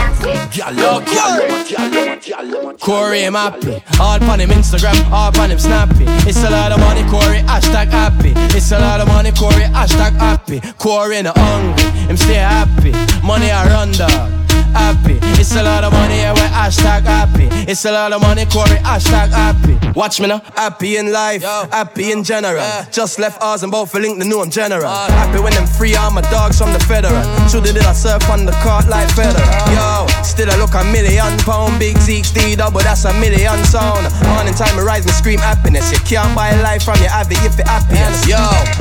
Yo, 0.55 1.03
Corey. 1.11 2.79
Corey, 2.79 3.27
I'm 3.27 3.35
happy. 3.35 3.83
All 3.99 4.23
on 4.31 4.39
him 4.39 4.51
Instagram, 4.51 4.95
all 5.11 5.37
on 5.41 5.51
him 5.51 5.59
Snappy. 5.59 6.05
It's 6.23 6.39
a 6.45 6.51
lot 6.51 6.71
of 6.71 6.79
money, 6.79 7.03
Corey. 7.11 7.43
Hashtag 7.51 7.91
happy. 7.91 8.33
It's 8.57 8.71
a 8.71 8.79
lot 8.79 9.01
of 9.01 9.09
money, 9.09 9.33
Corey. 9.33 9.67
Hashtag 9.75 10.13
happy. 10.13 10.61
Corey, 10.79 11.21
no 11.23 11.33
hungry. 11.35 11.83
Him 12.07 12.17
stay 12.17 12.35
happy. 12.35 12.93
Money 13.27 13.51
I 13.51 13.67
run 13.67 13.91
dog. 13.91 14.44
Happy. 14.75 15.19
It's 15.41 15.55
a 15.57 15.63
lot 15.63 15.85
of 15.85 15.93
money, 15.93 16.17
yeah, 16.17 16.33
we 16.33 16.41
hashtag 16.41 17.03
happy. 17.05 17.49
It's 17.71 17.85
a 17.85 17.93
lot 17.93 18.13
of 18.13 18.21
money, 18.21 18.45
Corey, 18.47 18.79
hashtag 18.83 19.31
happy. 19.31 19.79
Watch 19.95 20.21
me 20.21 20.27
now, 20.27 20.43
happy 20.57 20.97
in 20.97 21.13
life, 21.13 21.43
happy 21.43 22.13
in 22.13 22.25
general. 22.25 22.65
Just 22.91 23.19
left 23.19 23.41
ours 23.43 23.63
and 23.63 23.71
both 23.71 23.91
for 23.91 24.01
link 24.01 24.19
the 24.19 24.25
new 24.25 24.41
I'm 24.41 24.51
general. 24.51 24.87
Uh. 24.87 25.11
happy 25.11 25.41
when 25.41 25.53
them 25.53 25.67
free 25.67 25.95
all 25.95 26.11
my 26.11 26.23
dogs 26.23 26.59
from 26.59 26.73
the 26.73 26.81
federal. 26.81 27.15
Shoulda 27.49 27.73
did 27.73 27.85
I 27.85 27.93
surf 27.93 28.29
on 28.31 28.45
the 28.45 28.53
cart 28.65 28.89
like 28.89 29.09
Federer. 29.09 29.47
Yo, 29.71 30.07
still 30.23 30.51
I 30.51 30.57
look 30.57 30.75
a 30.75 30.85
million 30.91 31.39
pound, 31.47 31.79
big 31.79 31.97
Zeke 31.99 32.25
steed 32.25 32.59
but 32.59 32.83
that's 32.83 33.05
a 33.05 33.13
million 33.21 33.63
sound. 33.65 34.11
Morning 34.35 34.55
time, 34.55 34.79
I 34.79 34.83
rise 34.83 35.05
and 35.05 35.15
scream 35.15 35.39
happiness. 35.39 35.93
You 35.93 35.99
can't 35.99 36.35
buy 36.35 36.51
life 36.63 36.83
from 36.83 36.99
your 36.99 37.11
happy 37.11 37.37
if 37.47 37.57
you're 37.57 37.67
happy. 37.67 37.95
Yo, 38.29 38.37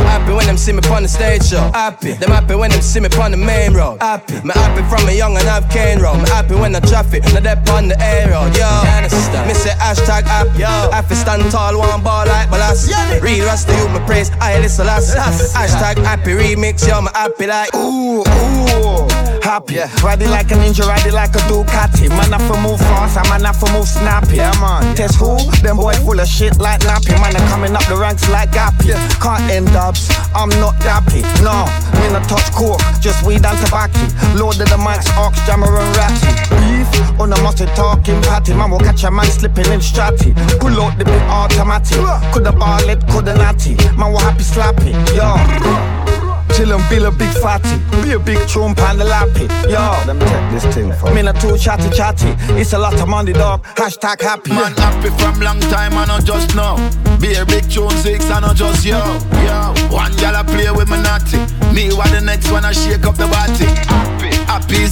happy 0.10 0.34
when 0.34 0.46
them 0.46 0.58
see 0.58 0.72
me 0.72 0.82
on 0.90 1.04
the 1.04 1.10
stage 1.10 1.46
show. 1.46 1.70
Happy, 1.74 2.14
them 2.14 2.32
happy 2.32 2.56
when 2.56 2.72
them 2.72 2.82
see 2.82 3.00
me 3.00 3.10
on 3.20 3.32
the 3.32 3.38
main 3.38 3.74
road. 3.74 3.98
Happy, 4.02 4.36
me 4.42 4.52
happy 4.56 4.82
from 4.90 5.08
a 5.08 5.12
young 5.12 5.38
and 5.38 5.48
I've 5.48 5.70
road. 6.02 6.18
Me 6.18 6.30
happy 6.30 6.56
when 6.56 6.72
the 6.72 6.82
traffic, 6.82 7.24
not 7.34 7.44
that 7.44 7.70
on 7.70 7.88
the 7.88 8.00
air 8.02 8.30
road. 8.32 8.56
Yo, 8.56 8.70
me 9.48 9.54
say 9.54 9.76
hashtag 9.78 10.24
happy. 10.24 10.60
Yo, 10.60 10.68
happy 10.92 11.16
stand 11.16 11.50
tall, 11.52 11.78
one 11.78 12.02
ball 12.04 12.26
like 12.26 12.50
balas. 12.50 12.88
Real 13.22 13.46
rasta 13.46 13.74
you, 13.78 13.88
me 13.90 14.00
praise, 14.06 14.32
I 14.42 14.60
listen 14.60 14.86
last. 14.88 15.16
Hashtag 15.16 15.98
happy 16.04 16.32
remix, 16.32 16.88
yo, 16.88 17.02
me 17.02 17.10
happy 17.14 17.48
like 17.48 17.74
ooh 17.76 18.24
ooh. 18.24 19.13
Happy, 19.44 19.76
yeah. 19.76 19.92
ride 20.00 20.22
it 20.22 20.30
like 20.30 20.50
a 20.52 20.56
ninja, 20.56 20.88
ride 20.88 21.06
it 21.06 21.14
like 21.14 21.36
a 21.36 21.44
Ducati. 21.52 22.08
Man, 22.08 22.34
I 22.34 22.40
for 22.48 22.56
move 22.64 22.80
fast, 22.80 23.20
I 23.20 23.28
man, 23.28 23.46
I 23.46 23.52
for 23.52 23.68
move 23.76 23.88
snappy. 23.88 24.38
Yeah, 24.38 24.56
man. 24.64 24.96
Test 24.96 25.20
who? 25.20 25.36
Them 25.60 25.76
boy 25.76 25.92
full 26.00 26.18
of 26.18 26.28
shit 26.28 26.58
like 26.60 26.80
nappy. 26.80 27.12
Man, 27.20 27.36
I'm 27.36 27.44
coming 27.52 27.76
up 27.76 27.84
the 27.92 27.98
ranks 27.98 28.24
like 28.30 28.52
Gappy. 28.52 28.96
Can't 29.20 29.44
end 29.52 29.68
dubs, 29.76 30.08
I'm 30.34 30.48
not 30.64 30.80
dappy. 30.80 31.28
No, 31.44 31.68
me 32.00 32.08
not 32.16 32.24
touch 32.32 32.48
coke, 32.56 32.80
just 33.04 33.20
weed 33.28 33.44
and 33.44 33.60
tobacco. 33.60 34.00
Loaded 34.40 34.72
the 34.72 34.80
mics, 34.80 35.12
ox, 35.20 35.36
jammer 35.46 35.68
and 35.68 35.92
ratty. 36.00 36.32
Beef 36.64 37.20
on 37.20 37.30
the 37.30 37.38
mustard 37.44 37.68
talking 37.76 38.22
patty. 38.24 38.54
Man 38.54 38.72
will 38.72 38.80
catch 38.80 39.04
a 39.04 39.12
man 39.12 39.26
slipping 39.26 39.68
in 39.76 39.84
stratty. 39.84 40.32
Pull 40.64 40.80
out 40.80 40.98
the 40.98 41.04
big 41.04 41.22
automatic. 41.28 42.00
Coulda 42.32 42.54
ball 42.54 42.88
it, 42.88 43.06
coulda 43.12 43.36
natty. 43.36 43.76
Man 44.00 44.14
will 44.14 44.24
happy 44.24 44.44
slappy. 44.48 44.96
Yo. 45.12 46.23
Chill 46.56 46.72
and 46.72 46.84
feel 46.86 47.06
a 47.06 47.12
big 47.12 47.32
fatty. 47.42 47.78
Be 48.02 48.14
a 48.14 48.20
big 48.20 48.40
tune 48.48 48.76
pan 48.76 48.98
the 48.98 49.06
lappy. 49.06 49.48
Yo, 49.70 49.82
let 50.08 50.16
me 50.16 50.26
take 50.26 50.48
this 50.52 50.66
thing 50.76 50.92
for 50.94 51.14
me. 51.14 51.22
not 51.22 51.40
too 51.40 51.58
chatty 51.58 51.90
chatty. 51.90 52.36
It's 52.60 52.74
a 52.74 52.80
lot 52.80 53.00
of 53.00 53.08
money, 53.08 53.34
dog. 53.34 53.64
Hashtag 53.76 54.22
happy. 54.22 54.52
Man 54.52 54.74
happy 54.74 55.10
from 55.18 55.40
long 55.40 55.60
time, 55.60 55.94
I 55.94 56.06
not 56.06 56.26
just 56.26 56.56
now. 56.56 56.76
Be 57.20 57.36
a 57.36 57.46
big 57.46 57.70
tune 57.70 57.92
six, 57.92 58.30
I 58.30 58.40
not 58.40 58.56
just 58.56 58.86
yo. 58.86 59.00
Yo, 59.46 59.74
one 59.90 60.16
gal 60.18 60.36
I 60.36 60.44
play 60.44 60.70
with 60.72 60.90
my 60.90 61.02
natty. 61.02 61.40
Me 61.74 61.94
what 61.94 62.12
the 62.12 62.22
next 62.22 62.52
one 62.52 62.66
I 62.66 62.72
shake 62.72 63.06
up 63.06 63.16
the 63.16 63.28
body. 63.28 64.13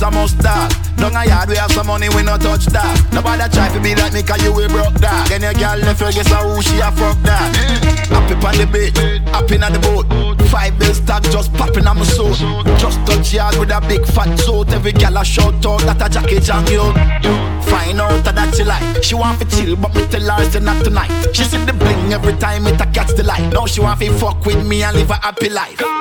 A 0.01 0.09
must 0.09 0.39
dog. 0.39 0.73
Down 0.97 1.15
a 1.15 1.25
yard 1.25 1.49
we 1.49 1.55
have 1.57 1.71
some 1.71 1.85
money, 1.85 2.09
we 2.09 2.23
no 2.23 2.37
touch 2.37 2.65
that. 2.73 2.89
Nobody 3.13 3.45
try 3.53 3.69
to 3.69 3.79
be 3.79 3.93
like 3.93 4.13
me, 4.13 4.23
cause 4.23 4.41
you 4.41 4.51
we 4.51 4.65
broke 4.67 4.97
that. 4.97 5.29
Then 5.29 5.45
your 5.45 5.53
girl 5.53 5.77
left, 5.77 6.01
you 6.01 6.11
guess 6.11 6.33
who 6.33 6.61
she 6.61 6.81
a 6.81 6.89
fuck 6.89 7.21
that. 7.21 7.53
Happy 8.09 8.33
on 8.33 8.57
the 8.57 8.65
beach, 8.65 8.97
happy 9.29 9.61
on 9.61 9.73
the 9.73 9.79
boat. 9.79 10.09
Five 10.49 10.79
bills 10.79 10.99
tag 11.01 11.23
just 11.29 11.53
popping 11.53 11.85
on 11.85 11.97
my 11.97 12.03
soul. 12.03 12.33
Just 12.81 12.97
touch 13.05 13.33
yard 13.33 13.57
with 13.57 13.69
a 13.69 13.79
big 13.85 14.05
fat 14.09 14.33
suit. 14.41 14.73
Every 14.73 14.91
girl 14.91 15.17
a 15.17 15.23
shout 15.23 15.65
out 15.65 15.81
that 15.85 16.01
a 16.01 16.09
jacket 16.09 16.49
and 16.49 16.69
you. 16.69 16.81
Find 17.69 18.01
out 18.01 18.25
that 18.25 18.55
she 18.57 18.63
like. 18.63 19.03
She 19.03 19.13
want 19.13 19.37
to 19.37 19.45
chill, 19.45 19.75
but 19.75 19.93
me 19.93 20.01
tell 20.07 20.25
her 20.25 20.49
say 20.49 20.59
not 20.59 20.83
tonight. 20.83 21.13
She 21.33 21.43
see 21.43 21.61
the 21.61 21.73
bling 21.73 22.11
every 22.13 22.33
time 22.41 22.65
it 22.65 22.81
a 22.81 22.85
catch 22.89 23.13
the 23.13 23.21
light. 23.23 23.53
Now 23.53 23.67
she 23.67 23.81
want 23.81 23.99
to 23.99 24.09
fuck 24.17 24.45
with 24.45 24.65
me 24.65 24.81
and 24.81 24.97
live 24.97 25.11
a 25.11 25.21
happy 25.21 25.49
life. 25.49 26.00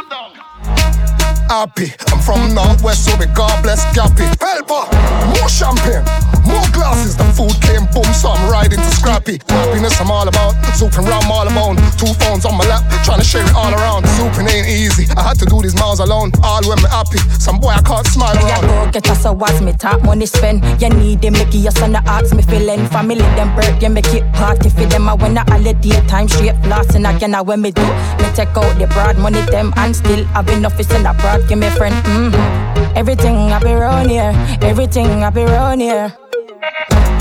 Happy. 1.51 1.91
I'm 2.15 2.23
from 2.23 2.55
Northwest, 2.55 3.11
so 3.11 3.17
we 3.19 3.27
God 3.35 3.51
bless 3.61 3.83
Gappy. 3.91 4.23
Helper, 4.39 4.87
more 5.35 5.51
champagne, 5.51 6.07
more 6.47 6.63
glasses. 6.71 7.19
The 7.19 7.27
food 7.35 7.59
came 7.67 7.91
boom, 7.91 8.07
so 8.15 8.31
I'm 8.31 8.47
riding 8.47 8.79
to 8.79 8.91
Scrappy. 8.95 9.43
Happiness 9.51 9.99
I'm 10.01 10.13
all 10.15 10.29
about, 10.29 10.55
zooping 10.79 11.11
round 11.11 11.27
Marylebone. 11.27 11.75
Two 11.99 12.15
phones 12.23 12.47
on 12.47 12.55
my 12.55 12.63
lap, 12.71 12.87
trying 13.03 13.19
to 13.19 13.27
share 13.27 13.43
it 13.43 13.51
all 13.59 13.75
around. 13.75 14.07
Zooping 14.15 14.47
ain't 14.47 14.69
easy. 14.71 15.11
I 15.19 15.35
had 15.35 15.43
to 15.43 15.47
do 15.47 15.61
these 15.61 15.75
miles 15.75 15.99
alone, 15.99 16.31
all 16.45 16.63
when 16.71 16.79
me 16.79 16.87
happy. 16.87 17.19
Some 17.43 17.59
boy 17.59 17.75
I 17.75 17.83
can't 17.83 18.07
smile 18.07 18.39
around. 18.39 18.63
Yeah, 18.63 18.87
go 18.87 18.91
get 18.93 19.11
us 19.11 19.25
a 19.25 19.33
was 19.33 19.61
me 19.61 19.73
top 19.73 20.05
money 20.05 20.27
spend. 20.27 20.63
You 20.81 20.91
need 20.91 21.21
them, 21.21 21.33
make 21.33 21.53
your 21.53 21.75
son 21.75 21.91
the 21.91 22.03
ask 22.07 22.31
me 22.33 22.43
feeling. 22.47 22.87
Family 22.95 23.27
them 23.35 23.51
birth, 23.59 23.83
you 23.83 23.91
make 23.91 24.15
it 24.15 24.23
party 24.39 24.71
for 24.71 24.87
them. 24.87 25.09
I 25.09 25.15
when 25.15 25.37
I 25.37 25.43
holiday 25.51 25.99
time 26.07 26.29
straight 26.29 26.55
flossing 26.63 27.03
again. 27.11 27.35
I 27.35 27.43
when 27.43 27.61
me 27.61 27.73
do, 27.73 27.83
me 28.23 28.31
take 28.39 28.55
out 28.55 28.71
the 28.79 28.87
broad 28.95 29.19
money 29.19 29.43
them 29.51 29.75
and 29.75 29.97
still 29.97 30.23
have 30.39 30.49
enough 30.51 30.79
is 30.79 30.87
in 30.95 31.03
the 31.03 31.13
broad 31.19 31.40
give 31.49 31.59
me 31.59 31.71
friend. 31.71 31.95
Mm-hmm. 31.95 32.97
Everything 32.97 33.37
I 33.53 33.59
be 33.61 33.71
around 33.71 34.09
here, 34.09 34.33
everything 34.63 35.23
I 35.23 35.31
be 35.31 35.43
around 35.43 35.81
here. 35.81 36.13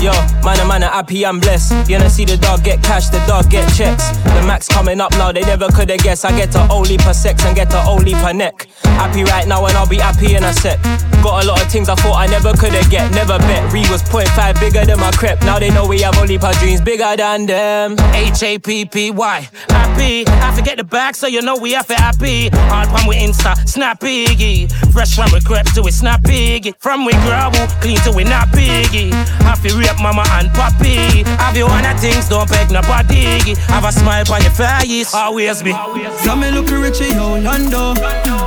Yo, 0.00 0.12
man, 0.42 0.58
a 0.60 0.64
man, 0.66 0.82
oh, 0.82 0.88
happy 0.88 1.24
and 1.24 1.42
blessed. 1.42 1.90
You 1.90 1.98
know, 1.98 2.08
see 2.08 2.24
the 2.24 2.38
dog 2.38 2.64
get 2.64 2.82
cash, 2.82 3.10
the 3.10 3.18
dog 3.26 3.50
get 3.50 3.68
checks. 3.74 4.08
The 4.24 4.42
max 4.48 4.66
coming 4.66 4.98
up 4.98 5.12
now, 5.12 5.30
they 5.30 5.42
never 5.42 5.68
could 5.68 5.90
have 5.90 6.00
guessed. 6.00 6.24
I 6.24 6.34
get 6.34 6.50
to 6.52 6.66
only 6.72 6.96
per 6.96 7.12
sex 7.12 7.44
and 7.44 7.54
get 7.54 7.68
to 7.70 7.84
only 7.84 8.14
per 8.14 8.32
neck. 8.32 8.66
Happy 8.96 9.24
right 9.24 9.46
now, 9.46 9.66
and 9.66 9.76
I'll 9.76 9.86
be 9.86 9.98
happy 9.98 10.36
in 10.36 10.44
a 10.44 10.54
sec. 10.54 10.80
Got 11.22 11.44
a 11.44 11.46
lot 11.46 11.60
of 11.60 11.70
things 11.70 11.90
I 11.90 11.96
thought 11.96 12.16
I 12.16 12.26
never 12.28 12.54
could 12.54 12.72
have 12.72 12.90
get. 12.90 13.12
Never 13.12 13.38
bet. 13.40 13.70
Re 13.74 13.80
was 13.90 14.02
0.5 14.02 14.58
bigger 14.58 14.86
than 14.86 14.98
my 14.98 15.10
crep. 15.12 15.42
Now 15.42 15.58
they 15.58 15.68
know 15.68 15.86
we 15.86 16.00
have 16.00 16.16
only 16.16 16.38
per 16.38 16.52
dreams 16.54 16.80
bigger 16.80 17.14
than 17.14 17.44
them. 17.44 17.96
H 18.14 18.42
A 18.42 18.58
P 18.58 18.86
P 18.86 19.10
Y. 19.10 19.48
Happy. 19.68 20.24
I 20.26 20.56
forget 20.56 20.78
the 20.78 20.84
back, 20.84 21.14
so 21.14 21.26
you 21.26 21.42
know 21.42 21.58
we 21.58 21.72
have 21.72 21.86
to 21.88 21.94
happy. 21.94 22.48
Hard 22.72 22.88
pan 22.88 23.06
with 23.06 23.18
Insta, 23.18 23.68
snappy. 23.68 24.66
Fresh 24.92 25.14
from 25.14 25.30
we 25.32 25.40
crep 25.42 25.66
to 25.74 25.82
it 25.82 25.92
snappy. 25.92 26.72
From 26.78 27.04
we 27.04 27.12
gravel, 27.28 27.66
clean 27.82 27.98
to 27.98 28.12
we 28.12 28.24
not 28.24 28.48
biggie. 28.48 29.12
Happy 29.44 29.68
real 29.76 29.89
up 29.90 30.00
mama 30.00 30.24
and 30.38 30.48
papi. 30.50 31.26
Have 31.42 31.56
you 31.56 31.66
one 31.66 31.84
of 31.84 31.98
things, 32.00 32.28
don't 32.28 32.48
beg 32.48 32.70
nobody. 32.70 33.54
Have 33.66 33.84
a 33.84 33.92
smile 33.92 34.24
on 34.32 34.42
your 34.42 34.54
face, 34.54 35.12
always 35.12 35.62
be. 35.62 35.72
Got 35.72 36.38
me 36.38 36.50
looking 36.50 36.80
rich 36.80 37.00
in 37.00 37.18
Orlando. 37.18 37.94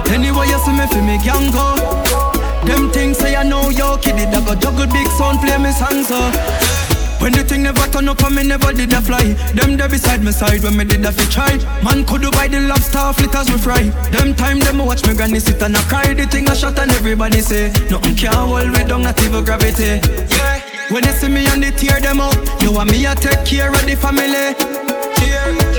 Anyway, 0.07 0.47
you 0.47 0.59
see 0.63 0.71
me, 0.71 0.87
feel 0.87 1.03
me 1.03 1.19
can 1.19 1.51
go. 1.51 1.75
Them 2.65 2.89
things 2.91 3.17
say 3.17 3.35
I 3.35 3.43
know 3.43 3.69
yo 3.69 3.97
kiddie 3.97 4.25
that 4.31 4.45
go 4.47 4.55
juggle 4.55 4.87
big 4.87 5.07
sound 5.19 5.39
play 5.43 5.57
me 5.57 5.71
songs 5.71 6.07
so. 6.07 6.31
When 7.19 7.31
the 7.31 7.43
thing 7.43 7.63
never 7.63 7.85
turn 7.87 8.07
up 8.07 8.21
and 8.23 8.35
me 8.35 8.43
never 8.43 8.73
did 8.73 8.91
a 8.91 9.01
fly 9.01 9.23
Them 9.55 9.77
there 9.77 9.87
beside 9.87 10.21
me 10.21 10.33
side 10.33 10.61
when 10.61 10.75
me 10.75 10.83
did 10.83 11.05
a 11.05 11.11
fi 11.13 11.23
try 11.31 11.81
Man 11.81 12.03
could 12.03 12.23
buy 12.33 12.49
the 12.49 12.59
lobster 12.59 13.13
flitters 13.13 13.49
we 13.49 13.57
fry 13.57 13.83
Them 14.11 14.35
time 14.35 14.59
them 14.59 14.79
watch 14.79 15.07
me 15.07 15.13
granny 15.13 15.39
sit 15.39 15.61
and 15.63 15.73
a 15.73 15.79
cry 15.87 16.13
The 16.13 16.27
thing 16.27 16.49
a 16.49 16.55
shot 16.55 16.77
and 16.79 16.91
everybody 16.91 17.39
say 17.39 17.71
Nothing 17.89 18.15
can 18.15 18.33
hold 18.33 18.67
me 18.67 18.83
down 18.83 19.03
not 19.03 19.23
even 19.23 19.45
gravity 19.45 20.03
Yeah 20.35 20.52
when 20.89 21.03
you 21.03 21.11
see 21.11 21.29
me 21.29 21.47
on 21.47 21.61
the 21.61 21.71
tear 21.71 21.99
them 21.99 22.19
up, 22.19 22.35
you 22.61 22.71
want 22.71 22.91
me 22.91 23.03
to 23.03 23.15
take 23.15 23.45
care 23.45 23.69
of 23.69 23.85
the 23.85 23.95
family. 23.95 24.53
Me 25.19 25.72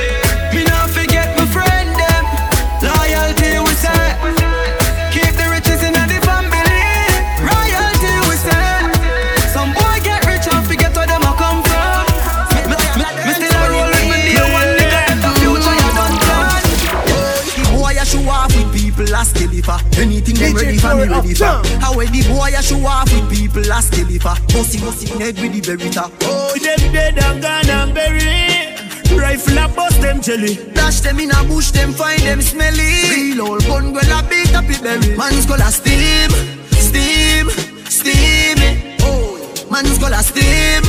a 19.12 19.24
deliver. 19.34 19.72
Uh, 19.72 19.80
anything 19.98 20.36
they 20.36 20.52
ready 20.52 20.78
for 20.78 20.94
me 20.94 21.08
ready 21.08 21.34
for. 21.34 21.44
How 21.80 21.96
when 21.96 22.12
the 22.12 22.22
boy 22.28 22.52
a 22.56 22.62
show 22.62 22.84
off 22.86 23.12
with 23.12 23.28
people 23.30 23.62
a 23.62 23.82
deliver. 23.90 24.34
Bossy 24.52 24.78
uh, 24.78 24.84
bossy 24.86 25.08
head 25.18 25.38
with 25.40 25.52
the 25.52 25.60
Beretta. 25.60 26.10
Oh, 26.22 26.56
them 26.58 26.92
dead 26.92 27.18
and 27.18 27.42
gone 27.42 27.70
and 27.70 27.94
buried. 27.94 28.74
Rifle 29.18 29.58
a 29.58 29.68
bust 29.68 30.00
them 30.00 30.20
jelly. 30.20 30.56
Dash 30.74 31.00
them 31.00 31.20
in 31.20 31.30
a 31.30 31.44
bush, 31.44 31.70
them 31.70 31.92
find 31.92 32.20
them 32.22 32.40
smelly. 32.40 33.10
Real 33.10 33.42
old 33.42 33.64
gun, 33.64 33.92
well 33.92 34.18
a 34.18 34.28
beat 34.28 34.54
up 34.54 34.64
it 34.68 34.82
berry. 34.82 35.16
Man's 35.16 35.46
gonna 35.46 35.70
steam, 35.70 36.30
steam, 36.72 37.48
steam. 37.88 38.58
Oh, 39.00 39.38
man's 39.70 39.98
gonna 39.98 40.22
steam, 40.22 40.82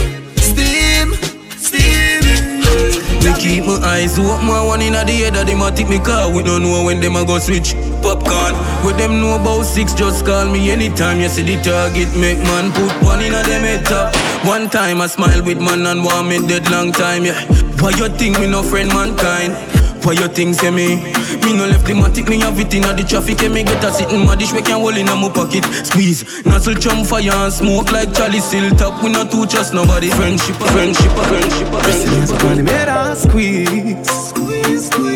Me 3.26 3.34
keep 3.42 3.66
my 3.66 3.74
eyes 3.82 4.20
open, 4.20 4.46
my 4.46 4.64
one 4.64 4.84
inna 4.84 5.04
the 5.04 5.12
head 5.12 5.36
of 5.36 5.48
them 5.48 5.62
a 5.64 5.72
take 5.72 5.90
me 5.90 5.98
car. 5.98 6.32
We 6.32 6.44
don't 6.44 6.62
know 6.62 6.84
when 6.84 7.02
them 7.02 7.16
a 7.16 7.26
go 7.26 7.40
switch 7.40 7.74
popcorn. 8.04 8.54
With 8.86 8.98
them 8.98 9.20
know 9.20 9.34
about 9.34 9.64
six, 9.64 9.96
just 9.96 10.28
call 10.28 10.46
me 10.46 10.70
anytime 10.70 11.20
you 11.20 11.28
see 11.28 11.42
the 11.42 11.60
target. 11.64 12.16
Make 12.16 12.38
man 12.38 12.72
put 12.72 12.94
one 13.02 13.22
inna 13.22 13.42
them 13.42 13.64
head 13.64 13.84
top. 13.84 14.14
One 14.46 14.70
time 14.70 15.02
I 15.02 15.08
smile 15.08 15.44
with 15.44 15.60
man 15.60 15.88
and 15.88 16.04
want 16.06 16.28
me 16.28 16.46
dead 16.48 16.70
long 16.70 16.92
time. 16.92 17.26
Yeah, 17.26 17.42
why 17.82 17.98
you 17.98 18.10
think 18.10 18.40
me 18.40 18.46
no 18.46 18.62
friend 18.62 18.90
mankind? 18.90 19.58
Why 20.06 20.14
you 20.14 20.28
think 20.28 20.54
say 20.54 20.70
me? 20.70 20.98
Me 21.42 21.58
no 21.58 21.66
left 21.66 21.88
the 21.88 21.94
matic, 21.94 22.30
me 22.30 22.40
have 22.40 22.60
it 22.60 22.72
inna 22.74 22.94
the 22.94 23.04
traffic 23.04 23.42
And 23.42 23.54
me 23.56 23.64
get 23.64 23.84
a 23.84 23.92
sitting 23.92 24.24
my 24.24 24.36
dish, 24.36 24.54
we 24.54 24.62
can 24.62 24.80
hold 24.80 24.96
inna 24.98 25.16
my 25.16 25.30
pocket. 25.30 25.66
Squeeze, 25.84 26.46
nozzle 26.46 26.76
chum 26.76 27.04
fire 27.04 27.32
and 27.32 27.52
smoke 27.52 27.92
like 27.92 28.14
Charlie 28.14 28.40
Still 28.40 28.70
top, 28.76 29.02
we 29.04 29.10
not 29.10 29.32
two 29.32 29.48
trust 29.48 29.74
nobody. 29.74 30.10
Friendship, 30.10 30.56
friendship, 30.58 31.12
friendship, 31.12 31.68
friendship. 31.74 32.44
When 32.44 32.58
the 32.58 32.64
mirror 32.64 33.16
squeeze 33.16 33.66
Squeeze, 33.66 34.30
squeeze, 34.30 34.86
squeeze 34.88 35.15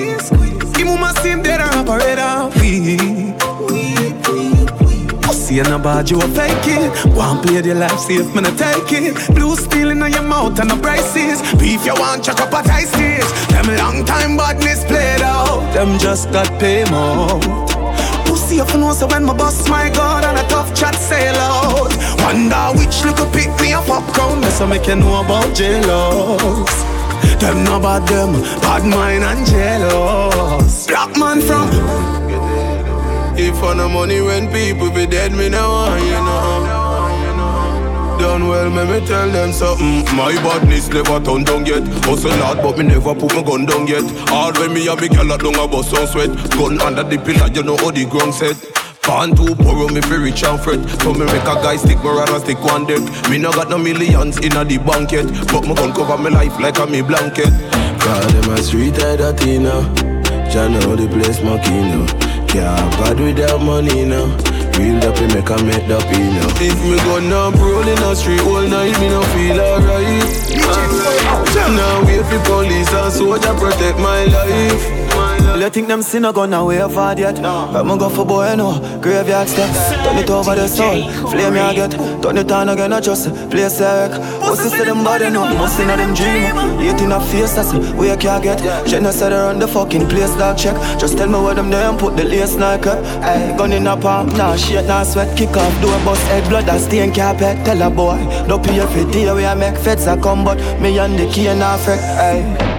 and 5.57 5.73
a 5.73 5.79
bad, 5.79 6.09
you 6.11 6.21
a 6.21 6.27
fake 6.27 6.67
it 6.67 6.91
One 7.15 7.41
play 7.41 7.61
the 7.61 7.73
life 7.73 7.97
safe, 7.97 8.29
man 8.35 8.45
I 8.45 8.51
take 8.51 8.93
it. 8.93 9.33
Blue 9.33 9.55
steel 9.55 9.89
in 9.89 9.99
your 9.99 10.21
mouth 10.21 10.59
and 10.59 10.69
the 10.69 10.75
prices 10.75 11.41
Beef 11.57 11.85
you 11.85 11.95
want, 11.95 12.23
chuck 12.23 12.39
up 12.39 12.53
a 12.53 12.61
tight 12.67 12.85
stage 12.85 13.25
Them 13.49 13.75
long 13.75 14.05
time 14.05 14.37
badness 14.37 14.85
played 14.85 15.21
out. 15.21 15.73
Them 15.73 15.97
just 15.99 16.31
got 16.31 16.47
pay 16.59 16.83
more. 16.91 17.39
Pussy 18.25 18.59
up 18.61 18.73
know 18.75 18.93
so 18.93 19.07
when 19.07 19.23
my 19.25 19.33
boss 19.33 19.67
my 19.69 19.89
god 19.89 20.23
and 20.23 20.37
a 20.37 20.47
tough 20.49 20.73
chat 20.75 20.95
sail 20.95 21.35
out. 21.35 21.91
Wonder 22.23 22.65
which 22.77 23.03
little 23.03 23.29
pick 23.31 23.49
me 23.61 23.73
a 23.73 23.81
popcorn. 23.81 24.41
That's 24.41 24.61
make 24.61 24.87
you 24.87 24.95
know 24.95 25.21
about 25.23 25.55
jealous. 25.55 26.73
Them 27.41 27.63
no 27.63 27.79
bad 27.79 28.07
them, 28.07 28.33
bad 28.61 28.83
mind 28.85 29.23
and 29.23 29.45
jealous. 29.47 30.87
Black 30.87 31.15
man 31.17 31.41
from 31.41 32.18
if 33.37 33.57
for 33.57 33.75
no 33.75 33.89
money 33.89 34.21
when 34.21 34.51
people 34.51 34.89
be 34.91 35.05
dead, 35.05 35.31
me 35.31 35.49
no 35.49 35.69
want, 35.69 36.03
you 36.03 36.11
know. 36.11 36.79
Done 38.19 38.49
well, 38.49 38.69
me 38.69 38.83
me 38.83 39.07
tell 39.07 39.29
them 39.31 39.53
something. 39.53 40.03
My 40.13 40.33
badness 40.43 40.89
never 40.89 41.19
turned 41.23 41.45
down 41.45 41.65
yet. 41.65 41.83
Hustle 42.03 42.31
hard, 42.43 42.57
but 42.61 42.77
me 42.77 42.83
never 42.83 43.15
put 43.15 43.33
my 43.33 43.41
gun 43.41 43.65
down 43.65 43.87
yet. 43.87 44.03
All 44.29 44.51
when 44.59 44.73
me 44.73 44.87
and 44.87 44.99
me 44.99 45.07
gyal 45.07 45.39
down 45.39 45.55
a 45.55 45.67
bust 45.67 45.95
on 45.95 46.05
sweat. 46.05 46.29
Gun 46.51 46.81
under 46.81 47.03
the 47.03 47.17
pillar, 47.17 47.47
you 47.47 47.63
know 47.63 47.77
how 47.77 47.91
the 47.91 48.03
ground 48.05 48.33
set. 48.33 48.57
Born 49.07 49.33
too 49.35 49.55
poor, 49.55 49.87
me 49.89 50.01
fi 50.01 50.15
rich 50.15 50.43
and 50.43 50.59
fret. 50.59 50.83
So 50.99 51.13
me 51.13 51.25
make 51.31 51.47
a 51.47 51.55
guy 51.63 51.77
stick 51.77 52.03
me 52.03 52.09
and 52.11 52.43
stick 52.43 52.59
one 52.59 52.85
deck. 52.85 52.99
Me 53.29 53.37
no 53.37 53.53
got 53.53 53.69
no 53.69 53.77
millions 53.77 54.37
in 54.39 54.51
a 54.57 54.65
the 54.65 54.79
bank 54.79 55.13
yet, 55.13 55.25
but 55.47 55.63
me 55.63 55.73
gun 55.73 55.93
cover 55.93 56.21
me 56.21 56.29
life 56.29 56.59
like 56.59 56.77
a 56.77 56.85
me 56.85 57.01
blanket. 57.01 57.47
God, 58.03 58.29
them 58.35 58.51
a 58.51 58.57
street 58.61 58.97
head 58.97 59.21
a 59.21 59.31
Tina. 59.31 59.79
Jah 60.51 60.67
know 60.67 60.95
the 60.97 61.07
place 61.07 61.41
my 61.41 61.57
kino. 61.63 62.18
Can't 62.49 62.91
bad 62.97 63.19
without 63.19 63.61
money 63.61 64.05
now. 64.05 64.25
Real 64.77 64.97
up, 65.05 65.17
and 65.17 65.33
make 65.35 65.49
a 65.49 65.57
make 65.63 65.89
up, 65.89 66.01
you 66.11 66.33
know. 66.33 66.49
If 66.57 66.81
me 66.83 66.97
gonna 67.05 67.55
roll 67.57 67.87
in 67.87 67.95
the 67.95 68.15
street 68.15 68.41
all 68.41 68.67
night, 68.67 68.99
me 68.99 69.09
no 69.09 69.21
feel 69.33 69.59
alright. 69.61 70.49
Now 71.69 72.03
wait 72.05 72.25
for 72.25 72.39
police 72.45 72.91
and 72.91 73.13
soldier 73.13 73.53
protect 73.53 73.99
my 73.99 74.23
life. 74.25 74.98
Well, 75.59 75.67
you 75.67 75.73
think 75.73 75.89
them 75.89 76.01
sinner 76.01 76.31
gonna 76.31 76.63
way 76.63 76.77
hard 76.77 77.19
yet? 77.19 77.41
No. 77.41 77.69
But 77.73 77.83
me 77.83 77.97
go 77.97 78.07
for 78.07 78.25
boy, 78.25 78.55
no. 78.55 78.79
Graveyard 79.01 79.49
step. 79.49 79.69
Turn 80.05 80.17
it 80.17 80.29
over 80.29 80.55
the 80.55 80.69
soul. 80.69 81.11
Flame 81.29 81.53
me 81.55 81.75
get. 81.75 81.91
Turn 82.23 82.37
it 82.37 82.49
on 82.49 82.69
again, 82.69 82.93
I 82.93 83.01
just 83.01 83.27
play 83.51 83.67
sick. 83.67 84.13
Pussy 84.39 84.69
say 84.69 84.85
them 84.85 85.03
body 85.03 85.29
no. 85.29 85.43
Must 85.55 85.77
in 85.81 85.87
them 85.87 86.13
dream. 86.13 86.55
Eat 86.79 87.01
in 87.01 87.11
a 87.11 87.19
face, 87.19 87.57
I 87.57 87.63
say, 87.63 87.93
we 87.95 88.07
can't 88.15 88.41
get. 88.41 88.59
Said 88.87 89.33
around 89.33 89.59
the 89.59 89.67
fucking 89.67 90.07
place, 90.07 90.33
dog 90.37 90.57
check. 90.57 90.77
Just 90.97 91.17
tell 91.17 91.27
me 91.27 91.37
where 91.43 91.55
them 91.55 91.69
there 91.69 91.89
and 91.89 91.99
put 91.99 92.15
the 92.15 92.23
lace 92.23 92.55
like 92.55 92.87
up. 92.87 93.03
Ay, 93.21 93.53
gun 93.57 93.73
in 93.73 93.85
a 93.85 93.97
palm, 93.97 94.29
nah 94.37 94.55
shit, 94.55 94.85
nah 94.85 95.03
sweat. 95.03 95.37
Kick 95.37 95.57
off, 95.57 95.81
do 95.81 95.89
a 95.89 96.05
bust 96.05 96.25
head, 96.27 96.47
blood 96.47 96.67
that 96.67 96.79
stain 96.79 97.13
carpet. 97.13 97.65
Tell 97.65 97.81
a 97.81 97.89
boy, 97.89 98.15
don't 98.47 98.63
pay 98.63 98.79
every 98.79 99.11
day 99.11 99.29
we 99.33 99.45
I 99.45 99.55
make 99.55 99.75
feds 99.75 100.07
a 100.07 100.15
come, 100.15 100.45
but 100.45 100.57
me 100.79 100.97
and 100.99 101.19
the 101.19 101.29
key 101.29 101.47
and 101.47 101.61
I 101.61 101.77
freak. 101.79 101.99
Ay. 101.99 102.78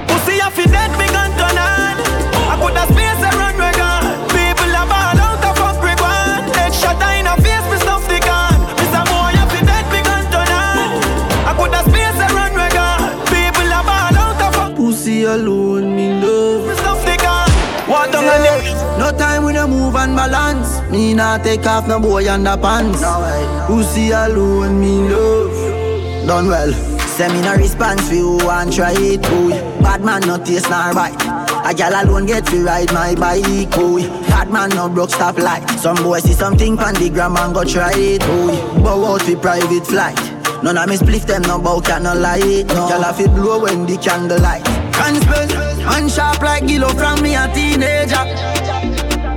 Alone, 15.31 15.97
me 15.97 16.21
love. 16.21 16.67
Me 16.67 16.75
stuff 16.75 17.05
the 17.05 17.17
gun. 17.17 17.51
What 17.89 18.15
on 18.15 18.25
them? 18.25 18.99
No 18.99 19.11
time 19.17 19.45
with 19.45 19.57
a 19.57 19.67
move 19.67 19.95
and 19.97 20.15
balance. 20.15 20.81
Me 20.91 21.15
not 21.15 21.43
take 21.45 21.67
off 21.67 21.87
no 21.89 21.99
boy 22.01 22.25
underpants. 22.25 23.01
No 23.01 23.21
way. 23.23 23.67
Pussy 23.67 24.11
alone, 24.11 24.81
me 24.81 25.09
love. 25.09 26.27
Done 26.27 26.49
well. 26.49 26.73
Send 27.17 27.35
me 27.35 27.43
no 27.43 27.55
response 27.57 28.09
for 28.09 28.15
you 28.15 28.41
and 28.51 28.73
try 28.73 28.93
it, 28.93 29.23
boy. 29.23 29.51
Bad 29.83 30.03
man 30.03 30.23
no 30.23 30.37
taste 30.39 30.71
nor 30.71 30.95
bite. 30.95 31.21
A 31.65 31.75
gal 31.75 31.95
alone 32.05 32.27
get 32.27 32.47
to 32.47 32.65
ride 32.65 32.93
my 32.93 33.15
bike, 33.15 33.71
boy. 33.71 34.03
Bad 34.29 34.51
man 34.51 34.71
no 34.71 34.89
broke 34.89 35.11
stop 35.11 35.39
light. 35.39 35.69
Some 35.79 35.97
boy 35.97 36.19
see 36.21 36.33
something 36.33 36.77
pan 36.77 36.95
the 36.95 37.11
gram 37.11 37.37
and 37.37 37.55
go 37.55 37.65
try 37.65 37.93
it, 37.95 38.21
boy. 38.21 38.83
Bow 38.83 39.05
out 39.13 39.23
for 39.23 39.37
private 39.37 39.87
flight. 39.87 40.19
None 40.63 40.77
of 40.77 40.89
me 40.89 40.97
spliff 40.97 41.27
them 41.27 41.43
no 41.43 41.59
bout 41.59 41.85
can 41.87 42.03
no 42.03 42.15
light. 42.15 42.67
No. 42.69 42.89
Gal 42.89 43.13
fi 43.13 43.27
blow 43.27 43.63
when 43.63 43.87
the 43.87 43.97
candle 43.97 44.41
light. 44.41 44.80
Can 45.01 45.17
spell 45.23 45.77
man 45.79 46.09
sharp 46.11 46.43
like 46.43 46.67
Gillo 46.67 46.89
from 46.91 47.23
me 47.23 47.35
a 47.35 47.49
teenager. 47.55 48.21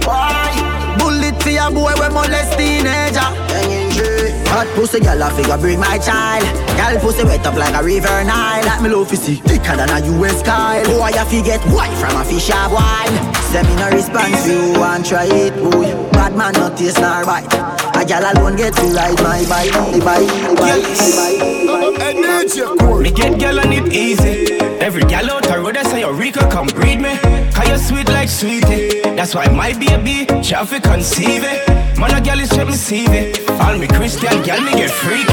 Why? 0.04 0.52
Bullet 1.00 1.42
for 1.42 1.56
a 1.56 1.72
boy 1.72 1.94
we 1.96 2.10
molest 2.14 2.58
teenager. 2.58 3.30
Hot 4.52 4.68
pussy, 4.76 5.00
gal 5.00 5.22
a 5.22 5.32
figure 5.32 5.58
bring 5.58 5.80
my 5.80 5.98
child. 5.98 6.44
Gal 6.76 7.00
pussy 7.00 7.24
wet 7.24 7.46
up 7.48 7.56
like 7.56 7.74
a 7.74 7.84
river 7.84 8.24
Nile. 8.26 8.66
Like 8.66 8.82
me 8.82 8.90
to 8.90 9.16
see 9.16 9.36
thicker 9.36 9.76
than 9.78 9.90
a 9.90 10.00
US 10.20 10.44
Kyle. 10.44 10.84
Boy, 10.86 11.16
I 11.16 11.24
forget 11.26 11.62
why 11.72 11.90
from 11.96 12.20
a 12.20 12.26
fish 12.26 12.50
a 12.50 12.68
wine. 12.68 13.34
Send 13.50 13.68
me 13.70 13.76
no 13.78 13.90
response, 13.90 14.46
you 14.46 14.80
want 14.80 15.06
try 15.06 15.26
it, 15.26 15.56
boy. 15.56 15.88
Bad 16.12 16.36
man 16.36 16.54
not 16.54 16.78
taste 16.78 17.00
nor 17.00 17.26
bite. 17.26 17.73
A 18.04 18.06
gal 18.06 18.34
alone 18.34 18.58
get 18.58 18.74
to 18.74 18.82
ride 18.88 19.16
my 19.24 19.46
bike, 19.48 19.72
the 19.72 20.02
bike, 20.04 20.28
the 20.28 20.56
bike, 20.60 20.84
the 20.84 21.08
bike. 22.84 23.00
Me 23.02 23.12
get 23.12 23.40
gal 23.40 23.62
on 23.62 23.72
it 23.72 23.94
easy. 23.94 24.60
Every 24.82 25.04
gal 25.04 25.32
out 25.32 25.44
the 25.44 25.58
road, 25.58 25.78
I 25.78 25.84
say 25.84 26.02
Eureka, 26.02 26.50
come 26.52 26.68
breed 26.68 27.00
me. 27.00 27.18
Cause 27.54 27.70
you 27.70 27.78
sweet 27.78 28.10
like 28.10 28.28
sweetie. 28.28 29.00
That's 29.16 29.34
why 29.34 29.48
my 29.48 29.72
baby, 29.72 30.26
traffic 30.44 30.84
conceive 30.84 31.46
it. 31.46 31.66
Man, 31.98 32.14
a 32.14 32.20
gal 32.20 32.42
is 32.42 32.50
check 32.50 32.68
me 32.68 32.74
see 32.74 33.06
it. 33.06 33.50
All 33.62 33.78
me 33.78 33.88
Christian 33.88 34.44
gal, 34.44 34.60
me 34.60 34.74
get 34.74 34.92
freaky. 34.92 35.32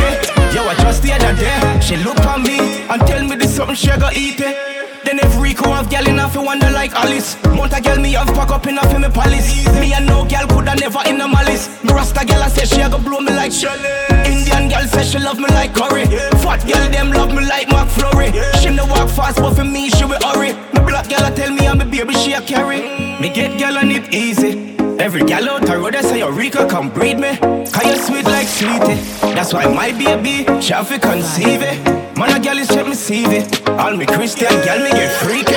Yo, 0.54 0.62
I 0.62 0.76
just 0.78 1.02
the 1.02 1.12
other 1.12 1.34
day, 1.34 1.80
she 1.80 1.96
look 1.96 2.24
on 2.24 2.44
me 2.44 2.84
and 2.86 3.02
tell 3.04 3.24
me 3.24 3.34
this 3.34 3.56
something 3.56 3.74
she 3.74 3.88
go 3.88 4.10
eat 4.14 4.38
it. 4.38 4.69
Then 5.10 5.24
every 5.24 5.50
Rico 5.50 5.68
have 5.72 5.90
gal 5.90 6.06
enough 6.06 6.34
to 6.34 6.40
wonder 6.40 6.70
like 6.70 6.92
Alice. 6.92 7.34
Mount 7.42 7.76
a 7.76 7.80
gal 7.80 7.98
me 7.98 8.12
have 8.12 8.28
pack 8.28 8.50
up 8.50 8.64
enough 8.68 8.94
in 8.94 9.00
me 9.00 9.08
palace. 9.08 9.66
Me 9.80 9.92
and 9.92 10.06
no 10.06 10.24
gal 10.24 10.46
coulda 10.46 10.76
never 10.76 11.00
in 11.04 11.20
a 11.20 11.26
malice. 11.26 11.66
Me 11.82 11.92
rasta 11.92 12.24
gal 12.24 12.40
I 12.40 12.48
say 12.48 12.64
she 12.64 12.80
a 12.80 12.88
go 12.88 12.96
blow 13.00 13.18
me 13.18 13.32
like 13.32 13.50
Shirley. 13.50 13.90
Indian 14.24 14.68
gal 14.68 14.86
say 14.86 15.02
she 15.02 15.18
love 15.18 15.40
me 15.40 15.48
like 15.48 15.74
curry. 15.74 16.06
Fat 16.46 16.64
gal 16.64 16.88
them 16.92 17.10
love 17.10 17.30
me 17.30 17.44
like 17.44 17.66
McFlurry. 17.66 18.30
She 18.62 18.70
no 18.70 18.86
walk 18.86 19.08
fast 19.10 19.38
but 19.38 19.54
for 19.56 19.64
me 19.64 19.90
she 19.90 20.04
will 20.04 20.20
hurry. 20.22 20.52
Me 20.74 20.80
black 20.86 21.08
gal 21.08 21.24
I 21.24 21.32
tell 21.32 21.50
me 21.50 21.66
I'm 21.66 21.80
a 21.80 21.84
baby 21.84 22.14
she 22.14 22.34
a 22.34 22.40
carry. 22.40 22.78
Me 23.18 23.30
get 23.30 23.58
gal 23.58 23.78
on 23.78 23.90
it 23.90 24.14
easy. 24.14 24.76
Every 25.00 25.24
gal 25.24 25.48
out 25.48 25.62
the 25.62 25.76
road 25.76 25.96
I 25.96 26.02
say 26.02 26.18
Eureka 26.20 26.68
come 26.68 26.88
breed 26.88 27.18
me. 27.18 27.36
Cause 27.36 27.84
you 27.84 27.96
sweet 27.96 28.26
like 28.26 28.46
sweetie. 28.46 28.94
That's 29.34 29.52
why 29.52 29.66
my 29.66 29.90
baby 29.90 30.46
she 30.62 30.72
have 30.72 30.88
to 30.88 31.00
conceive 31.00 31.62
it. 31.62 31.99
Man, 32.20 32.36
a 32.36 32.38
gal 32.38 32.58
is 32.58 32.68
check 32.68 32.84
me 32.84 32.92
CV. 32.92 33.48
All 33.78 33.96
me 33.96 34.04
Christian 34.04 34.52
gal 34.62 34.78
me 34.84 34.90
get 34.90 35.10
freaky. 35.22 35.56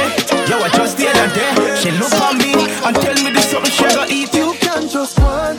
Yo, 0.50 0.56
I 0.64 0.70
just 0.70 0.96
the 0.96 1.10
other 1.10 1.28
day, 1.36 1.52
she 1.76 1.92
look 2.00 2.14
on 2.24 2.38
me 2.38 2.54
and 2.86 2.96
tell 2.96 3.16
me 3.22 3.32
this 3.32 3.52
something 3.52 3.70
she 3.70 3.84
go 3.84 4.06
eat. 4.08 4.34
You 4.34 4.56
can 4.62 4.88
just 4.88 5.20
one, 5.20 5.58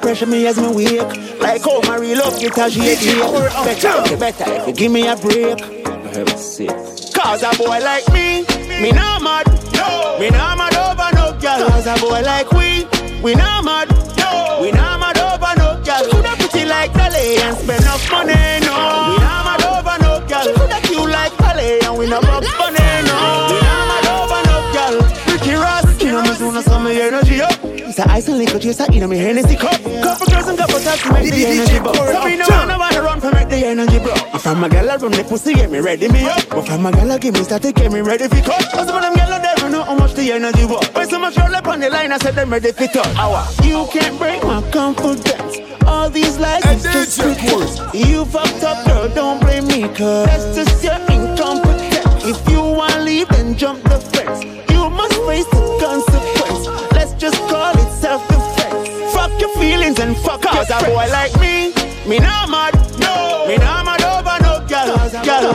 no 0.00 0.10
wanna 0.10 0.22
girl 0.22 0.22
a 0.22 0.24
pressure 0.24 0.26
me 0.26 0.46
as 0.46 0.58
me 0.58 0.68
wake. 0.68 1.40
Like 1.40 1.62
how 1.62 1.80
my 1.82 1.96
real 1.96 2.18
love 2.18 2.38
get 2.40 2.58
a 2.58 2.70
shake. 2.70 3.00
Better, 3.64 4.16
better 4.16 4.52
if 4.54 4.66
you 4.66 4.72
give 4.72 4.92
me 4.92 5.06
a 5.06 5.16
break. 5.16 5.60
For 5.60 6.08
heaven's 6.08 6.40
sake. 6.40 6.70
Cause 7.14 7.42
a 7.42 7.50
boy 7.56 7.80
like 7.80 8.06
me, 8.12 8.44
me 8.80 8.92
not 8.92 9.22
mad. 9.22 9.46
No. 9.74 10.18
Me 10.20 10.30
not 10.30 10.58
mad 10.58 10.74
over 10.76 11.16
no 11.16 11.38
girl. 11.40 11.68
Cause 11.68 11.86
a 11.86 11.96
boy 12.00 12.20
like 12.22 12.50
we, 12.52 12.86
we 13.22 13.34
not 13.34 13.64
mad. 13.64 13.88
No. 14.18 14.58
We 14.62 14.72
not 14.72 15.00
mad 15.00 15.18
over 15.18 15.54
no 15.58 15.82
girl. 15.84 16.10
Coulda 16.10 16.34
pretty 16.36 16.64
like 16.68 16.92
Dolly 16.94 17.36
and 17.38 17.56
spend 17.56 17.82
enough 17.82 18.10
money. 18.10 18.34
No. 18.66 19.17
You 26.66 26.70
know 26.70 26.80
me 26.80 26.94
soon 26.94 27.12
energy 27.14 27.40
up. 27.42 27.52
It's 27.62 27.98
a 27.98 28.10
ice 28.10 28.28
and 28.28 28.38
liquor 28.38 28.58
chaser 28.58 28.84
in 28.92 29.08
me 29.08 29.18
Hennessy 29.18 29.56
cup. 29.56 29.80
Couple 29.82 30.26
girls 30.26 30.48
and 30.48 30.58
couple 30.58 30.80
times 30.80 31.02
to 31.02 31.12
make 31.12 31.30
the 31.30 31.46
energy 31.46 31.78
bro. 31.78 31.92
So 31.92 32.24
me 32.24 32.36
no 32.36 32.46
wanna 32.48 32.78
wanna 32.78 33.02
run 33.02 33.20
for 33.20 33.30
make 33.32 33.48
the 33.48 33.64
energy 33.64 33.98
bro. 33.98 34.14
If 34.34 34.46
I'm 34.46 34.64
a 34.64 34.68
gal, 34.68 34.90
I 34.90 34.96
run 34.96 35.12
the 35.12 35.24
pussy, 35.24 35.54
get 35.54 35.70
me 35.70 35.78
ready 35.78 36.08
me 36.08 36.24
up. 36.28 36.48
But 36.48 36.64
If 36.64 36.70
I'm 36.70 36.86
a 36.86 36.92
gal, 36.92 37.12
I 37.12 37.18
give 37.18 37.34
me 37.34 37.44
start 37.44 37.62
to 37.62 37.72
get 37.72 37.92
me 37.92 38.00
ready 38.00 38.28
for 38.28 38.42
cut. 38.42 38.64
Cause 38.72 38.86
some 38.86 38.96
of 38.96 39.02
them 39.02 39.14
gal 39.14 39.32
out 39.32 39.42
there 39.42 39.70
know 39.70 39.84
how 39.84 39.94
much 39.94 40.14
the 40.14 40.32
energy 40.32 40.64
was. 40.64 40.86
When 40.94 41.08
so 41.08 41.18
much 41.18 41.36
roll 41.36 41.54
up 41.54 41.66
on 41.66 41.80
the 41.80 41.90
line, 41.90 42.12
I 42.12 42.18
said 42.18 42.34
them 42.34 42.50
ready 42.50 42.72
for 42.72 42.86
touch. 42.86 43.16
Hour. 43.16 43.46
You 43.62 43.86
can't 43.92 44.18
break 44.18 44.42
my 44.42 44.62
confidence. 44.70 45.58
All 45.86 46.10
these 46.10 46.38
lies 46.38 46.64
is 46.66 46.82
just 46.82 47.20
pretense. 47.20 47.80
You 47.94 48.24
fucked 48.26 48.62
up, 48.62 48.86
girl, 48.86 49.08
don't 49.14 49.40
blame 49.40 49.66
me, 49.66 49.82
cause 49.94 50.26
that's 50.26 50.56
just 50.56 50.84
your 50.84 50.98
feelings 59.98 60.16
and 60.16 60.24
fuck 60.24 60.42
Cause 60.42 60.70
a 60.70 60.78
boy 60.86 61.08
like 61.10 61.34
me, 61.40 61.72
me 62.08 62.18
not 62.18 62.48
mad. 62.48 62.74
No, 62.98 63.46
me 63.46 63.56
not 63.56 63.84
mad 63.84 64.02
over 64.02 64.38
no. 64.42 64.58
Girl, 64.68 64.96
girl, 65.24 65.54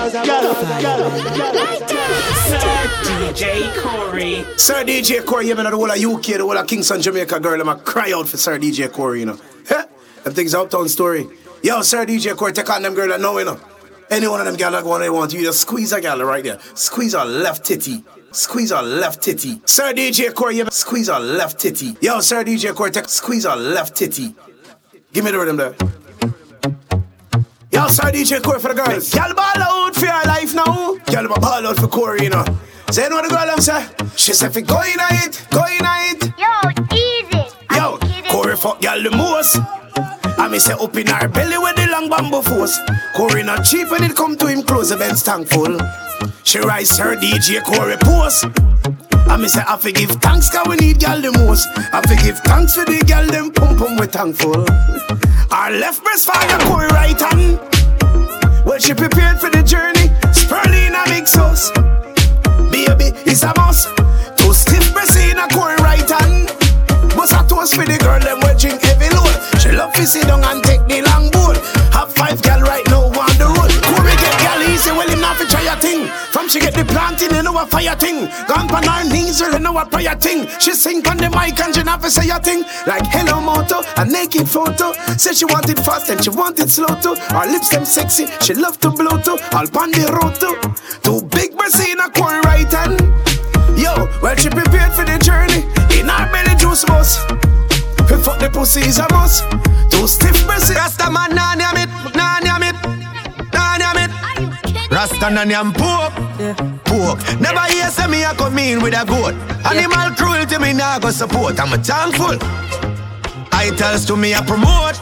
Sir 2.49 2.89
DJ 3.03 3.73
Corey. 3.81 4.45
Sir 4.57 4.83
DJ 4.83 5.25
Corey, 5.25 5.47
you 5.47 5.55
know 5.55 5.63
the 5.63 5.71
whole 5.71 5.91
of 5.91 5.97
UK, 5.97 6.37
the 6.37 6.39
whole 6.39 6.57
of 6.57 6.67
Kingston, 6.67 7.01
Jamaica 7.01 7.39
girl, 7.39 7.59
I'm 7.59 7.69
a 7.69 7.75
cry 7.75 8.11
out 8.13 8.27
for 8.27 8.37
Sir 8.37 8.59
DJ 8.59 8.91
Corey, 8.91 9.21
you 9.21 9.25
know. 9.25 9.39
Huh? 9.67 9.85
Them 10.23 10.33
things 10.33 10.53
uptown 10.53 10.89
story. 10.89 11.27
Yo, 11.61 11.81
Sir 11.81 12.05
DJ 12.05 12.35
Corey, 12.35 12.53
take 12.53 12.69
on 12.69 12.81
them 12.81 12.93
girl 12.93 13.09
that 13.09 13.21
know, 13.21 13.37
you 13.39 13.45
know. 13.45 13.59
Any 14.09 14.27
one 14.27 14.39
of 14.41 14.45
them 14.45 14.55
gal 14.55 14.71
that 14.71 14.85
want 14.85 15.01
they 15.01 15.09
want 15.09 15.33
you, 15.33 15.41
just 15.41 15.61
squeeze 15.61 15.91
a 15.93 16.01
gal 16.01 16.21
right 16.23 16.43
there. 16.43 16.59
Squeeze 16.75 17.13
her 17.13 17.25
left 17.25 17.65
titty. 17.65 18.03
Squeeze 18.33 18.71
her 18.71 18.81
left 18.81 19.21
titty. 19.21 19.61
Sir 19.65 19.93
DJ 19.93 20.33
Corey, 20.33 20.57
you 20.57 20.65
squeeze 20.71 21.07
her 21.07 21.19
left 21.19 21.59
titty. 21.59 21.95
Yo, 22.01 22.19
Sir 22.19 22.43
DJ 22.43 22.73
Corey, 22.73 22.89
take 22.89 23.07
squeeze 23.07 23.45
her 23.45 23.55
left 23.55 23.95
titty. 23.95 24.33
Give 25.13 25.23
me 25.23 25.29
the 25.29 25.37
rhythm 25.37 25.57
there. 25.57 25.75
Yo, 27.71 27.87
Sir 27.89 28.11
DJ 28.11 28.41
Corey 28.41 28.59
for 28.59 28.73
the 28.73 28.83
girls. 28.83 29.13
Gal 29.13 29.35
ball 29.35 29.45
out 29.45 29.95
for 29.95 30.05
your 30.05 30.23
life 30.25 30.55
now. 30.55 30.95
Gal 31.05 31.27
ball 31.27 31.67
out 31.67 31.75
for 31.77 31.87
Corey, 31.87 32.23
you 32.23 32.29
know. 32.29 32.43
Say, 32.89 33.07
what 33.09 33.23
the 33.23 33.29
girl 33.29 33.45
them 33.45 33.61
say? 33.61 33.87
She 34.15 34.33
said, 34.33 34.51
go 34.65 34.81
in 34.81 34.97
it, 34.99 35.45
go 35.51 35.63
in 35.65 35.85
it. 36.09 36.33
Yo, 36.37 36.95
easy. 36.95 37.55
Yo, 37.75 37.99
Corey 38.31 38.55
fuck 38.55 38.81
gal 38.81 39.01
the 39.01 39.11
most. 39.11 39.57
I 40.43 40.49
me 40.49 40.59
say 40.59 40.73
up 40.73 40.93
in 40.97 41.07
her 41.07 41.29
belly 41.29 41.57
with 41.57 41.77
the 41.77 41.87
long 41.89 42.09
bamboo 42.09 42.41
force. 42.41 42.77
Corey 43.15 43.43
not 43.43 43.63
cheap 43.63 43.89
when 43.89 44.03
it 44.03 44.13
come 44.13 44.35
to 44.35 44.47
him 44.47 44.61
close 44.61 44.93
bench 44.93 45.21
thankful. 45.21 45.79
She 46.43 46.59
rise 46.59 46.97
her 46.97 47.15
DJ 47.15 47.63
Corey 47.63 47.95
post. 47.95 48.47
I 49.31 49.37
me 49.37 49.47
say 49.47 49.63
I 49.65 49.77
forgive 49.77 50.09
thanks 50.19 50.49
cause 50.49 50.67
we 50.67 50.75
need 50.75 50.99
gal 50.99 51.21
the 51.21 51.31
most. 51.31 51.69
I 51.93 52.01
forgive 52.01 52.39
thanks 52.39 52.75
for 52.75 52.83
the 52.83 53.01
gal 53.07 53.25
them 53.25 53.53
pum 53.53 53.77
pum 53.77 53.95
we 53.95 54.05
thankful. 54.07 54.67
Our 55.49 55.71
left 55.71 56.03
breast 56.03 56.25
fire 56.27 56.59
Corey 56.67 56.87
right 56.87 57.17
hand. 57.17 57.57
Well 58.65 58.79
she 58.79 58.93
prepared 58.93 59.39
for 59.39 59.49
the 59.49 59.63
journey. 59.63 60.11
Spurling 60.33 60.91
a 60.91 61.03
big 61.07 61.25
sauce. 61.25 61.71
baby, 62.67 63.15
it's 63.23 63.43
a 63.43 63.53
must. 63.55 63.87
Two 64.35 64.53
stiff 64.53 64.91
breast 64.91 65.15
in 65.15 65.39
a 65.39 65.47
core 65.47 65.77
right 65.77 66.09
hand. 66.09 66.62
Must 67.23 67.39
a 67.39 67.47
toast 67.47 67.75
for 67.75 67.85
the 67.87 67.95
girl 68.03 68.19
them 68.19 68.43
we 68.43 68.51
drink 68.59 68.83
heavy 68.83 69.07
load. 69.15 69.31
She 69.55 69.71
love 69.71 69.95
to 69.95 70.03
sit 70.03 70.27
down 70.27 70.43
and 70.43 70.59
take 70.59 70.83
the 70.91 71.07
long 71.07 71.31
boat. 71.31 71.55
Have 71.95 72.11
five 72.11 72.35
gal 72.43 72.59
right 72.59 72.83
now 72.91 73.07
on 73.07 73.33
the 73.39 73.47
road. 73.47 73.71
Corey 73.79 74.11
get 74.19 74.35
gal 74.43 74.59
easy, 74.67 74.91
well 74.91 75.07
him 75.07 75.23
not 75.23 75.39
fi 75.39 75.47
try 75.47 75.63
a 75.71 75.79
thing. 75.79 76.11
From 76.35 76.51
she 76.51 76.59
get 76.59 76.75
the 76.75 76.83
planting, 76.83 77.31
you 77.31 77.39
know 77.39 77.55
a 77.55 77.63
fire 77.63 77.95
thing. 77.95 78.27
Gone 78.51 78.67
on 78.75 78.83
her 78.83 79.07
knees, 79.07 79.39
you 79.39 79.55
know 79.55 79.71
a 79.79 79.85
prayer 79.87 80.19
thing. 80.19 80.51
She 80.59 80.75
sing 80.75 80.99
on 81.07 81.15
the 81.15 81.31
mic 81.31 81.55
and 81.63 81.71
she 81.71 81.83
not 81.83 82.03
fi 82.03 82.09
say 82.11 82.27
a 82.27 82.43
thing. 82.43 82.67
Like 82.83 83.07
hello 83.07 83.39
moto, 83.39 83.87
a 83.95 84.03
naked 84.03 84.43
photo. 84.43 84.91
Say 85.15 85.31
she 85.31 85.47
want 85.47 85.71
it 85.71 85.79
fast 85.79 86.11
and 86.11 86.19
she 86.19 86.29
want 86.29 86.59
it 86.59 86.67
slow 86.67 86.91
too. 86.99 87.15
Her 87.31 87.47
lips 87.47 87.71
them 87.71 87.85
sexy, 87.85 88.27
she 88.43 88.51
love 88.53 88.83
to 88.83 88.91
blow 88.91 89.15
too. 89.23 89.39
All 89.55 89.71
on 89.79 89.95
the 89.95 90.11
road 90.11 90.35
too. 90.43 90.59
Two 90.99 91.23
big 91.31 91.55
breasts 91.55 91.79
in 91.87 92.03
a 92.03 92.11
core 92.11 92.43
right 92.43 92.67
hand. 92.67 92.99
Yo, 93.79 94.11
well 94.19 94.35
she 94.35 94.49
prepared 94.49 94.91
for 94.91 95.07
the 95.07 95.15
journey. 95.23 95.63
In 95.99 96.07
her 96.09 96.31
belly 96.31 96.55
juice 96.57 96.85
bus. 96.85 97.19
We 98.09 98.17
fuck 98.21 98.39
the 98.39 98.49
pussy 98.51 98.81
is 98.81 98.99
a 98.99 99.07
must. 99.11 99.49
Two 99.89 100.07
stiff 100.07 100.45
breasts. 100.45 100.73
Rasta 100.75 101.09
man, 101.09 101.33
nah 101.35 101.55
nyam 101.55 101.77
it, 101.77 101.89
nah 102.15 102.39
nyam 102.39 102.63
it, 102.63 102.75
nah 103.53 103.77
nyam 103.77 103.97
it. 104.03 104.91
Rasta 104.91 105.29
nah 105.29 105.45
nyam 105.45 105.73
pork, 105.73 106.13
pork. 106.85 107.19
Never 107.39 107.65
hear 107.71 107.89
say 107.89 108.07
me 108.07 108.23
a 108.23 108.33
come 108.33 108.59
in 108.59 108.81
with 108.81 108.93
a 108.93 109.05
goat. 109.05 109.35
Animal 109.65 110.15
cruelty 110.15 110.57
me 110.59 110.73
nah 110.73 110.99
go 110.99 111.11
support. 111.11 111.59
I'm 111.59 111.73
a 111.73 111.77
thankful. 111.77 112.37
Titles 113.49 114.05
to 114.05 114.17
me 114.17 114.33
a 114.33 114.41
promote. 114.41 114.99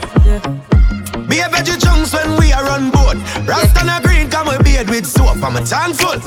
Be 1.27 1.39
a 1.39 1.49
veggie 1.49 1.81
chunks 1.81 2.13
when 2.13 2.37
we 2.37 2.51
are 2.53 2.69
on 2.69 2.91
board. 2.91 3.17
Rasta 3.47 3.83
na 3.83 3.99
green 3.99 4.29
come 4.29 4.49
we 4.49 4.57
beard 4.63 4.89
with 4.89 5.05
soap. 5.07 5.41
I'm 5.43 5.55
a 5.55 5.61
thankful. 5.65 6.21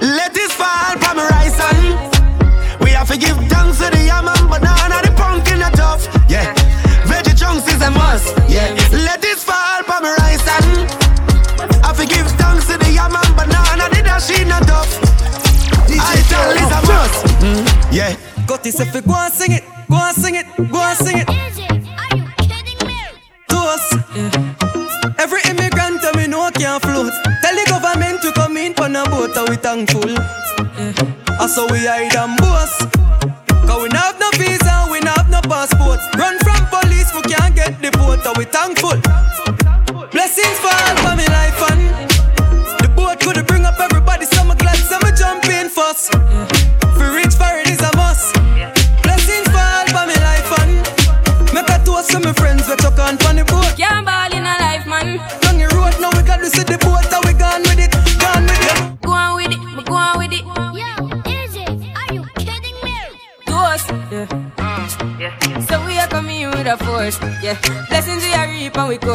Let 0.00 0.32
this 0.34 0.52
fall 0.52 0.96
from 0.98 1.16
my 1.16 1.28
rice 1.28 1.58
and 1.58 2.11
we 3.02 3.08
have 3.08 3.20
to 3.20 3.26
give 3.26 3.48
thanks 3.50 3.78
to 3.78 3.90
the 3.90 4.04
yam 4.04 4.28
and 4.28 4.48
banana, 4.48 5.02
the 5.02 5.10
pumpkin 5.16 5.58
the 5.58 5.70
tough. 5.74 6.06
Yeah, 6.30 6.54
veggie 7.02 7.36
chunks 7.36 7.66
is 7.66 7.82
a 7.82 7.90
must. 7.90 8.30
Yeah, 8.48 8.70
let 8.92 9.20
this 9.20 9.42
fall 9.42 9.82
from 9.82 10.04
my 10.04 10.14
rice 10.22 10.46
and 10.46 10.86
have 11.82 11.96
to 11.96 12.06
give 12.06 12.30
thanks 12.38 12.66
to 12.66 12.78
the 12.78 12.92
yam 12.92 13.10
and 13.10 13.34
banana, 13.34 13.90
the 13.90 14.02
dash 14.06 14.30
in 14.30 14.46
the 14.46 14.58
tough. 14.70 14.86
I 15.90 16.14
tell 16.30 16.54
is 16.54 16.70
a 16.70 16.80
must. 16.86 17.26
Mm, 17.42 17.92
yeah. 17.92 18.16
Got 18.46 18.62
this 18.62 18.78
if 18.78 18.94
you 18.94 19.02
go 19.02 19.14
and 19.14 19.32
sing 19.32 19.52
it, 19.52 19.64
go 19.90 19.96
and 19.96 20.16
sing 20.16 20.36
it, 20.36 20.46
go 20.70 20.78
and 20.78 20.98
sing 20.98 21.18
it. 21.18 21.28
Are 21.28 22.16
you 22.16 22.26
kidding 22.38 22.86
me? 22.86 23.02
To 23.48 23.56
us, 23.56 23.94
yeah. 24.14 25.14
Every 25.18 25.40
immigrant 25.50 26.02
that 26.02 26.14
we 26.14 26.28
know 26.28 26.50
can't 26.54 26.80
float. 26.80 27.12
Tell 27.42 27.54
the 27.56 27.66
government 27.68 28.22
to 28.22 28.32
come 28.32 28.56
in 28.56 28.74
on 28.78 28.94
a 28.94 29.04
boat, 29.10 29.36
and 29.36 29.48
we 29.48 29.56
thankful. 29.56 30.08
Yeah. 30.08 31.21
And 31.42 31.50
so 31.50 31.66
we 31.72 31.86
hide 31.86 32.14
and 32.14 32.38
boast. 32.38 32.86
Cause 33.66 33.82
we 33.82 33.88
not 33.88 34.14
have 34.14 34.20
no 34.20 34.30
visa, 34.38 34.86
we 34.92 35.00
not 35.00 35.26
have 35.26 35.28
no 35.28 35.40
passport. 35.40 35.98
Run 36.14 36.38
from 36.38 36.64
police, 36.70 37.12
we 37.16 37.22
can't 37.22 37.56
get 37.56 37.82
the 37.82 37.90
boat, 37.98 38.24
and 38.24 38.36
we 38.38 38.44
thankful. 38.44 39.01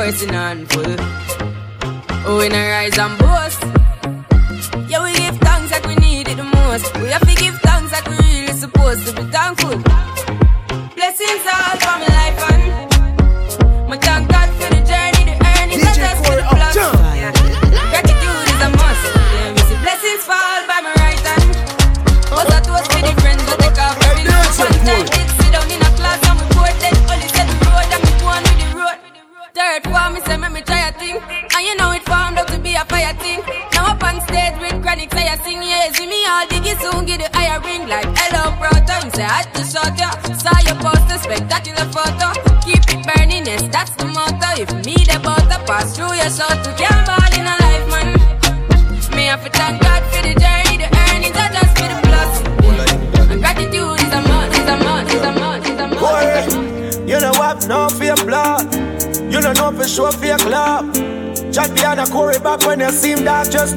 Coursing 0.08 0.36
on 0.36 0.66
full. 0.68 0.96
Oh, 2.26 2.38
we 2.40 2.48
not 2.48 2.70
rise 2.70 2.98
and 2.98 3.27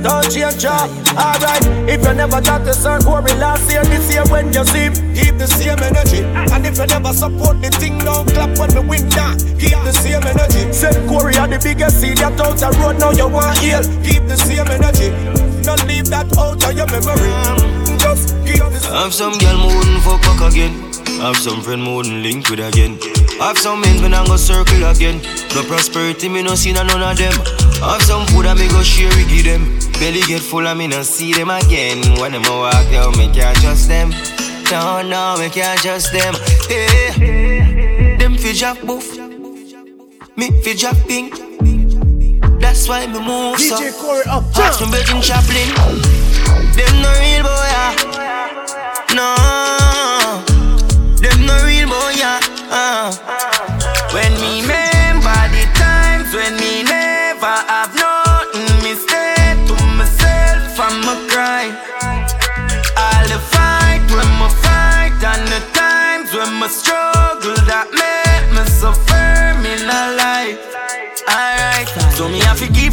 don't 0.03 0.30
change 0.30 0.64
up. 0.64 0.88
Alright, 1.14 1.64
if 1.88 2.03
you 2.03 2.14
never 2.14 2.40
got 2.40 2.64
to 2.64 2.74
serve 2.74 3.05
Corey 3.05 3.32
last 3.36 3.70
year, 3.70 3.84
this 3.84 4.11
year 4.12 4.24
when 4.28 4.53
you 4.53 4.64
see 4.64 4.88
keep 5.14 5.36
the 5.36 5.46
same 5.46 5.78
energy. 5.78 6.24
And 6.53 6.66
if 6.66 6.78
you 6.78 6.86
never 6.86 7.12
support 7.12 7.61
the 7.61 7.70
thing, 7.70 7.98
don't 7.98 8.28
clap 8.28 8.57
when 8.59 8.70
we 8.74 8.98
win 8.98 9.09
that. 9.11 9.38
Keep 9.59 9.78
the 9.84 9.92
same 9.92 10.24
energy. 10.24 10.72
Said 10.72 10.96
Corey 11.09 11.36
are 11.36 11.48
the 11.48 11.59
biggest 11.59 12.01
seed 12.01 12.18
that 12.18 12.40
out 12.40 12.57
the 12.57 12.70
road, 12.80 12.98
now 12.98 13.11
you 13.12 13.28
want 13.28 13.59
heal. 13.59 13.82
Keep 14.03 14.28
the 14.28 14.36
same 14.36 14.68
energy. 14.68 15.11
Don't 15.62 15.84
leave 15.86 16.09
that 16.09 16.26
out 16.38 16.62
of 16.64 16.72
your 16.72 16.88
memory. 16.88 17.30
Just 17.98 18.34
keep 18.44 18.59
the 18.59 18.80
same 18.80 18.92
Have 18.94 19.12
some 19.14 19.36
girl 19.38 19.59
me 19.59 19.74
wouldn't 19.76 20.03
fuck 20.03 20.24
again. 20.51 20.72
Have 21.20 21.36
some 21.36 21.61
friend 21.61 21.84
me 21.84 21.94
wouldn't 21.94 22.22
link 22.22 22.48
with 22.48 22.61
again. 22.61 22.98
Have 23.40 23.59
some 23.59 23.80
men 23.80 24.01
when 24.03 24.14
I 24.14 24.24
go 24.26 24.36
circle 24.36 24.84
again. 24.84 25.20
No 25.55 25.62
prosperity 25.64 26.28
me 26.28 26.42
no 26.42 26.55
see 26.55 26.72
none 26.72 26.88
of 26.88 27.16
them. 27.16 27.32
Have 27.84 28.03
some 28.03 28.26
food 28.28 28.46
I 28.46 28.55
me 28.55 28.68
go 28.68 28.82
share 28.82 29.09
with 29.09 29.44
them. 29.44 29.89
Belly 30.01 30.22
get 30.22 30.40
full 30.40 30.66
and 30.66 30.78
me 30.78 30.86
no 30.86 31.03
see 31.03 31.34
them 31.34 31.51
again. 31.51 32.01
When 32.18 32.32
them 32.32 32.46
a 32.46 32.57
walk 32.57 32.90
down, 32.90 33.12
me 33.18 33.30
can't 33.34 33.55
trust 33.59 33.86
them. 33.86 34.09
No, 34.70 35.03
no, 35.03 35.36
me 35.38 35.51
can't 35.51 35.78
trust 35.78 36.11
them. 36.11 36.34
Hey, 36.70 38.16
them 38.18 38.38
fi 38.38 38.55
drop 38.55 38.80
boof. 38.80 39.07
Me 40.38 40.51
fi 40.62 40.72
drop 40.74 40.96
pink. 41.07 41.34
That's 42.62 42.88
why 42.88 43.07
me 43.09 43.18
move 43.18 43.61
so. 43.61 43.76
DJ 43.76 43.92
Corey 44.01 44.24
up 44.26 44.44
Ask 44.57 44.80
from 44.80 44.90
Virgin 44.90 45.20
Chaplin. 45.20 45.68
Them 46.76 47.03
no 47.03 47.12
real 47.20 47.42
boy, 47.42 47.68
yeah. 47.68 48.19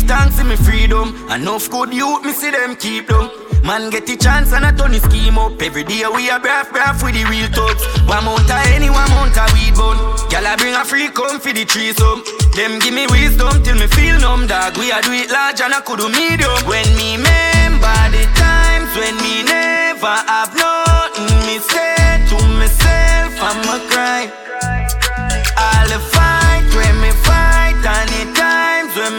Thanks 0.08 0.38
to 0.38 0.44
me 0.44 0.56
freedom. 0.56 1.14
Enough 1.30 1.70
good 1.70 1.94
youth, 1.94 2.24
me 2.24 2.32
see 2.32 2.52
them 2.52 2.76
keep 2.76 3.08
them. 3.08 3.30
Man 3.64 3.90
get 3.90 4.08
the 4.08 4.16
chance 4.16 4.54
and 4.54 4.66
I 4.66 4.72
turn 4.72 4.92
the 4.92 5.00
scheme 5.00 5.38
up. 5.38 5.62
Every 5.62 5.84
day 5.84 6.04
we 6.08 6.30
a 6.30 6.40
breath, 6.40 6.70
braff 6.72 7.04
with 7.04 7.14
the 7.14 7.26
real 7.28 7.52
thugs. 7.52 7.84
One 8.08 8.24
mount 8.24 8.50
a 8.50 8.58
any, 8.72 8.90
one 8.90 9.10
mount 9.12 9.36
a 9.36 9.46
weed 9.54 9.76
bun. 9.76 9.98
Gyal 10.32 10.48
a 10.48 10.56
bring 10.58 10.74
a 10.74 10.86
free 10.86 11.10
come 11.10 11.40
for 11.40 11.52
the 11.52 11.66
threesome. 11.66 12.24
Them 12.56 12.80
give 12.80 12.96
me 12.96 13.06
wisdom 13.12 13.62
till 13.64 13.76
me 13.76 13.88
feel 13.88 14.18
numb, 14.20 14.48
dog. 14.48 14.78
We 14.78 14.90
a 14.92 15.02
do 15.04 15.12
it 15.12 15.30
large 15.30 15.60
and 15.60 15.74
I 15.74 15.82
could 15.82 16.00
do 16.00 16.08
medium. 16.10 16.56
When 16.64 16.88
me 16.96 17.20
remember 17.20 18.00
the 18.16 18.24
times 18.40 18.90
when 18.96 19.16
me 19.20 19.44
never 19.44 20.16
have 20.32 20.56
nothing, 20.56 21.28
me 21.44 21.60
say 21.60 22.24
to 22.32 22.38
myself 22.56 23.36
I'ma 23.44 23.84
cry. 23.92 24.47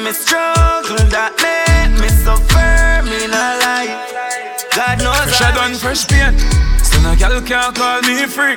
Me 0.09 0.15
struggle 0.15 1.05
that 1.13 1.37
make 1.37 1.93
me 2.01 2.09
so 2.09 2.33
firm 2.49 3.05
in 3.13 3.29
a 3.29 3.49
life. 3.61 3.93
God 4.73 5.05
knows 5.05 5.37
I 5.37 5.75
fresh 5.77 6.09
paint. 6.09 6.33
So 6.81 6.97
no 7.05 7.13
girl 7.13 7.43
can't 7.45 7.77
call 7.77 8.01
me 8.09 8.25
freak. 8.25 8.57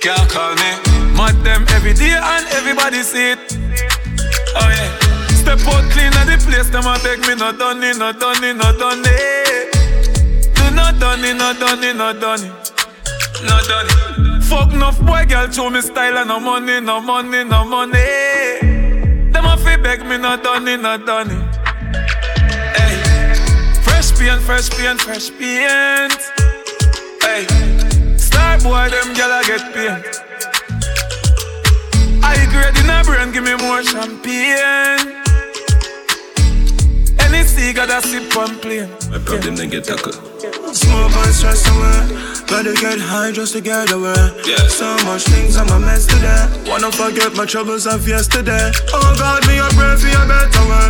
Can't 0.00 0.24
call 0.32 0.56
me. 0.56 0.70
Mad 1.12 1.36
them 1.44 1.68
every 1.76 1.92
day 1.92 2.16
and 2.16 2.46
everybody 2.56 3.02
see 3.02 3.36
it. 3.36 3.40
Oh 4.56 4.64
yeah. 4.64 4.88
Step 5.36 5.60
out 5.68 5.84
clean 5.92 6.12
at 6.16 6.24
the 6.24 6.40
place, 6.40 6.70
them 6.72 6.88
a 6.88 6.96
beg 7.04 7.20
me 7.28 7.34
not 7.36 7.58
done 7.58 7.82
it, 7.84 7.98
not 7.98 8.18
done 8.18 8.42
it, 8.42 8.56
not 8.56 8.78
done 8.78 9.04
it. 9.04 9.74
Do 10.56 10.70
not 10.72 10.98
done 10.98 11.24
it, 11.24 11.36
not 11.36 11.58
done 11.60 11.84
it, 11.84 11.96
not 11.96 12.20
done 12.20 12.44
it. 12.44 12.52
Not 13.44 13.64
done 13.68 13.88
it. 13.92 14.42
Fuck 14.44 14.72
enough 14.72 15.00
boy, 15.04 15.26
girl, 15.28 15.50
show 15.50 15.68
me 15.68 15.82
style 15.82 16.16
and 16.16 16.28
no 16.28 16.40
money, 16.40 16.80
no 16.80 17.00
money, 17.00 17.44
no 17.44 17.64
money. 17.64 18.69
Fi 19.64 19.76
beg 19.76 20.04
me, 20.04 20.16
not 20.16 20.42
done 20.42 20.68
it, 20.68 20.80
not 20.80 21.06
done 21.06 21.30
it. 21.30 21.56
Hey, 22.76 22.94
fresh 23.82 24.10
paint, 24.18 24.40
fresh 24.42 24.70
paint, 24.70 25.00
fresh 25.00 25.30
paint. 25.38 26.20
Hey, 27.22 27.46
star 28.16 28.58
boy, 28.58 28.88
them 28.90 29.14
gyal 29.14 29.42
get 29.46 29.64
paint. 29.74 30.04
I 32.22 32.46
grade 32.52 32.76
in 32.82 32.90
a 32.90 33.02
brain, 33.04 33.32
give 33.32 33.44
me 33.44 33.54
more 33.64 33.82
champagne. 33.82 35.29
Sea 37.60 37.74
got 37.74 37.90
a 37.90 38.00
sip 38.00 38.34
on 38.38 38.58
plane. 38.60 38.88
My 39.10 39.18
problem 39.18 39.54
then 39.54 39.68
get 39.68 39.84
tackled. 39.84 40.14
Smoke 40.74 41.12
and 41.12 41.34
stress 41.34 41.68
away. 41.68 42.00
Gotta 42.48 42.72
get 42.72 42.98
high 42.98 43.32
just 43.32 43.52
to 43.52 43.60
get 43.60 43.92
away. 43.92 44.16
Yeah. 44.48 44.66
So 44.68 44.88
much 45.04 45.24
things 45.24 45.58
I'm 45.58 45.68
a 45.68 45.78
mess 45.78 46.06
today. 46.06 46.48
Wanna 46.66 46.90
forget 46.90 47.36
my 47.36 47.44
troubles 47.44 47.86
of 47.86 48.08
yesterday. 48.08 48.72
Oh 48.94 49.14
God, 49.18 49.46
me 49.46 49.58
a 49.58 49.68
pray 49.76 49.94
for 50.00 50.08
a 50.08 50.24
better 50.32 50.64
way. 50.70 50.88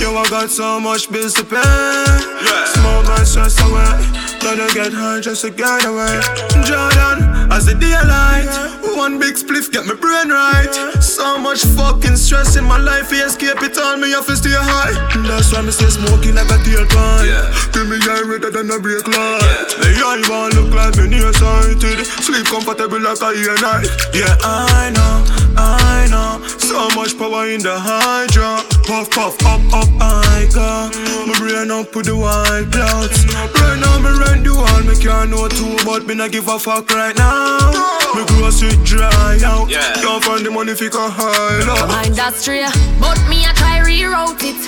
Yo, 0.00 0.14
I 0.14 0.28
got 0.28 0.50
so 0.50 0.78
much 0.78 1.10
bills 1.10 1.32
to 1.34 1.44
pay. 1.44 1.56
Yeah. 1.56 2.66
Smoke 2.74 3.08
and 3.16 3.26
stress 3.26 3.56
away. 3.64 4.29
Gotta 4.42 4.66
get 4.74 4.92
high 4.92 5.20
just 5.20 5.42
to 5.42 5.50
get 5.50 5.84
away. 5.84 6.20
Jordan, 6.66 7.30
as 7.52 7.66
the 7.66 7.76
daylight. 7.78 8.50
One 8.96 9.18
big 9.18 9.34
spliff 9.34 9.70
get 9.72 9.86
my 9.86 9.94
brain 9.94 10.28
right. 10.28 10.68
So 11.00 11.38
much 11.38 11.64
fucking 11.64 12.16
stress 12.16 12.56
in 12.56 12.64
my 12.64 12.76
life, 12.76 13.10
he 13.10 13.20
escape 13.20 13.62
it 13.62 13.78
all, 13.78 13.96
me 13.96 14.10
have 14.10 14.26
to 14.26 14.36
stay 14.36 14.50
high. 14.52 14.92
That's 15.28 15.52
why 15.52 15.62
me 15.62 15.70
stay 15.70 15.88
smoking 15.88 16.34
like 16.34 16.50
a 16.50 16.58
deal 16.64 16.80
tailpipe. 16.80 17.26
Yeah. 17.26 17.72
Give 17.72 17.88
me 17.88 17.98
eye 18.00 18.24
redder 18.26 18.50
than 18.50 18.70
a 18.70 18.78
brake 18.78 19.06
light. 19.06 19.68
Yeah. 19.78 19.84
Me 19.84 20.00
eye 20.00 20.22
want 20.28 20.54
to 20.54 20.62
look 20.62 20.74
like 20.74 20.96
me 20.96 21.08
nearsighted. 21.08 22.06
Sleep 22.06 22.46
comfortable 22.46 23.00
like 23.00 23.20
a 23.22 23.30
ear 23.32 23.56
night. 23.60 23.88
Yeah, 24.12 24.36
I 24.40 24.90
know, 24.94 25.24
I 25.56 26.08
know. 26.10 26.46
So 26.58 26.88
much 26.96 27.16
power 27.18 27.48
in 27.48 27.62
the 27.62 27.78
hydra. 27.78 28.79
Puff, 28.90 29.08
puff, 29.10 29.38
up, 29.46 29.62
up, 29.72 29.88
I 30.02 30.50
go. 30.52 30.90
My 31.24 31.38
brain 31.38 31.70
up 31.70 31.94
with 31.94 32.06
the 32.06 32.16
white 32.16 32.66
clouds. 32.72 33.22
Right 33.54 33.78
now, 33.78 34.02
me 34.02 34.10
run 34.18 34.42
the 34.42 34.50
all, 34.50 34.82
me 34.82 34.98
can't 34.98 35.30
know 35.30 35.46
too, 35.46 35.78
but 35.86 36.08
me 36.08 36.16
not 36.16 36.32
give 36.32 36.48
a 36.48 36.58
fuck 36.58 36.90
right 36.90 37.14
now. 37.16 37.70
Me 38.18 38.26
grocery 38.34 38.74
dry 38.82 39.38
out. 39.46 39.70
Yeah. 39.70 39.94
Can't 40.02 40.24
find 40.24 40.44
the 40.44 40.50
money 40.50 40.72
if 40.72 40.80
you 40.80 40.90
can 40.90 41.08
hide 41.08 41.70
out. 41.70 41.86
My 41.86 42.02
industry, 42.02 42.66
but 42.98 43.14
me 43.30 43.46
I 43.46 43.52
try 43.54 43.78
rewrote 43.78 44.42
it. 44.42 44.58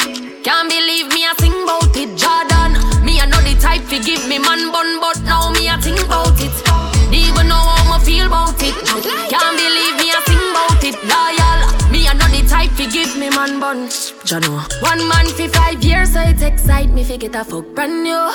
Can't 0.45 0.71
believe 0.71 1.09
me 1.09 1.27
I 1.27 1.35
bun. 14.33 14.43
Jano. 14.43 14.83
One 14.83 15.09
man 15.09 15.27
for 15.27 15.49
five 15.49 15.83
years, 15.83 16.13
so 16.13 16.21
it 16.21 16.43
excite 16.43 16.91
me 16.91 17.05
fi 17.05 17.17
get 17.17 17.35
a 17.35 17.45
fuck 17.45 17.75
brand 17.75 18.03
new. 18.03 18.31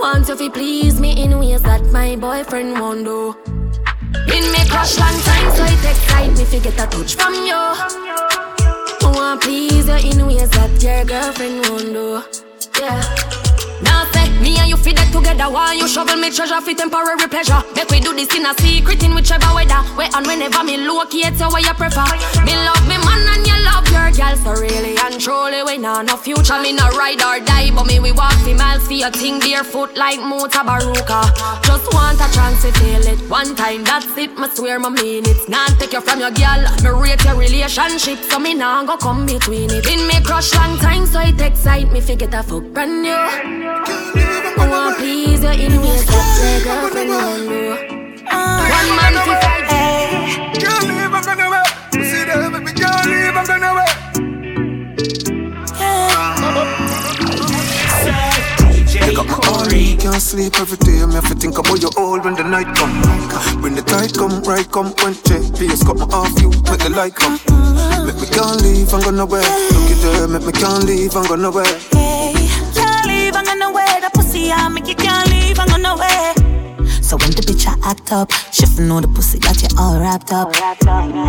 Want 0.00 0.28
you 0.28 0.36
fi 0.36 0.48
please 0.48 1.00
me 1.00 1.22
in 1.22 1.38
ways 1.38 1.62
that 1.62 1.84
my 1.92 2.16
boyfriend 2.16 2.80
won't 2.80 3.04
do. 3.04 3.36
Been 4.26 4.52
me 4.52 4.64
crush 4.68 4.98
long 4.98 5.20
time, 5.22 5.56
so 5.56 5.64
it 5.64 5.84
excite 5.92 6.36
me 6.38 6.44
fi 6.44 6.58
get 6.58 6.80
a 6.80 6.86
touch 6.86 7.14
from 7.14 7.34
you. 7.34 7.62
Want 9.02 9.40
please 9.42 9.88
you 9.88 10.10
in 10.10 10.26
ways 10.26 10.50
that 10.50 10.82
your 10.82 11.04
girlfriend 11.04 11.68
won't 11.68 11.92
do. 11.92 12.22
Yeah. 12.80 13.37
Now 13.82 14.04
say 14.12 14.28
me 14.40 14.58
and 14.58 14.68
you 14.68 14.76
fit 14.76 14.96
that 14.96 15.12
together 15.12 15.50
while 15.50 15.74
you 15.74 15.88
shovel 15.88 16.16
me 16.16 16.30
treasure 16.30 16.60
for 16.60 16.74
temporary 16.74 17.28
pleasure. 17.28 17.62
Make 17.74 17.90
we 17.90 18.00
do 18.00 18.14
this 18.14 18.30
in 18.34 18.46
a 18.46 18.54
secret 18.58 19.02
in 19.02 19.14
whichever 19.14 19.50
weather. 19.54 19.82
Where 19.94 20.10
and 20.14 20.26
whenever 20.26 20.64
me 20.64 20.76
locate 20.78 21.38
you 21.38 21.48
where 21.48 21.62
you 21.62 21.74
prefer. 21.74 22.06
Me 22.42 22.54
love 22.56 22.82
me 22.90 22.98
man 22.98 23.22
and 23.34 23.46
you 23.46 23.56
love 23.62 23.86
your 23.90 24.10
girl. 24.14 24.34
So 24.42 24.50
really 24.58 24.96
and 24.98 25.20
truly 25.20 25.62
we 25.62 25.78
know 25.78 26.02
no 26.02 26.16
future. 26.16 26.58
Me 26.60 26.72
no 26.72 26.88
ride 26.98 27.22
or 27.22 27.38
die, 27.44 27.70
but 27.70 27.86
me 27.86 28.00
we 28.00 28.12
walk 28.12 28.34
the 28.44 28.54
miles 28.54 28.86
for 28.86 28.94
your 28.94 29.10
thing 29.10 29.38
barefoot 29.38 29.96
like 29.96 30.18
Mutabaruka. 30.18 31.20
Just 31.62 31.86
want 31.94 32.18
a 32.18 32.28
chance 32.34 32.62
to 32.62 32.72
feel 32.78 33.04
it 33.06 33.20
one 33.30 33.54
time. 33.54 33.84
That's 33.84 34.10
it. 34.16 34.38
Me 34.38 34.48
swear 34.54 34.78
me 34.78 34.90
mean 34.90 35.24
it. 35.26 35.48
Not 35.48 35.78
take 35.78 35.92
you 35.92 36.00
from 36.00 36.20
your 36.20 36.30
girl. 36.32 36.62
Me 36.82 36.90
rate 36.90 37.24
your 37.24 37.36
relationship, 37.36 38.18
so 38.26 38.38
me 38.38 38.54
nah 38.54 38.84
go 38.84 38.96
come 38.96 39.26
between 39.26 39.70
it. 39.70 39.84
Been 39.84 40.06
me 40.06 40.20
crush 40.22 40.54
long 40.54 40.78
time, 40.78 41.06
so 41.06 41.20
it 41.20 41.40
excite 41.40 41.90
me. 41.92 42.00
Forget 42.00 42.34
a 42.34 42.42
fuck 42.42 42.64
brand 42.72 43.02
new. 43.02 43.67
I 44.60 44.68
want 44.70 44.96
please 44.98 45.42
you 45.42 45.48
in 45.50 45.80
ways 45.82 46.06
that 46.06 46.26
your 46.42 46.60
girlfriend 46.64 47.10
won't. 47.10 47.98
One 48.76 48.90
man 48.96 49.14
for 49.26 49.36
five 49.44 49.64
Can't 50.62 50.84
leave, 50.88 51.12
I'm 51.12 51.22
gonna 51.24 51.46
wait. 51.52 51.68
See 51.92 52.24
them, 52.24 52.64
me 52.64 52.72
can't 52.72 53.06
leave, 53.06 53.36
I'm 53.36 53.46
gonna 53.46 53.70
wait. 53.78 53.94
DJ 58.88 59.14
got 59.14 59.26
my 59.26 59.34
Corey. 59.34 59.96
Can't 59.98 60.22
sleep 60.22 60.54
every 60.58 60.78
day. 60.78 61.04
Me 61.06 61.14
have 61.14 61.28
to 61.28 61.34
think 61.34 61.58
about 61.58 61.80
you 61.82 61.90
all 61.96 62.18
when 62.20 62.34
the 62.34 62.44
night 62.44 62.74
come. 62.76 62.92
When 63.62 63.74
the 63.74 63.82
tide 63.82 64.14
come, 64.14 64.42
right 64.42 64.70
come. 64.70 64.92
When 65.02 65.14
JPS 65.14 65.84
got 65.86 65.96
my 65.98 66.06
off 66.16 66.40
you, 66.40 66.50
make 66.70 66.80
the 66.80 66.90
light 66.90 67.14
come. 67.14 67.38
Make 68.06 68.16
me 68.16 68.26
can't 68.28 68.62
leave, 68.62 68.92
I'm 68.94 69.02
gonna 69.02 69.26
wait. 69.26 69.44
Look 69.44 69.90
at 69.92 69.98
there, 70.02 70.28
make 70.28 70.46
me 70.46 70.52
can't 70.52 70.84
leave, 70.84 71.14
I'm 71.16 71.26
gonna 71.26 71.50
wait. 71.50 72.37
Can't 73.38 73.46
leave, 73.46 73.54
I'm 73.54 73.58
gonna 73.60 73.72
wear 73.72 74.00
the 74.00 74.10
pussy. 74.14 74.50
I 74.50 74.68
make 74.68 74.88
you 74.88 74.96
can't 74.96 75.30
leave, 75.30 75.60
I'm 75.60 75.68
gonna 75.68 75.94
wear. 75.94 76.34
So 77.00 77.16
when 77.18 77.30
the 77.30 77.42
bitch 77.46 77.68
I 77.68 77.88
act 77.88 78.10
up, 78.10 78.32
she 78.50 78.64
f- 78.64 78.80
know 78.80 79.00
the 79.00 79.06
pussy 79.06 79.38
got 79.38 79.62
you 79.62 79.68
all 79.78 80.00
wrapped 80.00 80.32
up. 80.32 80.50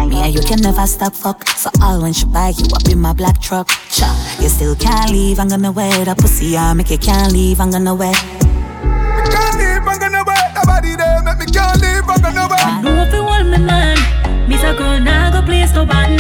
Me 0.10 0.18
and 0.18 0.34
you 0.34 0.42
can 0.42 0.60
never 0.62 0.88
stop 0.88 1.14
fuck. 1.14 1.48
So 1.50 1.70
all 1.84 2.02
when 2.02 2.14
she 2.14 2.26
buy 2.26 2.54
you 2.58 2.66
up 2.74 2.90
in 2.90 3.00
my 3.00 3.14
black 3.14 3.40
truck, 3.40 3.68
cha, 3.92 4.10
you 4.42 4.50
still 4.50 4.76
can't 4.76 5.12
leave. 5.12 5.40
I'm 5.40 5.50
gonna 5.50 5.72
wear 5.72 6.04
the 6.04 6.16
pussy. 6.16 6.58
I 6.58 6.74
make 6.74 6.90
you 6.90 6.98
can't 6.98 7.32
leave. 7.32 7.62
I'm 7.62 7.70
gonna 7.70 7.94
wear. 7.94 8.14
Can't 8.14 9.56
leave, 9.62 9.86
I'm 9.86 10.00
gonna 10.00 10.24
wait. 10.26 10.50
Nobody 10.56 10.96
there, 10.96 11.22
make 11.22 11.38
me 11.38 11.46
can't 11.46 11.80
leave, 11.80 12.10
I'm 12.10 12.22
gonna 12.22 12.48
wait. 12.50 12.84
Me 12.84 12.90
know 12.90 13.04
if 13.04 13.14
you 13.14 13.24
want 13.24 13.50
me 13.50 13.58
man, 13.60 14.50
Miss 14.50 14.64
a 14.64 14.74
girl 14.74 15.00
now 15.00 15.30
go 15.30 15.46
place 15.46 15.74
no 15.76 15.86
button. 15.86 16.18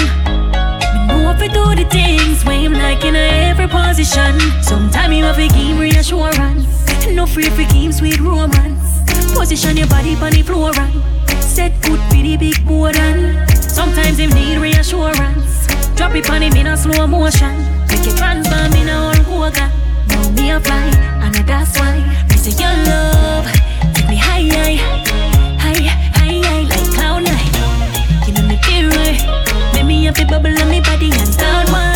If 1.29 1.41
you 1.41 1.49
do 1.49 1.75
the 1.75 1.87
things 1.89 2.41
him 2.41 2.73
like 2.73 3.03
in 3.05 3.15
every 3.15 3.67
position. 3.67 4.39
Sometime 4.61 5.11
you 5.11 5.23
have 5.23 5.37
to 5.37 5.47
give 5.47 5.79
reassurance. 5.79 6.67
No 7.11 7.25
free 7.25 7.49
for 7.49 7.63
game 7.71 7.91
sweet 7.91 8.19
romance. 8.19 9.01
Position 9.33 9.77
your 9.77 9.87
body 9.87 10.15
on 10.15 10.31
the 10.31 10.41
floor 10.43 10.71
and 10.75 11.43
set 11.43 11.71
foot 11.83 11.99
for 12.09 12.21
the 12.21 12.35
big 12.37 12.65
board 12.65 12.95
and 12.95 13.49
sometimes 13.53 14.17
him 14.17 14.31
need 14.31 14.57
reassurance. 14.57 15.67
Drop 15.95 16.15
it 16.15 16.29
on 16.29 16.41
him 16.41 16.53
in 16.53 16.67
a 16.67 16.77
slow 16.77 17.07
motion. 17.07 17.55
Make 17.87 18.05
it 18.05 18.17
transform 18.17 18.73
in 18.73 18.89
a 18.89 19.23
whole 19.23 19.43
organ. 19.43 19.69
Now 20.09 20.29
me 20.31 20.51
a 20.51 20.59
fly 20.59 20.89
and 21.23 21.35
that's 21.47 21.77
why 21.79 21.97
me 22.29 22.37
say 22.37 22.53
your 22.61 22.75
love 22.85 23.45
take 23.93 24.09
me 24.09 24.15
high, 24.17 24.47
high, 24.49 25.38
To 30.09 30.25
bubble 30.25 30.59
on 30.59 30.69
me 30.69 30.81
body 30.81 31.11
and 31.13 31.37
down 31.37 31.67
why 31.67 31.88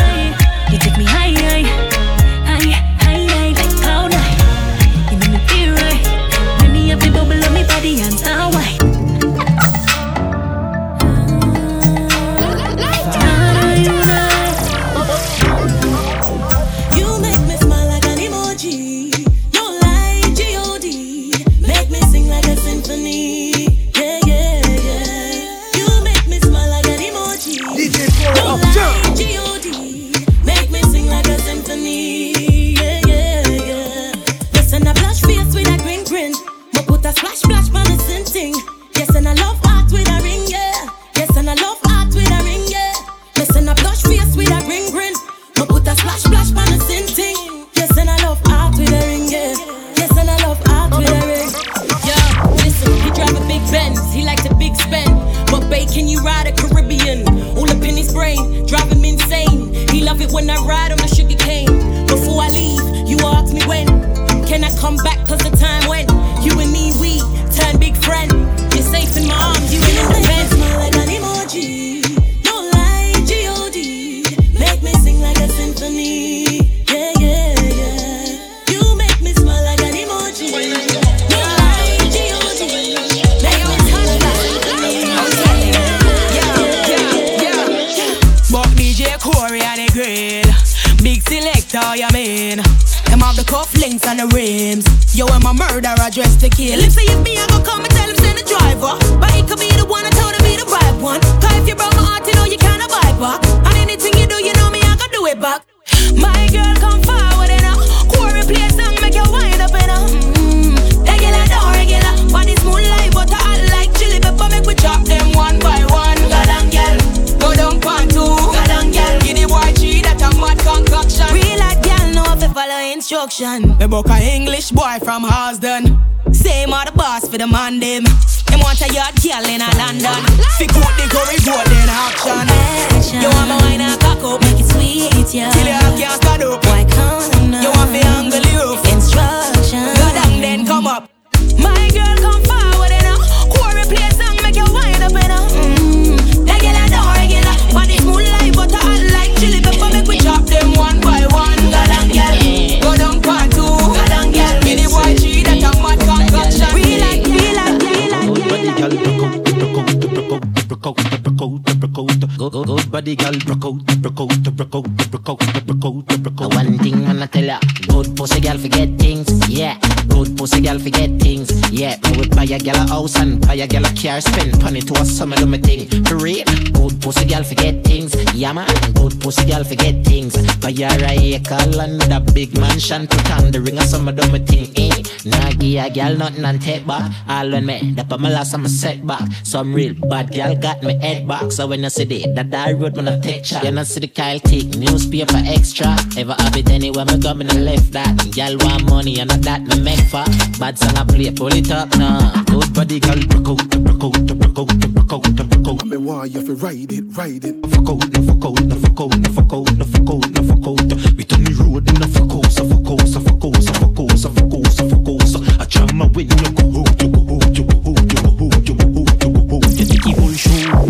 house 172.93 173.17
and 173.17 173.41
buy 173.41 173.55
a 173.55 173.67
girl 173.67 173.85
a 173.85 173.91
car, 173.95 174.21
spend 174.21 174.61
money 174.61 174.79
to 174.79 174.93
a 175.01 175.05
summer 175.05 175.35
do 175.35 175.47
me 175.47 175.57
thing. 175.57 175.81
Real, 176.23 176.45
good 176.77 177.01
pussy 177.01 177.25
girl 177.25 177.43
forget 177.43 177.83
things, 177.83 178.13
yeah 178.33 178.53
man. 178.53 178.69
Good 178.93 179.19
pussy 179.19 179.45
girl 179.49 179.63
forget 179.63 179.95
things. 180.05 180.33
Buy 180.61 180.71
her 180.71 181.03
a 181.11 181.13
acre 181.37 181.63
with 181.73 182.17
a 182.17 182.19
big 182.35 182.51
mansion, 182.59 183.07
put 183.07 183.31
on 183.31 183.51
the 183.51 183.59
ring 183.61 183.79
a 183.79 183.81
summer 183.81 184.11
do 184.11 184.23
me 184.31 184.39
thing, 184.39 184.67
eh. 184.77 184.93
Nah 185.25 185.51
give 185.53 185.83
a 185.83 185.89
girl 185.89 186.15
nothing 186.17 186.45
and 186.45 186.61
take 186.61 186.85
back. 186.85 187.11
All 187.27 187.49
when 187.49 187.65
me, 187.65 187.93
that 187.95 188.09
my 188.09 188.29
last 188.29 188.53
I'm 188.53 188.65
a 188.65 188.69
setback. 188.69 189.23
Some 189.43 189.73
real 189.73 189.95
bad 190.09 190.31
girl 190.31 190.55
got 190.55 190.83
me 190.83 190.93
head 190.99 191.27
back. 191.27 191.51
So 191.51 191.65
when 191.67 191.85
I 191.85 191.87
see 191.87 192.05
the 192.05 192.27
that 192.35 192.51
that 192.51 192.77
road 192.79 192.97
I 192.99 193.19
take 193.19 193.45
shot, 193.45 193.63
you 193.63 193.71
know 193.71 193.83
see 193.83 194.01
the 194.01 194.07
Kyle 194.07 194.39
take 194.39 194.75
newspaper 194.77 195.41
extra. 195.45 195.95
Ever 196.17 196.35
have 196.37 196.55
it 196.57 196.69
anywhere 196.69 197.05
me 197.05 197.17
go 197.17 197.33
me 197.33 197.45
no 197.45 197.55
left 197.55 197.91
that. 197.93 198.13
Girl 198.35 198.55
want 198.61 198.83
money 198.89 199.19
and 199.19 199.29
not 199.29 199.41
that 199.41 199.61
me 199.61 199.79
make 199.81 200.05
for. 200.11 200.25
Bad 200.59 200.77
song 200.77 200.95
I 200.95 201.03
play, 201.05 201.31
pull 201.31 201.53
it 201.53 201.71
up 201.71 201.89
now. 201.97 202.43
Good 202.45 202.73
body 202.84 202.99
girl, 202.99 203.15
broke 203.27 203.47
out, 203.47 203.69
broke 203.69 204.03
out, 204.03 204.25
broke 204.27 204.59
out, 204.59 204.67
broke 204.93 205.13
out, 205.13 205.49
broke 205.49 205.67
out. 205.67 205.86
Me 205.86 205.97
want 205.97 206.31
you 206.31 206.41
fi 206.41 206.53
ride 206.67 206.91
it, 206.91 207.03
ride 207.15 207.45
it. 207.45 207.55
Fuck 207.67 207.89
out, 207.89 208.03
no 208.11 208.19
fuck 208.27 208.43
out, 208.43 208.59
no 208.65 208.75
fuck 208.75 208.99
out, 208.99 209.17
no 209.19 209.29
fuck 209.31 209.53
out, 209.53 209.71
no 209.77 209.86
fuck 209.86 210.09
out, 210.11 210.29
no 210.36 210.41
fuck 210.43 210.67
out. 210.67 211.15
We 211.15 211.23
turn 211.23 211.43
the 211.45 211.55
road 211.63 211.88
in 211.88 212.03
a 212.03 212.07
fuck 212.11 212.34
out, 212.34 212.51
so 212.51 212.67
fuck 212.67 212.91
out, 212.91 213.07
so 213.07 213.19
fuck 213.23 213.43
out, 213.45 213.63
so 213.63 213.71
fuck 213.71 213.99
out, 213.99 214.19
so 214.19 214.29
fuck 214.36 214.53
out, 214.53 214.67
so 214.67 214.84
fuck 214.89 215.07
out. 215.07 215.23
So 215.31 215.39
I 215.59 215.65
try 215.65 215.91
my 215.93 216.07
way, 216.11 216.23
you 216.23 216.36
go 216.36 216.84
out, 216.84 216.91
you 216.99 217.07
go 217.07 217.23
out, 217.31 217.55
you 217.55 217.63
go 217.63 217.79
out, 217.88 218.03
you 218.11 218.19
go 218.19 218.51
out, 218.51 218.67
you 218.67 218.75
go 218.75 218.99
out, 218.99 219.23
you 219.23 219.31
go 219.31 219.55
out. 219.55 219.63
You 219.79 219.86
you 220.03 220.15
will 220.19 220.36
show? 220.36 220.84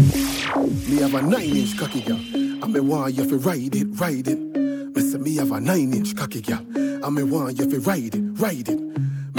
Me 0.90 0.98
have 0.98 1.14
a 1.14 1.22
nine 1.22 1.56
inch 1.62 1.78
cocky 1.78 2.02
girl, 2.02 2.18
and 2.18 2.74
me 2.74 2.80
want 2.80 3.14
you 3.14 3.24
fi 3.30 3.36
ride 3.36 3.76
it, 3.76 3.88
ride 4.02 4.28
it. 4.28 4.40
Me 4.40 5.02
say 5.02 5.18
me 5.20 5.36
have 5.38 5.52
a 5.52 5.60
nine 5.62 5.94
inch 5.94 6.16
cocky 6.16 6.42
girl, 6.42 6.66
and 6.74 7.14
me 7.14 7.22
want 7.22 7.60
you 7.60 7.70
fi 7.70 7.78
ride 7.78 8.16
it, 8.16 8.24
ride 8.42 8.70
it. 8.70 8.82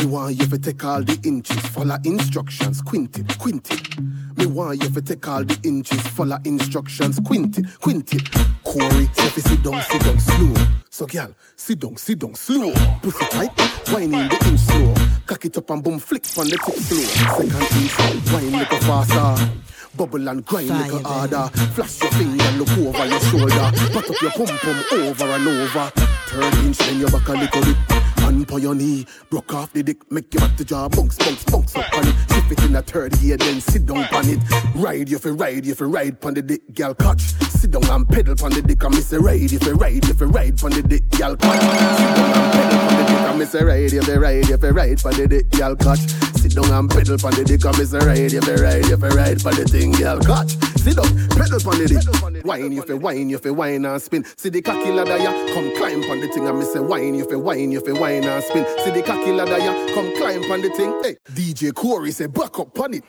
Me 0.04 0.10
want 0.10 0.38
you 0.38 0.46
to 0.46 0.58
take 0.58 0.84
all 0.84 1.02
the 1.02 1.18
inches, 1.24 1.56
follow 1.68 1.96
instructions, 2.04 2.82
quint 2.82 3.18
it, 3.18 3.38
quint 3.38 3.70
it. 3.70 3.98
Me 4.36 4.44
want 4.44 4.82
you 4.82 4.90
to 4.90 5.00
take 5.00 5.26
all 5.26 5.42
the 5.42 5.58
inches, 5.64 5.98
follow 6.08 6.36
instructions, 6.44 7.18
quint 7.24 7.56
it, 7.56 7.80
quint 7.80 8.12
it. 8.12 8.28
Corey, 8.64 9.08
say 9.14 9.28
fi 9.30 9.40
sit 9.40 9.62
down, 9.62 9.80
sit 9.80 10.02
down 10.02 10.20
slow. 10.20 10.54
So 10.90 11.06
girl, 11.06 11.34
sit 11.56 11.78
down, 11.78 11.96
sit 11.96 12.18
down 12.18 12.34
slow. 12.34 12.70
Pussy 13.00 13.24
tight, 13.30 13.50
wine 13.90 14.12
in 14.12 14.28
the 14.28 14.46
inch 14.46 14.60
slow. 14.60 14.94
Cock 15.24 15.46
it 15.46 15.56
up 15.56 15.70
and 15.70 15.82
boom, 15.82 15.98
flick 15.98 16.26
on 16.36 16.48
the 16.50 16.58
tip 16.58 16.74
slow. 16.74 17.00
Second 17.38 17.62
inch, 17.80 18.30
wine 18.30 18.52
little 18.52 18.78
faster. 18.80 19.52
Bubble 19.96 20.28
and 20.28 20.44
grind 20.44 20.68
little 20.68 21.02
harder. 21.02 21.48
Flash 21.72 22.02
your 22.02 22.10
finger, 22.10 22.50
look 22.58 22.76
over 22.76 23.06
your 23.06 23.20
shoulder. 23.20 23.70
Back 23.94 24.10
up 24.10 24.20
your 24.20 24.30
pum 24.32 24.58
pum 24.58 24.84
over 25.00 25.24
and 25.24 25.48
over. 25.48 25.92
Third 26.34 26.54
inch, 26.64 26.92
your 26.94 27.08
back 27.10 27.28
a 27.28 27.32
little 27.32 27.62
bit. 27.62 27.76
Hand 28.18 28.50
on 28.50 28.60
your 28.60 28.74
knee, 28.74 29.06
broke 29.30 29.54
off 29.54 29.72
the 29.72 29.84
dick, 29.84 30.10
make 30.10 30.34
your 30.34 30.40
back 30.40 30.56
to 30.56 30.64
jaw, 30.64 30.88
bunks, 30.88 31.16
bunks, 31.16 31.44
bunks 31.44 31.76
up 31.76 31.94
on 31.94 32.08
it. 32.08 32.14
Shift 32.28 32.50
it 32.50 32.64
in 32.64 32.74
a 32.74 32.82
third 32.82 33.12
gear, 33.20 33.36
then 33.36 33.60
sit 33.60 33.86
down 33.86 33.98
on 34.12 34.28
it. 34.28 34.40
Ride, 34.74 35.08
you 35.08 35.20
fi 35.20 35.28
ride, 35.28 35.64
you 35.64 35.76
fi 35.76 35.84
ride 35.84 36.20
pon 36.20 36.34
the 36.34 36.42
dick, 36.42 36.62
gal 36.72 36.92
catch. 36.92 37.20
Sit 37.50 37.70
down 37.70 37.84
and 37.84 38.08
pedal 38.08 38.34
pon 38.34 38.50
the 38.50 38.62
dick, 38.62 38.82
and 38.82 38.94
miss 38.96 39.12
a 39.12 39.20
ride, 39.20 39.52
If 39.52 39.64
you 39.64 39.74
ride, 39.74 40.04
you 40.04 40.14
fi 40.14 40.24
ride 40.24 40.58
pon 40.58 40.72
the 40.72 40.82
dick, 40.82 41.08
gal 41.10 41.36
catch. 41.36 41.60
Sit 41.62 41.70
down 41.70 42.42
and 42.42 42.50
pedal 42.50 42.78
pon 42.78 42.94
the 42.96 43.04
dick, 43.04 43.24
and 43.30 43.38
miss 43.38 43.54
a 43.54 43.64
ride, 43.64 43.92
you 43.92 44.02
fi 44.02 44.16
ride, 44.16 44.48
you 44.48 44.56
fi 44.56 44.70
ride 44.70 45.02
pon 45.02 45.14
the 45.14 45.28
dick, 45.28 45.50
gal 45.50 45.76
catch. 45.76 46.00
Sit 46.34 46.54
down 46.54 46.70
and 46.72 46.90
pedal 46.90 47.16
pon 47.16 47.34
the 47.34 47.44
dick, 47.44 47.64
and 47.64 47.78
miss 47.78 47.92
a 47.92 47.98
ride, 48.00 48.32
you 48.32 48.40
fi 48.42 48.54
ride, 48.54 48.86
you 48.86 48.96
fi 48.96 49.08
ride 49.08 49.40
pon 49.40 49.54
the 49.54 49.64
thing, 49.64 49.92
gal 49.92 50.18
catch. 50.18 50.58
Sit 50.82 50.96
down, 50.96 51.06
pedal 51.30 51.60
pon 51.60 51.78
the 51.78 51.86
dick, 51.86 52.44
wine, 52.44 52.72
you 52.72 52.82
fi 52.82 52.94
wine, 52.94 53.30
you 53.30 53.38
fi 53.38 53.50
wine 53.50 53.84
and 53.84 54.02
spin. 54.02 54.24
See 54.36 54.48
the 54.50 54.60
cocky 54.60 54.90
ladder, 54.90 55.16
ya, 55.16 55.30
come 55.54 55.70
climb 55.76 56.02
pon 56.02 56.20
the 56.20 56.23
thing, 56.28 56.46
and 56.48 56.58
miss 56.58 56.74
a 56.74 56.82
wine, 56.82 57.14
you 57.14 57.28
fi 57.28 57.36
wine, 57.36 57.72
you 57.72 57.80
fi 57.80 57.92
wine 57.92 58.24
and 58.24 58.44
spin. 58.44 58.66
See 58.84 58.90
the 58.90 59.02
cocky 59.02 59.32
ladder, 59.32 59.58
ya, 59.58 59.72
come 59.94 60.14
climb 60.16 60.42
pon 60.44 60.60
the 60.60 60.70
thing. 60.70 61.00
Hey, 61.02 61.16
DJ 61.32 61.74
Corey 61.74 62.10
say 62.10 62.26
back 62.26 62.58
up 62.58 62.78
on 62.80 62.94
it. 62.94 63.04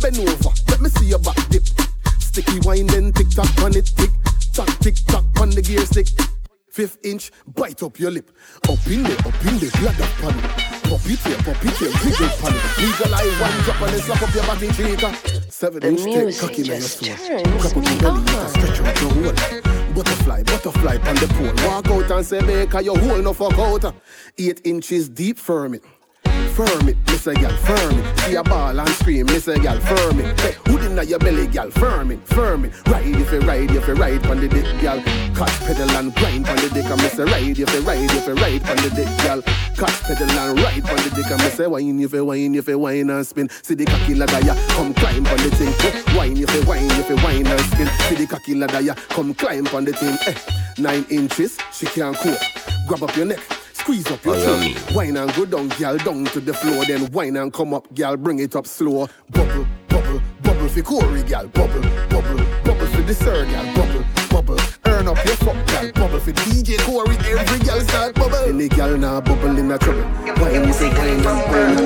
Bend 0.00 0.18
over, 0.18 0.50
let 0.68 0.80
me 0.80 0.88
see 0.90 1.06
your 1.06 1.18
back 1.18 1.36
dip. 1.48 1.62
Sticky 2.18 2.60
wine, 2.60 2.86
then 2.86 3.12
tick 3.12 3.30
tock 3.30 3.50
on 3.62 3.76
it, 3.76 3.86
tick 3.96 4.10
tock, 4.52 4.68
tick 4.80 4.96
tock 5.06 5.24
on 5.40 5.50
the 5.50 5.62
gear 5.62 5.84
stick. 5.86 6.08
Fifth 6.70 6.98
inch, 7.02 7.32
bite 7.54 7.82
up 7.82 7.98
your 7.98 8.10
lip. 8.10 8.30
Up 8.68 8.86
in 8.86 9.02
there, 9.02 9.18
up 9.18 9.46
in 9.46 9.58
there, 9.58 9.70
on 10.22 10.38
it. 10.38 10.44
Pop 10.88 11.04
it 11.04 11.18
here, 11.18 11.36
pop 11.38 11.64
it 11.64 11.76
here, 11.76 11.90
jiggle 11.90 12.46
on 12.46 12.54
it. 12.54 12.78
Legalize 12.78 13.40
one 13.40 13.64
drop 13.64 13.80
and 13.82 13.92
then 13.92 14.00
slap 14.00 14.22
up 14.22 14.34
your 14.34 14.46
body 14.46 14.72
shaker. 14.72 15.50
Seven 15.50 15.80
The 15.80 15.88
inch 15.88 16.04
take, 16.04 16.38
cocky 16.38 16.60
in 16.60 16.66
your 16.66 16.80
soul. 16.80 17.14
Crap 17.58 17.76
up 17.76 17.84
your 17.84 18.00
belly, 18.00 18.36
on. 18.36 18.48
stretch 18.48 18.80
out 18.80 19.00
your 19.00 19.32
hole. 19.32 19.77
Butterfly, 19.98 20.44
butterfly 20.44 20.96
on 21.08 21.16
the 21.16 21.26
pole. 21.26 21.68
Walk 21.68 21.88
out 21.88 22.18
and 22.18 22.24
say, 22.24 22.40
make 22.42 22.72
your 22.84 22.96
hole 22.96 23.20
no 23.20 23.32
fuck 23.32 23.58
out. 23.58 23.96
Eight 24.38 24.60
inches 24.62 25.08
deep, 25.08 25.36
firm 25.36 25.74
it. 25.74 25.82
Firm 26.54 26.88
it, 26.88 26.96
miss 27.06 27.26
a 27.26 27.34
gal, 27.34 27.54
firm 27.58 27.98
it. 27.98 28.18
See 28.20 28.34
a 28.34 28.42
ball 28.42 28.78
and 28.78 28.88
scream, 28.90 29.26
miss 29.26 29.46
a 29.48 29.58
gal, 29.58 29.78
firm 29.80 30.20
it. 30.20 30.40
Hey, 30.40 30.54
hood 30.66 30.82
inna 30.84 31.04
your 31.04 31.18
belly, 31.18 31.46
gal, 31.46 31.70
firm 31.70 32.10
it, 32.10 32.20
firm 32.28 32.64
it. 32.64 32.72
Ride 32.88 33.06
if 33.06 33.32
you 33.32 33.40
ride, 33.40 33.70
if 33.70 33.86
you 33.86 33.94
ride 33.94 34.26
on 34.26 34.40
the 34.40 34.48
dick, 34.48 34.64
gal. 34.80 35.00
Catch 35.34 35.60
pedal 35.66 35.90
and 35.90 36.14
grind 36.16 36.48
on 36.48 36.56
the 36.56 36.68
dick, 36.70 36.84
and 36.86 37.00
miss 37.02 37.18
a 37.18 37.24
ride 37.26 37.58
if 37.58 37.72
you 37.72 37.80
ride, 37.82 38.10
if 38.10 38.26
you 38.26 38.34
ride 38.34 38.68
on 38.68 38.76
the 38.78 38.90
dick, 38.96 39.08
gal. 39.18 39.42
Catch 39.76 40.02
pedal 40.02 40.30
and 40.30 40.58
ride 40.60 40.90
on 40.90 40.96
the 40.96 41.12
dick, 41.14 41.30
and 41.30 41.42
miss 41.42 41.60
a 41.60 41.70
wine 41.70 42.00
if 42.00 42.12
you 42.12 42.24
wine, 42.24 42.54
if 42.54 42.68
you 42.68 42.78
wine 42.78 43.10
and 43.10 43.26
spin. 43.26 43.48
See 43.62 43.74
the 43.74 43.84
cocky 43.84 44.14
ladder, 44.14 44.40
ya, 44.44 44.54
come 44.70 44.94
climb 44.94 45.26
on 45.26 45.36
the 45.38 45.50
thing. 45.54 45.72
Eh, 45.86 46.16
Wine 46.16 46.36
if 46.36 46.52
you 46.54 46.62
wine, 46.66 46.90
if 46.90 47.08
you 47.08 47.16
wine 47.16 47.46
and 47.46 47.60
spin. 47.60 47.86
See 48.08 48.14
the 48.16 48.26
cocky 48.26 48.54
ladder, 48.54 48.80
ya, 48.80 48.94
come 49.10 49.34
climb 49.34 49.66
on 49.68 49.84
the 49.84 49.92
thing. 49.92 50.16
Eh, 50.26 50.34
nine 50.78 51.06
inches, 51.08 51.56
she 51.72 51.86
can't 51.86 52.16
cope. 52.16 52.38
Grab 52.88 53.02
up 53.04 53.16
your 53.16 53.26
neck. 53.26 53.57
Squeeze 53.88 54.12
up 54.12 54.22
your 54.22 54.34
Oh, 54.36 54.60
throat. 54.60 54.92
Wine 54.94 55.16
and 55.16 55.34
go 55.34 55.46
down, 55.46 55.68
girl, 55.80 55.96
down 55.96 56.26
to 56.26 56.40
the 56.40 56.52
floor. 56.52 56.84
Then 56.84 57.10
wine 57.10 57.38
and 57.38 57.50
come 57.50 57.72
up, 57.72 57.88
girl, 57.94 58.18
bring 58.18 58.38
it 58.38 58.54
up 58.54 58.66
slow. 58.66 59.08
Bubble, 59.30 59.66
bubble, 59.88 60.20
bubble 60.42 60.68
for 60.68 60.82
Corey, 60.82 61.22
girl. 61.22 61.46
Bubble, 61.46 61.80
bubble, 62.10 62.36
bubble 62.64 62.86
for 62.86 63.00
the 63.00 63.14
sir, 63.14 63.46
girl. 63.46 63.64
Bubble, 63.74 64.04
bubble. 64.28 64.58
Earn 64.84 65.08
up 65.08 65.24
your 65.24 65.36
fuck, 65.36 65.56
girl. 65.68 65.90
Bubble 65.92 66.20
for 66.20 66.32
DJ 66.32 66.76
Corey. 66.84 67.16
Every 67.16 67.58
girl 67.64 67.80
start 67.80 68.14
bubble. 68.14 68.36
Any 68.36 68.68
girl 68.68 68.94
now 68.98 69.22
bubble 69.22 69.56
in 69.56 69.70
a 69.72 69.78
trouble. 69.78 70.02
Wine 70.36 70.66
you 70.66 70.72
say 70.74 70.90
wine 70.90 71.24
and 71.24 71.24
wine. 71.24 71.78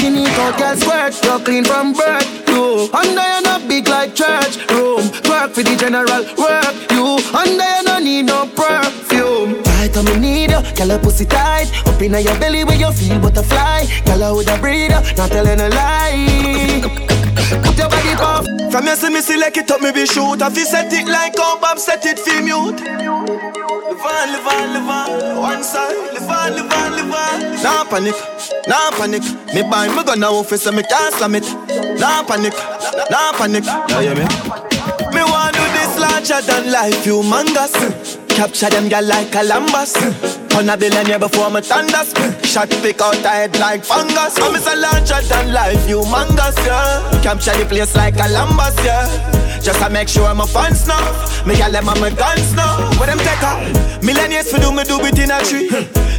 Skinny 0.00 0.24
cut 0.24 0.56
girl 0.56 0.76
squirt, 0.76 1.12
You're 1.22 1.38
clean 1.40 1.62
from 1.62 1.92
birth. 1.92 2.48
You 2.48 2.88
under 2.94 3.20
you 3.20 3.42
not 3.42 3.68
big 3.68 3.86
like 3.86 4.14
church 4.14 4.56
room. 4.70 5.04
Work 5.28 5.52
for 5.52 5.62
the 5.62 5.76
general 5.78 6.24
work. 6.40 6.74
You 6.90 7.20
under 7.36 7.70
you 7.76 7.82
no 7.84 7.98
need 7.98 8.22
no 8.22 8.46
perfume. 8.46 9.62
Tight 9.62 9.94
on 9.98 10.06
me 10.06 10.16
need 10.16 10.52
you, 10.52 10.62
girl 10.74 10.88
your 10.88 10.98
pussy 11.00 11.26
tight. 11.26 11.68
Up 11.86 12.00
inna 12.00 12.18
your 12.18 12.38
belly 12.38 12.64
where 12.64 12.78
you 12.78 12.90
feel 12.92 13.20
butterfly. 13.20 13.84
Girl, 14.06 14.24
I 14.24 14.32
would 14.32 14.48
a 14.48 14.56
breeder, 14.56 15.02
not 15.18 15.32
telling 15.32 15.60
a 15.60 15.68
lie. 15.68 17.09
Put 17.62 17.78
your 17.78 17.88
body 17.88 18.14
off. 18.20 18.46
From 18.70 18.86
you 18.86 18.96
see 18.96 19.10
me 19.10 19.20
select 19.20 19.56
it 19.56 19.70
up, 19.70 19.80
me 19.80 19.92
be 19.92 20.06
shoot. 20.06 20.40
If 20.40 20.56
you 20.56 20.64
set 20.64 20.92
it 20.92 21.06
like 21.06 21.36
how 21.36 21.58
Bob 21.60 21.78
set 21.78 22.04
it 22.06 22.18
for 22.18 22.42
mute. 22.42 22.80
Live 22.80 24.06
on, 24.06 24.32
live 24.32 24.46
on, 24.46 24.72
live 24.74 24.88
on. 24.88 25.36
One 25.40 25.62
side, 25.64 25.96
live 26.14 26.30
on, 26.30 26.52
live 26.54 26.72
on, 26.72 26.92
live 26.92 27.12
on. 27.12 27.62
Nah 27.62 27.84
panic, 27.84 28.14
nah 28.66 28.90
panic. 28.92 29.22
Me 29.54 29.62
buy 29.62 29.88
me 29.88 30.04
gun 30.04 30.20
now, 30.20 30.34
office, 30.34 30.62
so 30.62 30.72
me 30.72 30.82
can't 30.82 31.14
slam 31.14 31.34
it. 31.34 31.44
Nah 31.98 32.22
panic, 32.22 32.54
nah 33.10 33.32
panic. 33.32 33.64
Yeah, 33.64 34.00
yeah, 34.00 34.14
me. 34.14 34.24
Me 35.14 35.22
want 35.22 35.54
do 35.54 35.62
this 35.74 35.98
larger 35.98 36.40
than 36.46 36.70
life, 36.70 37.04
humongous. 37.04 38.19
Capture 38.40 38.70
them 38.70 38.88
girl 38.88 39.04
like 39.04 39.28
a 39.34 39.44
Columbus. 39.44 39.94
On 40.56 40.66
a 40.66 40.74
billionaire 40.74 41.18
before 41.18 41.50
me 41.50 41.60
thunders. 41.60 42.14
Shot 42.42 42.70
to 42.70 42.80
pick 42.80 42.98
out 43.02 43.12
the 43.16 43.28
head 43.28 43.58
like 43.58 43.84
fungus. 43.84 44.38
I'm 44.40 44.56
a 44.56 44.80
larger 44.80 45.20
than 45.28 45.52
life, 45.52 45.76
humongous, 45.86 46.56
yeah. 46.64 47.20
Capture 47.22 47.52
the 47.58 47.66
place 47.66 47.94
like 47.94 48.16
Columbus, 48.16 48.74
yeah. 48.82 49.60
Just 49.60 49.82
to 49.82 49.90
make 49.90 50.08
sure 50.08 50.34
my 50.34 50.46
fans 50.46 50.88
know. 50.88 50.96
Me 51.44 51.54
gal 51.54 51.70
them 51.70 51.90
on 51.90 52.00
my 52.00 52.08
guns 52.08 52.54
now. 52.54 52.88
Where 52.96 53.08
them 53.08 53.18
take 53.18 53.44
her? 53.44 54.00
Millennials 54.00 54.48
for 54.48 54.58
do 54.58 54.72
me 54.72 54.84
do 54.84 54.96
it 55.04 55.18
in 55.18 55.30
a 55.30 55.44
tree. 55.44 55.68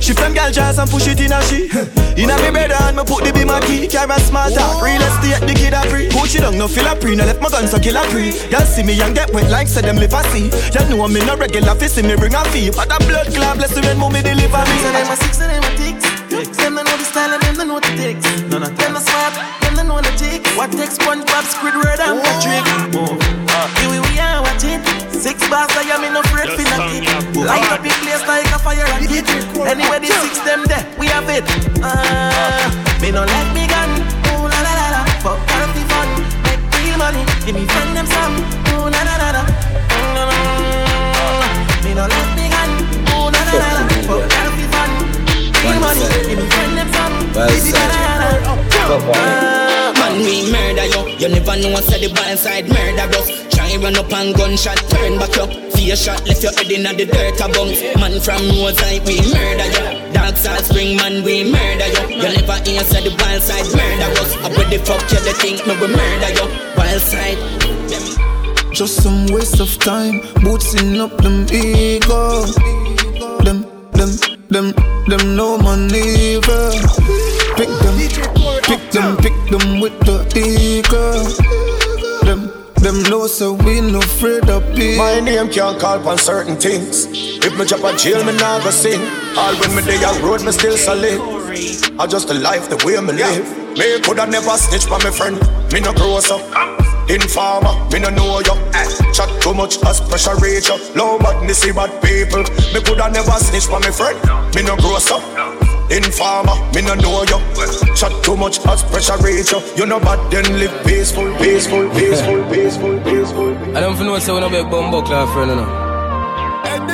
Shift 0.02 0.18
them 0.18 0.34
gal 0.34 0.52
jazz 0.52 0.80
and 0.80 0.90
push 0.90 1.08
it 1.08 1.22
in 1.22 1.32
a 1.32 1.42
she. 1.46 1.70
In 2.18 2.30
a 2.30 2.36
me 2.42 2.50
bed 2.50 2.72
and 2.74 2.98
me 2.98 3.04
put 3.06 3.24
the 3.24 3.32
be 3.32 3.46
my 3.46 3.62
key. 3.62 3.88
Carry 3.88 4.20
smart 4.26 4.54
talk, 4.54 4.82
real 4.82 5.02
estate 5.02 5.46
the 5.46 5.54
kid 5.54 5.74
a 5.78 5.82
free. 5.90 6.10
Push 6.10 6.36
it 6.36 6.42
down, 6.42 6.58
no 6.58 6.68
feel 6.68 6.88
a 6.88 6.96
pre. 6.96 7.16
No 7.16 7.24
left 7.24 7.40
my 7.40 7.50
gun 7.50 7.68
so 7.68 7.78
kill 7.80 7.96
a 7.96 8.04
pre. 8.10 8.34
Y'all 8.50 8.66
see 8.66 8.82
me 8.82 9.00
and 9.00 9.14
get 9.14 9.32
wet 9.32 9.50
like 9.52 9.68
say 9.68 9.82
them 9.82 9.98
live 9.98 10.14
a 10.14 10.24
see. 10.34 10.50
Y'all 10.74 10.90
know 10.90 11.08
me 11.08 11.24
no 11.24 11.38
regular 11.38 11.76
fi 11.76 11.86
see 11.86 12.02
me 12.02 12.16
bring 12.16 12.34
a 12.34 12.44
fee. 12.50 12.72
But 12.72 12.90
a 12.90 12.98
blood 13.06 13.30
clot 13.30 13.58
bless 13.58 13.76
the 13.76 13.82
when 13.82 14.00
mommy 14.00 14.22
deliver 14.22 14.66
me. 14.66 14.76
So 14.82 14.92
them 14.92 15.12
a 15.12 15.16
six 15.16 15.40
and 15.40 15.52
them 15.54 15.64
a 15.64 16.01
ticks. 16.46 16.58
Them 16.58 16.76
they 16.76 16.84
know 16.84 16.98
the 16.98 17.06
style 17.06 17.34
and 17.34 17.42
them 17.44 17.56
they 17.56 17.66
know 17.66 17.80
the 17.80 17.92
ticks. 17.96 18.26
None 18.50 18.64
of 18.64 18.76
them 18.78 18.96
a 18.96 19.02
smart, 19.02 19.34
them 19.62 19.76
they 19.76 19.86
know 19.86 20.02
the 20.02 20.12
ticks. 20.18 20.50
What 20.58 20.72
takes 20.72 20.98
SpongeBob, 20.98 21.46
Squidward 21.54 22.00
and 22.02 22.22
Patrick? 22.26 22.66
Here 23.78 23.90
we 23.90 24.00
we 24.02 24.20
are 24.20 24.42
watching. 24.42 24.82
Six 25.14 25.38
bars 25.50 25.70
I 25.78 25.86
am 25.94 26.04
in 26.04 26.14
no 26.14 26.22
afraid 26.22 26.50
fi 26.58 26.64
knock 26.66 26.90
it. 26.98 27.06
Light 27.38 27.70
up 27.70 27.82
the 27.86 27.94
place 28.02 28.26
like 28.26 28.50
a 28.50 28.58
fire 28.58 28.86
rocket. 28.90 29.30
Anywhere 29.70 30.00
the 30.02 30.10
six 30.10 30.40
them 30.42 30.66
there, 30.66 30.86
we 30.98 31.06
have 31.08 31.30
it. 31.30 31.46
Ah, 31.86 32.70
me 33.02 33.12
no 33.12 33.22
let 33.22 33.48
me 33.54 33.68
gun. 33.70 33.90
Ooh 34.34 34.50
la 34.50 34.60
la 34.66 34.74
la 34.74 34.88
la. 34.98 35.02
Fuck 35.22 35.38
out 35.38 35.70
of 35.70 35.72
the 35.78 35.84
fun, 35.86 36.10
make 36.46 36.62
real 36.82 36.98
money. 36.98 37.22
Give 37.46 37.54
me 37.56 37.66
friend 37.70 37.94
them 37.94 38.08
some. 38.10 38.36
Ooh 38.74 38.90
la 38.90 39.02
la 39.06 39.16
la 39.22 39.30
la. 39.38 39.42
Mm, 39.94 40.82
Me 41.86 41.94
no 41.94 42.02
let 42.02 42.10
me 42.10 42.16
gun. 42.16 42.26
Ooh 42.26 42.31
Well 45.64 45.80
la. 45.80 45.92
Ah, 49.14 49.94
man, 49.96 50.20
we 50.26 50.52
murder 50.52 50.86
you. 50.86 51.02
You 51.18 51.30
never 51.30 51.56
know 51.62 51.70
what's 51.72 51.88
said. 51.88 52.02
the 52.02 52.10
bad 52.14 52.38
side 52.38 52.68
murder 52.68 53.08
us. 53.18 53.30
Try 53.54 53.78
run 53.78 53.96
up 53.96 54.12
and 54.12 54.36
gunshot, 54.36 54.78
turn 54.90 55.20
back 55.20 55.38
up. 55.38 55.50
Fear 55.74 55.96
shot, 55.96 56.28
left 56.28 56.44
your 56.44 56.52
head 56.54 56.72
in 56.72 56.84
the 56.84 57.06
dirt 57.06 57.40
a 57.40 57.48
bounce. 57.54 57.80
Man 57.96 58.20
from 58.20 58.42
roadside, 58.58 59.06
we 59.06 59.22
murder 59.22 59.70
you. 59.70 60.14
Dark 60.14 60.36
side 60.36 60.66
spring, 60.66 60.98
man, 60.98 61.24
we 61.24 61.46
murder 61.46 61.88
you. 61.88 62.18
You 62.20 62.30
never 62.36 62.58
answer 62.58 63.02
the 63.06 63.14
wild 63.22 63.42
side 63.42 63.70
murder 63.78 64.10
us. 64.20 64.34
I 64.44 64.50
put 64.50 64.68
the 64.70 64.80
fuck 64.84 65.06
you, 65.14 65.20
they 65.22 65.34
think 65.38 65.66
me 65.68 65.74
we 65.78 65.88
murder 65.94 66.32
you. 66.36 66.46
Wild 66.76 67.02
side. 67.02 67.38
Just 68.74 69.04
some 69.04 69.28
waste 69.28 69.60
of 69.60 69.78
time, 69.80 70.22
boosting 70.42 71.00
up 71.00 71.16
them 71.18 71.46
ego. 71.54 72.46
Them, 73.44 73.66
them, 73.94 74.41
them, 74.52 74.74
them 75.08 75.36
no 75.36 75.58
money. 75.58 76.40
Pick 77.56 77.72
them, 77.82 77.96
pick 78.64 78.92
them, 78.92 79.18
pick 79.18 79.34
them 79.50 79.80
with 79.80 79.98
the 80.02 80.28
ego. 80.36 81.24
Them, 82.26 82.52
them 82.76 83.04
know 83.10 83.28
so 83.28 83.54
we 83.54 83.80
no 83.82 84.00
afraid 84.00 84.50
of 84.50 84.64
people. 84.76 84.98
My 84.98 85.20
name 85.22 85.50
can't 85.50 85.80
call 85.80 86.08
on 86.08 86.18
certain 86.18 86.58
things. 86.58 87.08
If 87.44 87.58
me 87.58 87.66
drop 87.66 87.84
a 87.84 87.98
jail, 87.98 88.24
me 88.24 88.34
nah 88.38 88.62
go 88.64 88.72
sing. 88.72 89.02
All 89.38 89.56
when 89.56 89.76
me 89.76 89.84
day 89.84 90.04
on 90.04 90.22
road, 90.22 90.44
me 90.44 90.52
still 90.52 90.78
solid. 90.78 91.20
I 92.00 92.08
just 92.08 92.28
the 92.28 92.36
life 92.36 92.70
the 92.70 92.78
way 92.86 93.00
me 93.00 93.14
live. 93.14 93.78
Me 93.78 94.02
coulda 94.02 94.28
never 94.28 94.58
snitch 94.58 94.86
for 94.86 95.00
me 95.00 95.12
friend. 95.16 95.40
Me 95.72 95.80
no 95.80 95.94
grow 95.94 96.18
up. 96.18 96.81
Informer, 97.10 97.74
me 97.92 98.00
no 98.00 98.10
know 98.10 98.40
you. 98.40 98.56
Eh, 98.74 98.88
chat 99.12 99.30
too 99.42 99.54
much 99.54 99.82
as 99.84 100.00
pressure 100.02 100.36
reach 100.38 100.70
up. 100.70 100.80
Low 100.96 101.18
badness, 101.20 101.60
see 101.60 101.72
bad 101.72 101.92
people. 102.02 102.44
Me 102.74 102.80
coulda 102.82 103.10
never 103.10 103.32
snitch 103.40 103.66
for 103.66 103.80
me 103.80 103.92
friend. 103.92 104.18
Me 104.56 104.64
no 104.64 104.76
grow 104.78 104.96
up. 104.96 105.24
Informer, 105.92 106.56
me 106.74 106.82
no 106.82 106.94
know 106.96 107.24
you. 107.24 107.40
Chat 107.96 108.14
too 108.24 108.38
much 108.38 108.66
as 108.66 108.84
pressure 108.84 109.18
reach 109.24 109.54
up. 109.54 109.64
You 109.76 109.86
know 109.86 110.00
bad, 110.00 110.20
then 110.32 110.46
live 110.58 110.72
peaceful, 110.86 111.36
peaceful, 111.38 111.90
peaceful, 111.92 112.44
peaceful, 112.50 113.00
peaceful. 113.02 113.76
I 113.76 113.82
don't 113.82 114.00
know 114.00 114.18
say 114.20 114.32
when 114.32 114.44
I 114.44 114.50
be 114.50 114.58
a 114.58 114.64
bumbo 114.64 115.02
club 115.02 115.28
friend, 115.34 115.50
you 115.52 115.58
know. 115.58 115.68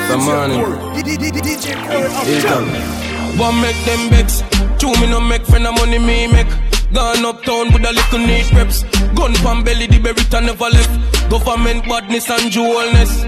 From 0.08 0.24
morning. 0.24 0.62
It's 0.96 2.44
done. 2.44 2.68
One 3.38 3.62
make 3.62 3.78
them 3.86 4.10
vex. 4.10 4.42
Two 4.80 4.92
me 5.00 5.08
no 5.08 5.20
make 5.20 5.46
friend 5.46 5.68
of 5.68 5.76
money 5.76 6.00
me 6.00 6.28
make. 6.28 6.48
Gone 6.94 7.26
uptown 7.26 7.74
with 7.74 7.84
a 7.84 7.92
little 7.92 8.20
neat 8.20 8.52
reps. 8.54 8.84
Gun 9.14 9.34
pan 9.44 9.64
belly, 9.64 9.88
the 9.88 10.00
Beretta 10.00 10.40
never 10.42 10.70
left. 10.72 11.30
Government 11.30 11.84
badness 11.84 12.30
and 12.30 12.50
jewelness. 12.50 13.24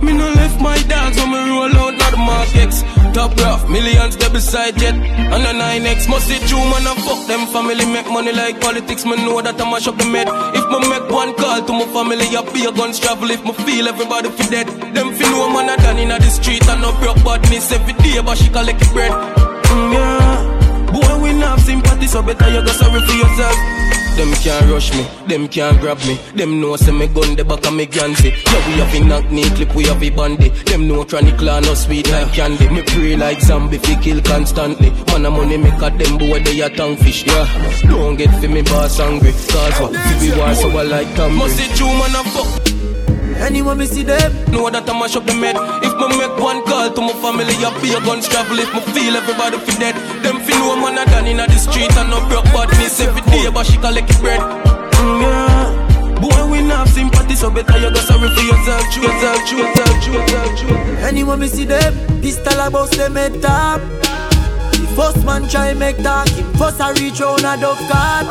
me 0.00 0.12
no 0.16 0.26
left 0.40 0.58
my 0.60 0.78
dogs 0.88 1.18
when 1.18 1.30
me 1.32 1.38
roll 1.50 1.76
out, 1.76 1.94
not 1.98 2.10
the 2.10 2.16
Mark 2.16 2.56
X. 2.56 2.82
Top 3.12 3.36
rough, 3.36 3.68
millions 3.68 4.16
they 4.16 4.28
beside 4.30 4.78
jet. 4.78 4.94
And 4.94 5.44
the 5.44 5.52
9X 5.52 6.08
must 6.08 6.28
see 6.28 6.38
true 6.48 6.64
man 6.72 6.86
and 6.88 6.98
fuck 7.04 7.26
them 7.28 7.46
family. 7.52 7.84
Make 7.84 8.08
money 8.10 8.32
like 8.32 8.58
politics, 8.58 9.04
me 9.04 9.16
know 9.16 9.42
that 9.42 9.60
I 9.60 9.70
mash 9.70 9.86
up 9.86 9.98
the 9.98 10.06
med. 10.06 10.28
If 10.56 10.64
me 10.72 10.88
make 10.88 11.10
one 11.12 11.34
call 11.34 11.60
to 11.60 11.72
my 11.72 11.84
family, 11.92 12.24
I 12.24 12.40
be 12.52 12.64
a 12.64 12.72
guns 12.72 12.98
travel. 12.98 13.30
If 13.30 13.44
me 13.44 13.52
feel 13.52 13.86
everybody 13.86 14.30
fi 14.30 14.48
dead. 14.48 14.68
Them 14.94 15.12
fi 15.12 15.24
know 15.28 15.52
man 15.52 15.68
a 15.68 15.76
done 15.76 15.98
in 15.98 16.08
the 16.08 16.30
street 16.30 16.66
and 16.68 16.80
no 16.80 16.92
broke 17.00 17.22
badness 17.22 17.70
every 17.70 17.92
day, 18.00 18.22
but 18.24 18.38
she 18.38 18.48
collect 18.48 18.80
bread. 18.94 19.12
Mm, 19.12 19.92
yeah. 19.92 20.47
Boy, 21.38 21.44
we 21.44 21.46
not 21.46 21.58
have 21.58 21.66
sympathy, 21.66 22.06
so 22.06 22.22
better 22.22 22.48
you 22.50 22.64
go 22.64 22.72
sorry 22.72 23.00
for 23.00 23.12
yourself. 23.12 23.54
Them 24.16 24.32
can't 24.42 24.66
rush 24.72 24.92
me, 24.94 25.06
them 25.28 25.46
can't 25.46 25.80
grab 25.80 25.98
me. 25.98 26.16
Them 26.34 26.60
know 26.60 26.74
say 26.74 26.90
me 26.90 27.06
gun 27.06 27.36
the 27.36 27.44
back 27.44 27.64
of 27.64 27.72
me 27.72 27.86
ganzi. 27.86 28.30
Yeah, 28.30 28.66
we 28.66 28.72
have 28.74 28.94
a 28.94 29.00
knock 29.06 29.30
knee 29.30 29.48
clip, 29.50 29.72
we 29.76 29.84
have 29.84 30.02
a 30.02 30.10
bandy. 30.10 30.48
Them 30.48 30.88
know 30.88 31.04
trying 31.04 31.26
to 31.26 31.36
claw 31.36 31.60
no 31.60 31.74
sweet 31.74 32.10
like 32.10 32.32
candy. 32.32 32.68
Me 32.68 32.82
pray 32.82 33.16
like 33.16 33.40
zombie, 33.40 33.78
fi 33.78 33.94
kill 34.02 34.20
constantly. 34.22 34.90
Man 35.12 35.26
a 35.26 35.30
money 35.30 35.56
make 35.56 35.80
a 35.80 35.90
them 35.90 36.18
boy 36.18 36.42
they 36.42 36.60
a 36.60 36.68
tongue 36.68 36.96
fish. 36.96 37.24
Yeah, 37.24 37.46
don't 37.86 38.16
get 38.16 38.30
fi 38.40 38.48
me 38.48 38.62
boss 38.62 38.98
angry. 38.98 39.30
Cause 39.30 39.80
what? 39.80 39.94
Fi 39.94 40.20
we 40.20 40.36
war 40.36 40.54
so 40.54 40.68
I 40.70 40.82
like 40.82 41.14
Tom. 41.14 41.36
Must 41.36 41.56
see 41.56 41.68
true 41.76 41.86
man 41.86 42.16
a 42.16 42.24
fuck. 42.24 42.67
Anyone 43.40 43.78
me 43.78 43.86
see 43.86 44.02
them, 44.02 44.32
know 44.50 44.68
that 44.70 44.88
I 44.88 44.92
mash 44.98 45.16
up 45.16 45.24
the 45.24 45.34
med. 45.34 45.56
If 45.82 45.94
me 45.96 46.06
make 46.18 46.36
one 46.38 46.62
call 46.66 46.90
to 46.90 47.00
my 47.00 47.14
family, 47.22 47.54
I 47.62 47.70
be 47.80 47.94
a 47.94 48.00
guns 48.02 48.28
travel. 48.28 48.58
If 48.58 48.68
me 48.74 48.80
feel 48.92 49.16
everybody 49.16 49.58
fi 49.62 49.72
dead, 49.78 49.96
them 50.22 50.40
fi 50.42 50.52
know 50.58 50.76
man 50.76 50.98
a 50.98 51.04
done 51.06 51.26
in 51.26 51.38
the 51.38 51.58
street 51.58 51.94
and 51.96 52.10
no 52.10 52.18
broke 52.28 52.44
badness 52.50 53.00
every 53.00 53.22
day, 53.30 53.48
but 53.50 53.64
she 53.66 53.78
collect 53.78 54.10
bread. 54.20 54.40
Mm, 54.98 55.22
yeah. 55.22 56.20
Boy, 56.20 56.50
we 56.50 56.62
not 56.66 56.86
have 56.86 56.90
sympathy, 56.90 57.36
so 57.36 57.48
better 57.48 57.78
you 57.78 57.94
go 57.94 58.00
sorry 58.02 58.28
for 58.34 58.42
yourself, 58.42 58.82
true 58.90 59.06
yourself, 59.06 59.38
true 59.46 59.58
yourself, 59.62 59.94
true 60.02 60.14
yourself, 60.18 60.50
true. 60.58 60.76
Anyone 61.06 61.38
me 61.40 61.46
see 61.46 61.64
them, 61.64 61.94
pistol 62.20 62.58
a 62.58 62.68
bust 62.68 62.94
them 62.98 63.14
head 63.14 63.40
top. 63.40 63.80
The 64.74 64.86
first 64.98 65.24
man 65.24 65.48
try 65.48 65.74
make 65.74 66.02
talk, 66.02 66.28
him 66.28 66.52
first 66.54 66.80
a 66.80 66.92
reach 66.98 67.20
round 67.20 67.46
a 67.46 67.54
dove 67.56 67.78
card. 67.86 68.26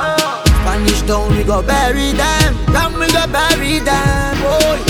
Spanish 0.68 1.02
down, 1.04 1.32
we 1.38 1.44
go 1.46 1.62
bury 1.64 2.12
them. 2.12 2.52
Down 2.76 3.00
we 3.00 3.08
go 3.08 3.26
bury 3.32 3.80
them, 3.80 4.36
boy. 4.44 4.87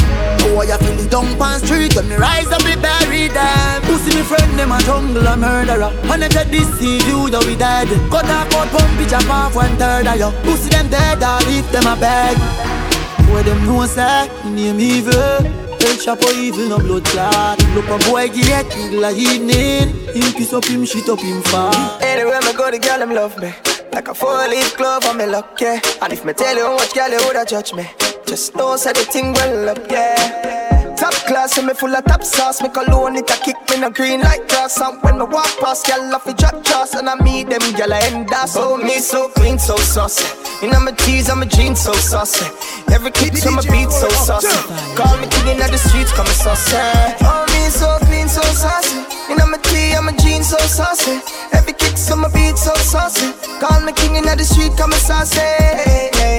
Oh, 0.57 0.63
you 0.63 0.75
feel 0.77 0.97
the 0.97 1.07
dump 1.07 1.39
on 1.39 1.59
street 1.59 1.95
when 1.95 2.09
me 2.09 2.15
rise 2.15 2.47
up, 2.47 2.63
we 2.65 2.73
bury 2.75 3.27
them. 3.29 3.81
Pussy 3.83 4.17
me 4.17 4.23
friend, 4.23 4.57
them 4.57 4.71
a 4.71 4.79
jungle 4.81 5.27
a 5.27 5.37
murderer. 5.37 5.93
When 6.09 6.23
I 6.23 6.29
get 6.29 6.49
this 6.49 6.67
see 6.79 6.97
you, 7.05 7.29
though 7.29 7.45
we 7.45 7.55
dead. 7.55 7.87
Cut 8.09 8.25
off 8.25 8.51
out 8.57 8.67
pump, 8.73 8.89
pitch 8.97 9.13
up 9.13 9.29
off 9.29 9.53
one 9.53 9.77
third 9.77 10.07
of 10.07 10.17
you. 10.17 10.31
Pussy 10.41 10.69
them 10.69 10.89
dead, 10.89 11.21
I 11.21 11.45
leave 11.45 11.71
them 11.71 11.85
a 11.85 11.95
beg. 11.95 12.37
Where 13.29 13.43
them 13.43 13.67
know 13.67 13.85
say, 13.85 14.29
name 14.49 14.79
evil. 14.79 15.13
El 15.13 15.95
Chapo 16.01 16.25
evil, 16.33 16.69
no 16.69 16.79
blood 16.79 17.05
clot. 17.05 17.61
Look 17.75 17.85
a 17.85 18.09
boy 18.09 18.27
get 18.27 18.65
eagle 18.75 19.05
a 19.05 19.11
evening. 19.13 19.93
Him 20.09 20.33
piss 20.33 20.53
up 20.53 20.65
him, 20.65 20.85
shit 20.85 21.07
up 21.07 21.19
him 21.19 21.43
far. 21.43 22.01
Anywhere 22.01 22.41
me 22.41 22.53
go, 22.53 22.71
the 22.71 22.79
girl 22.79 22.97
them 22.97 23.13
love 23.13 23.37
me. 23.37 23.53
Like 23.93 24.07
a 24.07 24.13
four-leaf 24.15 24.75
glove 24.75 25.05
on 25.05 25.17
me 25.17 25.27
luck, 25.27 25.61
yeah. 25.61 25.79
And 26.01 26.13
if 26.13 26.25
me 26.25 26.33
tell 26.33 26.55
you 26.55 26.65
how 26.65 26.75
much 26.75 26.95
girl 26.95 27.09
you 27.09 27.19
woulda 27.23 27.45
judge 27.45 27.73
me, 27.73 27.87
just 28.25 28.55
know 28.55 28.75
say 28.75 28.93
the 28.93 29.01
thing 29.01 29.33
well 29.33 29.69
up, 29.69 29.89
yeah. 29.89 30.46
Class, 31.27 31.57
and 31.57 31.67
me 31.67 31.73
full 31.73 31.93
of 31.93 32.05
top 32.05 32.23
sauce. 32.23 32.61
Me 32.61 32.69
cologne 32.69 33.17
it 33.17 33.29
a 33.29 33.35
kick 33.43 33.57
me 33.69 33.81
no 33.81 33.89
green 33.89 34.21
like 34.21 34.47
grass. 34.47 34.79
And 34.79 35.01
when 35.03 35.19
me 35.19 35.25
walk 35.25 35.51
past, 35.59 35.85
girl 35.85 36.15
off 36.15 36.23
the 36.23 36.33
drop 36.33 36.63
toss, 36.63 36.93
and 36.95 37.09
I 37.09 37.15
meet 37.21 37.49
them 37.49 37.59
girl 37.75 37.91
I 37.91 37.99
end 38.07 38.31
up. 38.31 38.49
Oh 38.55 38.77
me 38.77 38.99
so 38.99 39.27
clean, 39.29 39.59
so 39.59 39.75
saucy. 39.75 40.23
You 40.61 40.71
know 40.71 40.79
my 40.79 40.91
tees, 40.91 41.29
I'm 41.29 41.41
a 41.41 41.45
jeans 41.45 41.81
so 41.81 41.91
saucy. 41.93 42.47
Every 42.91 43.11
kick 43.11 43.33
to 43.33 43.51
my 43.51 43.61
beat 43.61 43.91
so 43.91 44.07
saucy. 44.09 44.47
Call 44.95 45.17
me 45.19 45.27
king 45.27 45.59
of 45.59 45.69
the 45.69 45.77
streets, 45.77 46.13
call 46.13 46.23
me 46.23 46.31
saucy. 46.31 46.77
Oh 47.27 47.45
me 47.51 47.69
so 47.69 47.97
clean, 48.07 48.29
so 48.29 48.41
saucy. 48.55 48.95
You 49.29 49.35
know 49.35 49.47
my 49.47 49.57
tee, 49.57 49.93
I'm 49.93 50.07
a 50.07 50.13
jeans 50.15 50.47
so 50.47 50.57
saucy. 50.57 51.19
Every 51.51 51.73
kick 51.73 51.95
to 52.07 52.15
my 52.15 52.31
beat 52.31 52.57
so 52.57 52.73
saucy. 52.75 53.35
Call 53.59 53.81
me 53.81 53.91
king 53.91 54.15
in 54.15 54.23
the 54.23 54.45
street, 54.45 54.71
call 54.77 54.87
me 54.87 54.95
saucy. 54.95 55.43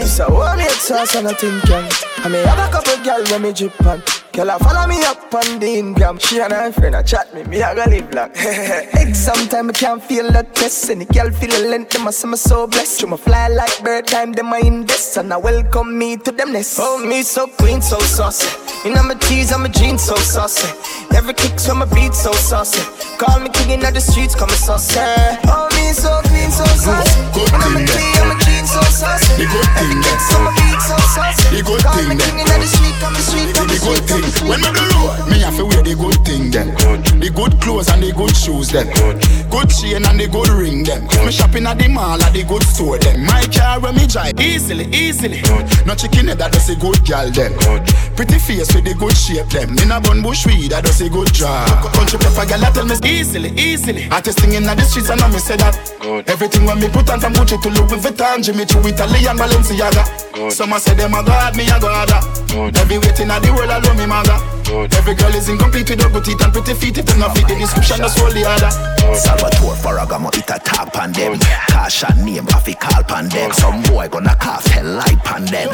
So 0.09 0.25
hold 0.33 0.57
me 0.57 0.65
a 0.65 0.71
sauce 0.71 1.15
and 1.15 1.29
I 1.29 1.35
think 1.35 1.63
can. 1.69 1.85
I 2.25 2.29
may 2.29 2.43
have 2.43 2.59
a 2.59 2.73
couple 2.73 2.97
girl 3.05 3.23
when 3.31 3.43
me 3.43 3.53
drip 3.53 3.79
on. 3.85 4.03
Girl, 4.39 4.53
I 4.53 4.59
follow 4.59 4.87
me 4.87 5.03
up 5.03 5.35
on 5.35 5.59
the 5.59 5.67
Instagram. 5.67 6.21
She 6.25 6.39
and 6.39 6.53
her 6.53 6.71
friend, 6.71 6.95
I 6.95 7.03
chat 7.03 7.35
me, 7.35 7.43
me 7.43 7.61
I 7.61 7.75
go 7.75 7.83
live 7.91 8.15
long. 8.15 8.31
Exam 8.95 9.49
time, 9.49 9.69
I 9.69 9.73
can't 9.73 10.01
feel 10.01 10.31
the 10.31 10.45
test. 10.55 10.87
The 10.87 11.05
girl 11.07 11.33
feel 11.33 11.51
the 11.51 11.67
length, 11.69 11.91
them 11.91 12.07
I 12.07 12.13
say 12.13 12.29
me 12.29 12.37
so 12.37 12.69
blessed. 12.69 13.03
You 13.03 13.09
my 13.09 13.17
fly 13.17 13.49
like 13.49 13.83
bird 13.83 14.07
time, 14.07 14.31
them 14.33 14.53
I 14.53 14.61
invest. 14.61 15.17
And 15.17 15.33
I 15.33 15.39
welcome 15.39 15.99
me 15.99 16.19
to 16.19 16.31
them 16.31 16.53
nest. 16.53 16.79
Oh, 16.81 17.05
me 17.05 17.23
so 17.23 17.49
queen, 17.49 17.83
so 17.83 17.99
saucy. 17.99 18.47
You 18.85 18.95
know 18.95 19.03
my 19.03 19.15
tees, 19.15 19.51
I'm 19.51 19.65
a 19.65 19.69
jeans, 19.69 20.05
so 20.05 20.15
saucy. 20.15 20.71
Every 21.17 21.35
kicks 21.35 21.67
from 21.67 21.79
my 21.79 21.87
beat, 21.87 22.15
so 22.15 22.31
saucy. 22.31 22.79
Call 23.19 23.41
me 23.41 23.51
king 23.51 23.71
in 23.73 23.81
the 23.81 24.01
streets, 24.01 24.37
come 24.37 24.51
and 24.51 24.59
saucy. 24.59 25.01
Oh, 25.51 25.67
me 25.75 25.91
so 25.93 26.21
clean, 26.31 26.53
so 26.53 26.65
saucy. 26.79 27.19
You 27.35 27.59
know 27.59 27.71
my 27.75 27.83
thing 27.83 27.91
tee, 27.91 28.15
that. 28.15 28.23
I'm 28.23 28.31
a 28.31 28.39
jeans, 28.39 28.48
so 28.79 28.91
saucy. 28.91 29.35
The 29.39 29.47
good 29.51 29.69
thing 29.75 29.91
Every 29.91 30.03
that. 30.03 30.19
kicks 30.19 30.29
my 30.39 30.51
beat, 30.55 30.81
so 30.83 30.97
saucy. 31.15 31.47
The 31.57 31.61
good 31.63 31.83
Call 31.83 31.95
thing 31.99 32.09
me 32.09 32.15
that. 32.15 32.29
king 32.31 32.39
in 32.39 32.61
the 32.63 32.69
street, 32.69 32.97
come 33.03 33.15
and 33.15 33.25
street, 33.25 33.49
come 33.55 33.67
The 33.67 33.75
and 33.75 33.83
good 33.83 33.99
street, 33.99 34.09
come 34.09 34.19
thing. 34.19 34.25
and 34.25 34.35
street. 34.35 34.51
When 34.51 34.61
me 34.63 34.71
do 34.73 34.85
load, 34.95 35.17
me 35.31 35.37
have 35.43 35.57
to 35.59 35.65
wear 35.67 35.83
the 35.83 35.95
good 35.95 36.19
thing 36.27 36.43
then. 36.51 36.69
The 37.19 37.31
good 37.35 37.55
clothes 37.61 37.89
and 37.89 38.03
the 38.03 38.13
good 38.13 38.35
shoes 38.37 38.69
then. 38.71 38.89
Good 39.51 39.69
chain 39.71 40.05
and 40.07 40.19
the 40.21 40.29
good 40.29 40.49
ring 40.55 40.85
them. 40.85 41.05
Me 41.25 41.33
shopping 41.33 41.67
at 41.67 41.79
the 41.79 41.89
mall 41.89 42.21
at 42.23 42.33
the 42.33 42.45
good 42.45 42.63
store 42.63 42.99
then. 42.99 43.25
My 43.27 43.43
car 43.51 43.81
when 43.81 43.97
me 43.97 44.07
drive 44.07 44.39
easily, 44.41 44.87
easily. 44.95 45.43
No 45.87 45.95
chicken 45.95 46.29
head 46.29 46.39
that 46.39 46.53
does 46.53 46.69
a 46.71 46.77
good 46.77 47.03
gal 47.05 47.31
then. 47.31 47.53
Pretty 48.15 48.39
face 48.39 48.71
with 48.75 48.85
the 48.85 48.95
good 48.95 49.17
shape 49.17 49.49
them. 49.51 49.77
In 49.79 49.91
a 49.91 50.01
bun 50.01 50.23
bush 50.23 50.47
weed 50.47 50.71
that 50.71 50.85
does 50.85 51.01
a 51.01 51.09
good 51.09 51.33
job. 51.33 51.67
Country 51.95 52.19
pepper 52.19 52.47
gal 52.47 52.61
that 52.61 52.75
tell 52.75 52.87
me 52.87 52.97
easily, 53.05 53.51
easily. 53.59 54.09
Artist 54.11 54.39
thing 54.41 54.53
in 54.55 54.63
the 54.65 54.77
streets 54.85 55.11
and 55.11 55.21
I 55.21 55.29
me 55.31 55.39
say 55.39 55.57
that. 55.57 55.75
Everything 56.29 56.65
when 56.65 56.79
me 56.81 56.89
put 56.89 57.11
on 57.11 57.21
from 57.21 57.33
Gucci 57.35 57.61
to 57.63 57.69
Louis 57.69 57.99
Vuitton, 58.01 58.43
Jimmy 58.45 58.65
Choo, 58.69 58.87
Italian 58.87 59.37
Balenciaga. 59.37 60.05
Some 60.51 60.73
a 60.73 60.79
say 60.79 60.95
them 60.95 61.15
a 61.15 61.25
god, 61.25 61.57
me 61.57 61.65
a 61.65 61.81
god. 61.81 62.09
Ah. 62.13 62.23
Every 62.81 62.99
waiting 62.99 63.31
at 63.31 63.43
the 63.43 63.53
world 63.53 63.71
alone 63.71 63.97
me 63.99 64.07
maga. 64.07 64.39
Every 64.69 65.15
girl 65.15 65.35
is 65.35 65.49
incomplete 65.49 65.91
with 65.91 66.01
her 66.03 66.11
good 66.11 66.25
teeth 66.25 66.43
and 66.45 66.53
pretty 66.53 66.75
feet. 66.75 66.99
If 66.99 67.07
them 67.07 67.19
not 67.21 67.37
fit 67.37 67.49
the 67.49 67.57
description, 67.57 67.99
that's 67.99 68.21
all 68.21 68.31
the 68.31 68.45
other. 68.45 68.71
Salvatore 69.17 69.75
Ferragamo, 69.75 70.29
it 70.37 70.49
a 70.51 70.59
tap 70.61 70.97
on 70.97 71.13
them. 71.13 71.39
Tasha 71.73 72.15
name, 72.25 72.45
Afi 72.53 72.79
call 72.79 73.03
pan 73.03 73.29
them. 73.29 73.51
Some 73.53 73.83
boy 73.83 74.09
gonna 74.09 74.37
cast 74.37 74.69
hell 74.69 74.85
light 74.85 75.19
pan 75.25 75.45
them. 75.47 75.69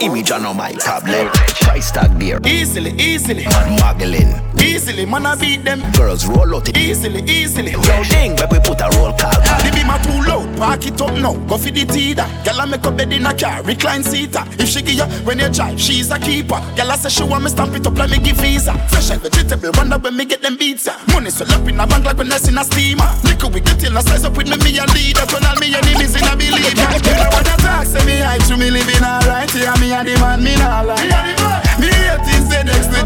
Image 0.00 0.30
on 0.30 0.42
no 0.42 0.54
my 0.54 0.72
problem. 0.74 1.28
Price 1.64 1.90
tag 1.90 2.18
there. 2.18 2.38
Easily, 2.46 2.92
easily. 3.00 3.44
Man 3.46 3.80
muggling. 3.80 4.32
Easily, 4.60 5.06
man, 5.06 5.26
I 5.26 5.34
beat 5.36 5.64
them. 5.64 5.80
Girls 5.92 6.26
roll 6.26 6.54
out 6.54 6.68
it. 6.68 6.76
Easily, 6.76 7.22
easily. 7.22 7.72
Yo, 7.72 8.04
ding, 8.04 8.36
but 8.36 8.50
we 8.52 8.58
put 8.60 8.80
a 8.80 8.88
roll 8.98 9.12
call. 9.16 9.32
The 9.64 9.70
beam 9.74 9.90
a 9.90 9.98
too 10.12 10.28
loud, 10.28 10.56
park 10.56 10.86
it 10.86 11.00
up 11.00 11.14
now. 11.14 11.34
Go 11.48 11.56
for 11.58 11.70
the 11.70 11.84
teeter. 11.84 12.26
Girl, 12.44 12.60
I 12.60 12.64
make 12.66 12.84
a 12.84 12.90
bed 12.90 13.12
in 13.12 13.26
a 13.26 13.34
car, 13.34 13.62
recline 13.62 14.02
seater. 14.02 14.44
If 14.58 14.68
she 14.68 14.82
give 14.82 14.94
you 14.94 15.04
when 15.24 15.38
you 15.38 15.48
drive, 15.48 15.80
she's 15.80 16.10
a 16.10 16.18
keeper. 16.18 16.60
Girl, 16.76 16.90
I 16.90 16.96
say 16.96 17.08
she 17.08 17.24
want 17.24 17.44
me 17.44 17.50
stamp 17.50 17.74
it 17.74 17.86
up 17.86 17.96
like 17.96 18.10
me 18.10 18.18
give 18.18 18.36
visa. 18.36 18.74
Fresh 18.88 19.10
and 19.10 19.22
vegetable, 19.22 19.70
wonder 19.76 19.98
when 19.98 20.16
me 20.16 20.24
get 20.24 20.42
them 20.42 20.56
beats. 20.56 20.86
ya. 20.86 20.94
Money 21.12 21.30
so 21.30 21.44
up 21.44 21.66
in 21.68 21.80
a 21.80 21.86
bank 21.86 22.04
like 22.04 22.16
when 22.16 22.32
I 22.32 22.36
in 22.36 22.58
a 22.58 22.64
steamer. 22.64 23.08
Liquor 23.24 23.48
we 23.48 23.60
get 23.60 23.82
in 23.84 23.96
a 23.96 24.02
size 24.02 24.24
up 24.24 24.36
with 24.36 24.48
me, 24.48 24.56
me 24.64 24.78
a 24.78 24.84
leader. 24.92 25.26
Turn 25.26 25.44
all 25.44 25.56
me 25.56 25.74
enemies 25.74 26.14
in 26.16 26.24
a 26.24 26.36
believer. 26.36 26.86
What 27.32 27.48
I 27.48 27.56
talk, 27.56 27.86
say 27.86 28.04
me 28.04 28.18
hype 28.20 28.44
to 28.48 28.56
me 28.56 28.70
living 28.70 29.02
alright. 29.02 29.52
Yeah, 29.54 29.74
me 29.80 29.92
a 29.92 30.04
man, 30.20 30.42
me 30.42 30.56
nah 30.56 30.82
lie. 30.82 31.02
Me 31.02 31.10
hate 31.10 31.40
is 31.40 31.61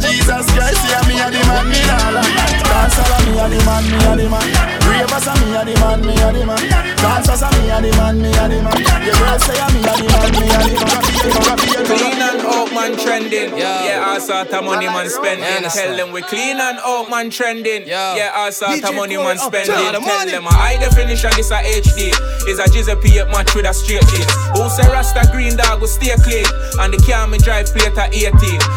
Jesus 0.00 0.46
Christ. 0.52 0.82
Yeah, 0.88 1.02
me 1.08 1.14
a 1.20 1.26
the 1.30 1.40
man, 1.46 1.66
me 1.68 1.80
nah 1.88 2.16
lie. 2.16 2.32
Dance 2.66 2.98
all 3.00 3.12
me 3.24 3.38
a 3.38 3.46
the 3.48 3.58
man, 3.64 3.84
me 3.84 3.96
a 4.04 4.12
the 4.16 4.26
man. 4.28 4.46
Ravers 4.86 5.26
a 5.26 5.32
me 5.40 5.56
a 5.56 5.62
the 5.64 5.74
man, 5.80 6.00
me 6.00 6.14
a 6.14 6.28
the 6.32 6.42
man. 6.46 6.96
Dancers 6.96 7.42
a 7.42 7.48
me 7.56 7.70
a 7.70 7.80
the 7.80 7.90
man, 7.96 8.20
me 8.20 8.28
a 8.28 8.44
the 8.48 8.58
man. 8.62 8.76
The 8.76 9.12
girls 9.18 9.42
say 9.44 9.58
a 9.58 9.66
me 9.72 9.80
a 9.80 9.92
the 9.96 10.06
man, 10.12 10.32
me 10.32 10.46
a 10.48 10.58
the 10.62 12.18
man. 12.18 12.25
Man 12.88 12.98
trending. 12.98 13.56
Yeah, 13.56 14.04
all 14.06 14.20
sort 14.20 14.52
of 14.52 14.64
money 14.64 14.86
man 14.86 15.08
spending. 15.08 15.70
Tell 15.70 15.96
them 15.96 16.12
we 16.12 16.22
clean 16.22 16.56
and 16.56 16.78
out 16.78 17.10
man 17.10 17.30
trending. 17.30 17.86
Yeah, 17.86 18.32
all 18.34 18.52
sort 18.52 18.82
of 18.82 18.94
money 18.94 19.16
man 19.16 19.38
spending. 19.38 19.74
Tell 19.74 20.26
them 20.26 20.46
a 20.46 20.52
high 20.52 20.76
definition 20.76 21.30
this 21.36 21.50
a 21.50 21.56
HD. 21.56 22.12
Is 22.48 22.58
a 22.58 22.70
Giuseppe 22.70 23.18
up 23.20 23.28
match 23.28 23.54
with 23.54 23.66
a 23.66 23.74
straight 23.74 24.06
jeans. 24.06 24.30
Who 24.54 24.68
say 24.70 24.86
Rasta 24.86 25.28
green 25.32 25.56
dog 25.56 25.80
will 25.80 25.88
stay 25.88 26.14
clean 26.22 26.46
and 26.78 26.94
the 26.94 26.98
car 27.02 27.26
me 27.26 27.38
drive 27.38 27.66
plate 27.66 27.96
at 27.98 28.14
18. 28.14 28.30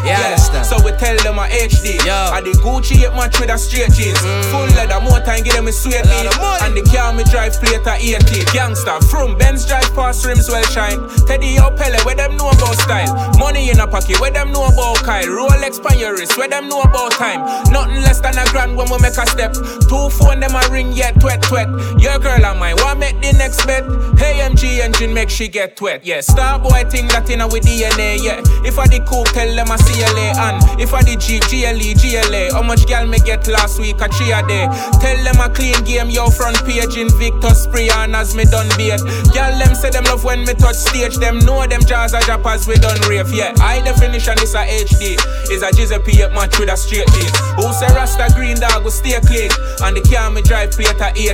Yeah, 0.06 0.36
so 0.36 0.82
we 0.84 0.92
tell 0.98 1.18
them 1.22 1.38
a 1.38 1.46
HD. 1.46 2.02
And 2.02 2.46
the 2.46 2.54
Gucci 2.66 3.06
up 3.06 3.14
match 3.16 3.40
with 3.40 3.50
a 3.50 3.58
straight 3.58 3.92
jeans. 3.94 4.20
Full 4.50 4.70
leather 4.74 5.02
more 5.02 5.20
time 5.22 5.44
give 5.44 5.54
them 5.54 5.68
a 5.68 5.72
sweet 5.72 6.02
beat. 6.04 6.26
And 6.66 6.74
the 6.76 6.84
car 6.90 7.14
me 7.14 7.24
drive 7.30 7.54
plate 7.62 7.86
at 7.86 8.02
18. 8.02 8.46
Gangster 8.54 9.00
from 9.06 9.38
Benz 9.38 9.66
drive 9.66 9.94
past 9.94 10.26
rims 10.26 10.50
well 10.50 10.64
shine. 10.74 10.98
Teddy 11.28 11.60
or 11.60 11.72
Pele 11.72 12.02
where 12.06 12.16
them 12.16 12.36
know 12.38 12.50
about 12.50 12.76
style. 12.82 13.14
Money 13.38 13.70
in 13.70 13.80
a 13.80 13.88
where 14.20 14.32
them 14.32 14.52
know 14.52 14.66
about 14.66 14.98
Kyle. 15.04 15.26
Rolex 15.26 15.82
pan 15.84 16.00
your 16.00 16.16
wrist 16.16 16.38
where 16.38 16.48
them 16.48 16.70
know 16.70 16.82
about 16.82 17.12
time. 17.12 17.42
Nothing 17.72 18.02
less 18.02 18.20
than 18.20 18.38
a 18.38 18.46
grand 18.52 18.76
when 18.78 18.90
we 18.90 18.98
make 19.00 19.18
a 19.18 19.26
step. 19.28 19.54
Two 19.54 20.10
phone 20.10 20.40
them 20.40 20.56
a 20.56 20.62
ring 20.72 20.92
yet 20.94 21.16
twet 21.16 21.42
twet. 21.42 21.68
Your 22.02 22.20
girl 22.20 22.46
and 22.46 22.60
mine 22.60 22.76
want 22.78 23.00
make 23.00 23.20
the 23.22 23.34
next 23.34 23.66
bet. 23.66 23.84
Hey 24.18 24.40
MG 24.40 24.80
engine 24.80 25.14
make 25.14 25.30
she 25.30 25.48
get 25.48 25.80
wet. 25.82 26.06
Yeah, 26.06 26.22
star 26.22 26.60
boy 26.60 26.84
thing 26.90 27.08
that 27.08 27.30
in 27.30 27.40
with 27.50 27.64
DNA. 27.64 28.24
Yeah, 28.24 28.42
if 28.66 28.80
I 28.80 28.88
the 28.88 29.00
cook 29.06 29.28
tell 29.34 29.54
them 29.54 29.72
I 29.72 29.78
CLA 29.78 30.34
and 30.38 30.82
if 30.82 30.94
I 30.94 31.04
the 31.04 31.16
G 31.16 31.40
GLE 31.40 31.94
GLA. 32.00 32.54
How 32.54 32.64
much 32.64 32.88
gal 32.88 33.06
me 33.06 33.20
get 33.20 33.48
last 33.48 33.80
week 33.80 34.00
a 34.02 34.08
three 34.08 34.32
a 34.32 34.42
day. 34.48 34.68
Tell 35.02 35.18
them 35.24 35.40
a 35.42 35.50
clean 35.50 35.84
game 35.84 36.10
yo 36.10 36.30
front 36.30 36.58
page 36.66 36.98
in 36.98 37.10
Victor 37.20 37.54
spray 37.54 37.90
and 37.90 38.16
as 38.16 38.36
me 38.36 38.46
done 38.46 38.70
beat. 38.78 39.00
Gal 39.34 39.58
them 39.60 39.76
say 39.76 39.90
them 39.90 40.06
love 40.06 40.24
when 40.24 40.42
me 40.46 40.54
touch 40.54 40.76
stage. 40.76 41.18
Them 41.18 41.40
know 41.40 41.66
them 41.68 41.82
jazz 41.82 42.14
a 42.14 42.22
jappers 42.22 42.68
we 42.68 42.76
done 42.76 43.00
rave. 43.10 43.32
Yeah, 43.34 43.54
high 43.58 43.82
definition 43.90 44.38
this 44.38 44.54
a 44.54 44.62
HD. 44.62 45.18
Is 45.50 45.66
a 45.66 45.74
Giuseppe 45.74 46.22
match 46.30 46.60
with 46.60 46.70
a 46.70 46.78
straight 46.78 47.10
jeans. 47.10 47.34
Who 47.58 47.74
say 47.74 47.90
Rasta 47.98 48.30
green 48.38 48.60
dog 48.62 48.84
will 48.86 48.94
stay 48.94 49.18
clean? 49.26 49.50
And 49.82 49.98
the 49.98 50.02
car 50.06 50.30
me 50.30 50.42
drive 50.46 50.72
plate 50.72 50.94
at 51.02 51.18
18. 51.18 51.34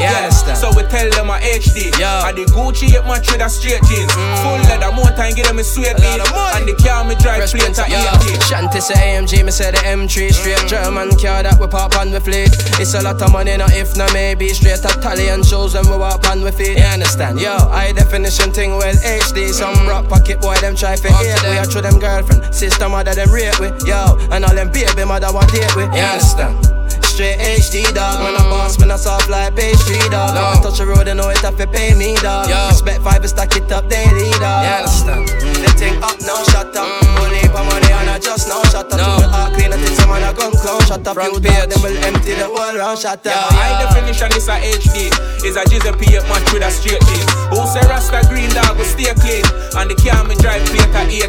Yeah, 0.00 0.32
so 0.56 0.72
we 0.72 0.82
tell 0.88 1.08
them 1.12 1.28
a 1.28 1.36
HD. 1.36 1.92
And 2.00 2.36
the 2.36 2.44
Gucci 2.56 2.96
up 2.96 3.04
match 3.04 3.28
with 3.28 3.44
a 3.44 3.48
straight 3.52 3.84
jeans. 3.84 4.08
Mm. 4.08 4.40
Full 4.40 4.60
leather 4.64 4.92
more 4.96 5.12
time 5.12 5.36
give 5.36 5.46
them 5.46 5.58
a 5.60 5.64
sweet 5.64 5.96
beat 6.00 6.20
and 6.56 6.64
the 6.64 6.74
car 6.80 7.04
me 7.04 7.14
drive 7.20 7.44
plate 7.50 7.76
at 7.76 7.88
18. 7.88 8.40
Shanty 8.48 8.80
say 8.80 8.96
AMG, 8.96 9.44
me 9.44 9.52
say 9.52 9.70
the 9.70 9.78
M3 9.84 10.32
Straight. 10.32 10.56
Mm. 10.64 10.68
German 10.68 11.10
car 11.20 11.42
that 11.44 11.60
we 11.60 11.66
pop 11.66 11.96
on 11.96 12.10
with 12.10 12.24
fleet. 12.24 12.48
It's 12.80 12.94
a 12.94 13.02
lot 13.02 13.20
of 13.20 13.32
money, 13.32 13.56
no 13.56 13.66
if, 13.68 13.96
no 13.96 14.06
maybe. 14.12 14.48
Straight 14.50 14.80
Italian 14.80 15.42
shows 15.42 15.74
when 15.74 15.84
we 15.90 15.96
walk 15.96 16.24
on 16.30 16.40
with 16.42 16.56
feet. 16.56 16.78
You 16.78 16.84
understand? 16.84 17.40
Yo, 17.40 17.52
high 17.68 17.92
definition 17.92 18.52
thing, 18.52 18.72
well 18.76 18.94
HD 18.94 19.52
Some 19.52 19.74
mm. 19.74 19.88
rock 19.88 20.08
pocket 20.08 20.40
boy, 20.40 20.56
them 20.64 20.74
try 20.74 20.96
for 20.96 21.08
hate. 21.08 21.36
We 21.44 21.58
are 21.58 21.64
through 21.64 21.82
them 21.90 22.00
girlfriend, 22.00 22.54
sister 22.54 22.88
mother, 22.88 23.14
them 23.14 23.30
rape 23.30 23.58
with, 23.60 23.86
Yo, 23.86 24.16
and 24.30 24.44
all 24.44 24.54
them 24.54 24.70
baby 24.70 25.04
mother 25.04 25.32
want 25.32 25.52
date 25.52 25.74
we 25.76 25.82
You 25.82 25.88
understand? 25.88 26.79
Straight 27.20 27.84
HD 27.84 27.84
dog, 27.92 28.24
when 28.24 28.32
I 28.32 28.40
boss, 28.48 28.80
when 28.80 28.88
I 28.88 28.96
soft 28.96 29.28
like 29.28 29.52
pastry 29.52 30.00
dog. 30.08 30.32
No. 30.32 30.40
I 30.40 30.64
touch 30.64 30.80
the 30.80 30.88
road, 30.88 31.04
I 31.04 31.12
know 31.12 31.28
it 31.28 31.36
have 31.44 31.52
to 31.60 31.68
pay 31.68 31.92
me 31.92 32.16
dog. 32.16 32.48
Respect 32.48 33.04
five, 33.04 33.20
stack 33.28 33.52
it 33.60 33.68
up 33.68 33.92
daily 33.92 34.32
dog. 34.40 34.64
You 34.64 34.88
understand? 34.88 35.28
Mm, 35.28 35.60
they 35.60 35.72
think 35.76 36.00
up 36.00 36.16
now, 36.24 36.40
shut 36.48 36.72
up. 36.72 36.88
Only 37.20 37.44
for 37.52 37.60
money 37.60 37.92
and 37.92 38.08
I 38.08 38.16
just 38.16 38.48
now 38.48 38.64
shut 38.72 38.88
up. 38.88 38.96
No. 38.96 39.20
All 39.36 39.52
clean, 39.52 39.68
I 39.68 39.76
think 39.76 40.00
some 40.00 40.08
man 40.08 40.24
a 40.24 40.32
gun 40.32 40.48
clown 40.64 40.80
shut 40.88 41.04
up. 41.04 41.12
Front 41.12 41.44
page, 41.44 41.68
them 41.68 41.80
will 41.84 41.92
empty 42.08 42.40
the 42.40 42.48
whole 42.48 42.72
round 42.72 42.96
shut 42.96 43.20
up. 43.20 43.28
Yeah, 43.28 43.52
high 43.52 43.76
definition 43.84 44.32
this 44.32 44.48
a 44.48 44.56
HD. 44.56 45.12
Is 45.44 45.60
a 45.60 45.64
up 45.68 46.24
match 46.24 46.48
with 46.56 46.64
a 46.64 46.72
straight 46.72 47.04
jeans. 47.04 47.28
Who 47.52 47.60
say 47.68 47.84
Rasta 47.84 48.24
green 48.32 48.48
dog 48.56 48.80
will 48.80 48.88
stay 48.88 49.12
clean 49.20 49.44
and 49.76 49.92
the 49.92 49.96
car 50.00 50.24
me 50.24 50.40
drive 50.40 50.64
plate 50.72 50.88
at 50.96 51.12
18. 51.12 51.28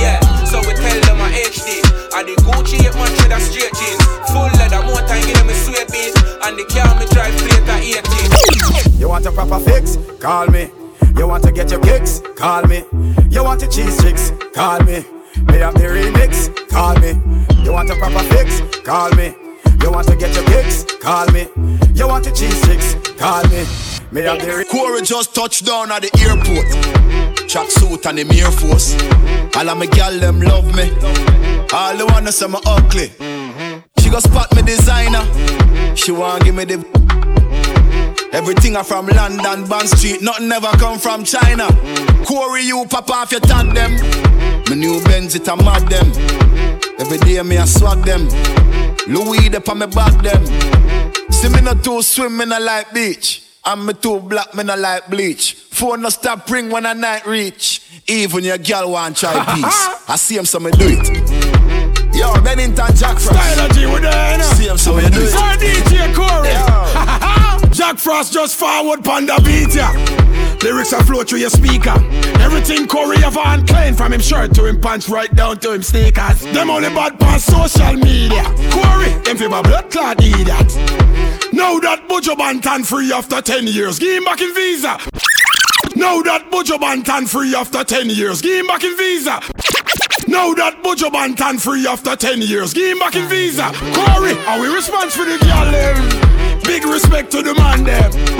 Yeah, 0.00 0.24
so 0.48 0.58
we 0.64 0.72
tell 0.74 1.00
them 1.04 1.20
a 1.20 1.28
HD. 1.28 1.84
And 2.16 2.26
the 2.26 2.34
Gucci 2.42 2.80
up 2.88 2.96
match 2.96 3.16
with 3.22 3.36
a 3.36 3.40
straight 3.40 3.72
jeans. 3.76 4.04
Full 4.32 4.48
leather 4.58 4.82
more 4.88 5.04
time 5.06 5.22
give 5.28 5.36
them 5.36 5.48
a 5.48 5.54
sweet 5.54 5.86
beat 5.92 6.18
and 6.48 6.56
the 6.58 6.64
car 6.64 6.94
me 6.98 7.04
drive 7.12 7.36
plate 7.36 7.68
at 7.68 8.88
18. 8.92 9.00
You 9.00 9.08
want 9.08 9.26
a 9.26 9.32
proper 9.32 9.60
fix? 9.60 9.96
Call 10.20 10.46
me. 10.48 10.70
You 11.16 11.28
want 11.28 11.44
to 11.44 11.52
get 11.52 11.70
your 11.70 11.80
kicks? 11.80 12.22
Call 12.36 12.62
me. 12.62 12.84
You 13.30 13.44
want 13.44 13.60
your 13.60 13.70
cheese 13.70 13.96
sticks? 13.98 14.32
Call 14.54 14.80
me. 14.80 15.04
Me 15.48 15.58
have 15.58 15.74
the 15.74 15.86
remix? 15.86 16.48
Call 16.68 16.94
me. 16.98 17.12
You 17.62 17.72
want 17.72 17.90
a 17.90 17.96
proper 17.96 18.24
fix? 18.34 18.60
Call 18.84 19.10
me. 19.14 19.34
You 19.82 19.92
want 19.92 20.08
to 20.08 20.16
get 20.16 20.34
your 20.34 20.44
kicks? 20.46 20.84
Call 21.00 21.26
me. 21.32 21.48
You 21.94 22.08
want 22.08 22.24
your 22.24 22.34
cheese 22.34 22.60
sticks? 22.62 22.94
Call 23.18 23.42
me. 23.48 23.66
Me 24.10 24.22
have 24.22 24.40
the 24.40 24.54
re- 24.56 24.64
Corey 24.64 25.02
just 25.02 25.34
touched 25.34 25.66
down 25.66 25.92
at 25.92 26.02
the 26.02 26.10
airport. 26.24 27.27
Track 27.48 27.70
suit 27.70 28.04
and 28.04 28.18
the 28.18 28.40
Air 28.40 28.50
Force. 28.50 28.92
All 29.56 29.70
of 29.70 29.78
my 29.78 29.86
gal 29.86 30.12
them 30.18 30.38
love 30.38 30.66
me. 30.76 30.90
All 31.72 31.96
the 31.96 32.04
wanna 32.06 32.30
say 32.30 32.46
me 32.46 32.58
ugly. 32.66 33.08
She 33.98 34.10
go 34.10 34.20
spot 34.20 34.54
me 34.54 34.60
designer. 34.60 35.24
She 35.96 36.12
want 36.12 36.44
give 36.44 36.54
me 36.54 36.66
the. 36.66 36.76
Everything 38.34 38.76
I 38.76 38.82
from 38.82 39.06
London, 39.06 39.66
Bond 39.66 39.88
Street. 39.88 40.20
Nothing 40.20 40.52
ever 40.52 40.70
come 40.76 40.98
from 40.98 41.24
China. 41.24 41.68
Corey, 42.26 42.64
you 42.64 42.84
pop 42.84 43.08
off 43.08 43.32
your 43.32 43.40
tag 43.40 43.74
them. 43.74 43.96
My 44.68 44.74
new 44.74 45.02
Benz 45.04 45.34
it 45.34 45.48
a 45.48 45.56
mad 45.56 45.88
them. 45.88 46.12
Every 46.98 47.16
day 47.16 47.42
me 47.42 47.56
I 47.56 47.64
swag 47.64 48.04
them. 48.04 48.28
Louis 49.08 49.48
de 49.48 49.58
pa 49.58 49.72
me 49.72 49.86
back 49.86 50.22
them. 50.22 50.44
See 51.32 51.48
me 51.48 51.62
not 51.62 51.82
too 51.82 52.02
swim 52.02 52.42
in 52.42 52.52
a 52.52 52.60
light 52.60 52.92
beach. 52.92 53.47
I'm 53.68 53.84
me 53.84 53.92
too 53.92 54.20
black, 54.20 54.54
me 54.54 54.64
not 54.64 54.78
like 54.78 55.10
bleach. 55.10 55.52
Phone 55.52 56.00
no 56.00 56.08
stop 56.08 56.48
ring 56.48 56.70
when 56.70 56.86
I 56.86 56.94
night 56.94 57.26
reach. 57.26 57.82
Even 58.06 58.42
your 58.42 58.56
girl 58.56 58.92
want 58.92 59.18
try 59.18 59.34
peace. 59.54 60.08
I 60.08 60.16
see 60.16 60.38
him, 60.38 60.46
so 60.46 60.58
me 60.58 60.70
do 60.70 60.86
it. 60.88 62.16
Yo, 62.16 62.32
Bennington 62.40 62.96
Jack 62.96 63.18
Frost. 63.18 63.36
Stylo 63.36 63.68
G 63.74 63.84
with 63.84 64.04
the 64.04 64.42
See 64.54 64.68
him, 64.68 64.78
so 64.78 64.96
me 64.96 65.02
do 65.10 65.20
it. 65.20 65.32
For 65.32 65.52
DJ 65.60 66.14
Corey. 66.16 67.70
Jack 67.74 67.98
Frost 67.98 68.32
just 68.32 68.56
forward 68.56 69.04
panda 69.04 69.36
beat 69.42 69.74
ya. 69.74 69.92
Lyrics 70.62 70.92
are 70.92 71.04
flow 71.04 71.22
through 71.22 71.38
your 71.38 71.50
speaker. 71.50 71.94
Everything 72.40 72.86
Corey 72.86 73.18
Van 73.18 73.66
Klein 73.66 73.94
from 73.94 74.12
him 74.12 74.20
shirt 74.20 74.54
to 74.54 74.66
him 74.66 74.80
pants 74.80 75.08
right 75.08 75.32
down 75.34 75.58
to 75.58 75.72
him 75.72 75.82
sneakers. 75.82 76.42
Them 76.52 76.70
only 76.70 76.88
bad 76.88 77.22
on 77.22 77.38
social 77.38 77.92
media. 77.94 78.42
Corey, 78.70 79.10
them 79.22 79.36
fever 79.36 79.62
blood 79.62 79.90
clot 79.90 80.20
idiot. 80.20 80.48
Now 81.52 81.78
that 81.80 82.06
Buju 82.08 82.34
Banton 82.36 82.84
free 82.84 83.12
after 83.12 83.40
10 83.40 83.66
years. 83.68 83.98
Give 83.98 84.16
him 84.16 84.24
back 84.24 84.40
in 84.40 84.52
visa. 84.54 84.98
Now 85.94 86.22
that 86.22 86.50
Buju 86.50 86.78
Banton 86.78 87.28
free 87.28 87.54
after 87.54 87.84
10 87.84 88.10
years. 88.10 88.42
Give 88.42 88.60
him 88.60 88.66
back 88.66 88.82
in 88.82 88.96
visa. 88.96 89.40
Now 90.26 90.54
that 90.54 90.82
Buju 90.82 91.10
Banton 91.10 91.60
free 91.60 91.86
after 91.86 92.16
10 92.16 92.42
years. 92.42 92.72
Give 92.72 92.92
him 92.92 92.98
back 92.98 93.14
in 93.14 93.28
visa. 93.28 93.70
Corey, 93.94 94.36
are 94.46 94.60
we 94.60 94.74
response 94.74 95.14
for 95.14 95.24
the 95.24 95.38
girl? 95.38 96.62
Big 96.64 96.84
respect 96.84 97.30
to 97.32 97.42
the 97.42 97.54
man 97.54 97.84
them. 97.84 98.37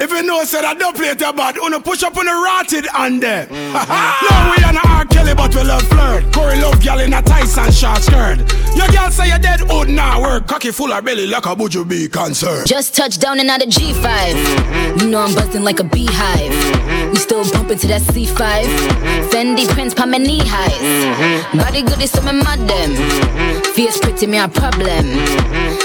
If 0.00 0.10
you 0.10 0.22
know 0.22 0.44
said 0.44 0.64
I 0.64 0.74
don't 0.74 0.96
play 0.96 1.08
it 1.08 1.18
bad, 1.18 1.56
wanna 1.60 1.80
push 1.80 2.02
up 2.02 2.16
on 2.16 2.26
the 2.26 2.32
rotted 2.32 2.86
and 2.94 3.22
them. 3.22 3.48
Mm. 3.48 3.72
no, 4.30 4.54
we 4.56 4.64
are 4.64 4.72
not 4.72 4.86
R. 4.86 5.04
Kelly, 5.06 5.34
but 5.34 5.54
we 5.54 5.62
love 5.62 5.82
flirt. 5.88 6.32
Corey 6.32 6.60
love 6.60 6.80
gal 6.80 7.00
in 7.00 7.12
a 7.12 7.22
Tyson 7.22 7.70
short 7.70 8.02
skirt. 8.02 8.38
Your 8.76 8.88
girl 8.88 9.10
say 9.10 9.28
you're 9.28 9.38
dead 9.38 9.70
old 9.70 9.88
now, 9.88 10.20
work 10.22 10.46
cocky 10.46 10.70
full 10.70 10.92
of 10.92 11.04
belly 11.04 11.26
like 11.26 11.46
a 11.46 11.54
Bujo 11.54 11.88
be 11.88 12.08
concerned. 12.08 12.66
Just 12.66 12.94
touched 12.94 13.20
down 13.20 13.40
and 13.40 13.50
out 13.50 13.62
of 13.62 13.68
G5. 13.68 15.00
You 15.00 15.08
know 15.08 15.20
I'm 15.20 15.34
busting 15.34 15.62
like 15.62 15.80
a 15.80 15.84
beehive. 15.84 16.52
Mm-hmm. 16.52 17.10
We 17.10 17.16
still 17.16 17.50
bumping 17.52 17.78
to 17.78 17.86
that 17.88 18.02
C5. 18.02 18.36
Mm-hmm. 18.36 19.28
Fendi 19.30 19.68
prints 19.68 19.94
pa 19.94 20.06
my 20.06 20.18
knee 20.18 20.40
highs. 20.44 20.72
Mm-hmm. 20.72 21.58
Body 21.58 21.82
good 21.82 22.00
is 22.02 22.10
some 22.10 22.24
mad 22.24 22.60
them. 22.68 23.62
Fierce 23.74 23.98
pretty 23.98 24.26
me 24.26 24.38
a 24.38 24.48
problem. 24.48 25.06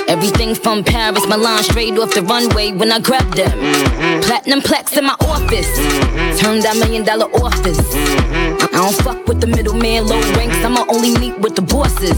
Everything 0.08 0.56
from 0.56 0.86
Paris, 0.86 1.28
Milan, 1.28 1.62
straight 1.64 2.00
off 2.00 2.14
the 2.14 2.22
runway 2.22 2.72
when 2.72 2.92
I 2.94 3.00
grab 3.00 3.28
them. 3.36 3.52
Mm-hmm. 3.52 4.22
Platinum 4.22 4.62
plaques 4.62 4.96
in 4.96 5.04
my 5.04 5.16
office. 5.20 5.68
Mm-hmm. 5.68 6.38
Turned 6.38 6.62
that 6.64 6.78
million 6.78 7.04
dollar 7.04 7.26
office. 7.44 7.78
Mm-hmm. 7.78 8.76
I 8.76 8.80
don't 8.80 8.96
fuck 9.04 9.28
with 9.28 9.42
the 9.42 9.48
middleman, 9.48 10.08
low 10.08 10.22
ranks. 10.40 10.56
I'ma 10.64 10.86
only 10.88 11.12
meet 11.20 11.38
with 11.40 11.56
the 11.56 11.62
bosses. 11.62 12.16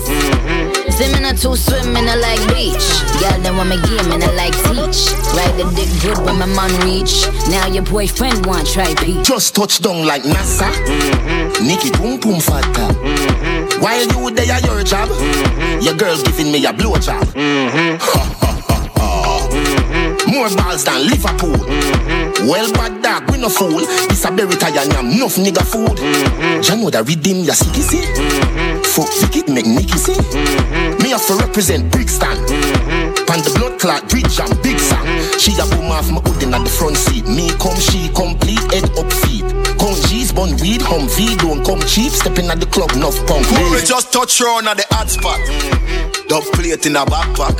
Swimming 0.95 1.25
or 1.25 1.33
two 1.33 1.55
swimming, 1.55 2.07
I 2.07 2.15
like 2.15 2.41
beach. 2.53 2.85
Y'all 3.25 3.41
don't 3.41 3.57
want 3.57 3.69
me 3.69 3.77
game 3.81 4.11
and 4.11 4.23
I 4.23 4.31
like 4.37 4.53
teach. 4.69 5.09
Ride 5.33 5.57
the 5.57 5.65
dick 5.73 5.89
good 6.05 6.17
when 6.23 6.37
my 6.37 6.45
man 6.45 6.69
reach. 6.85 7.25
Now 7.49 7.65
your 7.67 7.83
boyfriend 7.83 8.45
want 8.45 8.67
try 8.67 8.93
peach. 8.95 9.25
Just 9.25 9.55
touch 9.55 9.81
down 9.81 10.05
like 10.05 10.23
NASA. 10.23 10.69
Nikki 11.65 11.89
boom 11.97 12.19
boom 12.19 12.39
fatta. 12.39 12.85
While 13.81 14.05
you 14.07 14.31
there 14.31 14.51
at 14.51 14.65
your 14.65 14.83
job, 14.83 15.09
mm-hmm. 15.09 15.81
your 15.81 15.95
girl's 15.95 16.23
giving 16.23 16.51
me 16.51 16.65
a 16.65 16.73
blow 16.73 16.97
job. 16.97 17.23
Mm-hmm. 17.27 17.97
Mm-hmm. 18.99 20.31
More 20.31 20.49
balls 20.55 20.83
than 20.83 21.07
Liverpool. 21.07 21.57
Well, 22.47 22.71
bad 22.73 23.01
dog, 23.01 23.31
we 23.31 23.37
no 23.37 23.49
fool. 23.49 23.79
This 24.07 24.23
a 24.25 24.31
berry 24.31 24.55
tie 24.55 24.69
and 24.69 24.91
yam, 24.93 25.09
enough 25.11 25.35
nigga 25.35 25.63
food. 25.65 25.97
Jah 26.63 26.75
know 26.75 26.89
that 26.89 27.07
redeem 27.07 27.43
ya 27.43 27.53
sicky 27.53 27.81
see. 27.81 28.05
Fuck 28.83 29.09
wicked 29.21 29.49
make 29.49 29.65
Nicky 29.65 29.97
see. 29.97 30.17
Me 31.03 31.09
have 31.09 31.25
to 31.27 31.33
represent 31.35 31.91
Brixton. 31.91 32.37
Pan 33.39 33.53
the 33.53 33.59
blood 33.59 33.79
clot 33.79 34.09
bridge 34.09 34.39
and 34.39 34.61
big 34.63 34.79
sang. 34.79 35.05
She 35.39 35.53
a 35.59 35.65
boom 35.71 35.91
off 35.91 36.09
my 36.11 36.19
hood 36.21 36.43
in 36.43 36.53
at 36.53 36.63
the 36.63 36.69
front 36.69 36.97
seat. 36.97 37.25
Me 37.27 37.49
come, 37.59 37.77
she 37.79 38.09
complete 38.11 38.59
head 38.71 38.89
up 38.97 39.11
feet. 39.23 39.45
Come 39.79 39.95
G's, 40.07 40.31
bun 40.31 40.51
weed, 40.59 40.81
Humvee, 40.81 41.37
don't 41.39 41.63
come 41.63 41.81
cheap. 41.87 42.11
Stepping 42.11 42.47
at 42.47 42.59
the 42.59 42.65
club, 42.65 42.91
enough 42.91 43.15
punk. 43.27 43.47
Corey 43.47 43.81
just 43.85 44.11
touch 44.11 44.41
round 44.41 44.67
at 44.67 44.77
the 44.77 44.85
hot 44.91 45.09
spot. 45.09 45.39
Dub 46.27 46.43
plate 46.53 46.85
in 46.85 46.95
a 46.95 47.05
backpack. 47.05 47.55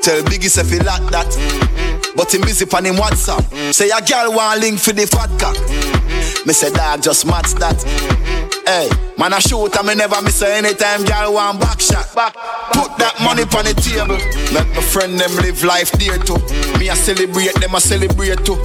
Tell 0.00 0.22
Biggie 0.22 0.48
say 0.48 0.64
fi 0.64 0.78
like 0.84 1.04
that. 1.12 1.28
But 2.16 2.32
him 2.32 2.42
busy 2.42 2.64
on 2.64 2.84
him 2.84 2.96
WhatsApp. 2.96 3.44
Say 3.74 3.90
a 3.90 4.00
girl 4.00 4.32
want 4.32 4.60
link 4.60 4.80
for 4.80 4.92
the 4.92 5.06
fat 5.06 5.30
cock. 5.38 5.56
Me 6.46 6.52
say 6.52 6.70
dog 6.72 7.02
just 7.02 7.26
match 7.26 7.52
that. 7.60 7.76
Hey, 8.66 8.90
man 9.16 9.32
I 9.32 9.38
shoot 9.38 9.76
and 9.78 9.86
me 9.86 9.94
never 9.94 10.20
miss 10.22 10.40
her 10.40 10.48
anytime 10.48 11.04
girl 11.04 11.34
want 11.34 11.60
back 11.60 11.80
shot. 11.80 12.12
Back. 12.16 12.34
Put 12.74 12.98
that 12.98 13.14
money 13.22 13.46
on 13.46 13.62
the 13.62 13.74
table. 13.78 14.18
Let 14.50 14.66
my 14.74 14.82
friend 14.82 15.14
them 15.14 15.30
live 15.38 15.62
life 15.62 15.92
dear 15.92 16.18
too. 16.18 16.34
Me 16.76 16.88
a 16.88 16.96
celebrate, 16.96 17.54
them 17.62 17.76
a 17.76 17.80
celebrate 17.80 18.42
too. 18.44 18.58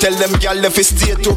Tell 0.00 0.16
them 0.16 0.32
girl 0.40 0.64
if 0.64 0.78
it's 0.78 0.96
stay 0.96 1.12
too. 1.20 1.36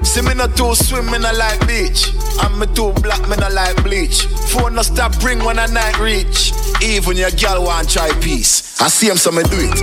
See 0.00 0.22
me 0.22 0.32
not 0.32 0.56
too 0.56 0.74
swim, 0.74 1.04
me 1.12 1.18
not 1.18 1.36
like 1.36 1.60
beach. 1.68 2.08
I'm 2.40 2.58
me 2.58 2.66
too 2.72 2.92
black, 3.04 3.20
me 3.28 3.36
not 3.36 3.52
like 3.52 3.76
bleach. 3.84 4.24
Phone 4.48 4.74
no 4.74 4.80
stop 4.80 5.12
ring 5.22 5.44
when 5.44 5.58
a 5.58 5.68
night 5.68 6.00
reach. 6.00 6.52
Even 6.80 7.18
your 7.18 7.32
girl 7.32 7.64
want 7.64 7.90
try 7.90 8.08
peace. 8.22 8.80
I 8.80 8.88
see 8.88 9.10
him, 9.10 9.18
so 9.18 9.30
me 9.30 9.42
do 9.44 9.60
it. 9.60 9.76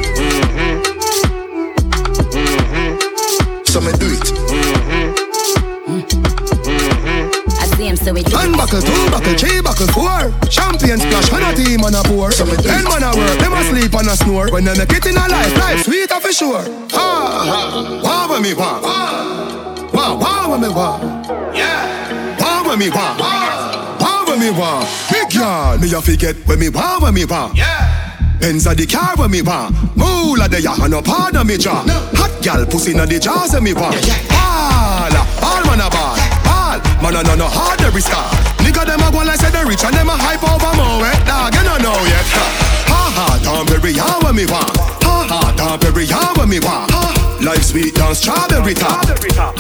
So 3.68 3.80
me 3.80 3.92
do 3.94 4.10
it. 4.10 4.81
So 8.04 8.14
we 8.14 8.24
One 8.34 8.54
buckle, 8.54 8.82
two 8.82 9.10
buckle, 9.10 9.36
three 9.38 9.62
buckle, 9.62 9.88
four. 9.94 10.34
Champion 10.50 10.98
splash, 10.98 11.32
when 11.32 11.44
a 11.44 11.54
team 11.54 11.82
on 11.84 11.94
a 11.94 12.02
pour. 12.04 12.32
Ten 12.32 12.84
man 12.86 13.04
a 13.04 13.14
work, 13.16 13.38
them 13.40 13.54
a 13.54 13.64
sleep 13.70 13.94
and 13.94 14.08
a 14.08 14.16
snore. 14.18 14.50
When 14.52 14.66
they 14.66 14.78
make 14.78 14.92
it 14.92 15.06
in 15.06 15.18
a 15.18 15.26
life, 15.28 15.56
life 15.58 15.84
sweeter 15.86 16.20
for 16.20 16.34
sure. 16.34 16.64
Ah, 16.94 18.02
wah 18.04 18.28
when 18.30 18.42
me 18.42 18.54
wah, 18.54 18.82
wah 19.94 20.18
wah 20.18 20.50
when 20.50 20.62
me 20.62 20.70
wah. 20.70 20.98
Yeah, 21.54 22.38
wah 22.40 22.68
when 22.68 22.80
me 22.80 22.90
wah, 22.90 23.18
wah 24.00 24.26
when 24.26 24.40
me 24.40 24.50
wah. 24.52 24.86
Big 25.12 25.34
yard, 25.34 25.82
me 25.82 25.94
a 25.94 26.02
forget 26.02 26.36
when 26.48 26.60
me 26.60 26.70
wah 26.70 27.00
when 27.00 27.14
me 27.14 27.26
wah. 27.26 27.52
Yeah. 27.56 28.02
Benz 28.42 28.66
a 28.66 28.74
the 28.74 28.88
car 28.88 29.16
when 29.18 29.30
me 29.30 29.44
want 29.44 29.70
Moolah 29.96 30.50
the 30.50 30.60
ya 30.60 30.74
and 30.82 30.96
a 30.96 31.02
part 31.04 31.36
of 31.36 31.46
me 31.46 31.58
jaw 31.58 31.86
Hot 32.18 32.42
gal 32.42 32.66
pussy 32.66 32.92
na 32.92 33.06
the 33.06 33.20
jaws 33.20 33.54
of 33.54 33.62
me 33.62 33.72
want 33.72 33.94
All, 34.34 35.14
all 35.46 35.62
man 35.70 35.78
a 35.78 35.88
ball 35.94 36.18
All, 36.18 36.21
man 37.02 37.16
a 37.16 37.24
no 37.24 37.36
no 37.36 37.48
hard 37.50 37.82
every 37.82 38.02
scar 38.02 38.30
Nigga 38.62 38.86
them 38.86 39.02
a 39.02 39.10
go 39.12 39.26
like 39.26 39.40
say 39.42 39.50
they 39.50 39.66
rich 39.66 39.84
and 39.84 39.94
them 39.94 40.10
a 40.10 40.16
hype 40.16 40.44
over 40.46 40.72
more 40.78 41.02
wet 41.02 41.18
dog 41.26 41.54
You 41.54 41.64
don't 41.66 41.82
know 41.82 41.98
yet. 42.06 42.26
Ha 42.92 43.02
ha, 43.16 43.26
down 43.42 43.66
berry 43.66 43.94
ya 43.98 44.06
when 44.22 44.36
me 44.36 44.46
want. 44.46 44.70
Ha 45.02 45.26
ha, 45.26 45.40
down 45.58 45.80
berry 45.80 46.06
ya 46.06 46.22
when 46.38 46.50
me 46.50 46.60
want. 46.60 46.92
Ha, 46.94 47.40
life 47.42 47.64
sweet 47.64 47.96
down 47.96 48.14
strawberry 48.14 48.76
top. 48.76 49.02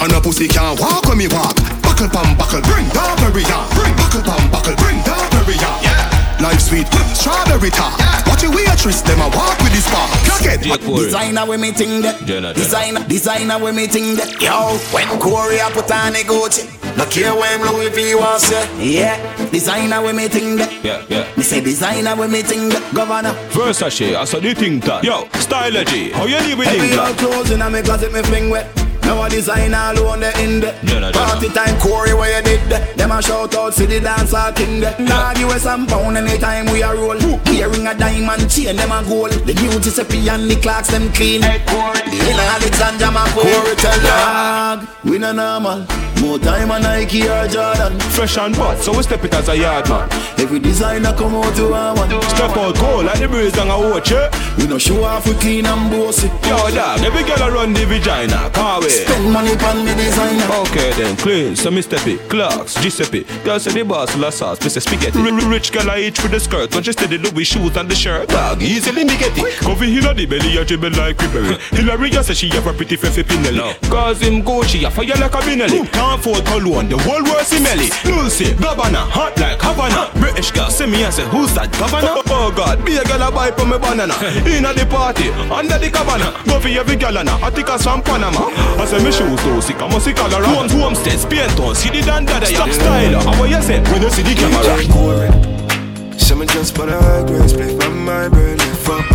And 0.01 0.13
a 0.13 0.21
pussy 0.21 0.47
can't 0.47 0.79
walk 0.79 1.05
when 1.09 1.17
me 1.17 1.27
walk. 1.27 1.57
Buckle 1.81 2.09
pam 2.13 2.37
buckle, 2.37 2.61
bring 2.61 2.87
down 2.93 3.17
berry 3.17 3.41
ya 3.43 3.65
Bring 3.73 3.93
buckle 3.97 4.21
pam 4.21 4.43
buckle, 4.53 4.75
bring 4.77 5.01
down 5.01 5.25
berry 5.33 5.57
ya 5.57 5.71
Yeah. 5.81 6.21
Life 6.41 6.61
sweet, 6.61 6.87
strawberry 7.17 7.69
top. 7.69 7.97
Watch 8.27 8.43
your 8.43 8.53
waitress, 8.53 9.01
them 9.01 9.21
a 9.21 9.29
walk 9.33 9.57
with 9.61 9.73
this 9.73 9.85
spark 9.85 10.09
Clock 10.25 10.45
it. 10.45 10.61
Designer 10.61 11.45
with 11.45 11.61
me 11.61 11.71
ting 11.71 12.01
that. 12.01 12.17
Jenna, 12.25 12.53
Jenna. 12.53 12.53
Designer, 12.53 13.01
designer 13.07 13.57
with 13.59 13.75
me 13.75 13.87
ting 13.87 14.15
that. 14.17 14.41
Yo, 14.41 14.77
when 14.93 15.05
Corey 15.19 15.57
a 15.57 15.69
put 15.69 15.89
on 15.91 16.15
a 16.15 16.21
Gucci, 16.25 16.65
no 16.97 17.05
care 17.05 17.33
when 17.33 17.61
Louis 17.61 17.89
V 17.89 18.15
was 18.15 18.43
say. 18.43 18.65
Yeah, 18.79 19.17
designer 19.51 20.01
with 20.01 20.15
me 20.15 20.27
ting 20.27 20.57
that. 20.57 20.71
Yeah, 20.83 21.03
yeah. 21.09 21.27
Me 21.37 21.43
say 21.43 21.61
designer 21.61 22.15
with 22.15 22.31
me 22.31 22.43
ting 22.43 22.69
that. 22.69 22.93
Governor. 22.93 23.33
Versace, 23.51 24.15
I 24.15 24.25
saw 24.25 24.39
the 24.39 24.53
thing 24.53 24.79
that. 24.81 25.03
Yo, 25.03 25.27
Stylo 25.39 25.83
G, 25.83 26.11
how 26.11 26.25
you 26.25 26.37
live 26.37 26.57
with 26.57 26.67
Every 26.67 26.89
thing 26.89 26.99
old 26.99 27.17
clothes 27.17 27.51
in 27.51 27.61
a 27.61 27.69
me 27.69 27.81
closet, 27.81 28.11
me 28.13 28.21
fling 28.23 28.49
wet. 28.49 28.90
Now 29.11 29.23
a 29.23 29.29
designer 29.29 29.91
alone 29.91 30.21
the 30.21 30.31
in 30.41 30.61
the 30.61 30.71
Jenna, 30.85 31.11
Jenna. 31.11 31.11
Party 31.11 31.49
time 31.49 31.77
Corey 31.81 32.13
where 32.13 32.31
you 32.37 32.43
did 32.45 32.61
Them 32.95 33.11
a 33.11 33.21
shout 33.21 33.53
out 33.55 33.73
see 33.73 33.85
the 33.85 33.99
dancer 33.99 34.53
king 34.55 34.79
there. 34.79 34.95
Dog 35.05 35.37
you 35.37 35.51
some 35.59 35.85
pound 35.85 36.15
anytime 36.15 36.71
we 36.71 36.81
a 36.81 36.95
roll. 36.95 37.19
Earring 37.51 37.87
a 37.87 37.93
diamond 37.93 38.49
chain 38.49 38.77
them 38.77 38.89
a 38.89 39.03
gold. 39.03 39.33
The 39.33 39.53
new 39.55 39.77
Giuseppe 39.81 40.29
and 40.29 40.49
the 40.49 40.55
clocks 40.55 40.91
them 40.91 41.11
clean. 41.11 41.41
Hey 41.41 41.59
Corey. 41.67 42.07
In 42.07 42.39
Alexander 42.39 43.11
McQueen 43.11 43.51
Corey 43.51 43.75
tell 43.75 43.99
dog 43.99 44.87
We 45.03 45.17
no 45.19 45.33
normal. 45.33 45.85
More 46.21 46.37
time 46.39 46.71
a 46.71 46.79
Nike 46.79 47.27
or 47.27 47.47
Jordan. 47.49 47.99
Fresh 48.15 48.37
and 48.37 48.55
bad, 48.55 48.79
so 48.79 48.95
we 48.95 49.03
step 49.03 49.25
it 49.25 49.33
as 49.33 49.49
a 49.49 49.57
yard 49.57 49.89
man. 49.89 50.07
Every 50.37 50.59
designer 50.59 51.13
come 51.17 51.35
out 51.35 51.53
to 51.55 51.73
our 51.73 51.95
one. 51.95 52.09
Step 52.29 52.55
out 52.55 52.75
cold 52.75 53.05
like 53.05 53.19
the 53.19 53.27
breeze 53.27 53.57
and 53.57 53.71
a 53.71 53.77
watch 53.77 54.11
it. 54.11 54.31
We 54.57 54.67
no 54.67 54.77
show 54.77 55.03
off 55.03 55.27
we 55.27 55.33
clean 55.33 55.65
and 55.65 55.89
bossy. 55.89 56.27
Yo, 56.47 56.69
dog, 56.69 57.01
every 57.01 57.23
girl 57.23 57.41
a 57.41 57.51
run 57.51 57.73
the 57.73 57.85
vagina, 57.85 58.51
can't 58.53 58.83
wait. 58.83 59.00
Spend 59.05 59.31
money 59.33 59.51
on 59.51 59.85
the 59.85 59.93
designer. 59.95 60.45
Okay 60.67 60.91
then, 60.93 61.15
clean, 61.17 61.55
so 61.55 61.71
me 61.71 61.81
step 61.81 62.05
it, 62.07 62.19
Clarks, 62.29 62.75
Giuseppe. 62.81 63.23
Girl 63.43 63.59
say 63.59 63.71
the 63.71 63.83
boss 63.83 64.11
full 64.11 64.25
of 64.25 64.33
sauce, 64.33 64.61
me 64.61 64.69
say 64.69 64.79
spaghetti. 64.79 65.19
R- 65.19 65.31
r- 65.33 65.49
Rich 65.49 65.71
girl 65.71 65.89
I 65.89 65.99
eat 65.99 66.21
with 66.21 66.31
the 66.31 66.39
skirt, 66.39 66.73
when 66.73 66.83
she 66.83 66.91
steady 66.91 67.17
Louis 67.17 67.43
shoes 67.43 67.75
and 67.77 67.89
the 67.89 67.95
shirt? 67.95 68.29
Dog, 68.29 68.61
easily 68.61 69.03
me 69.03 69.17
get 69.17 69.37
it. 69.37 69.59
Coffee 69.61 69.97
inna 69.97 70.13
the 70.13 70.25
belly, 70.25 70.57
a 70.57 70.65
dribble 70.65 70.91
like 70.91 71.17
Ribery. 71.17 71.57
Hillary, 71.75 72.09
you 72.11 72.23
say 72.23 72.33
she 72.33 72.49
have 72.49 72.67
a 72.67 72.73
pretty 72.73 72.95
fefe 72.97 73.23
pinelli 73.23 73.61
Cause 73.89 74.21
him 74.21 74.43
Gucci, 74.43 74.85
a 74.85 74.91
fire 74.91 75.07
like 75.19 75.33
a 75.33 75.37
Benelli. 75.41 75.77
Can't 75.91 75.91
can't 75.91 76.19
afford 76.19 76.45
cologne. 76.45 76.89
The 76.89 76.97
whole 76.97 77.23
world 77.23 77.45
see 77.45 77.61
Melly. 77.61 77.89
Lucy, 78.05 78.53
governor, 78.55 78.99
hot 79.05 79.37
like 79.39 79.61
Havana. 79.61 80.09
British 80.19 80.51
girl 80.51 80.69
see 80.69 80.85
me 80.87 81.03
and 81.03 81.13
say, 81.13 81.25
who's 81.29 81.53
that 81.55 81.71
governor? 81.73 82.13
Oh, 82.15 82.23
oh 82.27 82.51
God, 82.55 82.83
be 82.85 82.95
a 82.97 83.03
girl 83.03 83.21
a 83.21 83.31
buy 83.31 83.51
for 83.51 83.65
me 83.65 83.77
banana. 83.77 84.13
Inna 84.47 84.73
the 84.73 84.85
party, 84.89 85.29
under 85.51 85.77
the 85.77 85.89
cabana. 85.89 86.33
Go 86.45 86.59
for 86.59 86.67
every 86.69 86.95
girl 86.95 87.17
and 87.17 87.29
I 87.29 87.49
take 87.49 87.69
us 87.69 87.83
from 87.83 88.01
Panama. 88.01 88.49
I 88.81 88.85
say 88.85 89.03
me 89.03 89.11
shoes 89.11 89.39
too 89.43 89.61
sick, 89.61 89.79
I 89.79 89.87
must 89.87 90.05
see 90.05 90.13
color. 90.13 90.43
Home, 90.43 90.67
homestead, 90.67 91.19
spain 91.19 91.47
town, 91.49 91.75
see 91.75 91.91
the 91.91 92.01
dan 92.01 92.25
dada. 92.25 92.47
Stop 92.47 92.69
style, 92.71 93.21
how 93.21 93.43
you 93.43 93.61
say 93.61 93.79
when 93.91 94.01
you 94.01 94.09
see 94.09 94.23
the 94.23 94.33
camera? 94.33 96.19
Some 96.19 96.47
just 96.47 96.75
for 96.75 96.87
the 96.87 96.99
high 96.99 97.23
grade, 97.23 97.47
split 97.47 97.79
from 97.79 98.03
my 98.03 98.27
brain, 98.27 98.57
lift 98.57 98.89
up. 98.89 99.05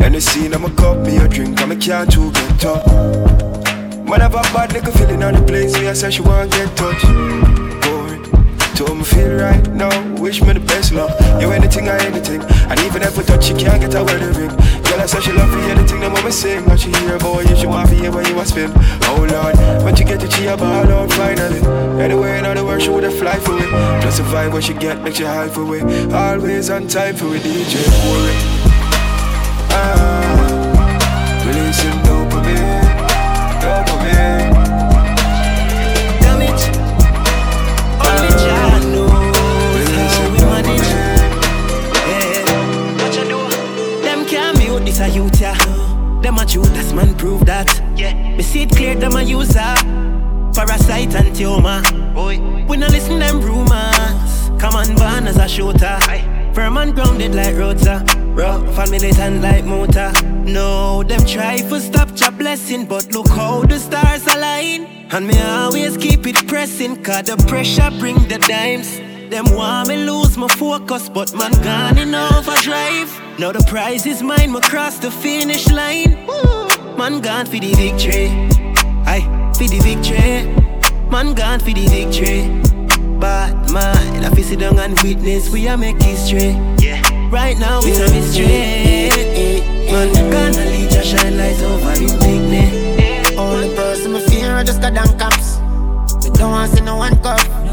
And 0.00 0.14
the 0.14 0.20
scene, 0.22 0.54
I'm 0.54 0.64
a 0.64 0.70
cup, 0.70 1.04
me 1.04 1.18
a 1.18 1.28
drink, 1.28 1.60
I'm 1.60 1.70
a 1.70 1.76
can't 1.76 2.10
to 2.12 2.32
get 2.32 2.64
up. 2.64 2.86
Whenever 4.08 4.40
bad 4.56 4.70
nigga 4.70 4.90
feeling 4.96 5.22
on 5.22 5.34
the 5.34 5.42
place, 5.42 5.74
me 5.78 5.88
I 5.88 5.92
say 5.92 6.10
she 6.10 6.22
want 6.22 6.50
get 6.50 6.74
touched. 6.78 7.04
Told 8.74 8.96
me 8.96 9.04
feel 9.04 9.36
right 9.36 9.68
now, 9.74 9.92
wish 10.16 10.40
me 10.40 10.54
the 10.54 10.60
best 10.60 10.94
love. 10.94 11.12
You 11.42 11.52
anything 11.52 11.86
or 11.88 12.00
anything, 12.08 12.40
and 12.40 12.80
even 12.80 13.02
if 13.02 13.18
we 13.18 13.24
touch, 13.24 13.44
she 13.44 13.52
can't 13.52 13.82
get 13.82 13.94
a 13.94 14.02
wedding 14.02 14.32
ring. 14.32 14.56
Girl, 14.90 15.00
I 15.00 15.06
say 15.06 15.20
she 15.20 15.30
love 15.30 15.48
for 15.50 15.58
anything 15.70 16.00
that 16.00 16.10
mama 16.10 16.32
sing, 16.32 16.64
but 16.64 16.80
she 16.80 16.90
hear 16.90 17.16
boy, 17.20 17.42
you 17.42 17.54
she 17.54 17.66
want 17.66 17.88
to 17.90 17.94
hear 17.94 18.10
where 18.10 18.26
you 18.26 18.34
want 18.34 18.48
spin. 18.48 18.72
Oh 19.06 19.24
Lord, 19.30 19.84
when 19.84 19.94
she 19.94 20.02
get 20.02 20.18
to 20.18 20.28
she 20.28 20.46
a 20.46 20.56
ball 20.56 20.90
out 20.90 21.12
finally. 21.12 21.60
Anywhere 22.02 22.34
in 22.34 22.56
the 22.56 22.64
world, 22.64 22.82
she 22.82 22.88
woulda 22.90 23.12
fly 23.12 23.38
for 23.38 23.56
it. 23.56 23.68
Plus 24.02 24.18
the 24.18 24.24
vibe 24.24 24.52
where 24.52 24.60
she 24.60 24.74
get, 24.74 25.00
make 25.00 25.14
she 25.14 25.22
high 25.22 25.48
for 25.48 25.76
it. 25.76 26.12
Always 26.12 26.70
on 26.70 26.88
time 26.88 27.14
for 27.14 27.32
it, 27.36 27.42
DJ 27.42 27.86
Worry. 28.10 28.34
Ah, 29.70 31.44
releasing 31.46 31.99
Judas 46.50 46.92
man 46.92 47.14
prove 47.14 47.46
that. 47.46 47.80
Yeah. 47.96 48.12
Me 48.36 48.42
see 48.42 48.62
it 48.62 48.70
clear, 48.70 48.96
them 48.96 49.14
a 49.14 49.22
user. 49.22 49.72
Parasite 50.52 51.14
and 51.14 51.32
tumor. 51.32 51.80
Boy. 52.12 52.40
We 52.68 52.76
no 52.76 52.88
listen 52.88 53.20
them 53.20 53.40
rumors. 53.40 54.50
Come 54.58 54.74
on, 54.74 54.96
born 54.96 55.28
as 55.28 55.36
a 55.36 55.46
shooter. 55.46 56.00
Firm 56.52 56.76
and 56.76 56.92
grounded 56.92 57.36
like 57.36 57.54
rotor. 57.54 58.02
Rough 58.34 58.78
and 58.80 58.90
militant 58.90 59.42
like 59.42 59.64
motor. 59.64 60.10
No, 60.44 61.04
them 61.04 61.24
try 61.24 61.58
to 61.58 61.80
stop 61.80 62.08
your 62.18 62.32
blessing, 62.32 62.84
but 62.84 63.12
look 63.12 63.28
how 63.28 63.62
the 63.62 63.78
stars 63.78 64.26
align. 64.26 65.06
And 65.12 65.28
me 65.28 65.40
always 65.40 65.96
keep 65.96 66.26
it 66.26 66.48
pressing, 66.48 67.00
cause 67.04 67.26
the 67.26 67.36
pressure 67.46 67.90
bring 68.00 68.16
the 68.26 68.38
dimes. 68.38 69.09
Them 69.30 69.44
want 69.54 69.88
me 69.88 69.96
lose 69.96 70.36
my 70.36 70.48
focus, 70.48 71.08
but 71.08 71.32
man 71.34 71.52
gone 71.62 71.98
in 71.98 72.12
overdrive. 72.12 73.38
Now 73.38 73.52
the 73.52 73.64
prize 73.68 74.04
is 74.04 74.24
mine, 74.24 74.50
me 74.50 74.60
cross 74.60 74.98
the 74.98 75.08
finish 75.08 75.70
line. 75.70 76.26
Woo. 76.26 76.66
Man 76.96 77.20
gone 77.20 77.46
for 77.46 77.60
the 77.60 77.72
victory. 77.74 78.26
Aye, 79.06 79.22
for 79.54 79.68
the 79.68 79.78
victory. 79.86 80.52
Man 81.12 81.34
gone 81.34 81.60
for 81.60 81.70
the 81.70 81.86
victory. 81.86 82.48
But 83.20 83.70
man, 83.70 84.24
I 84.24 84.30
feel 84.34 84.42
sit 84.42 84.58
down 84.58 84.80
and 84.80 84.98
witness, 85.00 85.48
we 85.50 85.68
are 85.68 85.76
make 85.76 86.02
history. 86.02 86.58
Yeah. 86.80 87.00
Right 87.30 87.56
now 87.56 87.78
it's 87.84 88.00
a 88.00 88.12
mystery. 88.12 89.60
Man, 89.92 90.12
gonna 90.32 90.64
lead 90.72 90.92
your 90.92 91.04
shine 91.04 91.36
light 91.36 91.62
over 91.62 91.92
him 91.92 92.18
picnic. 92.18 93.38
Only 93.38 93.76
person 93.76 94.12
me 94.12 94.26
fear 94.26 94.56
I 94.56 94.64
just 94.64 94.80
got 94.82 94.92
damn 94.92 95.16
cops. 95.16 95.60
Me 96.24 96.30
don't 96.36 96.50
want 96.50 96.68
to 96.72 96.78
see 96.78 96.82
no 96.82 96.96
one 96.96 97.16
cuff. 97.22 97.69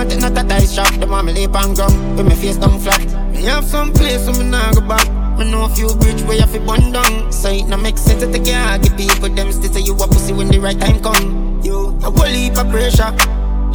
Can't 0.00 0.12
take 0.12 0.20
not 0.20 0.42
a 0.42 0.48
dice 0.48 0.72
shot. 0.72 0.98
Them 0.98 1.10
want 1.10 1.26
me 1.26 1.34
lip 1.34 1.54
and 1.54 1.76
gum. 1.76 2.16
With 2.16 2.26
me 2.26 2.34
face 2.34 2.56
down 2.56 2.80
flat. 2.80 3.04
Me 3.34 3.42
have 3.42 3.66
some 3.66 3.92
place 3.92 4.24
where 4.24 4.38
me 4.38 4.48
nah 4.48 4.72
go 4.72 4.80
back. 4.80 5.04
Me 5.36 5.44
know 5.44 5.66
a 5.66 5.68
few 5.68 5.94
bridge 5.96 6.22
where 6.22 6.38
you 6.38 6.46
fi 6.46 6.56
burn 6.56 6.90
down. 6.90 7.30
So 7.30 7.50
it 7.50 7.68
no 7.68 7.76
make 7.76 7.98
sense 7.98 8.24
to 8.24 8.32
take 8.32 8.46
your. 8.46 8.78
Give 8.78 8.96
people 8.96 9.28
them 9.28 9.52
still 9.52 9.70
say 9.70 9.80
you 9.80 9.92
a 9.92 10.08
pussy 10.08 10.32
when 10.32 10.48
the 10.48 10.58
right 10.58 10.80
time 10.80 11.02
come. 11.02 11.60
You 11.62 11.98
a 12.00 12.10
whole 12.10 12.24
heap 12.24 12.56
of 12.56 12.70
pressure. 12.70 13.12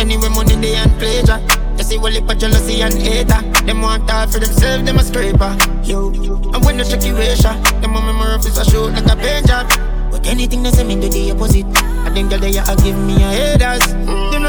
Anyway, 0.01 0.29
money 0.29 0.55
they 0.55 0.73
and 0.73 0.91
pleasure. 0.97 1.37
You 1.77 1.83
see 1.83 1.99
what 1.99 2.13
heap 2.13 2.27
of 2.27 2.39
jealousy 2.39 2.81
and 2.81 2.95
hater. 2.95 3.45
Them 3.61 3.83
want 3.83 4.09
all 4.09 4.25
for 4.25 4.39
themselves, 4.39 4.83
them 4.83 4.97
a 4.97 5.03
scraper. 5.03 5.55
You, 5.83 6.09
and 6.55 6.65
when 6.65 6.77
the 6.77 6.85
tricky 6.89 7.11
ratio, 7.11 7.53
them 7.85 7.93
want 7.93 8.07
me 8.07 8.13
more 8.13 8.33
of 8.33 8.41
this 8.41 8.57
a 8.57 8.65
shoot 8.65 8.89
like 8.97 9.05
a 9.05 9.15
paint 9.15 9.45
job. 9.45 9.69
But 10.09 10.25
anything 10.25 10.63
they 10.63 10.71
say 10.71 10.85
me 10.85 10.99
do 10.99 11.07
the 11.07 11.37
opposite. 11.37 11.67
I 12.01 12.09
think 12.09 12.31
that 12.31 12.41
they 12.41 12.57
a 12.57 12.75
give 12.81 12.97
me 12.97 13.13
a 13.13 13.29
haters. 13.29 13.93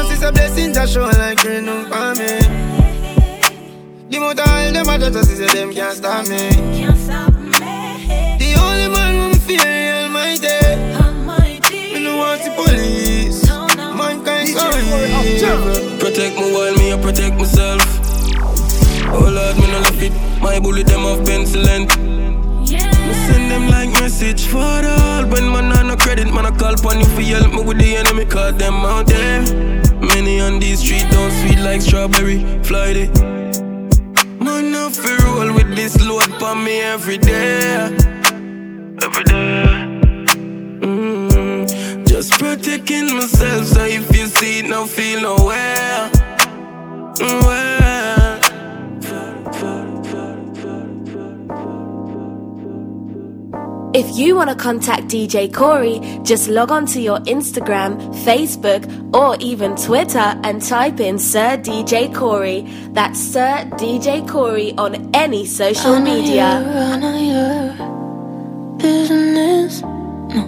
Mm. 0.07 0.15
Them 0.15 0.15
no 0.15 0.15
see 0.15 0.15
some 0.15 0.33
blessings 0.33 0.77
a 0.77 0.87
show 0.87 1.05
like 1.05 1.43
rain 1.43 1.69
on 1.69 1.85
for 1.85 2.15
me. 2.15 2.39
The 4.09 4.19
more 4.19 4.29
all 4.29 4.35
them 4.71 4.89
a 4.89 4.97
just 5.11 5.29
say 5.35 5.47
them 5.47 5.73
can't 5.73 5.97
stop 5.97 6.27
me. 6.27 6.49
The 8.39 8.55
only 8.59 8.87
man 8.89 9.33
who 9.33 9.39
fear 9.39 9.59
the 9.59 10.05
Almighty. 10.05 11.93
Me 11.93 11.99
no 12.03 12.17
want 12.17 12.41
the 12.43 12.51
police. 12.55 13.41
Mankind 13.95 14.49
so 14.49 14.69
evil. 14.77 15.97
Protect 15.99 16.35
me 16.37 16.51
while 16.53 16.75
me 16.75 16.93
I 16.93 16.95
protect 17.01 17.35
myself. 17.37 17.81
Oh 19.09 19.29
Lord, 19.29 19.55
me 19.57 19.67
no 19.67 19.79
left 19.79 20.01
it. 20.01 20.13
My 20.41 20.59
bullet 20.59 20.87
them 20.87 21.05
off 21.05 21.25
pencilent. 21.25 21.97
Me 21.99 22.36
send 23.27 23.51
them 23.51 23.67
like 23.67 23.91
message 24.01 24.47
for 24.47 24.57
all. 24.57 25.23
When 25.31 25.45
man 25.53 25.71
on 25.77 25.87
no 25.87 25.95
credit, 25.95 26.27
man 26.33 26.45
I 26.45 26.51
call 26.51 26.73
upon 26.73 26.99
you 26.99 27.09
for 27.15 27.21
help 27.21 27.53
me 27.53 27.61
with 27.63 27.77
the 27.77 27.95
enemy. 27.95 28.25
Cause 28.25 28.55
them 28.55 28.85
out 28.93 29.07
there. 29.07 29.41
Many 30.01 30.39
on 30.39 30.59
these 30.59 30.79
streets 30.79 31.09
don't 31.11 31.31
sweet 31.39 31.59
like 31.59 31.81
strawberry. 31.81 32.39
Fly 32.63 32.89
it. 33.03 33.11
Man, 34.39 34.75
I 34.75 34.89
feel 34.89 35.17
roll 35.25 35.53
with 35.53 35.75
this 35.75 35.95
load 36.07 36.31
for 36.39 36.55
me 36.55 36.79
every 36.81 37.17
day. 37.17 37.95
Every 39.05 39.23
day. 39.23 39.87
Mm, 40.81 42.07
just 42.07 42.31
protecting 42.39 43.15
myself, 43.15 43.65
so 43.65 43.83
if 43.85 44.15
you 44.15 44.27
see 44.27 44.59
it, 44.59 44.69
no 44.69 44.85
feel 44.85 45.21
nowhere. 45.21 46.09
Where? 47.19 47.86
If 53.97 54.15
you 54.15 54.35
want 54.35 54.51
to 54.51 54.55
contact 54.55 55.05
DJ 55.05 55.51
Corey, 55.51 55.99
just 56.21 56.49
log 56.49 56.71
on 56.71 56.85
to 56.93 57.01
your 57.01 57.17
Instagram, 57.21 57.97
Facebook, 58.25 58.85
or 59.11 59.35
even 59.39 59.75
Twitter 59.75 60.39
and 60.43 60.61
type 60.61 60.99
in 60.99 61.17
Sir 61.17 61.57
DJ 61.57 62.13
Corey. 62.13 62.61
That's 62.91 63.19
Sir 63.19 63.67
DJ 63.71 64.21
Corey 64.29 64.75
on 64.77 65.09
any 65.15 65.47
social 65.47 65.95
I 65.95 66.03
media. 66.03 66.45
I 66.45 66.99
know 66.99 67.17
your 67.17 68.77
business. 68.77 69.81
No. 69.81 70.43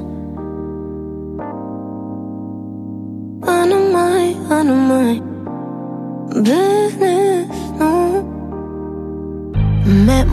I 3.47 3.65
know 3.65 3.89
my, 3.91 4.35
I 4.55 4.61
know 4.61 4.75
my 4.93 5.19
business. 6.43 7.49
No. 7.79 8.21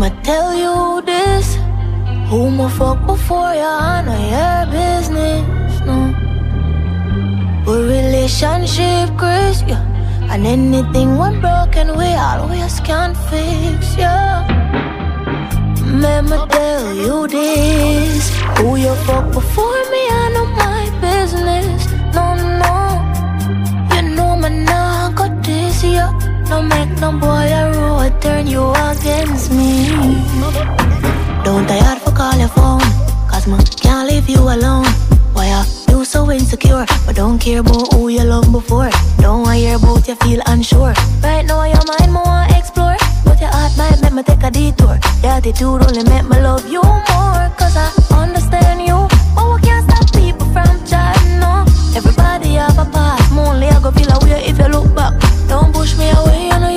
Me 0.01 0.11
tell 0.23 0.55
you 0.55 1.01
this. 1.07 1.66
Who 2.29 2.51
my 2.51 2.69
fuck 2.69 3.07
before 3.07 3.55
you? 3.55 3.63
I 3.63 4.03
know 4.03 4.19
your 4.35 4.61
business. 4.73 5.81
No. 5.87 6.13
But 7.65 7.83
relationship, 7.83 9.17
Chris, 9.17 9.63
yeah. 9.67 9.83
And 10.31 10.45
anything 10.45 11.17
went 11.17 11.41
broken, 11.41 11.97
we 11.97 12.09
always 12.15 12.81
can 12.81 13.15
fix, 13.31 13.97
yeah. 13.97 14.43
Let 15.87 16.25
me 16.25 16.37
tell 16.51 16.95
you 16.95 17.29
this 17.29 18.29
Who 18.59 18.77
you 18.77 18.95
fuck 19.07 19.33
before 19.33 19.83
me, 19.91 20.03
I 20.11 20.31
know 20.35 20.47
my 20.47 20.91
business 21.01 21.87
No, 22.13 22.35
no 22.61 23.95
You 23.95 24.15
know 24.15 24.37
me 24.37 24.65
now 24.65 25.11
got 25.13 25.43
this, 25.45 25.85
yeah 25.85 26.13
No 26.51 26.61
make 26.61 26.91
no 27.01 27.13
boy 27.13 27.49
a 27.51 27.73
road 27.73 28.21
turn 28.21 28.47
you 28.47 28.73
against 28.73 29.53
me 29.53 30.86
Don't 31.47 31.65
tired 31.69 32.03
for 32.03 32.11
call 32.11 32.37
your 32.37 32.49
phone. 32.49 32.81
Cause 33.31 33.47
me 33.47 33.57
can't 33.79 34.09
leave 34.11 34.29
you 34.29 34.41
alone. 34.41 34.85
Why 35.33 35.53
are 35.53 35.65
you 35.89 36.05
so 36.05 36.29
insecure? 36.33 36.85
But 37.07 37.15
don't 37.15 37.39
care 37.39 37.61
about 37.61 37.95
who 37.95 38.09
you 38.09 38.25
love 38.25 38.51
before. 38.51 38.91
Don't 39.19 39.43
want 39.43 39.59
hear 39.59 39.77
about 39.77 40.09
you 40.09 40.17
feel 40.17 40.43
unsure. 40.47 40.93
Right 41.23 41.47
now 41.47 41.63
your 41.63 41.85
mind 41.87 42.13
more 42.13 42.25
want 42.25 42.51
explore. 42.51 42.97
But 43.25 43.41
your 43.41 43.51
heart 43.51 43.79
might 43.79 44.03
make 44.03 44.13
me 44.13 44.25
take 44.25 44.43
a 44.43 44.51
detour. 44.51 44.99
Your 45.23 45.39
attitude 45.39 45.87
only 45.87 46.03
make 46.11 46.25
me 46.25 46.37
love 46.43 46.67
you 46.69 46.83
more. 46.83 47.47
Cause 47.55 47.77
I 47.77 47.95
understand 48.11 48.83
you 48.83 49.07
But 49.37 49.47
we 49.55 49.61
can't 49.63 49.89
stop 49.89 50.13
people 50.19 50.51
from 50.51 50.85
chatting, 50.85 51.39
no. 51.39 51.65
Everybody 51.95 52.55
have 52.55 52.77
a 52.77 52.91
past. 52.91 53.31
Only 53.33 53.69
I 53.69 53.81
go 53.81 53.93
feel 53.93 54.11
a 54.11 54.19
way 54.25 54.43
if 54.51 54.59
you 54.59 54.67
look 54.67 54.93
back. 54.97 55.15
Don't 55.47 55.73
push 55.73 55.97
me 55.97 56.11
away, 56.11 56.51
I 56.51 56.59
know 56.59 56.76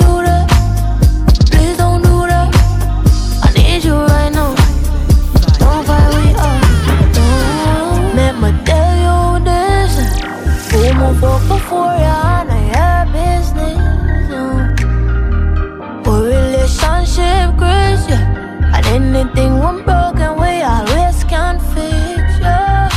Vogue 11.14 11.42
Euphoria, 11.50 12.16
and 12.40 12.50
I 12.52 12.62
had 12.74 13.04
business 13.12 14.30
um. 14.30 16.06
Or 16.06 16.22
relationship 16.22 17.56
grace, 17.60 18.04
yeah 18.08 18.74
And 18.74 18.86
anything 18.86 19.58
when 19.58 19.82
broken, 19.84 20.38
we 20.40 20.62
always 20.62 21.24
can 21.24 21.58
fix, 21.74 22.38
yeah 22.38 22.88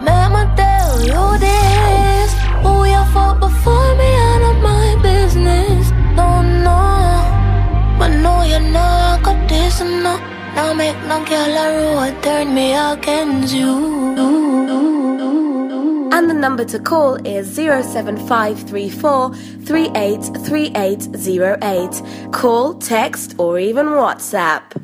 Mama 0.00 0.42
tell 0.56 1.00
you 1.10 1.38
this 1.38 2.32
Who 2.62 2.72
you 2.86 3.04
fought 3.12 3.38
before 3.38 3.94
me, 4.00 4.08
out 4.28 4.42
of 4.50 4.56
my 4.62 4.96
business 5.02 5.90
Don't 6.16 6.64
know 6.64 7.20
But 7.98 8.12
no, 8.24 8.42
you're 8.44 8.60
not 8.60 9.22
got 9.22 9.48
this 9.48 9.80
no. 9.80 10.16
now 10.54 10.72
make 10.72 10.96
no 11.04 11.24
girl 11.24 12.00
a 12.04 12.22
turn 12.22 12.54
me 12.54 12.74
against 12.74 13.54
you. 13.54 14.16
you. 14.16 14.91
And 16.12 16.28
the 16.28 16.34
number 16.34 16.66
to 16.66 16.78
call 16.78 17.14
is 17.26 17.50
07534 17.54 19.34
383808. 19.34 22.32
Call, 22.32 22.74
text, 22.74 23.34
or 23.38 23.58
even 23.58 23.86
WhatsApp. 23.86 24.82